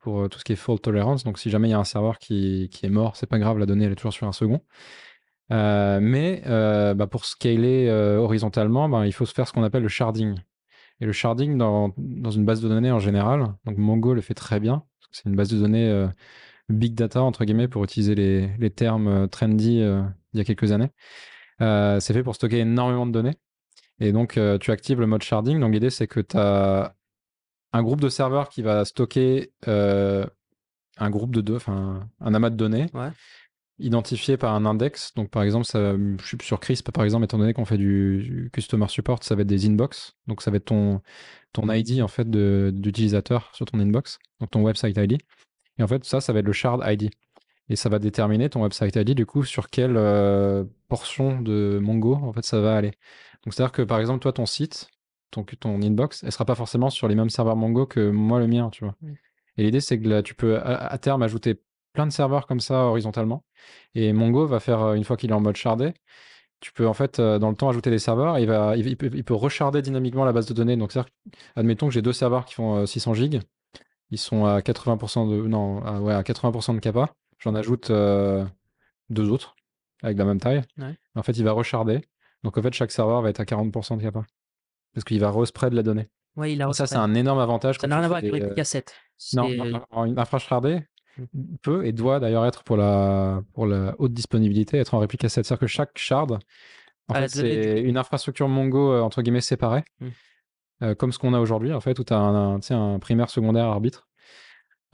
pour 0.00 0.22
euh, 0.22 0.28
tout 0.28 0.38
ce 0.38 0.44
qui 0.44 0.52
est 0.52 0.56
fault 0.56 0.78
tolerance. 0.78 1.24
Donc 1.24 1.38
si 1.38 1.50
jamais 1.50 1.68
il 1.68 1.72
y 1.72 1.74
a 1.74 1.78
un 1.78 1.84
serveur 1.84 2.18
qui, 2.18 2.70
est 2.82 2.88
mort, 2.88 3.16
c'est 3.16 3.28
pas 3.28 3.38
grave, 3.38 3.58
la 3.58 3.66
donnée 3.66 3.86
est 3.86 3.94
toujours 3.94 4.12
sur 4.12 4.26
un 4.26 4.32
second. 4.32 4.62
Euh, 5.50 5.98
mais 6.00 6.42
bah, 6.94 7.06
pour 7.06 7.24
scaler 7.24 7.90
horizontalement, 8.18 8.88
bah, 8.88 9.06
il 9.06 9.12
faut 9.12 9.26
se 9.26 9.34
faire 9.34 9.48
ce 9.48 9.52
qu'on 9.52 9.64
appelle 9.64 9.82
le 9.82 9.88
sharding. 9.88 10.36
Et 11.00 11.06
le 11.06 11.12
sharding 11.12 11.56
dans, 11.56 11.92
une 11.96 12.44
base 12.44 12.60
de 12.60 12.68
données 12.68 12.90
en 12.90 12.98
général, 12.98 13.54
donc 13.64 13.78
Mongo 13.78 14.14
le 14.14 14.20
fait 14.20 14.34
très 14.34 14.58
bien, 14.58 14.82
c'est 15.12 15.26
une 15.26 15.36
base 15.36 15.48
de 15.48 15.58
données 15.58 16.08
big 16.68 16.94
data, 16.94 17.22
entre 17.22 17.44
guillemets, 17.44 17.68
pour 17.68 17.84
utiliser 17.84 18.14
les, 18.14 18.48
les 18.58 18.70
termes 18.70 19.08
euh, 19.08 19.26
trendy 19.26 19.80
euh, 19.82 20.02
il 20.32 20.38
y 20.38 20.40
a 20.40 20.44
quelques 20.44 20.72
années. 20.72 20.90
Euh, 21.60 21.98
c'est 22.00 22.12
fait 22.12 22.22
pour 22.22 22.34
stocker 22.34 22.58
énormément 22.58 23.06
de 23.06 23.12
données. 23.12 23.34
Et 24.00 24.12
donc, 24.12 24.36
euh, 24.36 24.58
tu 24.58 24.70
actives 24.70 25.00
le 25.00 25.06
mode 25.06 25.22
sharding. 25.22 25.58
Donc, 25.58 25.72
l'idée, 25.72 25.90
c'est 25.90 26.06
que 26.06 26.20
tu 26.20 26.36
as 26.36 26.94
un 27.72 27.82
groupe 27.82 28.00
de 28.00 28.08
serveurs 28.08 28.48
qui 28.48 28.62
va 28.62 28.84
stocker 28.84 29.52
un 29.66 31.10
groupe 31.10 31.34
de 31.34 31.40
deux, 31.40 31.56
enfin, 31.56 32.08
un 32.20 32.34
amas 32.34 32.50
de 32.50 32.56
données 32.56 32.86
Ouais. 32.94 33.10
identifié 33.78 34.36
par 34.36 34.54
un 34.54 34.66
index. 34.66 35.14
Donc, 35.14 35.30
par 35.30 35.42
exemple, 35.42 35.64
ça, 35.64 35.94
je 35.96 36.26
suis 36.26 36.38
sur 36.42 36.60
Crisp, 36.60 36.90
par 36.90 37.04
exemple, 37.04 37.24
étant 37.24 37.38
donné 37.38 37.54
qu'on 37.54 37.64
fait 37.64 37.78
du, 37.78 38.50
customer 38.52 38.88
support, 38.88 39.22
ça 39.22 39.34
va 39.34 39.42
être 39.42 39.48
des 39.48 39.66
inbox. 39.66 40.16
Donc, 40.26 40.42
ça 40.42 40.50
va 40.50 40.56
être 40.58 40.66
ton, 40.66 41.00
ton 41.52 41.70
ID, 41.72 42.02
en 42.02 42.08
fait, 42.08 42.28
d'utilisateur 42.30 43.50
sur 43.54 43.66
ton 43.66 43.78
inbox, 43.80 44.18
donc 44.40 44.50
ton 44.50 44.62
website 44.62 44.96
ID. 44.96 45.18
Et 45.78 45.82
en 45.82 45.86
fait, 45.86 46.04
ça, 46.04 46.20
ça 46.20 46.32
va 46.32 46.40
être 46.40 46.46
le 46.46 46.52
shard 46.52 46.82
ID. 46.84 47.10
Et 47.70 47.76
ça 47.76 47.88
va 47.88 47.98
déterminer 47.98 48.48
ton 48.48 48.62
website 48.62 48.96
ID, 48.96 49.14
du 49.14 49.26
coup, 49.26 49.44
sur 49.44 49.68
quelle 49.68 49.96
euh, 49.96 50.64
portion 50.88 51.40
de 51.40 51.78
Mongo, 51.82 52.14
en 52.14 52.32
fait, 52.32 52.44
ça 52.44 52.60
va 52.60 52.76
aller. 52.76 52.92
Donc, 53.44 53.54
c'est-à-dire 53.54 53.72
que, 53.72 53.82
par 53.82 54.00
exemple, 54.00 54.20
toi, 54.20 54.32
ton 54.32 54.46
site, 54.46 54.88
ton, 55.30 55.44
ton 55.44 55.80
inbox, 55.82 56.24
elle 56.24 56.32
sera 56.32 56.46
pas 56.46 56.54
forcément 56.54 56.88
sur 56.90 57.08
les 57.08 57.14
mêmes 57.14 57.30
serveurs 57.30 57.56
Mongo 57.56 57.86
que 57.86 58.10
moi, 58.10 58.38
le 58.40 58.46
mien, 58.46 58.70
tu 58.70 58.84
vois. 58.84 58.94
Et 59.58 59.64
l'idée, 59.64 59.80
c'est 59.80 60.00
que 60.00 60.08
là, 60.08 60.22
tu 60.22 60.34
peux, 60.34 60.56
à, 60.56 60.86
à 60.86 60.98
terme, 60.98 61.22
ajouter 61.22 61.60
plein 61.92 62.06
de 62.06 62.12
serveurs 62.12 62.46
comme 62.46 62.60
ça 62.60 62.84
horizontalement. 62.84 63.44
Et 63.94 64.12
Mongo 64.12 64.46
va 64.46 64.60
faire, 64.60 64.80
euh, 64.82 64.94
une 64.94 65.04
fois 65.04 65.16
qu'il 65.16 65.30
est 65.30 65.34
en 65.34 65.40
mode 65.40 65.56
shardé, 65.56 65.92
tu 66.60 66.72
peux 66.72 66.86
en 66.88 66.94
fait, 66.94 67.18
euh, 67.20 67.38
dans 67.38 67.50
le 67.50 67.56
temps, 67.56 67.68
ajouter 67.68 67.90
des 67.90 67.98
serveurs. 67.98 68.38
Et 68.38 68.42
il, 68.42 68.48
va, 68.48 68.76
il, 68.76 68.86
il 68.86 68.96
peut, 68.96 69.10
il 69.12 69.24
peut 69.24 69.34
recharder 69.34 69.82
dynamiquement 69.82 70.24
la 70.24 70.32
base 70.32 70.46
de 70.46 70.54
données. 70.54 70.76
Donc, 70.76 70.92
c'est-à-dire, 70.92 71.10
que, 71.10 71.38
admettons 71.56 71.88
que 71.88 71.92
j'ai 71.94 72.02
deux 72.02 72.12
serveurs 72.12 72.44
qui 72.44 72.54
font 72.54 72.76
euh, 72.78 72.86
600 72.86 73.14
gigs. 73.14 73.40
Ils 74.10 74.18
sont 74.18 74.44
à 74.46 74.60
80% 74.60 75.28
de, 75.30 75.46
non, 75.46 75.82
à, 75.84 76.00
ouais, 76.00 76.14
à 76.14 76.22
80% 76.22 76.74
de 76.74 76.80
capa. 76.80 77.12
J'en 77.38 77.54
ajoute 77.54 77.90
euh, 77.90 78.44
deux 79.10 79.28
autres 79.30 79.54
avec 80.02 80.16
la 80.16 80.24
même 80.24 80.40
taille. 80.40 80.62
Ouais. 80.78 80.96
En 81.14 81.22
fait, 81.22 81.32
il 81.32 81.44
va 81.44 81.52
recharder. 81.52 82.00
Donc, 82.42 82.56
en 82.56 82.62
fait, 82.62 82.72
chaque 82.72 82.90
serveur 82.92 83.20
va 83.22 83.30
être 83.30 83.40
à 83.40 83.44
40% 83.44 83.96
de 83.96 84.02
capa. 84.02 84.24
Parce 84.94 85.04
qu'il 85.04 85.20
va 85.20 85.30
respread 85.30 85.72
la 85.72 85.82
donnée. 85.82 86.08
Ouais, 86.36 86.52
il 86.52 86.62
a 86.62 86.68
Et 86.68 86.72
ça, 86.72 86.86
c'est 86.86 86.96
un 86.96 87.14
énorme 87.14 87.40
avantage. 87.40 87.78
Ça 87.78 87.86
n'a 87.86 87.96
rien 87.96 88.04
à 88.04 88.08
voir 88.08 88.18
avec 88.18 88.32
des, 88.32 88.40
le 88.40 88.50
euh, 88.52 88.54
cassette. 88.54 88.94
non, 89.34 89.48
non, 89.92 90.04
une 90.04 90.14
Mm. 91.18 91.56
peut 91.62 91.86
et 91.86 91.92
doit 91.92 92.20
d'ailleurs 92.20 92.46
être 92.46 92.62
pour 92.62 92.76
la, 92.76 93.42
pour 93.52 93.66
la 93.66 93.94
haute 93.98 94.12
disponibilité, 94.12 94.78
être 94.78 94.94
en 94.94 94.98
réplique 94.98 95.24
à 95.24 95.28
7. 95.28 95.44
C'est-à-dire 95.44 95.60
que 95.60 95.66
chaque 95.66 95.96
shard, 95.96 96.38
en 97.08 97.14
fait, 97.14 97.28
c'est 97.28 97.80
une 97.80 97.96
infrastructure 97.96 98.48
Mongo, 98.48 98.92
euh, 98.92 99.00
entre 99.00 99.22
guillemets, 99.22 99.40
séparée, 99.40 99.84
Mm. 100.00 100.08
Euh, 100.82 100.94
comme 100.94 101.12
ce 101.12 101.18
qu'on 101.18 101.34
a 101.34 101.40
aujourd'hui, 101.40 101.72
en 101.72 101.80
fait, 101.80 101.98
où 101.98 102.04
tu 102.04 102.12
as 102.12 102.18
un, 102.18 102.98
primaire, 102.98 103.30
secondaire, 103.30 103.66
arbitre. 103.66 104.08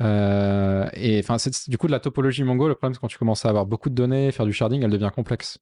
Euh, 0.02 0.88
et 0.94 1.22
du 1.68 1.78
coup 1.78 1.86
de 1.86 1.92
la 1.92 2.00
topologie 2.00 2.42
Mongo. 2.42 2.68
Le 2.68 2.74
problème, 2.74 2.94
c'est 2.94 3.00
quand 3.00 3.08
tu 3.08 3.18
commences 3.18 3.44
à 3.44 3.48
avoir 3.50 3.66
beaucoup 3.66 3.90
de 3.90 3.94
données, 3.94 4.32
faire 4.32 4.46
du 4.46 4.52
sharding, 4.52 4.82
elle 4.82 4.90
devient 4.90 5.10
complexe. 5.14 5.58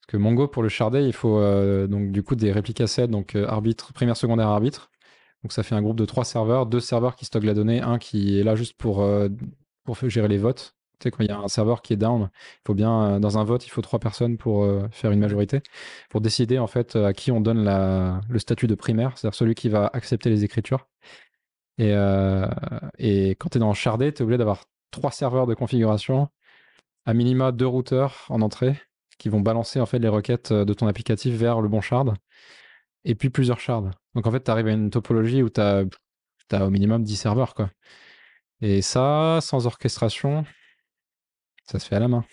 Parce 0.00 0.12
que 0.12 0.16
Mongo, 0.16 0.48
pour 0.48 0.62
le 0.62 0.68
sharder, 0.68 1.02
il 1.02 1.12
faut 1.12 1.38
euh, 1.38 1.86
donc 1.86 2.10
du 2.10 2.22
coup 2.22 2.34
des 2.34 2.52
7, 2.86 3.10
donc 3.10 3.36
arbitre, 3.36 3.92
primaire, 3.92 4.16
secondaire, 4.16 4.48
arbitre. 4.48 4.90
Donc 5.42 5.52
ça 5.52 5.62
fait 5.62 5.74
un 5.74 5.82
groupe 5.82 5.98
de 5.98 6.04
trois 6.04 6.24
serveurs, 6.24 6.66
deux 6.66 6.80
serveurs 6.80 7.14
qui 7.14 7.24
stockent 7.24 7.44
la 7.44 7.54
donnée, 7.54 7.80
un 7.80 7.98
qui 7.98 8.40
est 8.40 8.42
là 8.42 8.56
juste 8.56 8.76
pour, 8.76 9.06
pour 9.84 9.96
gérer 10.08 10.28
les 10.28 10.38
votes. 10.38 10.77
Tu 10.98 11.04
sais, 11.04 11.10
quand 11.10 11.22
il 11.22 11.28
y 11.28 11.32
a 11.32 11.38
un 11.38 11.48
serveur 11.48 11.82
qui 11.82 11.92
est 11.92 11.96
down, 11.96 12.30
il 12.32 12.60
faut 12.66 12.74
bien, 12.74 13.20
dans 13.20 13.38
un 13.38 13.44
vote, 13.44 13.66
il 13.66 13.70
faut 13.70 13.82
trois 13.82 13.98
personnes 14.00 14.36
pour 14.36 14.64
euh, 14.64 14.88
faire 14.90 15.12
une 15.12 15.20
majorité, 15.20 15.62
pour 16.10 16.20
décider 16.20 16.58
en 16.58 16.66
fait 16.66 16.96
à 16.96 17.12
qui 17.12 17.30
on 17.30 17.40
donne 17.40 17.62
la, 17.64 18.20
le 18.28 18.38
statut 18.38 18.66
de 18.66 18.74
primaire, 18.74 19.16
c'est-à-dire 19.16 19.36
celui 19.36 19.54
qui 19.54 19.68
va 19.68 19.90
accepter 19.92 20.30
les 20.30 20.44
écritures. 20.44 20.86
Et, 21.78 21.92
euh, 21.92 22.48
et 22.98 23.30
quand 23.36 23.50
tu 23.50 23.58
es 23.58 23.60
dans 23.60 23.72
Shardé, 23.74 24.12
tu 24.12 24.20
es 24.20 24.22
obligé 24.22 24.38
d'avoir 24.38 24.64
trois 24.90 25.12
serveurs 25.12 25.46
de 25.46 25.54
configuration, 25.54 26.28
à 27.06 27.14
minima 27.14 27.52
deux 27.52 27.66
routeurs 27.66 28.26
en 28.28 28.42
entrée, 28.42 28.80
qui 29.18 29.28
vont 29.28 29.40
balancer 29.40 29.80
en 29.80 29.86
fait 29.86 29.98
les 29.98 30.08
requêtes 30.08 30.52
de 30.52 30.74
ton 30.74 30.86
applicatif 30.86 31.34
vers 31.34 31.60
le 31.60 31.68
bon 31.68 31.80
shard, 31.80 32.16
et 33.04 33.14
puis 33.14 33.30
plusieurs 33.30 33.60
shards. 33.60 33.90
Donc 34.14 34.26
en 34.26 34.32
fait, 34.32 34.44
tu 34.44 34.50
arrives 34.50 34.68
à 34.68 34.72
une 34.72 34.90
topologie 34.90 35.42
où 35.42 35.50
tu 35.50 35.60
as, 35.60 35.84
au 36.52 36.70
minimum 36.70 37.02
10 37.02 37.16
serveurs. 37.16 37.54
Quoi. 37.54 37.70
Et 38.60 38.82
ça, 38.82 39.38
sans 39.40 39.66
orchestration, 39.66 40.44
ça 41.70 41.78
se 41.78 41.86
fait 41.88 41.96
à 41.96 42.00
la 42.00 42.08
main. 42.08 42.24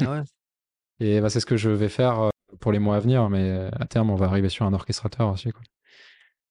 Ah 0.00 0.10
ouais. 0.12 0.22
Et 1.00 1.20
bah, 1.20 1.28
c'est 1.30 1.40
ce 1.40 1.46
que 1.46 1.56
je 1.56 1.70
vais 1.70 1.88
faire 1.88 2.20
euh, 2.20 2.30
pour 2.60 2.72
les 2.72 2.78
mois 2.80 2.96
à 2.96 3.00
venir, 3.00 3.28
mais 3.30 3.68
à 3.72 3.86
terme, 3.86 4.10
on 4.10 4.16
va 4.16 4.26
arriver 4.26 4.48
sur 4.48 4.66
un 4.66 4.72
orchestrateur 4.72 5.30
aussi. 5.32 5.50
Quoi. 5.52 5.62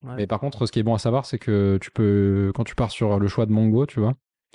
Ouais. 0.03 0.15
Mais 0.17 0.27
par 0.27 0.39
contre, 0.39 0.65
ce 0.65 0.71
qui 0.71 0.79
est 0.79 0.83
bon 0.83 0.93
à 0.93 0.99
savoir, 0.99 1.25
c'est 1.25 1.39
que 1.39 1.77
tu 1.81 1.91
peux, 1.91 2.51
quand 2.55 2.63
tu 2.63 2.75
pars 2.75 2.91
sur 2.91 3.19
le 3.19 3.27
choix 3.27 3.45
de 3.45 3.51
Mongo, 3.51 3.85
tu 3.85 3.99
vois, 3.99 4.13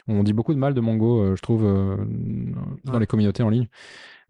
on 0.09 0.23
dit 0.23 0.33
beaucoup 0.33 0.55
de 0.55 0.59
mal 0.59 0.73
de 0.73 0.81
Mongo, 0.81 1.21
euh, 1.21 1.37
je 1.37 1.43
trouve, 1.43 1.65
euh, 1.67 1.97
dans 2.85 2.95
Ouais. 2.95 3.01
les 3.01 3.07
communautés 3.07 3.43
en 3.43 3.51
ligne. 3.51 3.69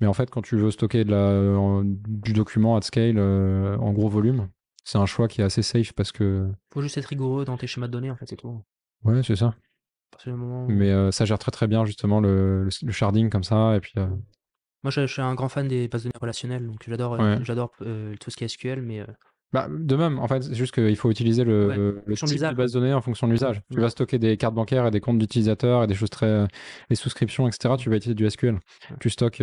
Mais 0.01 0.07
en 0.09 0.13
fait, 0.15 0.31
quand 0.31 0.43
tu 0.43 0.57
veux 0.57 0.71
stocker 0.73 1.05
de 1.05 1.11
la, 1.13 1.57
en- 1.59 1.83
du 1.85 2.33
document 2.33 2.77
at 2.77 2.83
scale 2.83 3.19
euh, 3.19 3.77
en 3.79 3.93
gros 3.93 4.09
volume, 4.09 4.49
c'est 4.85 4.99
un 4.99 5.07
choix 5.07 5.29
qui 5.29 5.43
est 5.43 5.45
assez 5.45 5.63
safe 5.63 5.93
parce 5.93 6.11
que. 6.11 6.51
Faut 6.73 6.83
juste 6.83 6.99
être 6.99 7.07
rigoureux 7.07 7.45
dans 7.45 7.57
tes 7.57 7.69
schémas 7.69 7.87
de 7.87 7.93
données, 7.93 8.11
en 8.11 8.17
fait, 8.17 8.27
c'est 8.29 8.37
tout. 8.37 8.61
Ouais, 9.05 9.23
c'est 9.23 9.37
ça. 9.37 9.55
Mais 10.69 10.91
euh, 10.91 11.11
ça 11.11 11.25
gère 11.25 11.39
très 11.39 11.51
très 11.51 11.67
bien 11.67 11.85
justement 11.85 12.21
le, 12.21 12.65
le, 12.65 12.71
le 12.83 12.93
sharding 12.93 13.31
comme 13.31 13.45
ça. 13.45 13.77
Et 13.77 13.81
puis. 13.81 13.93
euh, 13.97 14.07
Moi, 14.83 14.91
je, 14.91 15.07
je 15.07 15.13
suis 15.13 15.23
un 15.23 15.35
grand 15.35 15.49
fan 15.49 15.69
des 15.69 15.89
bases 15.89 16.03
de 16.05 16.09
données 16.09 16.21
relationnelles, 16.21 16.67
donc 16.67 16.85
j'adore 16.87 17.13
Ouais. 17.19 17.39
j'adore 17.43 17.73
euh, 17.83 18.15
tout 18.21 18.31
ce 18.31 18.37
qui 18.37 18.45
est 18.45 18.49
SQL, 18.49 18.83
mais 18.83 19.05
Bah, 19.53 19.69
de 19.71 19.97
même, 19.97 20.19
en 20.19 20.29
fait, 20.29 20.43
c'est 20.43 20.55
juste 20.55 20.75
qu'il 20.75 20.97
faut 20.97 21.11
utiliser 21.11 21.45
le, 21.45 21.67
Ouais, 21.69 21.77
le 22.07 22.15
type 22.17 22.39
de 22.41 22.55
base 22.55 22.73
de 22.73 22.81
données 22.81 22.95
en 22.95 23.01
fonction 23.03 23.27
de 23.27 23.33
l'usage. 23.33 23.61
Tu 23.71 23.81
vas 23.81 23.91
stocker 23.91 24.19
des 24.19 24.37
cartes 24.37 24.55
bancaires 24.55 24.87
et 24.87 24.91
des 24.91 25.01
comptes 25.01 25.19
d'utilisateurs 25.19 25.85
et 25.85 25.87
des 25.87 25.95
choses 25.95 26.11
très. 26.11 26.47
les 26.91 26.97
souscriptions, 26.97 27.47
etc. 27.49 27.75
Tu 27.79 27.91
vas 27.91 27.97
utiliser 27.97 28.15
du 28.15 28.27
SQL. 28.29 28.59
Tu 29.01 29.11
stockes 29.11 29.43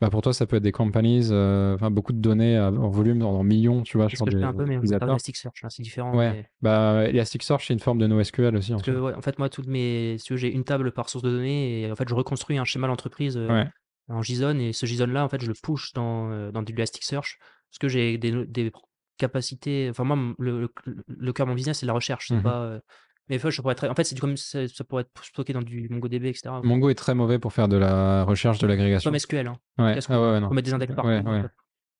Bah 0.00 0.10
pour 0.10 0.22
toi, 0.22 0.32
ça 0.34 0.46
peut 0.46 0.56
être 0.56 0.62
des 0.62 0.72
companies, 0.72 1.28
euh, 1.30 1.74
enfin 1.74 1.90
beaucoup 1.90 2.12
de 2.12 2.18
données 2.18 2.56
à- 2.56 2.68
en 2.68 2.88
volume, 2.88 3.22
en, 3.22 3.38
en 3.38 3.44
millions, 3.44 3.82
tu 3.82 3.96
vois, 3.96 4.08
sur 4.08 4.24
que 4.24 4.30
je 4.32 4.36
des 4.36 4.42
fais 4.42 4.46
un 4.48 4.52
peu, 4.52 4.64
mais 4.66 4.78
c'est 4.84 4.98
pas. 4.98 5.06
Elasticsearch, 5.06 5.64
hein, 5.64 5.68
c'est 5.70 5.82
différent. 5.82 6.16
Ouais, 6.16 6.32
mais- 6.32 6.48
bah 6.62 7.04
Elasticsearch, 7.08 7.66
c'est 7.66 7.74
une 7.74 7.80
forme 7.80 7.98
de 7.98 8.06
NoSQL 8.06 8.56
aussi 8.56 8.72
en 8.72 8.76
Parce 8.76 8.86
que, 8.86 8.92
soi. 8.92 9.10
ouais, 9.10 9.14
en 9.14 9.22
fait, 9.22 9.38
moi, 9.38 9.48
toutes 9.48 9.68
mes, 9.68 10.16
si 10.18 10.24
tu 10.24 10.32
veux, 10.32 10.36
j'ai 10.36 10.52
une 10.52 10.64
table 10.64 10.90
par 10.92 11.08
source 11.08 11.22
de 11.24 11.30
données 11.30 11.82
et 11.82 11.92
en 11.92 11.96
fait, 11.96 12.08
je 12.08 12.14
reconstruis 12.14 12.58
un 12.58 12.64
schéma 12.64 12.86
d'entreprise 12.88 13.36
euh, 13.36 13.48
Ouais. 13.48 13.68
en 14.08 14.20
JSON 14.20 14.58
et 14.58 14.72
ce 14.72 14.84
JSON-là, 14.84 15.24
en 15.24 15.28
fait, 15.28 15.40
je 15.40 15.46
le 15.48 15.54
push 15.62 15.92
dans, 15.92 16.30
euh, 16.30 16.50
dans 16.50 16.62
du 16.62 16.72
Elasticsearch 16.72 17.38
parce 17.70 17.78
que 17.80 17.88
j'ai 17.88 18.18
des, 18.18 18.44
des 18.46 18.72
capacités. 19.16 19.86
Enfin, 19.90 20.04
moi, 20.04 20.34
le, 20.38 20.60
le, 20.86 21.04
le 21.06 21.32
cœur 21.32 21.46
de 21.46 21.50
mon 21.50 21.54
business, 21.56 21.78
c'est 21.78 21.86
la 21.86 21.92
recherche. 21.92 22.28
C'est 22.28 22.42
pas. 22.42 22.80
Euh, 23.24 23.30
mais 23.30 23.38
fois, 23.38 23.50
je 23.50 23.60
pourrais 23.60 23.72
être, 23.72 23.88
en 23.88 23.94
fait, 23.94 24.04
c'est 24.04 24.14
du- 24.14 24.20
comme 24.20 24.36
ça, 24.36 24.66
ça 24.68 24.84
pourrait 24.84 25.02
être 25.02 25.24
stocké 25.24 25.52
dans 25.52 25.62
du 25.62 25.88
MongoDB, 25.88 26.26
etc. 26.26 26.50
Mongo 26.62 26.90
est 26.90 26.94
très 26.94 27.14
mauvais 27.14 27.38
pour 27.38 27.52
faire 27.52 27.68
de 27.68 27.76
la 27.76 28.24
recherche, 28.24 28.58
de 28.58 28.66
l'agrégation. 28.66 29.10
Comme 29.10 29.18
SQL. 29.18 29.46
Hein. 29.46 29.56
Ouais, 29.78 29.98
ah 30.08 30.20
ouais, 30.20 30.30
ouais, 30.32 30.40
non. 30.40 30.48
On 30.50 30.54
met 30.54 30.62
des 30.62 30.74
index 30.74 30.94
partout. 30.94 31.08
Ouais, 31.08 31.22
en 31.24 31.42
fait. 31.42 31.48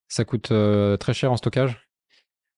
Ça 0.09 0.25
coûte 0.25 0.51
euh, 0.53 0.97
très 0.97 1.15
cher 1.15 1.33
en 1.33 1.37
stockage. 1.37 1.89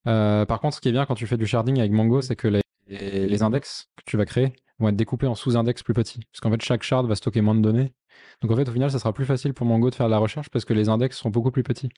Euh, 0.07 0.45
par 0.45 0.59
contre, 0.59 0.75
ce 0.75 0.81
qui 0.81 0.89
est 0.89 0.91
bien 0.91 1.05
quand 1.05 1.15
tu 1.15 1.27
fais 1.27 1.37
du 1.37 1.45
sharding 1.47 1.79
avec 1.79 1.91
Mongo, 1.91 2.21
c'est 2.21 2.35
que 2.35 2.47
les, 2.47 2.61
les 2.87 3.43
index 3.43 3.89
que 3.97 4.03
tu 4.05 4.17
vas 4.17 4.25
créer 4.25 4.53
vont 4.79 4.89
être 4.89 4.95
découpés 4.95 5.27
en 5.27 5.35
sous-index 5.35 5.81
plus 5.83 5.93
petits. 5.93 6.19
Parce 6.31 6.39
qu'en 6.41 6.51
fait, 6.51 6.61
chaque 6.61 6.83
shard 6.83 7.07
va 7.07 7.15
stocker 7.15 7.41
moins 7.41 7.55
de 7.55 7.61
données. 7.61 7.93
Donc 8.41 8.51
en 8.51 8.55
fait, 8.55 8.67
au 8.69 8.71
final, 8.71 8.91
ça 8.91 8.99
sera 8.99 9.13
plus 9.13 9.25
facile 9.25 9.53
pour 9.53 9.65
Mongo 9.65 9.89
de 9.89 9.95
faire 9.95 10.05
de 10.07 10.11
la 10.11 10.17
recherche 10.19 10.49
parce 10.49 10.65
que 10.65 10.73
les 10.73 10.89
index 10.89 11.17
sont 11.17 11.29
beaucoup 11.29 11.51
plus 11.51 11.63
petits. 11.63 11.89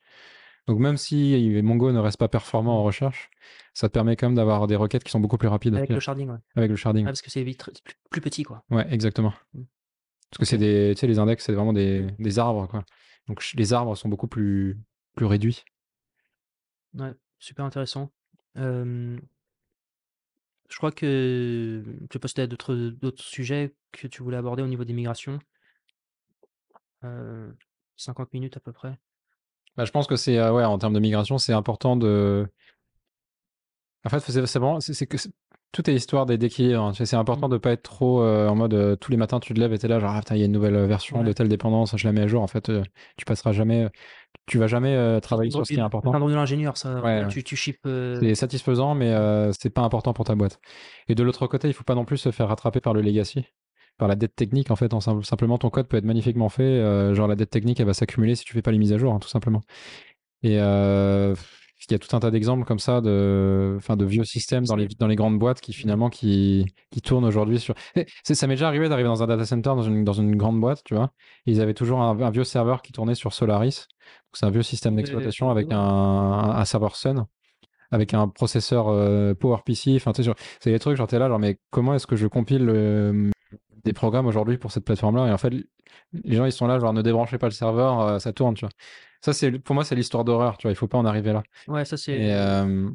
Donc 0.68 0.80
même 0.80 0.98
si 0.98 1.62
Mongo 1.64 1.92
ne 1.92 2.00
reste 2.00 2.18
pas 2.18 2.28
performant 2.28 2.80
en 2.80 2.84
recherche, 2.84 3.30
ça 3.74 3.88
te 3.88 3.94
permet 3.94 4.16
quand 4.16 4.28
même 4.28 4.36
d'avoir 4.36 4.68
des 4.68 4.76
requêtes 4.76 5.04
qui 5.04 5.12
sont 5.12 5.20
beaucoup 5.20 5.38
plus 5.38 5.48
rapides 5.48 5.76
Avec 5.76 5.90
le 5.90 6.00
sharding, 6.00 6.30
ouais. 6.30 6.38
avec 6.56 6.70
le 6.70 6.76
sharding. 6.76 7.06
Parce 7.06 7.22
que 7.22 7.32
c'est 7.32 7.44
plus, 8.10 8.22
petit, 8.22 8.44
quoi. 8.44 8.64
Ouais, 8.70 8.86
exactement. 8.92 9.34
Mm. 9.54 9.64
Parce 10.30 10.38
que 10.40 10.46
c'est 10.46 10.58
des, 10.58 10.94
tu 10.96 11.00
sais, 11.00 11.08
les 11.08 11.18
index, 11.18 11.44
c'est 11.44 11.54
vraiment 11.54 11.74
des, 11.74 12.06
des 12.20 12.40
arbres, 12.40 12.68
quoi. 12.68 12.86
Donc 13.28 13.44
les 13.56 13.74
arbres 13.74 13.96
sont 13.96 14.10
beaucoup 14.10 14.28
plus, 14.28 14.80
plus 15.16 15.26
réduits. 15.26 15.64
Ouais, 16.96 17.14
super 17.40 17.66
intéressant. 17.66 18.12
Euh, 18.58 19.18
je 20.70 20.78
crois 20.78 20.92
que 20.92 21.84
tu 22.10 22.20
posté 22.20 22.48
d'autres 22.48 22.76
d'autres 22.76 23.24
sujets 23.24 23.76
que 23.92 24.08
tu 24.08 24.24
voulais 24.24 24.38
aborder 24.38 24.64
au 24.64 24.68
niveau 24.68 24.84
des 24.84 24.94
migrations. 24.94 25.40
Euh, 27.04 27.52
50 27.98 28.34
minutes 28.34 28.58
à 28.58 28.60
peu 28.60 28.72
près. 28.72 28.98
Bah, 29.80 29.86
je 29.86 29.92
pense 29.92 30.08
que 30.08 30.18
c'est, 30.18 30.38
euh, 30.38 30.52
ouais, 30.52 30.66
en 30.66 30.78
termes 30.78 30.94
de 30.94 31.00
migration, 31.00 31.38
c'est 31.38 31.54
important 31.54 31.96
de. 31.96 32.46
En 34.06 34.10
fait, 34.10 34.20
c'est 34.20 34.60
vraiment, 34.60 34.82
c'est 34.82 35.08
que 35.08 35.16
tout 35.72 35.90
est 35.90 35.94
histoire 35.96 36.26
des- 36.26 36.38
d'équilibre. 36.38 36.82
hein. 36.82 36.92
C'est 36.94 37.16
important 37.16 37.48
Mm. 37.48 37.52
de 37.52 37.58
pas 37.60 37.72
être 37.72 37.84
trop 37.84 38.22
euh, 38.22 38.50
en 38.50 38.56
mode 38.56 38.74
euh, 38.74 38.98
tous 38.98 39.10
les 39.10 39.16
matins 39.18 39.40
tu 39.40 39.54
te 39.54 39.60
lèves 39.60 39.72
et 39.72 39.78
t'es 39.80 39.88
là 39.88 40.00
genre 40.02 40.12
ah, 40.14 40.20
putain 40.20 40.36
il 40.36 40.40
y 40.40 40.42
a 40.42 40.48
une 40.48 40.52
nouvelle 40.52 40.86
version 40.86 41.24
de 41.24 41.32
telle 41.32 41.48
dépendance, 41.48 41.96
je 41.96 42.06
la 42.06 42.12
mets 42.12 42.22
à 42.22 42.28
jour. 42.28 42.42
En 42.42 42.48
fait, 42.48 42.68
euh, 42.68 42.84
tu 43.16 43.24
passeras 43.24 43.54
jamais, 43.54 43.88
tu 44.48 44.58
vas 44.58 44.68
jamais 44.68 44.96
euh, 44.96 45.22
travailler 45.22 45.50
sur 45.52 45.66
ce 45.66 45.72
qui 45.72 45.80
est 45.80 45.82
important. 45.82 46.12
C'est 46.12 46.18
un 46.18 46.20
drôle 46.20 46.32
de 46.32 46.36
l'ingénieur, 46.36 46.76
ça. 46.76 46.96
Ouais, 46.96 47.22
ouais. 47.24 47.28
Tu, 47.30 47.42
tu 47.46 47.56
ships. 47.56 47.78
euh, 47.86 48.20
C'est 48.20 48.36
satisfaisant, 48.36 48.96
mais 48.96 49.14
euh, 49.14 49.54
c'est 49.58 49.70
pas 49.70 49.84
important 49.84 50.12
pour 50.12 50.26
ta 50.26 50.36
boîte. 50.36 50.60
Et 51.08 51.16
de 51.16 51.24
l'autre 51.24 51.48
côté, 51.48 51.70
il 51.70 51.74
faut 51.74 51.86
pas 51.86 51.96
non 51.96 52.04
plus 52.04 52.18
se 52.18 52.32
faire 52.32 52.50
rattraper 52.50 52.82
par 52.82 52.94
le 52.94 53.00
legacy, 53.02 53.46
par 54.00 54.08
la 54.08 54.16
dette 54.16 54.36
technique. 54.36 54.72
En 54.72 54.76
fait, 54.76 54.94
en 54.96 55.00
sim- 55.02 55.22
simplement, 55.22 55.60
ton 55.60 55.70
code 55.70 55.88
peut 55.88 55.98
être 55.98 56.06
magnifiquement 56.06 56.50
fait. 56.50 56.64
euh, 56.64 57.14
genre, 57.14 57.28
la 57.28 57.36
dette 57.36 57.52
technique, 57.52 57.80
elle 57.80 57.86
va 57.86 57.94
s'accumuler 57.94 58.34
si 58.36 58.44
tu 58.46 58.54
fais 58.54 58.64
pas 58.64 58.72
les 58.72 58.80
mises 58.80 58.94
à 58.94 58.98
jour, 58.98 59.14
hein, 59.14 59.20
tout 59.20 59.30
simplement. 59.30 59.62
Et 60.42 60.58
euh, 60.60 61.36
il 61.90 61.92
y 61.94 61.96
a 61.96 62.00
tout 62.00 62.14
un 62.16 62.20
tas 62.20 62.30
d'exemples 62.32 62.66
comme 62.66 62.80
ça 62.80 63.02
de, 63.02 63.76
enfin, 63.78 63.96
de 63.98 64.06
vieux 64.06 64.24
systèmes 64.26 64.66
dans 64.66 64.76
les, 64.76 64.88
dans 65.00 65.08
les 65.08 65.16
grandes 65.16 65.40
boîtes 65.40 65.62
qui 65.62 65.74
finalement 65.74 66.10
qui, 66.10 66.66
qui 66.92 67.02
tournent 67.02 67.26
aujourd'hui 67.26 67.60
sur. 67.60 67.74
Eh, 67.96 68.06
Ça 68.24 68.48
m'est 68.48 68.56
déjà 68.56 68.68
arrivé 68.68 68.90
d'arriver 68.90 69.08
dans 69.08 69.22
un 69.24 69.28
data 69.28 69.46
center 69.46 69.70
dans 69.70 69.82
une, 69.84 70.04
dans 70.04 70.14
une 70.14 70.36
grande 70.36 70.60
boîte, 70.60 70.82
tu 70.84 70.96
vois. 70.96 71.12
et 71.46 71.52
ils 71.52 71.62
avaient 71.62 71.74
toujours 71.74 72.02
un, 72.02 72.20
un 72.22 72.30
vieux 72.32 72.44
serveur 72.44 72.82
qui 72.82 72.92
tournait 72.92 73.16
sur 73.16 73.34
Solaris. 73.34 73.88
C'est 74.34 74.46
un 74.46 74.50
vieux 74.52 74.62
système 74.64 74.94
d'exploitation 74.98 75.50
avec 75.52 75.72
un, 75.72 75.80
un, 75.80 76.50
un 76.58 76.66
serveur 76.66 76.96
Sun 76.96 77.26
avec 77.92 78.14
un 78.14 78.28
processeur 78.28 78.88
euh, 78.90 79.34
PowerPC. 79.34 79.96
Enfin, 79.96 80.12
tu 80.12 80.18
sais, 80.18 80.24
genre, 80.24 80.36
c'est 80.60 80.72
des 80.72 80.78
trucs, 80.80 80.96
genre, 80.96 81.08
t'es 81.08 81.18
là, 81.18 81.28
genre, 81.28 81.40
mais 81.40 81.58
comment 81.72 81.96
est-ce 81.96 82.06
que 82.08 82.16
je 82.16 82.28
compile 82.28 82.70
euh, 82.70 83.30
des 83.84 83.94
programmes 83.94 84.28
aujourd'hui 84.28 84.58
pour 84.58 84.72
cette 84.72 84.86
plateforme-là 84.86 85.28
Et 85.28 85.32
en 85.32 85.38
fait, 85.38 85.50
les 85.50 86.36
gens, 86.36 86.46
ils 86.46 86.52
sont 86.52 86.68
là, 86.68 86.80
genre, 86.80 86.94
ne 86.94 87.02
débranchez 87.02 87.38
pas 87.38 87.48
le 87.48 87.52
serveur, 87.52 88.00
euh, 88.02 88.20
ça 88.20 88.34
tourne, 88.34 88.54
tu 88.56 88.62
vois. 88.66 88.72
Ça, 89.22 89.34
c'est, 89.34 89.52
pour 89.60 89.76
moi, 89.76 89.84
c'est 89.84 89.96
l'histoire 89.96 90.24
d'horreur, 90.24 90.58
tu 90.58 90.64
vois, 90.68 90.72
il 90.72 90.76
faut 90.76 90.88
pas 90.88 90.98
en 90.98 91.06
arriver 91.06 91.34
là. 91.34 91.44
Ouais, 91.68 91.86
ça 91.86 91.98
c'est. 91.98 92.34
Euh, 92.34 92.90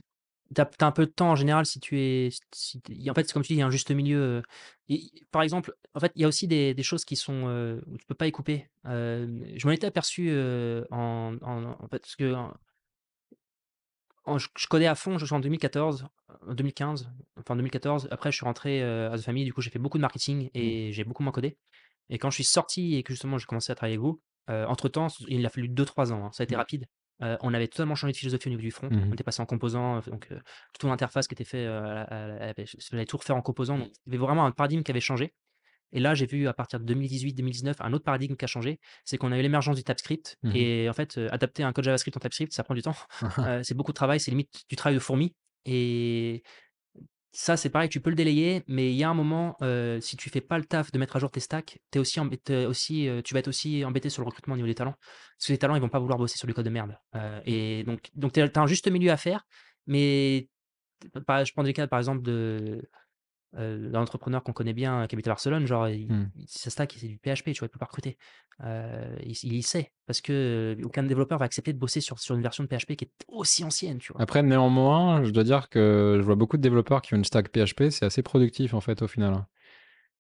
T'as 0.55 0.66
as 0.80 0.86
un 0.86 0.92
peu 0.92 1.07
de 1.07 1.11
temps 1.11 1.30
en 1.30 1.36
général 1.36 1.66
si 1.66 1.80
tu 1.80 1.98
es. 1.98 2.28
si 2.55 2.80
en 3.09 3.14
fait, 3.14 3.26
c'est 3.26 3.32
comme 3.32 3.42
tu 3.42 3.48
dis, 3.55 3.55
il 3.55 3.59
y 3.61 3.62
a 3.62 3.66
un 3.66 3.70
juste 3.70 3.90
milieu. 3.90 4.20
euh, 4.20 4.42
et- 4.88 5.11
par 5.30 5.42
exemple, 5.42 5.74
en 5.94 6.00
fait, 6.00 6.12
il 6.14 6.22
y 6.22 6.24
a 6.24 6.28
aussi 6.28 6.46
des, 6.46 6.74
des 6.74 6.82
choses 6.82 7.05
qui 7.05 7.16
sont 7.16 7.44
euh, 7.48 7.80
où 7.86 7.96
tu 7.96 8.05
peux 8.07 8.14
pas 8.14 8.26
y 8.26 8.32
couper. 8.32 8.68
Euh, 8.86 9.26
je 9.57 9.66
m'en 9.66 9.72
étais 9.72 9.86
aperçu 9.86 10.28
euh, 10.30 10.84
en, 10.90 11.34
en, 11.42 11.64
en 11.64 11.88
fait, 11.88 11.98
parce 11.98 12.14
que 12.14 12.32
je, 14.38 14.48
je 14.56 14.66
codais 14.66 14.86
à 14.86 14.94
fond, 14.94 15.18
je 15.18 15.26
suis 15.26 15.34
en 15.34 15.40
2014, 15.40 16.06
en 16.48 16.54
2015, 16.54 17.10
enfin 17.38 17.56
2014. 17.56 18.08
Après, 18.10 18.30
je 18.32 18.36
suis 18.36 18.44
rentré 18.44 18.82
euh, 18.82 19.12
à 19.12 19.18
The 19.18 19.22
Family, 19.22 19.44
du 19.44 19.52
coup, 19.52 19.60
j'ai 19.60 19.70
fait 19.70 19.78
beaucoup 19.78 19.98
de 19.98 20.02
marketing 20.02 20.50
et 20.54 20.92
j'ai 20.92 21.04
beaucoup 21.04 21.22
moins 21.22 21.32
codé. 21.32 21.56
Et 22.10 22.18
quand 22.18 22.30
je 22.30 22.36
suis 22.36 22.44
sorti 22.44 22.96
et 22.96 23.02
que 23.02 23.12
justement 23.12 23.38
j'ai 23.38 23.46
commencé 23.46 23.72
à 23.72 23.74
travailler 23.74 23.94
avec 23.96 24.02
vous, 24.02 24.20
euh, 24.50 24.66
entre 24.66 24.88
temps, 24.88 25.08
il 25.28 25.44
a 25.46 25.48
fallu 25.48 25.68
2-3 25.68 26.12
ans, 26.12 26.26
hein, 26.26 26.30
ça 26.32 26.42
a 26.42 26.44
été 26.44 26.54
Mhm. 26.54 26.58
rapide. 26.60 26.86
Euh, 27.22 27.36
on 27.42 27.54
avait 27.54 27.68
totalement 27.68 27.94
changé 27.94 28.12
de 28.12 28.16
philosophie 28.18 28.48
au 28.48 28.50
niveau 28.50 28.60
du 28.62 28.70
front. 28.72 28.90
Mhm. 28.90 29.08
On 29.10 29.12
était 29.14 29.24
passé 29.24 29.40
en 29.40 29.46
composant, 29.46 29.96
euh, 29.98 30.00
donc 30.10 30.28
euh, 30.32 30.40
toute 30.72 30.82
l'interface 30.88 31.28
qui 31.28 31.34
était 31.34 31.44
faite, 31.44 31.66
euh, 31.66 32.52
il 32.58 32.82
fallait 32.82 33.06
tout 33.06 33.16
refaire 33.16 33.36
en 33.36 33.42
composant. 33.42 33.78
Donc, 33.78 33.88
il 34.06 34.12
y 34.12 34.16
avait 34.16 34.24
vraiment 34.26 34.44
un 34.44 34.50
paradigme 34.50 34.82
qui 34.82 34.90
avait 34.90 35.00
changé. 35.00 35.32
Et 35.95 36.01
là, 36.01 36.14
j'ai 36.14 36.26
vu 36.26 36.47
à 36.49 36.53
partir 36.53 36.80
de 36.80 36.95
2018-2019 36.95 37.76
un 37.80 37.92
autre 37.92 38.05
paradigme 38.05 38.36
qui 38.36 38.45
a 38.45 38.49
changé, 38.49 38.78
c'est 39.05 39.16
qu'on 39.16 39.32
a 39.32 39.38
eu 39.38 39.42
l'émergence 39.42 39.76
du 39.76 39.84
TypeScript. 39.84 40.36
Mhm. 40.42 40.53
Et 40.55 40.88
en 40.88 40.92
fait, 40.92 41.16
euh, 41.16 41.28
adapter 41.32 41.62
un 41.62 41.72
code 41.72 41.84
JavaScript 41.84 42.16
en 42.16 42.20
TypeScript, 42.20 42.53
ça 42.53 42.64
prend 42.64 42.74
du 42.74 42.82
temps. 42.82 42.97
Euh, 43.45 43.61
c'est 43.62 43.74
beaucoup 43.74 43.92
de 43.92 43.97
travail, 43.97 44.20
c'est 44.20 44.30
limite 44.30 44.64
du 44.68 44.76
travail 44.76 44.95
de 44.95 45.01
fourmi. 45.01 45.34
Et 45.66 46.42
ça, 47.36 47.57
c'est 47.57 47.68
pareil, 47.68 47.88
tu 47.88 48.01
peux 48.01 48.11
le 48.11 48.16
délayer, 48.16 48.62
mais 48.68 48.92
il 48.92 48.97
y 48.97 49.03
a 49.03 49.11
un 49.11 49.14
moment, 49.14 49.57
euh, 49.61 50.01
si 50.01 50.16
tu 50.16 50.30
fais 50.30 50.40
pas 50.40 50.57
le 50.57 50.64
taf 50.64 50.92
de 50.92 50.99
mettre 50.99 51.16
à 51.16 51.18
jour 51.18 51.32
tes 51.32 51.40
stacks, 51.40 51.80
es 51.92 51.99
aussi 51.99 52.20
embêté, 52.20 52.64
aussi, 52.64 53.09
euh, 53.09 53.22
tu 53.22 53.34
vas 53.34 53.40
être 53.40 53.49
aussi 53.49 53.84
embêté 53.84 54.09
sur 54.09 54.22
le 54.22 54.26
recrutement 54.26 54.55
au 54.55 54.57
niveau 54.57 54.68
des 54.68 54.76
talents. 54.76 54.95
Parce 55.36 55.49
que 55.49 55.53
les 55.53 55.59
talents, 55.59 55.74
ils 55.74 55.80
vont 55.80 55.88
pas 55.88 55.99
vouloir 55.99 56.16
bosser 56.16 56.38
sur 56.38 56.47
du 56.47 56.55
code 56.55 56.64
de 56.64 56.70
merde. 56.70 56.97
Euh, 57.16 57.40
et 57.45 57.82
donc, 57.82 58.09
donc 58.14 58.32
tu 58.32 58.40
as 58.40 58.51
un 58.55 58.66
juste 58.68 58.88
milieu 58.88 59.11
à 59.11 59.16
faire, 59.16 59.45
mais 59.88 60.49
je 61.03 61.53
prends 61.53 61.64
des 61.64 61.72
cas, 61.72 61.88
par 61.88 61.99
exemple, 61.99 62.22
de 62.22 62.88
euh, 63.57 63.90
d'un 63.90 64.02
entrepreneur 64.02 64.42
qu'on 64.42 64.52
connaît 64.52 64.72
bien, 64.72 65.07
qui 65.07 65.14
habite 65.14 65.28
à 65.28 65.30
Barcelone, 65.30 65.66
genre, 65.66 65.88
il, 65.88 66.11
Mm. 66.11 66.30
stack, 66.46 66.96
c'est 66.98 67.07
du 67.09 67.18
PHP, 67.18 67.52
tu 67.52 67.61
vois, 67.61 67.66
il 67.66 67.68
peut 67.70 67.78
pas 67.78 67.86
recruter. 67.86 68.16
Euh, 68.64 69.16
il, 69.24 69.36
il 69.52 69.62
sait, 69.62 69.92
parce 70.07 70.20
que 70.20 70.76
euh, 70.78 70.84
aucun 70.84 71.02
développeur 71.02 71.38
va 71.38 71.44
accepter 71.44 71.72
de 71.72 71.78
bosser 71.78 72.00
sur, 72.00 72.18
sur 72.18 72.34
une 72.34 72.42
version 72.42 72.64
de 72.64 72.68
PHP 72.68 72.94
qui 72.96 73.05
est 73.05 73.11
aussi 73.28 73.64
ancienne, 73.64 73.98
tu 73.98 74.12
vois. 74.12 74.22
Après, 74.22 74.42
néanmoins, 74.42 75.24
je 75.24 75.30
dois 75.30 75.44
dire 75.44 75.68
que 75.68 76.16
je 76.18 76.22
vois 76.22 76.36
beaucoup 76.36 76.57
de 76.57 76.62
développeurs 76.62 77.02
qui 77.02 77.14
ont 77.14 77.16
une 77.16 77.24
stack 77.24 77.48
PHP, 77.50 77.90
c'est 77.90 78.05
assez 78.05 78.22
productif 78.22 78.74
en 78.74 78.80
fait 78.80 79.02
au 79.02 79.09
final. 79.09 79.44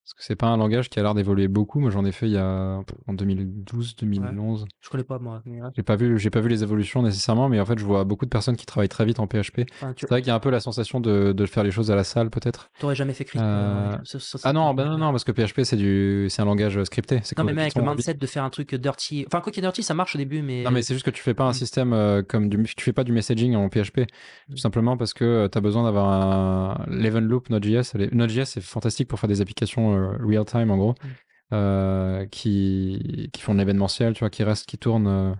Parce 0.04 0.12
que 0.12 0.22
c'est 0.22 0.36
pas 0.36 0.48
un 0.48 0.58
langage 0.58 0.90
qui 0.90 0.98
a 1.00 1.02
l'air 1.02 1.14
d'évoluer 1.14 1.48
beaucoup. 1.48 1.80
Moi, 1.80 1.90
j'en 1.90 2.04
ai 2.04 2.12
fait 2.12 2.26
il 2.26 2.32
y 2.32 2.36
a 2.36 2.78
en 3.06 3.12
2012, 3.14 3.96
2011. 3.96 4.66
Je 4.82 4.90
connais 4.90 5.02
pas, 5.02 5.18
moi. 5.18 5.40
ouais. 5.46 5.60
J'ai 5.74 5.82
pas 5.82 5.96
vu, 5.96 6.18
j'ai 6.18 6.28
pas 6.28 6.40
vu 6.40 6.50
les 6.50 6.62
évolutions 6.62 7.00
nécessairement, 7.02 7.48
mais 7.48 7.58
en 7.58 7.64
fait, 7.64 7.78
je 7.78 7.84
vois 7.86 8.04
beaucoup 8.04 8.26
de 8.26 8.30
personnes 8.30 8.56
qui 8.56 8.66
travaillent 8.66 8.90
très 8.90 9.06
vite 9.06 9.18
en 9.18 9.26
PHP. 9.26 9.62
Enfin, 9.76 9.94
tu 9.94 10.00
C'est 10.02 10.10
vrai 10.10 10.20
qu'il 10.20 10.28
y 10.28 10.30
a 10.30 10.34
un 10.34 10.40
peu 10.40 10.50
la 10.50 10.60
sensation 10.60 11.00
de, 11.00 11.32
de 11.32 11.46
faire 11.46 11.64
les 11.64 11.70
choses 11.70 11.90
à 11.90 11.96
la 11.96 12.04
salle, 12.04 12.28
peut-être. 12.28 12.68
n'aurais 12.82 12.94
jamais 12.94 13.14
fait 13.14 13.24
Crypt. 13.24 13.42
Euh, 13.42 13.92
euh, 13.94 13.96
ça- 14.04 14.18
ça- 14.20 14.36
ça- 14.38 14.48
Ah 14.48 14.52
non, 14.52 14.74
bah 14.74 14.84
non, 14.84 14.98
non, 14.98 15.10
parce 15.10 15.24
que 15.24 15.32
PHP 15.32 15.62
c'est 15.64 15.76
du, 15.78 16.26
c'est 16.28 16.42
un 16.42 16.44
langage 16.44 16.82
scripté. 16.84 17.20
C'est 17.24 17.38
Non, 17.38 17.44
mais 17.44 17.52
même 17.52 17.60
avec 17.62 17.74
le 17.74 17.82
mindset 17.82 18.14
de 18.14 18.26
faire 18.26 18.44
un 18.44 18.50
truc 18.50 18.74
dirty. 18.74 19.24
Enfin, 19.26 19.40
quoi 19.40 19.50
qu'il 19.52 19.62
y 19.62 19.64
ait 19.64 19.68
dirty, 19.68 19.82
ça 19.82 19.94
marche 19.94 20.14
au 20.16 20.18
début, 20.18 20.42
mais. 20.42 20.64
Non, 20.64 20.70
mais 20.70 20.82
c'est 20.82 20.92
juste 20.92 21.06
que 21.06 21.10
tu 21.10 21.22
fais 21.22 21.32
pas 21.34 21.44
un 21.44 21.50
Mm. 21.50 21.54
système 21.54 21.92
euh, 21.94 22.22
comme 22.22 22.50
du, 22.50 22.62
tu 22.76 22.84
fais 22.84 22.92
pas 22.92 23.04
du 23.04 23.12
messaging 23.12 23.56
en 23.56 23.68
PHP, 23.70 24.00
Mm. 24.00 24.52
tout 24.52 24.56
simplement 24.58 24.98
parce 24.98 25.14
que 25.14 25.48
tu 25.50 25.56
as 25.56 25.60
besoin 25.62 25.84
d'avoir 25.84 26.08
un 26.12 26.84
l'event 26.88 27.20
loop 27.20 27.48
Node.js. 27.48 27.94
Est- 27.98 28.12
Node.js 28.12 28.44
c'est 28.44 28.60
fantastique 28.60 29.08
pour 29.08 29.18
faire 29.18 29.28
des 29.28 29.40
applications 29.40 29.93
euh, 29.94 30.16
real 30.20 30.44
time 30.44 30.70
en 30.70 30.76
gros, 30.78 30.94
Mm. 31.02 31.08
euh, 31.54 32.26
qui 32.26 33.30
qui 33.32 33.42
font 33.42 33.54
de 33.54 33.58
l'événementiel, 33.60 34.14
tu 34.14 34.20
vois, 34.20 34.30
qui 34.30 34.44
restent, 34.44 34.66
qui 34.66 34.78
tournent, 34.78 35.06
euh, 35.08 35.34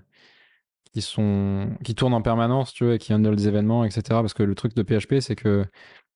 qui 0.92 1.02
sont, 1.02 1.76
qui 1.84 1.94
tournent 1.94 2.14
en 2.14 2.22
permanence, 2.22 2.72
tu 2.72 2.84
vois, 2.84 2.94
et 2.94 2.98
qui 2.98 3.12
handle 3.14 3.34
des 3.36 3.48
événements, 3.48 3.84
etc. 3.84 4.02
Parce 4.22 4.34
que 4.34 4.42
le 4.44 4.54
truc 4.54 4.74
de 4.74 4.82
PHP, 4.82 5.20
c'est 5.20 5.36
que 5.36 5.64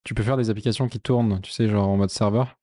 tu 0.05 0.15
peux 0.15 0.23
faire 0.23 0.37
des 0.37 0.51
applications 0.51 0.89
qui 0.89 1.01
tournent, 1.01 1.41
tu 1.43 1.51
sais, 1.53 1.69
genre 1.69 1.89
en 1.89 1.97
mode 1.97 2.11
serveur. 2.11 2.57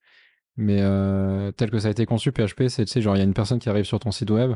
Mais 0.57 0.81
euh, 0.81 1.51
tel 1.51 1.71
que 1.71 1.79
ça 1.79 1.89
a 1.89 1.91
été 1.91 2.05
conçu, 2.05 2.31
PHP, 2.31 2.69
c'est, 2.69 2.85
tu 2.85 2.91
sais, 2.91 3.01
genre, 3.01 3.15
il 3.15 3.19
y 3.19 3.21
a 3.21 3.25
une 3.25 3.33
personne 3.33 3.59
qui 3.59 3.69
arrive 3.69 3.85
sur 3.85 3.99
ton 3.99 4.11
site 4.11 4.31
web, 4.31 4.53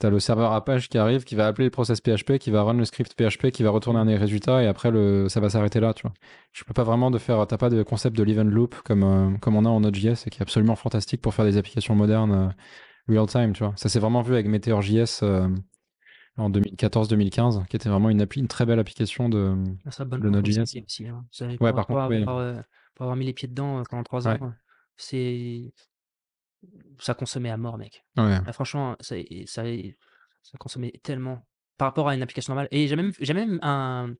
T'as 0.00 0.10
le 0.10 0.20
serveur 0.20 0.52
Apache 0.52 0.88
qui 0.88 0.96
arrive, 0.96 1.24
qui 1.24 1.34
va 1.34 1.48
appeler 1.48 1.64
le 1.64 1.70
process 1.72 2.00
PHP, 2.00 2.38
qui 2.38 2.52
va 2.52 2.62
run 2.62 2.74
le 2.74 2.84
script 2.84 3.14
PHP, 3.14 3.50
qui 3.50 3.64
va 3.64 3.70
retourner 3.70 3.98
un 3.98 4.18
résultat, 4.18 4.62
et 4.62 4.68
après 4.68 4.92
le, 4.92 5.28
ça 5.28 5.40
va 5.40 5.50
s'arrêter 5.50 5.80
là, 5.80 5.92
tu 5.92 6.02
vois. 6.02 6.12
Je 6.52 6.62
peux 6.62 6.72
pas 6.72 6.84
vraiment 6.84 7.10
de 7.10 7.18
faire, 7.18 7.44
t'as 7.48 7.56
pas 7.56 7.68
de 7.68 7.82
concept 7.82 8.16
de 8.16 8.22
l'event 8.22 8.44
loop 8.44 8.76
comme, 8.84 9.02
euh, 9.02 9.36
comme 9.38 9.56
on 9.56 9.64
a 9.64 9.68
en 9.68 9.80
Node.js 9.80 10.24
et 10.26 10.30
qui 10.30 10.38
est 10.38 10.42
absolument 10.42 10.76
fantastique 10.76 11.20
pour 11.20 11.34
faire 11.34 11.44
des 11.44 11.56
applications 11.56 11.96
modernes 11.96 12.32
euh, 12.32 12.48
real 13.12 13.26
time, 13.26 13.52
tu 13.54 13.64
vois. 13.64 13.72
Ça 13.76 13.88
s'est 13.88 13.98
vraiment 13.98 14.22
vu 14.22 14.34
avec 14.34 14.46
Meteor.js 14.46 15.20
euh, 15.24 15.48
en 16.36 16.48
2014-2015, 16.48 17.66
qui 17.66 17.74
était 17.74 17.88
vraiment 17.88 18.10
une, 18.10 18.20
appli, 18.20 18.40
une 18.40 18.46
très 18.46 18.66
belle 18.66 18.78
application 18.78 19.28
de, 19.28 19.56
Ah, 19.84 19.90
ça, 19.90 20.04
bonne 20.04 20.20
de 20.20 20.28
Node.js. 20.30 20.76
hein. 21.08 21.24
Ouais, 21.60 21.72
par 21.72 21.88
contre, 21.88 22.06
oui. 22.08 22.22
avoir, 22.22 22.62
pour 22.94 23.02
avoir 23.02 23.16
mis 23.16 23.26
les 23.26 23.32
pieds 23.32 23.48
dedans 23.48 23.82
pendant 23.90 24.04
trois 24.04 24.28
ans, 24.28 24.38
Ouais. 24.40 24.48
c'est. 24.96 25.72
Ça 27.00 27.14
consommait 27.14 27.50
à 27.50 27.56
mort, 27.56 27.78
mec. 27.78 28.04
Ouais. 28.16 28.40
Ah, 28.44 28.52
franchement, 28.52 28.96
ça, 29.00 29.16
ça, 29.46 29.62
Ça 30.42 30.58
consommait 30.58 30.92
tellement 31.02 31.46
par 31.76 31.88
rapport 31.88 32.08
à 32.08 32.14
une 32.14 32.22
application 32.22 32.52
normale 32.52 32.68
et 32.72 32.88
j'ai 32.88 32.96
même 32.96 33.12
j'ai 33.20 33.34
même 33.34 33.58
un 33.62 34.14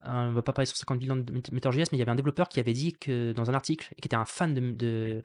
un 0.00 0.30
on 0.30 0.32
va 0.32 0.42
pas 0.42 0.52
parler 0.52 0.66
sur 0.66 0.76
50 0.76 1.00
millions 1.00 1.16
de 1.16 1.32
Met 1.32 1.42
Meteor.js, 1.52 1.88
mais 1.92 1.98
il 1.98 2.00
y 2.00 2.02
avait 2.02 2.10
un 2.10 2.16
développeur 2.16 2.48
qui 2.48 2.60
avait 2.60 2.72
dit 2.72 2.92
que 2.94 3.32
dans 3.32 3.50
un 3.50 3.54
article 3.54 3.88
et 3.96 4.00
qui 4.00 4.08
était 4.08 4.16
un 4.16 4.24
fan 4.24 4.54
de 4.54 5.22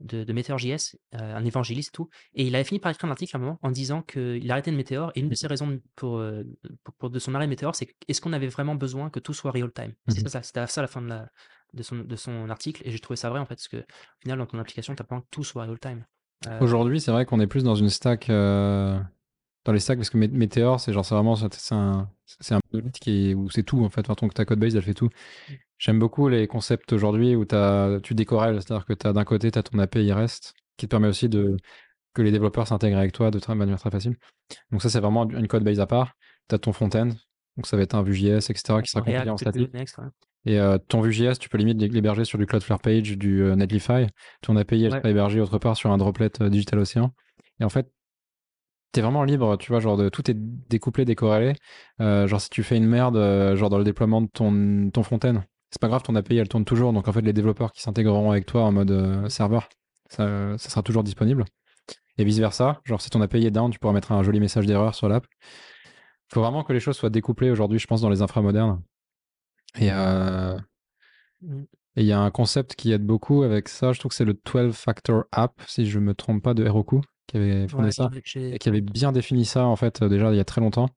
de 0.00 0.24
de 0.24 0.32
heu, 0.32 1.18
un 1.18 1.44
évangéliste 1.44 1.90
et 1.90 1.92
tout 1.96 2.08
et 2.34 2.44
il 2.46 2.54
avait 2.54 2.64
fini 2.64 2.80
par 2.80 2.90
écrire 2.92 3.08
un 3.08 3.12
article 3.12 3.36
à 3.36 3.38
un 3.38 3.42
moment 3.42 3.58
en 3.62 3.70
disant 3.70 4.02
qu'il 4.02 4.50
arrêtait 4.50 4.70
de 4.70 4.76
Meteor 4.76 5.12
et 5.14 5.20
une 5.20 5.28
de 5.28 5.34
ses 5.34 5.46
raisons 5.46 5.80
pour, 5.96 6.18
heu, 6.18 6.46
pour 6.84 6.94
pour 6.94 7.10
de 7.10 7.18
son 7.18 7.34
arrêt 7.34 7.46
de 7.46 7.50
Meteor, 7.50 7.74
c'est 7.74 7.94
est-ce 8.08 8.20
qu'on 8.20 8.32
avait 8.32 8.48
vraiment 8.48 8.74
besoin 8.74 9.10
que 9.10 9.20
tout 9.20 9.34
soit 9.34 9.50
real 9.50 9.72
time? 9.72 9.94
Mmh 10.06 10.24
C'est 10.24 10.28
ça, 10.28 10.42
c'était 10.42 10.66
ça 10.66 10.82
la 10.82 10.88
fin 10.88 11.02
de 11.02 11.08
la 11.08 11.28
de 11.74 11.82
son 11.82 11.96
de 11.96 12.16
son 12.16 12.48
article 12.50 12.82
et 12.84 12.90
j'ai 12.90 12.98
trouvé 12.98 13.16
ça 13.16 13.30
vrai 13.30 13.40
en 13.40 13.46
fait, 13.46 13.54
parce 13.54 13.68
qu'au 13.68 13.78
final 14.20 14.38
dans 14.38 14.46
ton 14.46 14.58
application, 14.58 14.94
tu 14.94 15.02
as 15.02 15.04
pas 15.04 15.16
besoin 15.16 15.22
que 15.22 15.28
tout 15.30 15.44
soit 15.44 15.64
real 15.64 15.78
time. 15.78 16.04
Heu 16.46 16.58
Aujourd'hui, 16.60 17.00
c'est 17.00 17.10
vrai 17.12 17.26
qu'on 17.26 17.40
est 17.40 17.46
plus 17.46 17.64
dans 17.64 17.74
une 17.74 17.90
stack, 17.90 18.30
heu, 18.30 18.98
dans 19.64 19.72
les 19.72 19.80
stacks 19.80 19.98
parce 19.98 20.10
que 20.10 20.16
Met 20.18 20.28
Meteor, 20.28 20.80
c'est 20.80 20.92
genre 20.92 21.04
c'est 21.04 21.14
vraiment 21.14 21.36
c'est 21.36 21.72
un 21.74 22.08
c'est 22.26 22.54
un 22.54 22.60
qui 23.00 23.30
est 23.30 23.34
où 23.34 23.50
c'est 23.50 23.62
tout 23.62 23.84
en 23.84 23.88
fait, 23.90 24.00
enfin 24.02 24.14
ton 24.14 24.28
ta 24.28 24.44
code 24.44 24.58
base, 24.58 24.74
elle 24.76 24.82
fait 24.82 24.94
tout. 24.94 25.08
Mmh. 25.48 25.52
J'aime 25.78 25.98
beaucoup 25.98 26.28
les 26.28 26.46
concepts 26.46 26.92
aujourd'hui 26.92 27.34
où 27.36 27.44
tu 27.44 27.54
as 27.54 28.00
tu 28.02 28.14
décorrèles, 28.14 28.60
c'est-à-dire 28.62 28.84
que 28.86 28.92
tu 28.92 29.06
as 29.06 29.12
d'un 29.12 29.24
côté, 29.24 29.50
tu 29.50 29.58
as 29.58 29.62
ton 29.62 29.78
API 29.78 30.12
REST 30.12 30.54
qui 30.76 30.86
te 30.86 30.90
permet 30.90 31.08
aussi 31.08 31.28
de 31.28 31.56
que 32.14 32.22
les 32.22 32.32
développeurs 32.32 32.66
s'intègrent 32.66 32.98
avec 32.98 33.12
toi 33.12 33.30
de 33.30 33.38
très 33.38 33.54
manière 33.54 33.78
très 33.78 33.90
facile. 33.90 34.16
Donc 34.72 34.82
ça, 34.82 34.88
c'est 34.88 35.00
vraiment 35.00 35.28
une 35.28 35.46
code 35.46 35.62
base 35.64 35.80
à 35.80 35.86
part. 35.86 36.12
Tu 36.48 36.54
as 36.54 36.58
ton 36.58 36.72
front-end, 36.72 37.10
donc 37.56 37.66
ça 37.66 37.76
va 37.76 37.82
être 37.82 37.94
un 37.94 38.02
Vue.js 38.02 38.36
et 38.36 38.40
cetera 38.40 38.82
qui 38.82 38.90
sera 38.90 39.02
compilé 39.02 39.30
en 39.30 39.36
statique 39.36 39.72
ouais. 39.72 39.84
Et 40.46 40.58
ton 40.88 41.00
Vue.js, 41.00 41.38
tu 41.38 41.48
peux 41.48 41.58
limite 41.58 41.80
l'héberger 41.80 42.24
sur 42.24 42.38
du 42.38 42.46
Cloudflare 42.46 42.80
Page, 42.80 43.16
du, 43.18 43.42
Netlify. 43.56 44.06
Ton 44.42 44.56
API, 44.56 44.84
elle 44.84 44.92
Ouais. 44.92 44.98
sera 44.98 45.10
hébergée 45.10 45.40
autre 45.40 45.58
part 45.58 45.76
sur 45.76 45.90
un 45.90 45.98
Droplet, 45.98 46.30
heu, 46.40 46.48
DigitalOcean 46.50 47.12
et 47.60 47.64
en 47.64 47.68
fait, 47.68 47.90
tu 48.92 48.98
es 49.00 49.02
vraiment 49.02 49.22
libre, 49.22 49.56
tu 49.56 49.70
vois? 49.70 49.80
Genre 49.80 49.96
de 49.96 50.08
tout 50.08 50.28
est 50.30 50.36
découplé, 50.36 51.04
décorrélé. 51.04 51.52
Genre 52.00 52.40
si 52.40 52.50
tu 52.50 52.62
fais 52.62 52.76
une 52.76 52.86
merde, 52.86 53.16
genre 53.54 53.70
dans 53.70 53.78
le 53.78 53.84
déploiement 53.84 54.20
de 54.22 54.28
ton 54.32 54.90
ton 54.92 55.02
front-end, 55.02 55.42
c'est 55.70 55.80
pas 55.80 55.86
grave, 55.88 56.02
ton 56.02 56.16
API, 56.16 56.38
elle 56.38 56.48
tourne 56.48 56.64
toujours. 56.64 56.92
Donc 56.92 57.06
en 57.06 57.12
fait, 57.12 57.20
les 57.20 57.32
développeurs 57.32 57.70
qui 57.72 57.82
s'intégreront 57.82 58.30
avec 58.32 58.46
toi 58.46 58.62
en 58.64 58.72
mode, 58.72 59.28
serveur, 59.28 59.68
ça 60.08 60.56
ça 60.58 60.70
sera 60.70 60.82
toujours 60.82 61.04
disponible 61.04 61.44
et 62.18 62.24
vice 62.24 62.38
versa. 62.38 62.80
Genre 62.84 63.00
si 63.00 63.10
ton 63.10 63.20
API 63.20 63.46
est 63.46 63.50
down, 63.52 63.70
tu 63.70 63.78
pourras 63.78 63.92
mettre 63.94 64.10
un 64.10 64.22
joli 64.24 64.40
message 64.40 64.66
d'erreur 64.66 64.94
sur 64.96 65.08
l'app. 65.08 65.24
Faut 66.32 66.40
vraiment 66.40 66.64
que 66.64 66.72
les 66.72 66.80
choses 66.80 66.96
soient 66.96 67.10
découplées 67.10 67.50
aujourd'hui, 67.50 67.78
je 67.78 67.86
pense, 67.86 68.00
dans 68.00 68.10
les 68.10 68.22
infras 68.22 68.40
modernes 68.42 68.82
et 69.78 69.90
heu 69.92 70.56
Mmh. 71.42 71.66
et 71.96 72.02
il 72.02 72.06
y 72.06 72.12
a 72.12 72.20
un 72.20 72.30
concept 72.30 72.76
qui 72.76 72.92
aide 72.92 73.04
beaucoup 73.04 73.42
avec 73.42 73.68
ça, 73.68 73.92
je 73.92 73.98
trouve 73.98 74.10
que 74.10 74.14
c'est 74.16 74.24
le 74.24 74.34
12 74.34 74.72
Factor 74.72 75.24
App, 75.32 75.60
si 75.66 75.86
je 75.86 75.98
me 75.98 76.14
trompe 76.14 76.42
pas, 76.42 76.54
de 76.54 76.64
Heroku, 76.64 77.00
qui 77.26 77.36
avait 77.36 77.66
fondé 77.68 77.90
Ouais, 77.90 77.92
ça 77.92 78.10
et 78.52 78.58
qui 78.58 78.68
avait 78.68 78.80
bien 78.80 79.12
défini 79.12 79.44
ça, 79.44 79.64
en 79.66 79.76
fait, 79.76 80.02
déjà 80.04 80.30
il 80.32 80.36
y 80.36 80.40
a 80.40 80.44
très 80.44 80.60
longtemps. 80.60 80.88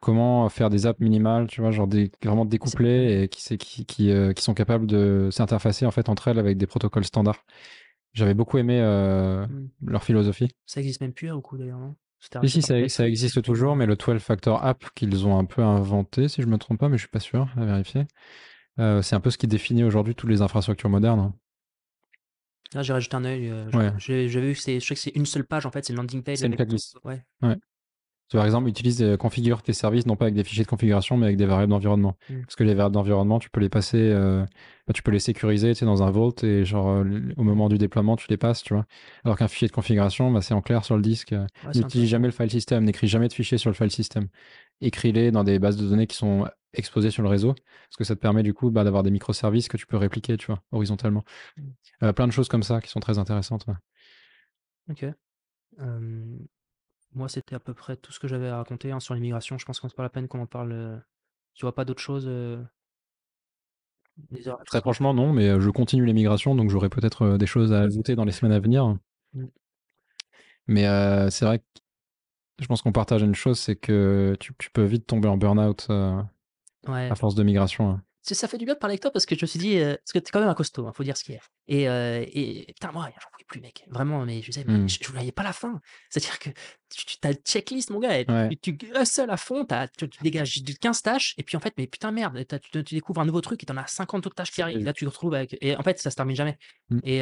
Comment 0.00 0.48
faire 0.48 0.70
des 0.70 0.86
apps 0.86 1.00
minimales, 1.00 1.46
tu 1.48 1.60
vois? 1.60 1.70
Genre 1.70 1.86
des 1.88 2.10
vraiment 2.24 2.44
découplées 2.44 3.22
et 3.22 3.28
qui 3.28 3.40
c'est 3.42 3.56
qui 3.58 3.86
qui, 3.86 4.10
heu, 4.10 4.32
qui 4.34 4.42
sont 4.42 4.54
capables 4.54 4.86
de 4.86 5.28
s'interfacer, 5.32 5.86
en 5.86 5.90
fait, 5.90 6.08
entre 6.08 6.28
elles 6.28 6.38
avec 6.38 6.58
des 6.58 6.66
protocoles 6.66 7.04
standards. 7.04 7.44
J'avais 8.14 8.34
beaucoup 8.34 8.58
aimé, 8.58 8.80
heu, 8.80 9.46
Mmh. 9.48 9.70
leur 9.86 10.04
philosophie. 10.04 10.48
Ça 10.66 10.80
existe 10.80 11.00
même 11.00 11.12
plus 11.14 11.28
Heroku 11.28 11.56
d'ailleurs, 11.58 11.78
non? 11.80 11.96
C'était 12.32 12.48
Si, 12.48 12.62
ça 12.62 13.06
existe 13.06 13.42
toujours, 13.42 13.76
mais 13.76 13.86
le 13.86 13.96
12 13.96 14.20
Factor 14.20 14.64
App 14.64 14.84
qu'ils 14.94 15.26
ont 15.26 15.38
un 15.38 15.44
peu 15.44 15.62
inventé, 15.62 16.28
si 16.28 16.42
je 16.42 16.46
me 16.46 16.58
trompe 16.58 16.78
pas, 16.80 16.88
mais 16.88 16.96
je 16.98 17.02
suis 17.02 17.08
pas 17.10 17.20
sûr, 17.20 17.48
à 17.56 17.64
vérifier. 17.64 18.06
Heu, 18.80 19.02
c'est 19.02 19.16
un 19.16 19.20
peu 19.20 19.30
ce 19.30 19.38
qui 19.38 19.48
définit 19.48 19.84
aujourd'hui 19.84 20.14
toutes 20.14 20.30
les 20.30 20.42
infrastructures 20.42 20.90
modernes, 20.90 21.20
hein. 21.20 21.34
Ah, 22.74 22.82
j'ai 22.82 22.92
rajouté 22.92 23.16
un 23.16 23.24
œil, 23.24 23.48
je 23.70 23.76
Ouais. 23.76 23.92
j'avais 23.98 24.26
vu 24.48 24.54
que 24.54 24.60
c'est 24.60 24.80
je 24.80 24.86
sais 24.86 24.94
que 24.94 25.00
c'est 25.00 25.14
une 25.14 25.26
seule 25.26 25.44
page 25.46 25.66
en 25.66 25.70
fait, 25.70 25.84
c'est 25.84 25.92
une 25.92 25.98
landing 25.98 26.22
page 26.22 26.38
C'est 26.40 26.46
une 26.46 26.52
avec 26.52 26.58
checklist. 26.58 26.96
ouais. 27.04 27.24
Ouais. 27.42 27.56
Par 28.32 28.44
exemple, 28.44 28.68
utilise, 28.68 29.02
heu, 29.02 29.16
configure 29.16 29.62
tes 29.62 29.72
services 29.72 30.06
non 30.06 30.16
pas 30.16 30.24
avec 30.26 30.34
des 30.34 30.44
fichiers 30.44 30.64
de 30.64 30.68
configuration, 30.68 31.16
mais 31.16 31.26
avec 31.26 31.36
des 31.36 31.46
variables 31.46 31.70
d'environnement. 31.70 32.16
Mmh. 32.28 32.42
Parce 32.46 32.56
que 32.56 32.64
les 32.64 32.74
variables 32.74 32.94
d'environnement, 32.94 33.38
tu 33.38 33.50
peux 33.50 33.60
les 33.60 33.68
passer, 33.68 33.98
heu, 33.98 34.44
bah, 34.86 34.92
tu 34.92 35.02
peux 35.02 35.12
les 35.12 35.20
sécuriser, 35.20 35.68
tu 35.70 35.76
sais, 35.80 35.84
dans 35.86 36.02
un 36.02 36.10
vault 36.10 36.34
et 36.42 36.64
genre, 36.64 36.88
heu, 36.90 37.02
l 37.06 37.34
au 37.36 37.44
moment 37.44 37.68
du 37.68 37.78
déploiement, 37.78 38.16
tu 38.16 38.26
les 38.28 38.36
passes, 38.36 38.62
tu 38.62 38.74
vois? 38.74 38.84
Alors 39.24 39.36
qu'un 39.38 39.48
fichier 39.48 39.68
de 39.68 39.72
configuration, 39.72 40.30
bah, 40.32 40.40
c'est 40.42 40.54
en 40.54 40.62
clair 40.62 40.84
sur 40.84 40.96
le 40.96 41.02
disque, 41.02 41.34
Ouais, 41.64 41.72
n'utilise 41.74 42.08
jamais 42.08 42.26
le 42.26 42.32
file 42.32 42.50
system, 42.50 42.84
n'écris 42.84 43.06
jamais 43.08 43.28
de 43.28 43.32
fichiers 43.32 43.58
sur 43.58 43.70
le 43.70 43.74
file 43.74 43.90
system. 43.90 44.28
Écris-les 44.80 45.30
dans 45.30 45.44
des 45.44 45.58
bases 45.58 45.76
de 45.76 45.88
données 45.88 46.06
qui 46.06 46.16
sont 46.16 46.46
exposées 46.74 47.10
sur 47.10 47.22
le 47.22 47.28
réseau, 47.28 47.54
parce 47.54 47.96
que 47.98 48.04
ça 48.04 48.14
te 48.16 48.20
permet 48.20 48.42
du 48.42 48.54
coup, 48.54 48.70
bah, 48.70 48.84
d'avoir 48.84 49.02
des 49.02 49.10
microservices 49.10 49.68
que 49.68 49.76
tu 49.76 49.86
peux 49.86 49.96
répliquer, 49.96 50.36
tu 50.36 50.46
vois? 50.46 50.62
Horizontalement. 50.72 51.24
Mmh. 51.56 51.76
Heu, 52.02 52.12
plein 52.12 52.26
de 52.26 52.32
choses 52.32 52.48
comme 52.48 52.62
ça 52.62 52.80
qui 52.80 52.90
sont 52.90 53.00
très 53.00 53.18
intéressantes, 53.18 53.66
ouais. 53.68 53.74
OK. 54.90 55.14
Moi, 57.16 57.28
c'était 57.28 57.56
à 57.56 57.60
peu 57.60 57.74
près 57.74 57.96
tout 57.96 58.12
ce 58.12 58.20
que 58.20 58.28
j'avais 58.28 58.48
à 58.48 58.58
raconter, 58.58 58.92
hein, 58.92 59.00
sur 59.00 59.14
l'immigration. 59.14 59.58
Je 59.58 59.64
pense 59.66 59.80
que 59.80 59.88
c'est 59.88 59.96
pas 59.96 60.02
la 60.04 60.10
peine 60.10 60.28
qu'on 60.28 60.40
en 60.40 60.46
parle, 60.46 60.72
heu 60.72 61.00
tu 61.54 61.64
vois 61.66 61.74
pas 61.74 61.84
d'autres 61.86 62.02
choses, 62.02 62.28
heu? 62.28 62.66
Des 64.30 64.48
heures 64.48 64.60
à 64.60 64.64
Très 64.64 64.80
franchement, 64.80 65.14
non, 65.14 65.32
mais 65.32 65.48
heu, 65.48 65.60
je 65.60 65.70
continue 65.70 66.04
l'émigration, 66.06 66.54
donc 66.54 66.70
j'aurai 66.70 66.88
peut-être, 66.88 67.36
des 67.38 67.46
choses 67.46 67.72
à 67.72 67.80
ajouter 67.82 68.16
dans 68.16 68.24
les 68.24 68.32
semaines 68.32 68.52
à 68.52 68.58
venir. 68.60 68.96
Mmh. 69.34 69.48
Mais 70.68 70.84
c'est 71.30 71.44
vrai 71.44 71.58
que 71.60 71.64
je 72.60 72.66
pense 72.66 72.82
qu'on 72.82 72.92
partage 72.92 73.22
une 73.22 73.34
chose, 73.36 73.58
c'est 73.60 73.76
que 73.76 74.36
tu 74.40 74.54
tu 74.58 74.70
peux 74.70 74.84
vite 74.84 75.06
tomber 75.06 75.28
en 75.28 75.38
burn-out, 75.38 75.88
Ouais. 76.86 77.10
à 77.10 77.16
force 77.16 77.34
de 77.36 77.42
migration, 77.44 77.90
hein. 77.90 78.05
Ça 78.34 78.48
fait 78.48 78.58
du 78.58 78.64
bien 78.64 78.74
de 78.74 78.78
parler 78.78 78.94
avec 78.94 79.02
toi 79.02 79.10
parce 79.12 79.24
que 79.26 79.34
je 79.36 79.42
me 79.42 79.46
suis 79.46 79.58
dit, 79.58 79.78
parce 79.78 80.12
que 80.12 80.18
tu 80.18 80.28
es 80.28 80.30
quand 80.32 80.40
même 80.40 80.48
un 80.48 80.54
costaud, 80.54 80.86
hein, 80.86 80.92
faut 80.94 81.04
dire 81.04 81.16
ce 81.16 81.24
qui 81.24 81.32
est 81.32 81.40
et 81.68 81.88
heu 81.88 82.22
et 82.32 82.66
putain 82.74 82.92
moi, 82.92 83.08
j'en 83.20 83.28
pouvais 83.32 83.44
plus 83.46 83.60
mec, 83.60 83.84
vraiment, 83.88 84.24
mais 84.24 84.40
je 84.42 84.50
disais: 84.50 84.64
«Mais 84.66 84.74
Mmh. 84.74 84.88
je 84.88 84.98
je 85.02 85.10
voyais 85.12 85.32
pas 85.32 85.42
la 85.42 85.52
fin». 85.52 85.80
C'est-à-dire 86.10 86.38
que 86.38 86.50
tu 86.90 87.16
as 87.24 87.30
une 87.30 87.36
checklist 87.36 87.90
mon 87.90 87.98
gars 88.00 88.18
et 88.20 88.26
Ouais. 88.28 88.48
tu 88.62 88.76
tu 88.78 88.86
hustles 89.00 89.30
à 89.30 89.36
fond, 89.36 89.64
tu 89.64 89.74
as 89.74 89.88
tu 89.88 90.08
tu 90.08 90.22
dégages 90.22 90.62
de 90.62 90.72
15 90.72 91.02
tâches 91.02 91.34
et 91.38 91.42
puis 91.42 91.56
en 91.56 91.60
fait, 91.60 91.74
mais 91.78 91.86
putain 91.86 92.10
merde, 92.12 92.44
tu 92.72 92.82
découvres 92.82 93.20
un 93.20 93.24
nouveau 93.26 93.40
truc 93.40 93.62
et 93.62 93.66
tu 93.66 93.72
en 93.72 93.76
as 93.76 93.86
50 93.86 94.26
autres 94.26 94.36
tâches 94.36 94.50
qui 94.52 94.62
arrivent. 94.62 94.80
Et 94.80 94.84
Là, 94.84 94.92
tu 94.92 95.04
te 95.04 95.10
retrouves 95.10 95.34
avec 95.34 95.56
et 95.60 95.76
en 95.76 95.82
fait, 95.82 95.98
ça 95.98 96.10
se 96.10 96.16
termine 96.16 96.36
jamais 96.36 96.58
Mmh. 96.90 97.00
et 97.04 97.20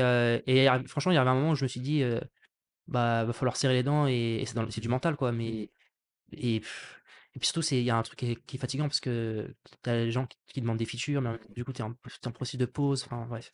franchement, 0.88 1.12
il 1.12 1.14
y 1.16 1.18
avait 1.18 1.30
un 1.30 1.34
moment 1.34 1.50
où 1.50 1.54
je 1.54 1.64
me 1.64 1.68
suis 1.68 1.80
dit, 1.80 2.02
«Bah, 2.86 3.24
va 3.24 3.32
falloir 3.32 3.56
serrer 3.56 3.74
les 3.74 3.82
dents» 3.82 4.06
et 4.06 4.40
et 4.42 4.46
c'est 4.46 4.58
le 4.58 4.66
du 4.66 4.88
mental 4.88 5.16
quoi, 5.16 5.32
mais 5.32 5.70
et 6.32 6.62
et 7.34 7.38
puis 7.40 7.46
surtout, 7.46 7.62
c'est 7.62 7.78
il 7.78 7.84
y 7.84 7.90
a 7.90 7.96
un 7.96 8.02
truc 8.02 8.18
qui 8.18 8.30
est 8.32 8.36
qui 8.46 8.56
est 8.56 8.58
fatigant 8.60 8.84
parce 8.84 9.00
que 9.00 9.54
tu 9.82 9.90
as 9.90 9.96
les 10.04 10.10
gens 10.12 10.26
qui 10.26 10.38
qui 10.52 10.60
demandent 10.60 10.78
des 10.78 10.84
features, 10.84 11.20
mais 11.20 11.30
du 11.56 11.64
coup, 11.64 11.72
tu 11.72 11.80
es 11.80 11.84
en 11.84 11.92
tu 11.94 11.98
es 12.22 12.28
en 12.28 12.32
processus 12.32 12.58
de 12.58 12.66
pause, 12.66 13.02
enfin 13.04 13.26
bref. 13.28 13.52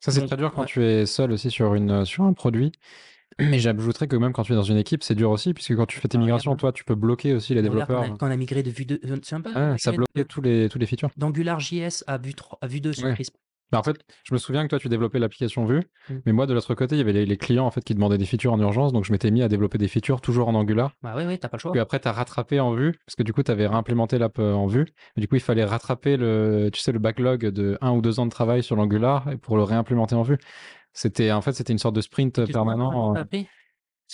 Ça, 0.00 0.12
c'est 0.12 0.26
très 0.26 0.36
dur 0.36 0.52
quand 0.52 0.62
ouais. 0.62 0.66
tu 0.66 0.84
es 0.84 1.06
seul 1.06 1.32
aussi 1.32 1.50
sur 1.50 1.74
une, 1.74 2.04
sur 2.04 2.24
un 2.24 2.34
produit. 2.34 2.72
Mais 3.40 3.58
j'ajouterais 3.58 4.06
que 4.06 4.16
même 4.16 4.32
quand 4.32 4.42
tu 4.44 4.52
es 4.52 4.56
dans 4.56 4.62
une 4.62 4.76
équipe, 4.76 5.02
c'est 5.02 5.14
dur 5.14 5.30
aussi 5.30 5.54
puisque 5.54 5.74
quand 5.74 5.86
tu 5.86 5.98
fais 5.98 6.08
tes 6.08 6.18
regarde, 6.18 6.26
migrations, 6.26 6.56
toi, 6.56 6.72
tu 6.72 6.84
peux 6.84 6.94
bloquer 6.94 7.34
aussi 7.34 7.54
les 7.54 7.62
quand 7.62 7.68
on 7.68 7.70
développeurs. 7.70 8.02
a 8.02 8.08
quand 8.10 8.26
on 8.28 8.30
a 8.30 8.36
migré 8.36 8.62
de 8.62 8.70
Vue 8.70 8.84
2, 8.84 8.94
heu, 8.96 9.14
tu 9.14 9.20
te 9.20 9.26
souviens 9.26 9.40
pas? 9.40 9.50
On 9.50 9.56
a 9.56 9.72
Ouais, 9.72 9.78
ça 9.78 9.92
bloquait 9.92 10.24
tous 10.24 10.40
les 10.42 10.68
tous 10.68 10.78
les 10.78 10.86
features. 10.86 11.10
d'AngularJS 11.16 12.04
à 12.06 12.18
Vue 12.18 12.34
3 12.34 12.58
à 12.60 12.66
Vue 12.66 12.80
2 12.80 12.92
sur 12.92 13.06
Ouais. 13.06 13.16
Bah, 13.74 13.80
en 13.80 13.82
fait, 13.82 13.96
je 14.24 14.32
me 14.32 14.38
souviens 14.38 14.62
que 14.62 14.68
toi, 14.68 14.78
tu 14.78 14.88
développais 14.88 15.18
l'application 15.18 15.64
Vue, 15.66 15.82
Mmh. 16.08 16.14
mais 16.26 16.32
moi, 16.32 16.46
de 16.46 16.54
l'autre 16.54 16.74
côté, 16.74 16.94
il 16.94 16.98
y 16.98 17.00
avait 17.00 17.12
les 17.12 17.26
les 17.26 17.36
clients, 17.36 17.66
en 17.66 17.70
fait, 17.70 17.82
qui 17.82 17.94
demandaient 17.94 18.18
des 18.18 18.24
features 18.24 18.52
en 18.52 18.60
urgence, 18.60 18.92
donc 18.92 19.04
je 19.04 19.10
m'étais 19.12 19.30
mis 19.30 19.42
à 19.42 19.48
développer 19.48 19.78
des 19.78 19.88
features 19.88 20.20
toujours 20.20 20.48
en 20.48 20.54
Angular. 20.54 20.92
Bah, 21.02 21.14
oui, 21.16 21.24
oui, 21.26 21.38
tu 21.38 21.46
as 21.46 21.48
pas 21.48 21.56
le 21.56 21.60
choix. 21.60 21.72
Puis 21.72 21.80
après, 21.80 21.98
tu 21.98 22.06
as 22.08 22.12
rattrapé 22.12 22.60
en 22.60 22.72
Vue, 22.72 22.92
parce 23.06 23.16
que 23.16 23.22
du 23.22 23.32
coup, 23.32 23.42
tu 23.42 23.50
avais 23.50 23.66
réimplémenté 23.66 24.18
l'app, 24.18 24.38
heu, 24.38 24.54
en 24.54 24.66
Vue. 24.66 24.86
Et 25.16 25.20
du 25.20 25.28
coup, 25.28 25.34
il 25.34 25.40
fallait 25.40 25.64
rattraper 25.64 26.16
le 26.16 26.70
tu 26.72 26.80
sais, 26.80 26.92
le 26.92 26.98
backlog 27.00 27.46
de 27.46 27.76
1 27.80 27.90
ou 27.92 28.00
2 28.00 28.20
ans 28.20 28.26
de 28.26 28.30
travail 28.30 28.62
sur 28.62 28.76
l'Angular 28.76 29.28
pour 29.42 29.56
le 29.56 29.64
réimplémenter 29.64 30.14
en 30.14 30.22
Vue. 30.22 30.38
C'était 30.92 31.32
en 31.32 31.40
fait, 31.40 31.52
c'était 31.52 31.72
une 31.72 31.78
sorte 31.78 31.96
de 31.96 32.00
sprint, 32.00 32.44
Tu 32.44 32.52
permanent? 32.52 33.14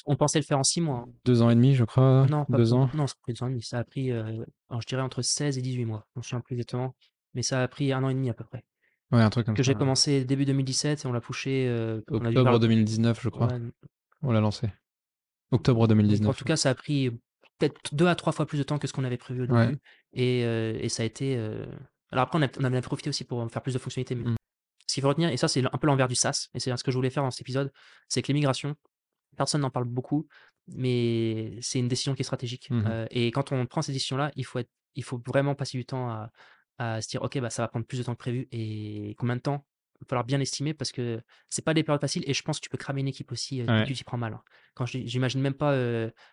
On 0.07 0.17
pensait 0.17 0.39
le 0.39 0.45
faire 0.45 0.59
en 0.59 0.63
6 0.63 0.81
mois, 0.81 1.05
hein. 1.07 1.13
2 1.27 1.43
ans 1.43 1.51
et 1.51 1.55
demi, 1.55 1.75
je 1.75 1.85
crois, 1.85 2.27
Non, 2.31 2.45
pas 2.47 2.57
2 2.57 2.71
pas 2.71 2.73
ans. 2.73 2.89
non, 2.95 3.07
ça 3.07 3.15
a 3.19 3.23
pris 3.23 3.33
2 3.35 3.43
ans 3.43 3.49
et 3.49 3.51
demi. 3.51 3.63
Ça 3.63 3.79
a 3.79 3.85
pris, 3.85 4.11
alors 4.11 4.81
je 4.81 4.87
dirais 4.87 5.03
entre 5.03 5.21
16 5.21 5.59
et 5.59 5.63
18 5.63 5.85
mois. 5.85 6.07
Je 6.15 6.21
me 6.21 6.23
souviens 6.23 6.41
plus 6.41 6.55
exactement, 6.55 6.95
mais 7.35 7.43
ça 7.43 7.63
a 7.63 7.69
pris 7.69 7.93
1 7.93 8.03
an 8.03 8.09
et 8.09 8.15
demi 8.15 8.31
à 8.31 8.35
peu 8.35 8.45
près. 8.45 8.65
Ouais, 9.13 9.21
un 9.23 9.31
truc 9.31 9.47
comme 9.47 9.57
Que 9.57 9.63
j'ai 9.63 9.75
ouais. 9.75 9.75
commencé 9.75 10.25
début 10.25 10.45
2017 10.45 11.05
et 11.05 11.09
on 11.09 11.13
l'a 11.13 11.21
poussé, 11.21 11.67
heu, 11.69 12.05
on 12.19 12.25
a 12.25 12.31
dû 12.31 12.39
Octobre 12.39 12.41
faire 12.41 12.61
2019, 12.61 13.21
je 13.23 13.29
crois, 13.29 13.49
ouais, 13.49 13.59
on 14.23 14.33
l'a 14.33 14.41
lancé. 14.41 14.69
Octobre 15.53 15.89
donc 16.09 16.29
en 16.29 16.35
2019, 16.35 16.35
tout 16.35 16.45
cas, 16.45 16.57
ça 16.57 16.71
a 16.71 16.75
pris 16.75 17.11
peut-être 17.59 17.95
2 17.95 18.07
à 18.07 18.15
3 18.15 18.33
fois 18.33 18.47
plus 18.47 18.59
de 18.59 18.63
temps 18.63 18.79
que 18.79 18.87
ce 18.89 18.93
qu'on 18.93 19.05
avait 19.05 19.17
prévu 19.19 19.43
au 19.43 19.47
début 19.47 19.79
et 20.13 20.45
heu 20.45 20.77
et 20.83 20.89
ça 20.89 21.03
a 21.03 21.07
été, 21.07 21.37
heu 21.37 21.67
alors 22.11 22.25
après 22.25 22.39
on 22.39 22.43
a 22.43 22.49
on 22.59 22.65
en 22.65 22.73
a 22.75 22.81
profité 22.83 23.11
aussi 23.11 23.25
pour 23.25 23.51
faire 23.51 23.63
plus 23.63 23.75
de 23.75 23.79
fonctionnalités, 23.79 24.15
mais 24.15 24.25
Mmh. 24.25 24.37
ce 24.87 24.95
qu'il 24.95 25.03
faut 25.03 25.09
retenir 25.09 25.31
et 25.31 25.37
ça, 25.37 25.49
c'est 25.49 25.65
un 25.65 25.79
peu 25.79 25.87
l'envers 25.89 26.09
du 26.09 26.15
SaaS 26.17 26.49
et 26.55 26.61
c'est 26.61 26.77
ce 26.77 26.85
que 26.85 26.91
je 26.91 26.97
voulais 26.97 27.11
faire 27.11 27.23
dans 27.25 27.31
cet 27.31 27.43
épisode, 27.43 27.73
c'est 28.09 28.23
que 28.23 28.29
l'immigration, 28.29 28.77
personne 29.37 29.63
n'en 29.63 29.71
parle 29.71 29.87
beaucoup, 29.87 30.29
mais 30.69 31.59
c'est 31.63 31.79
une 31.81 31.89
décision 31.89 32.15
qui 32.15 32.23
est 32.23 32.25
stratégique, 32.25 32.71
Mmh 32.71 33.07
et 33.11 33.31
quand 33.33 33.53
on 33.53 33.67
prend 33.67 33.83
ces 33.83 33.93
décisions-là, 33.93 34.33
il 34.37 34.45
faut 34.47 34.59
être 34.61 34.71
il 34.97 35.05
faut 35.05 35.23
vraiment 35.27 35.55
passer 35.55 35.79
du 35.79 35.87
temps 35.87 36.11
à 36.11 36.31
à 36.81 37.01
se 37.03 37.09
dire: 37.09 37.23
«OK, 37.23 37.39
bah, 37.41 37.51
ça 37.51 37.63
va 37.63 37.69
prendre 37.69 37.87
plus 37.87 37.99
de 37.99 38.03
temps 38.05 38.15
que 38.15 38.19
prévu» 38.19 38.49
et 38.53 39.15
combien 39.19 39.37
de 39.37 39.41
temps? 39.43 39.67
Il 39.97 40.05
va 40.05 40.07
falloir 40.09 40.25
bien 40.25 40.41
estimer 40.41 40.73
parce 40.73 40.93
que 40.93 41.21
c'est 41.51 41.65
pas 41.65 41.75
des 41.75 41.83
périodes 41.83 42.01
faciles 42.01 42.25
et 42.27 42.33
je 42.33 42.43
pense 42.43 42.59
que 42.59 42.65
tu 42.65 42.71
peux 42.71 42.79
cramer 42.79 43.03
une 43.03 43.09
équipe 43.09 43.31
aussi, 43.33 43.63
Ouais. 43.63 43.85
tu 43.85 43.93
t'y 43.93 44.03
prends 44.05 44.17
mal, 44.17 44.33
hein. 44.33 44.43
Quand 44.75 44.87
j'imagine 44.87 45.43
même 45.43 45.55
pas, 45.55 45.75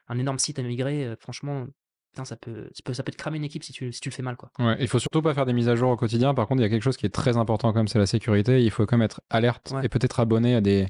un 0.08 0.18
énorme 0.18 0.39
site 0.39 0.58
à 0.60 0.64
migrer, 0.64 1.16
franchement, 1.20 1.68
putain, 2.14 2.24
ça 2.24 2.38
peut 2.38 2.70
ça 2.74 2.82
peut 2.86 2.93
ça 2.93 3.04
peut 3.04 3.12
te 3.12 3.18
cramer 3.18 3.38
une 3.38 3.43
équipe 3.43 3.64
si 3.64 3.74
tu 3.74 3.91
si 3.91 4.00
tu 4.00 4.08
le 4.10 4.14
fais 4.14 4.24
mal, 4.24 4.38
quoi. 4.38 4.50
Ouais, 4.58 4.78
il 4.80 4.88
faut 4.88 5.00
surtout 5.00 5.22
pas 5.22 5.34
faire 5.34 5.45
des 5.45 5.52
mises 5.52 5.68
à 5.68 5.76
jour 5.76 5.89
au 5.91 5.98
quotidien. 5.98 6.34
Par 6.34 6.48
contre, 6.48 6.62
il 6.62 6.64
y 6.64 6.66
a 6.66 6.70
quelque 6.70 6.82
chose 6.84 6.95
qui 6.95 7.06
est 7.06 7.14
très 7.14 7.36
important 7.36 7.74
même, 7.74 7.89
c'est 7.89 8.00
la 8.00 8.06
sécurité. 8.06 8.64
Il 8.64 8.72
faut 8.72 8.86
quand 8.86 8.98
même 8.98 9.06
être 9.06 9.20
alerte 9.30 9.74
Ouais. 9.74 9.86
et 9.86 9.89
peut-être 9.89 10.20
abonné 10.22 10.56
à 10.56 10.62
des 10.62 10.88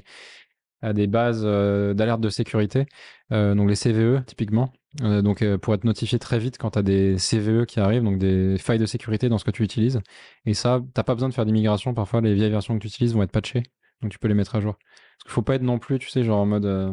à 0.80 0.92
des 0.92 1.08
bases, 1.08 1.42
d'alerte 1.42 2.20
de 2.20 2.28
sécurité, 2.28 2.86
donc 3.30 3.68
les 3.68 3.74
CVE 3.74 4.24
typiquement. 4.24 4.72
Euh, 5.02 5.22
donc 5.22 5.42
euh, 5.42 5.58
pour 5.58 5.74
être 5.74 5.84
notifié 5.84 6.18
très 6.18 6.38
vite 6.38 6.58
quand 6.58 6.72
tu 6.72 6.78
as 6.78 6.82
des 6.82 7.16
CVE 7.18 7.66
qui 7.66 7.78
arrivent, 7.78 8.02
donc 8.02 8.18
des 8.18 8.56
failles 8.58 8.78
de 8.78 8.86
sécurité 8.86 9.28
dans 9.28 9.38
ce 9.38 9.44
que 9.44 9.50
tu 9.50 9.62
utilises. 9.62 10.00
Et 10.46 10.54
ça, 10.54 10.82
t'as 10.94 11.02
pas 11.02 11.14
besoin 11.14 11.28
de 11.28 11.34
faire 11.34 11.46
d'immigration. 11.46 11.94
Parfois, 11.94 12.20
les 12.20 12.34
vieilles 12.34 12.50
versions 12.50 12.74
que 12.74 12.82
tu 12.82 12.88
utilises 12.88 13.14
vont 13.14 13.22
être 13.22 13.32
patchées, 13.32 13.62
donc 14.02 14.10
tu 14.10 14.18
peux 14.18 14.28
les 14.28 14.34
mettre 14.34 14.56
à 14.56 14.60
jour. 14.60 14.74
Parce 14.78 15.24
qu'il 15.24 15.32
faut 15.32 15.42
pas 15.42 15.54
être 15.54 15.62
non 15.62 15.78
plus, 15.78 15.98
tu 15.98 16.08
sais, 16.08 16.24
genre 16.24 16.40
en 16.40 16.46
mode 16.46 16.64
euh, 16.64 16.92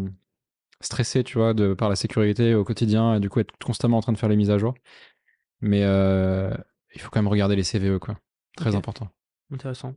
stressé, 0.82 1.24
tu 1.24 1.38
vois, 1.38 1.54
de, 1.54 1.74
par 1.74 1.90
la 1.90 1.96
sécurité 1.96 2.54
au 2.54 2.64
quotidien 2.64 3.16
et 3.16 3.20
du 3.20 3.30
coup 3.30 3.40
être 3.40 3.54
constamment 3.64 3.98
en 3.98 4.02
train 4.02 4.14
de 4.14 4.18
faire 4.18 4.30
les 4.30 4.36
mises 4.36 4.52
à 4.52 4.58
jour. 4.58 4.74
Mais 5.62 5.82
il 5.82 7.02
faut 7.02 7.10
quand 7.10 7.22
même 7.22 7.28
regarder 7.28 7.56
les 7.56 7.64
CVE, 7.64 8.00
quoi. 8.00 8.20
Très 8.58 8.76
important. 8.76 9.10
Intéressant. 9.52 9.96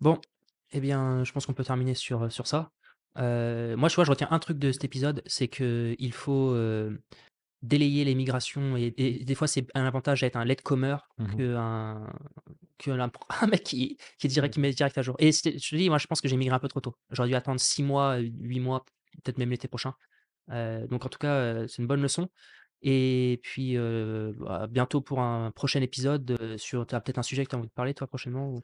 Bon, 0.00 0.18
eh 0.72 0.80
bien, 0.80 1.24
je 1.24 1.32
pense 1.32 1.46
qu'on 1.46 1.52
peut 1.52 1.64
terminer 1.64 1.94
sur, 1.94 2.30
sur 2.30 2.46
ça. 2.46 2.70
Euh, 3.18 3.76
moi, 3.76 3.88
je 3.88 3.94
vois, 3.96 4.04
je 4.04 4.10
retiens 4.10 4.28
un 4.30 4.38
truc 4.38 4.58
de 4.58 4.70
cet 4.72 4.84
épisode, 4.84 5.22
c'est 5.26 5.48
que 5.48 5.96
il 5.98 6.12
faut 6.12 6.52
euh, 6.52 6.96
délayer 7.62 8.04
les 8.04 8.14
migrations 8.14 8.76
et, 8.76 8.94
et 8.96 9.24
des 9.24 9.34
fois, 9.34 9.48
c'est 9.48 9.66
un 9.74 9.84
avantage 9.84 10.20
d'être 10.20 10.36
un 10.36 10.44
latecomer 10.44 10.96
Mhm. 11.18 11.36
que 11.36 11.54
un, 11.56 12.06
que 12.78 12.90
un, 12.92 13.10
un 13.42 13.46
mec 13.48 13.64
qui, 13.64 13.96
qui, 14.18 14.28
direct, 14.28 14.54
qui 14.54 14.60
met 14.60 14.70
direct 14.72 14.96
à 14.98 15.02
jour. 15.02 15.16
Et 15.18 15.32
je 15.32 15.42
te 15.42 15.76
dis, 15.76 15.88
moi, 15.88 15.98
je 15.98 16.06
pense 16.06 16.20
que 16.20 16.28
j'ai 16.28 16.36
migré 16.36 16.54
un 16.54 16.60
peu 16.60 16.68
trop 16.68 16.80
tôt. 16.80 16.94
J'aurais 17.10 17.28
dû 17.28 17.34
attendre 17.34 17.58
6 17.60 17.82
mois, 17.82 18.18
8 18.18 18.60
mois, 18.60 18.84
peut-être 19.24 19.38
même 19.38 19.50
l'été 19.50 19.66
prochain. 19.66 19.94
Euh, 20.50 20.86
donc, 20.86 21.04
en 21.04 21.08
tout 21.08 21.18
cas, 21.18 21.66
c'est 21.66 21.82
une 21.82 21.88
bonne 21.88 22.00
leçon. 22.02 22.28
Et 22.82 23.40
puis, 23.42 23.76
bah, 23.76 24.68
bientôt 24.70 25.00
pour 25.00 25.18
un 25.20 25.50
prochain 25.50 25.80
épisode 25.82 26.54
sur. 26.56 26.86
Tu 26.86 26.94
as 26.94 27.00
peut-être 27.00 27.18
un 27.18 27.22
sujet 27.24 27.44
que 27.44 27.50
tu 27.50 27.56
as 27.56 27.58
envie 27.58 27.66
de 27.66 27.72
parler, 27.72 27.92
toi, 27.94 28.06
prochainement 28.06 28.48
ou- 28.52 28.60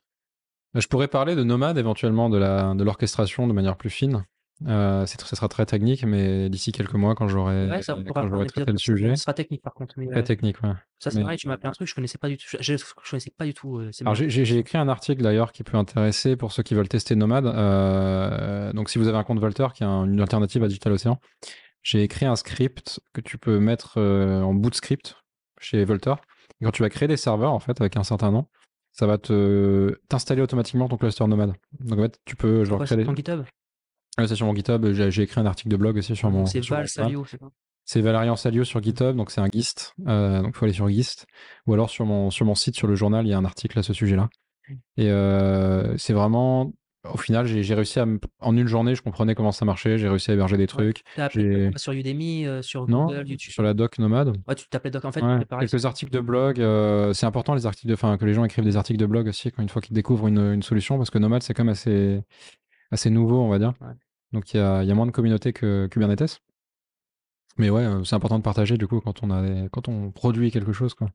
Bah, 0.72 0.78
Je 0.80 0.86
pourrais 0.86 1.08
parler 1.08 1.34
de 1.34 1.42
Nomade 1.42 1.76
éventuellement, 1.78 2.30
de 2.30 2.84
l'orchestration 2.84 3.48
de 3.48 3.52
manière 3.52 3.76
plus 3.76 3.90
fine. 3.90 4.24
Euh, 4.68 5.04
c'est- 5.04 5.20
ça 5.20 5.34
sera 5.36 5.48
très 5.48 5.66
technique, 5.66 6.04
mais 6.04 6.48
d'ici 6.48 6.70
quelques 6.70 6.94
mois, 6.94 7.14
quand 7.16 7.26
j'aurai 7.26 7.68
Ouais, 7.68 7.82
ça, 7.82 7.96
quand 8.06 8.28
traité 8.46 8.70
le 8.72 8.78
ça. 8.78 8.84
sujet, 8.84 9.16
Ce 9.16 9.24
sera 9.24 9.34
technique 9.34 9.62
par 9.62 9.74
contre, 9.74 9.94
mais 9.98 10.06
très 10.06 10.20
euh, 10.20 10.22
technique, 10.22 10.62
ouais. 10.62 10.70
ça 11.00 11.10
c'est 11.10 11.18
Mais- 11.18 11.22
pareil, 11.24 11.38
tu 11.38 11.48
m'as 11.48 11.54
appris 11.54 11.66
un 11.68 11.72
truc, 11.72 11.88
je 11.88 11.94
connaissais 11.94 12.18
pas 12.18 12.28
du 12.28 12.36
tout. 12.36 12.44
Je, 12.48 12.58
je- 12.76 13.10
connaissais 13.10 13.32
pas 13.36 13.44
du 13.46 13.52
tout. 13.52 13.78
euh, 13.78 13.90
Alors 14.02 14.14
j'ai- 14.14 14.56
écrit 14.58 14.78
un 14.78 14.88
article 14.88 15.22
d'ailleurs 15.22 15.50
qui 15.52 15.64
peut 15.64 15.76
intéresser 15.76 16.36
pour 16.36 16.52
ceux 16.52 16.62
qui 16.62 16.74
veulent 16.74 16.88
tester 16.88 17.16
Nomad. 17.16 17.46
Euh, 17.46 18.72
donc 18.72 18.90
si 18.90 18.98
vous 18.98 19.08
avez 19.08 19.18
un 19.18 19.24
compte 19.24 19.40
Volter, 19.40 19.66
qui 19.74 19.82
est 19.82 19.86
un- 19.86 20.04
une 20.04 20.20
alternative 20.20 20.62
à 20.62 20.68
Digital 20.68 20.92
Ocean, 20.92 21.18
j'ai 21.82 22.02
écrit 22.02 22.26
un 22.26 22.36
script 22.36 23.00
que 23.12 23.20
tu 23.20 23.38
peux 23.38 23.58
mettre 23.58 23.94
euh, 23.98 24.40
en 24.42 24.54
boot 24.54 24.74
script 24.74 25.16
chez 25.60 25.84
Volter. 25.84 26.14
Et 26.60 26.64
quand 26.64 26.70
tu 26.70 26.82
vas 26.82 26.90
créer 26.90 27.08
des 27.08 27.16
serveurs 27.16 27.52
en 27.52 27.60
fait 27.60 27.80
avec 27.80 27.96
un 27.96 28.04
certain 28.04 28.30
nom, 28.30 28.46
ça 28.92 29.06
va 29.06 29.18
te 29.18 29.98
t'installer 30.08 30.42
automatiquement 30.42 30.88
ton 30.88 30.96
cluster 30.96 31.26
Nomad. 31.26 31.54
Donc 31.80 31.98
en 31.98 32.02
fait 32.02 32.20
tu 32.24 32.36
peux 32.36 32.64
genre 32.64 32.78
quoi, 32.78 32.86
créer 32.86 32.98
des... 33.04 33.16
GitHub? 33.16 33.42
Ouais, 34.18 34.26
c'est 34.28 34.36
sur 34.36 34.46
mon 34.46 34.54
GitHub. 34.54 34.86
J'ai 34.92 35.22
écrit 35.22 35.40
un 35.40 35.46
article 35.46 35.68
de 35.70 35.76
blog 35.76 35.96
aussi 35.96 36.14
sur 36.14 36.30
mon. 36.30 36.46
C'est 36.46 36.60
Val. 36.68 36.88
Salio, 36.88 37.24
c'est 37.24 37.38
quoi 37.38 37.50
C'est 37.84 38.00
Valérian 38.00 38.36
Salio 38.36 38.64
sur 38.64 38.82
GitHub, 38.82 39.16
donc 39.16 39.30
c'est 39.30 39.40
un 39.40 39.48
Gist. 39.48 39.94
Euh, 40.06 40.40
donc 40.40 40.52
il 40.54 40.56
faut 40.58 40.64
aller 40.66 40.74
sur 40.74 40.88
Gist. 40.88 41.26
Ou 41.66 41.74
alors 41.74 41.90
sur 41.90 42.06
mon, 42.06 42.30
sur 42.30 42.46
mon 42.46 42.54
site, 42.54 42.76
sur 42.76 42.86
le 42.86 42.94
journal, 42.94 43.26
il 43.26 43.30
y 43.30 43.32
a 43.32 43.38
un 43.38 43.44
article 43.44 43.78
à 43.78 43.82
ce 43.82 43.92
sujet-là. 43.92 44.28
Et 44.96 45.10
euh, 45.10 45.96
c'est 45.98 46.12
vraiment. 46.12 46.72
Au 47.12 47.18
final, 47.18 47.44
j'ai 47.46 47.74
réussi 47.74 48.00
à. 48.00 48.06
me- 48.06 48.18
En 48.40 48.56
une 48.56 48.66
journée, 48.66 48.94
je 48.94 49.02
comprenais 49.02 49.34
comment 49.34 49.52
ça 49.52 49.66
marchait. 49.66 49.98
J'ai 49.98 50.08
réussi 50.08 50.30
à 50.30 50.34
héberger 50.34 50.56
des 50.56 50.66
trucs. 50.66 51.02
Sur 51.76 51.92
Udemy, 51.92 52.46
euh, 52.46 52.62
sur 52.62 52.88
Non, 52.88 53.06
Google, 53.08 53.28
YouTube? 53.28 53.52
sur 53.52 53.62
la 53.62 53.74
doc 53.74 53.98
nomade. 53.98 54.28
Ouais, 54.48 54.54
tu 54.54 54.66
t'appelais 54.70 54.90
Doc 54.90 55.04
en 55.04 55.12
fait, 55.12 55.20
Ouais, 55.20 55.44
pareil. 55.44 55.68
quelques 55.68 55.84
articles 55.84 56.10
de 56.12 56.20
blog. 56.20 56.56
c'est 57.12 57.26
important 57.26 57.54
les 57.54 57.66
articles 57.66 57.88
de, 57.88 57.94
enfin, 57.94 58.16
que 58.16 58.24
les 58.24 58.32
gens 58.32 58.44
écrivent 58.44 58.64
des 58.64 58.78
articles 58.78 58.98
de 58.98 59.04
blog 59.04 59.28
aussi 59.28 59.50
quand 59.52 59.60
une 59.62 59.68
fois 59.68 59.82
qu'ils 59.82 59.94
découvrent 59.94 60.28
une, 60.28 60.38
une 60.54 60.62
solution 60.62 60.96
parce 60.96 61.10
que 61.10 61.18
Nomad 61.18 61.42
c'est 61.42 61.52
quand 61.52 61.64
même 61.64 61.72
assez, 61.72 62.22
assez 62.90 63.10
nouveau 63.10 63.42
on 63.42 63.50
va 63.50 63.58
dire. 63.58 63.74
Ouais. 63.82 63.88
Donc 64.34 64.52
il 64.52 64.58
y 64.58 64.60
a, 64.60 64.82
il 64.82 64.88
y 64.88 64.92
a 64.92 64.94
moins 64.94 65.06
de 65.06 65.12
communauté 65.12 65.52
que 65.54 65.86
Kubernetes. 65.90 66.40
Mais 67.56 67.70
ouais, 67.70 67.86
c'est 68.04 68.16
important 68.16 68.38
de 68.38 68.42
partager 68.42 68.76
du 68.76 68.86
coup 68.88 69.00
quand 69.00 69.22
on 69.22 69.30
a 69.30 69.40
des- 69.40 69.68
quand 69.70 69.88
on 69.88 70.10
produit 70.10 70.50
quelque 70.50 70.72
chose 70.72 70.92
quoi. 70.92 71.10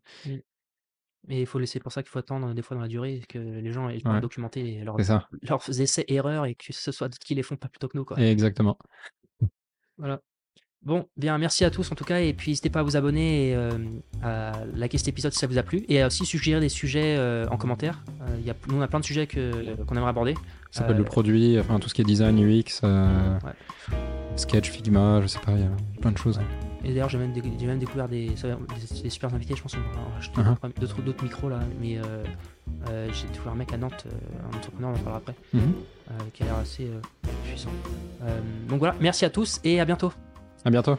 Mais 1.28 1.42
il 1.42 1.46
faut 1.46 1.60
laisser 1.60 1.82
pour 1.82 1.92
ça 1.92 2.02
qu'il 2.02 2.10
faut 2.10 2.20
attendre 2.20 2.54
des 2.54 2.62
fois 2.62 2.76
dans 2.76 2.82
la 2.82 2.88
durée 2.88 3.22
que 3.28 3.38
les 3.38 3.72
gens 3.74 3.90
aient 3.90 4.02
Ouais. 4.08 4.22
documenter 4.22 4.82
leurs, 4.86 4.96
leurs 5.42 5.82
essais 5.82 6.06
erreurs 6.08 6.46
et 6.46 6.56
que 6.56 6.72
ce 6.72 6.92
soit 6.94 7.10
d'autres 7.10 7.20
qui 7.26 7.36
les 7.36 7.44
font 7.44 7.58
pas 7.58 7.68
plutôt 7.68 7.90
que 7.90 7.98
nous. 7.98 8.06
Quoi. 8.06 8.18
Et 8.22 8.32
exactement. 8.32 8.78
Voilà. 9.98 10.22
Bon, 10.82 11.06
bien, 11.18 11.38
merci 11.38 11.66
à 11.66 11.70
tous 11.72 11.92
en 11.92 11.96
tout 11.96 12.06
cas, 12.06 12.20
et 12.22 12.32
puis 12.34 12.52
n'hésitez 12.52 12.70
pas 12.70 12.80
à 12.80 12.84
vous 12.84 12.96
abonner 12.96 13.50
et 13.50 13.56
euh, 13.56 13.72
à 14.24 14.54
liker 14.76 14.98
cet 14.98 15.10
épisode 15.10 15.34
si 15.34 15.40
ça 15.40 15.46
vous 15.48 15.58
a 15.58 15.64
plu, 15.64 15.84
et 15.90 16.02
à 16.02 16.08
aussi 16.08 16.26
suggérer 16.26 16.62
des 16.62 16.70
sujets 16.70 17.18
euh, 17.18 17.46
en 17.52 17.58
commentaire. 17.58 18.02
Euh, 18.22 18.40
y 18.46 18.50
a, 18.50 18.54
nous, 18.70 18.78
on 18.78 18.82
a 18.82 18.88
plein 18.88 19.02
de 19.02 19.06
sujets 19.06 19.28
que- 19.28 19.76
qu'on 19.84 19.96
aimerait 19.96 20.10
aborder. 20.12 20.36
Ça 20.72 20.80
s'appelle 20.82 20.96
Euh, 20.96 21.00
le 21.00 21.04
produit, 21.04 21.60
enfin 21.60 21.80
tout 21.80 21.90
ce 21.90 21.94
qui 21.94 22.02
est 22.02 22.06
design, 22.06 22.40
UX, 22.40 22.82
Ouais. 22.82 23.52
Sketch, 24.38 24.70
Figma, 24.72 25.20
je 25.22 25.28
sais 25.28 25.40
pas, 25.40 25.52
il 25.52 25.60
y 25.60 25.64
a 25.64 26.00
plein 26.00 26.14
de 26.14 26.18
choses. 26.18 26.40
Et 26.86 26.90
d'ailleurs, 26.94 27.10
j'ai 27.10 27.18
même, 27.18 27.34
déc- 27.34 27.44
j'ai 27.60 27.66
même 27.68 27.80
découvert 27.80 28.08
des, 28.08 28.32
ça- 28.38 28.48
des, 28.48 29.02
des 29.04 29.10
super 29.10 29.34
invités, 29.34 29.56
je 29.58 29.62
pense 29.62 29.74
qu'on 29.76 29.82
va 29.82 30.18
acheter 30.18 30.40
Uh-huh. 30.40 30.80
d'autres, 30.80 31.02
d'autres 31.02 31.24
micros 31.26 31.50
là, 31.50 31.60
mais 31.82 31.98
j'ai 33.12 33.28
découvert 33.28 33.52
un 33.52 33.58
mec 33.58 33.74
à 33.74 33.78
Nantes, 33.78 34.06
un 34.50 34.56
entrepreneur, 34.58 34.92
on 34.92 34.94
en 34.94 35.00
parlera 35.00 35.18
après, 35.18 35.36
Mhm. 35.54 35.62
euh, 36.12 36.14
qui 36.34 36.44
a 36.44 36.46
l'air 36.46 36.56
assez 36.56 36.88
puissant. 37.44 37.70
Donc 38.70 38.80
voilà, 38.80 38.96
merci 39.02 39.26
à 39.26 39.30
tous 39.30 39.60
et 39.66 39.82
à 39.82 39.86
bientôt. 39.86 40.14
À 40.66 40.70
bientôt. 40.70 40.98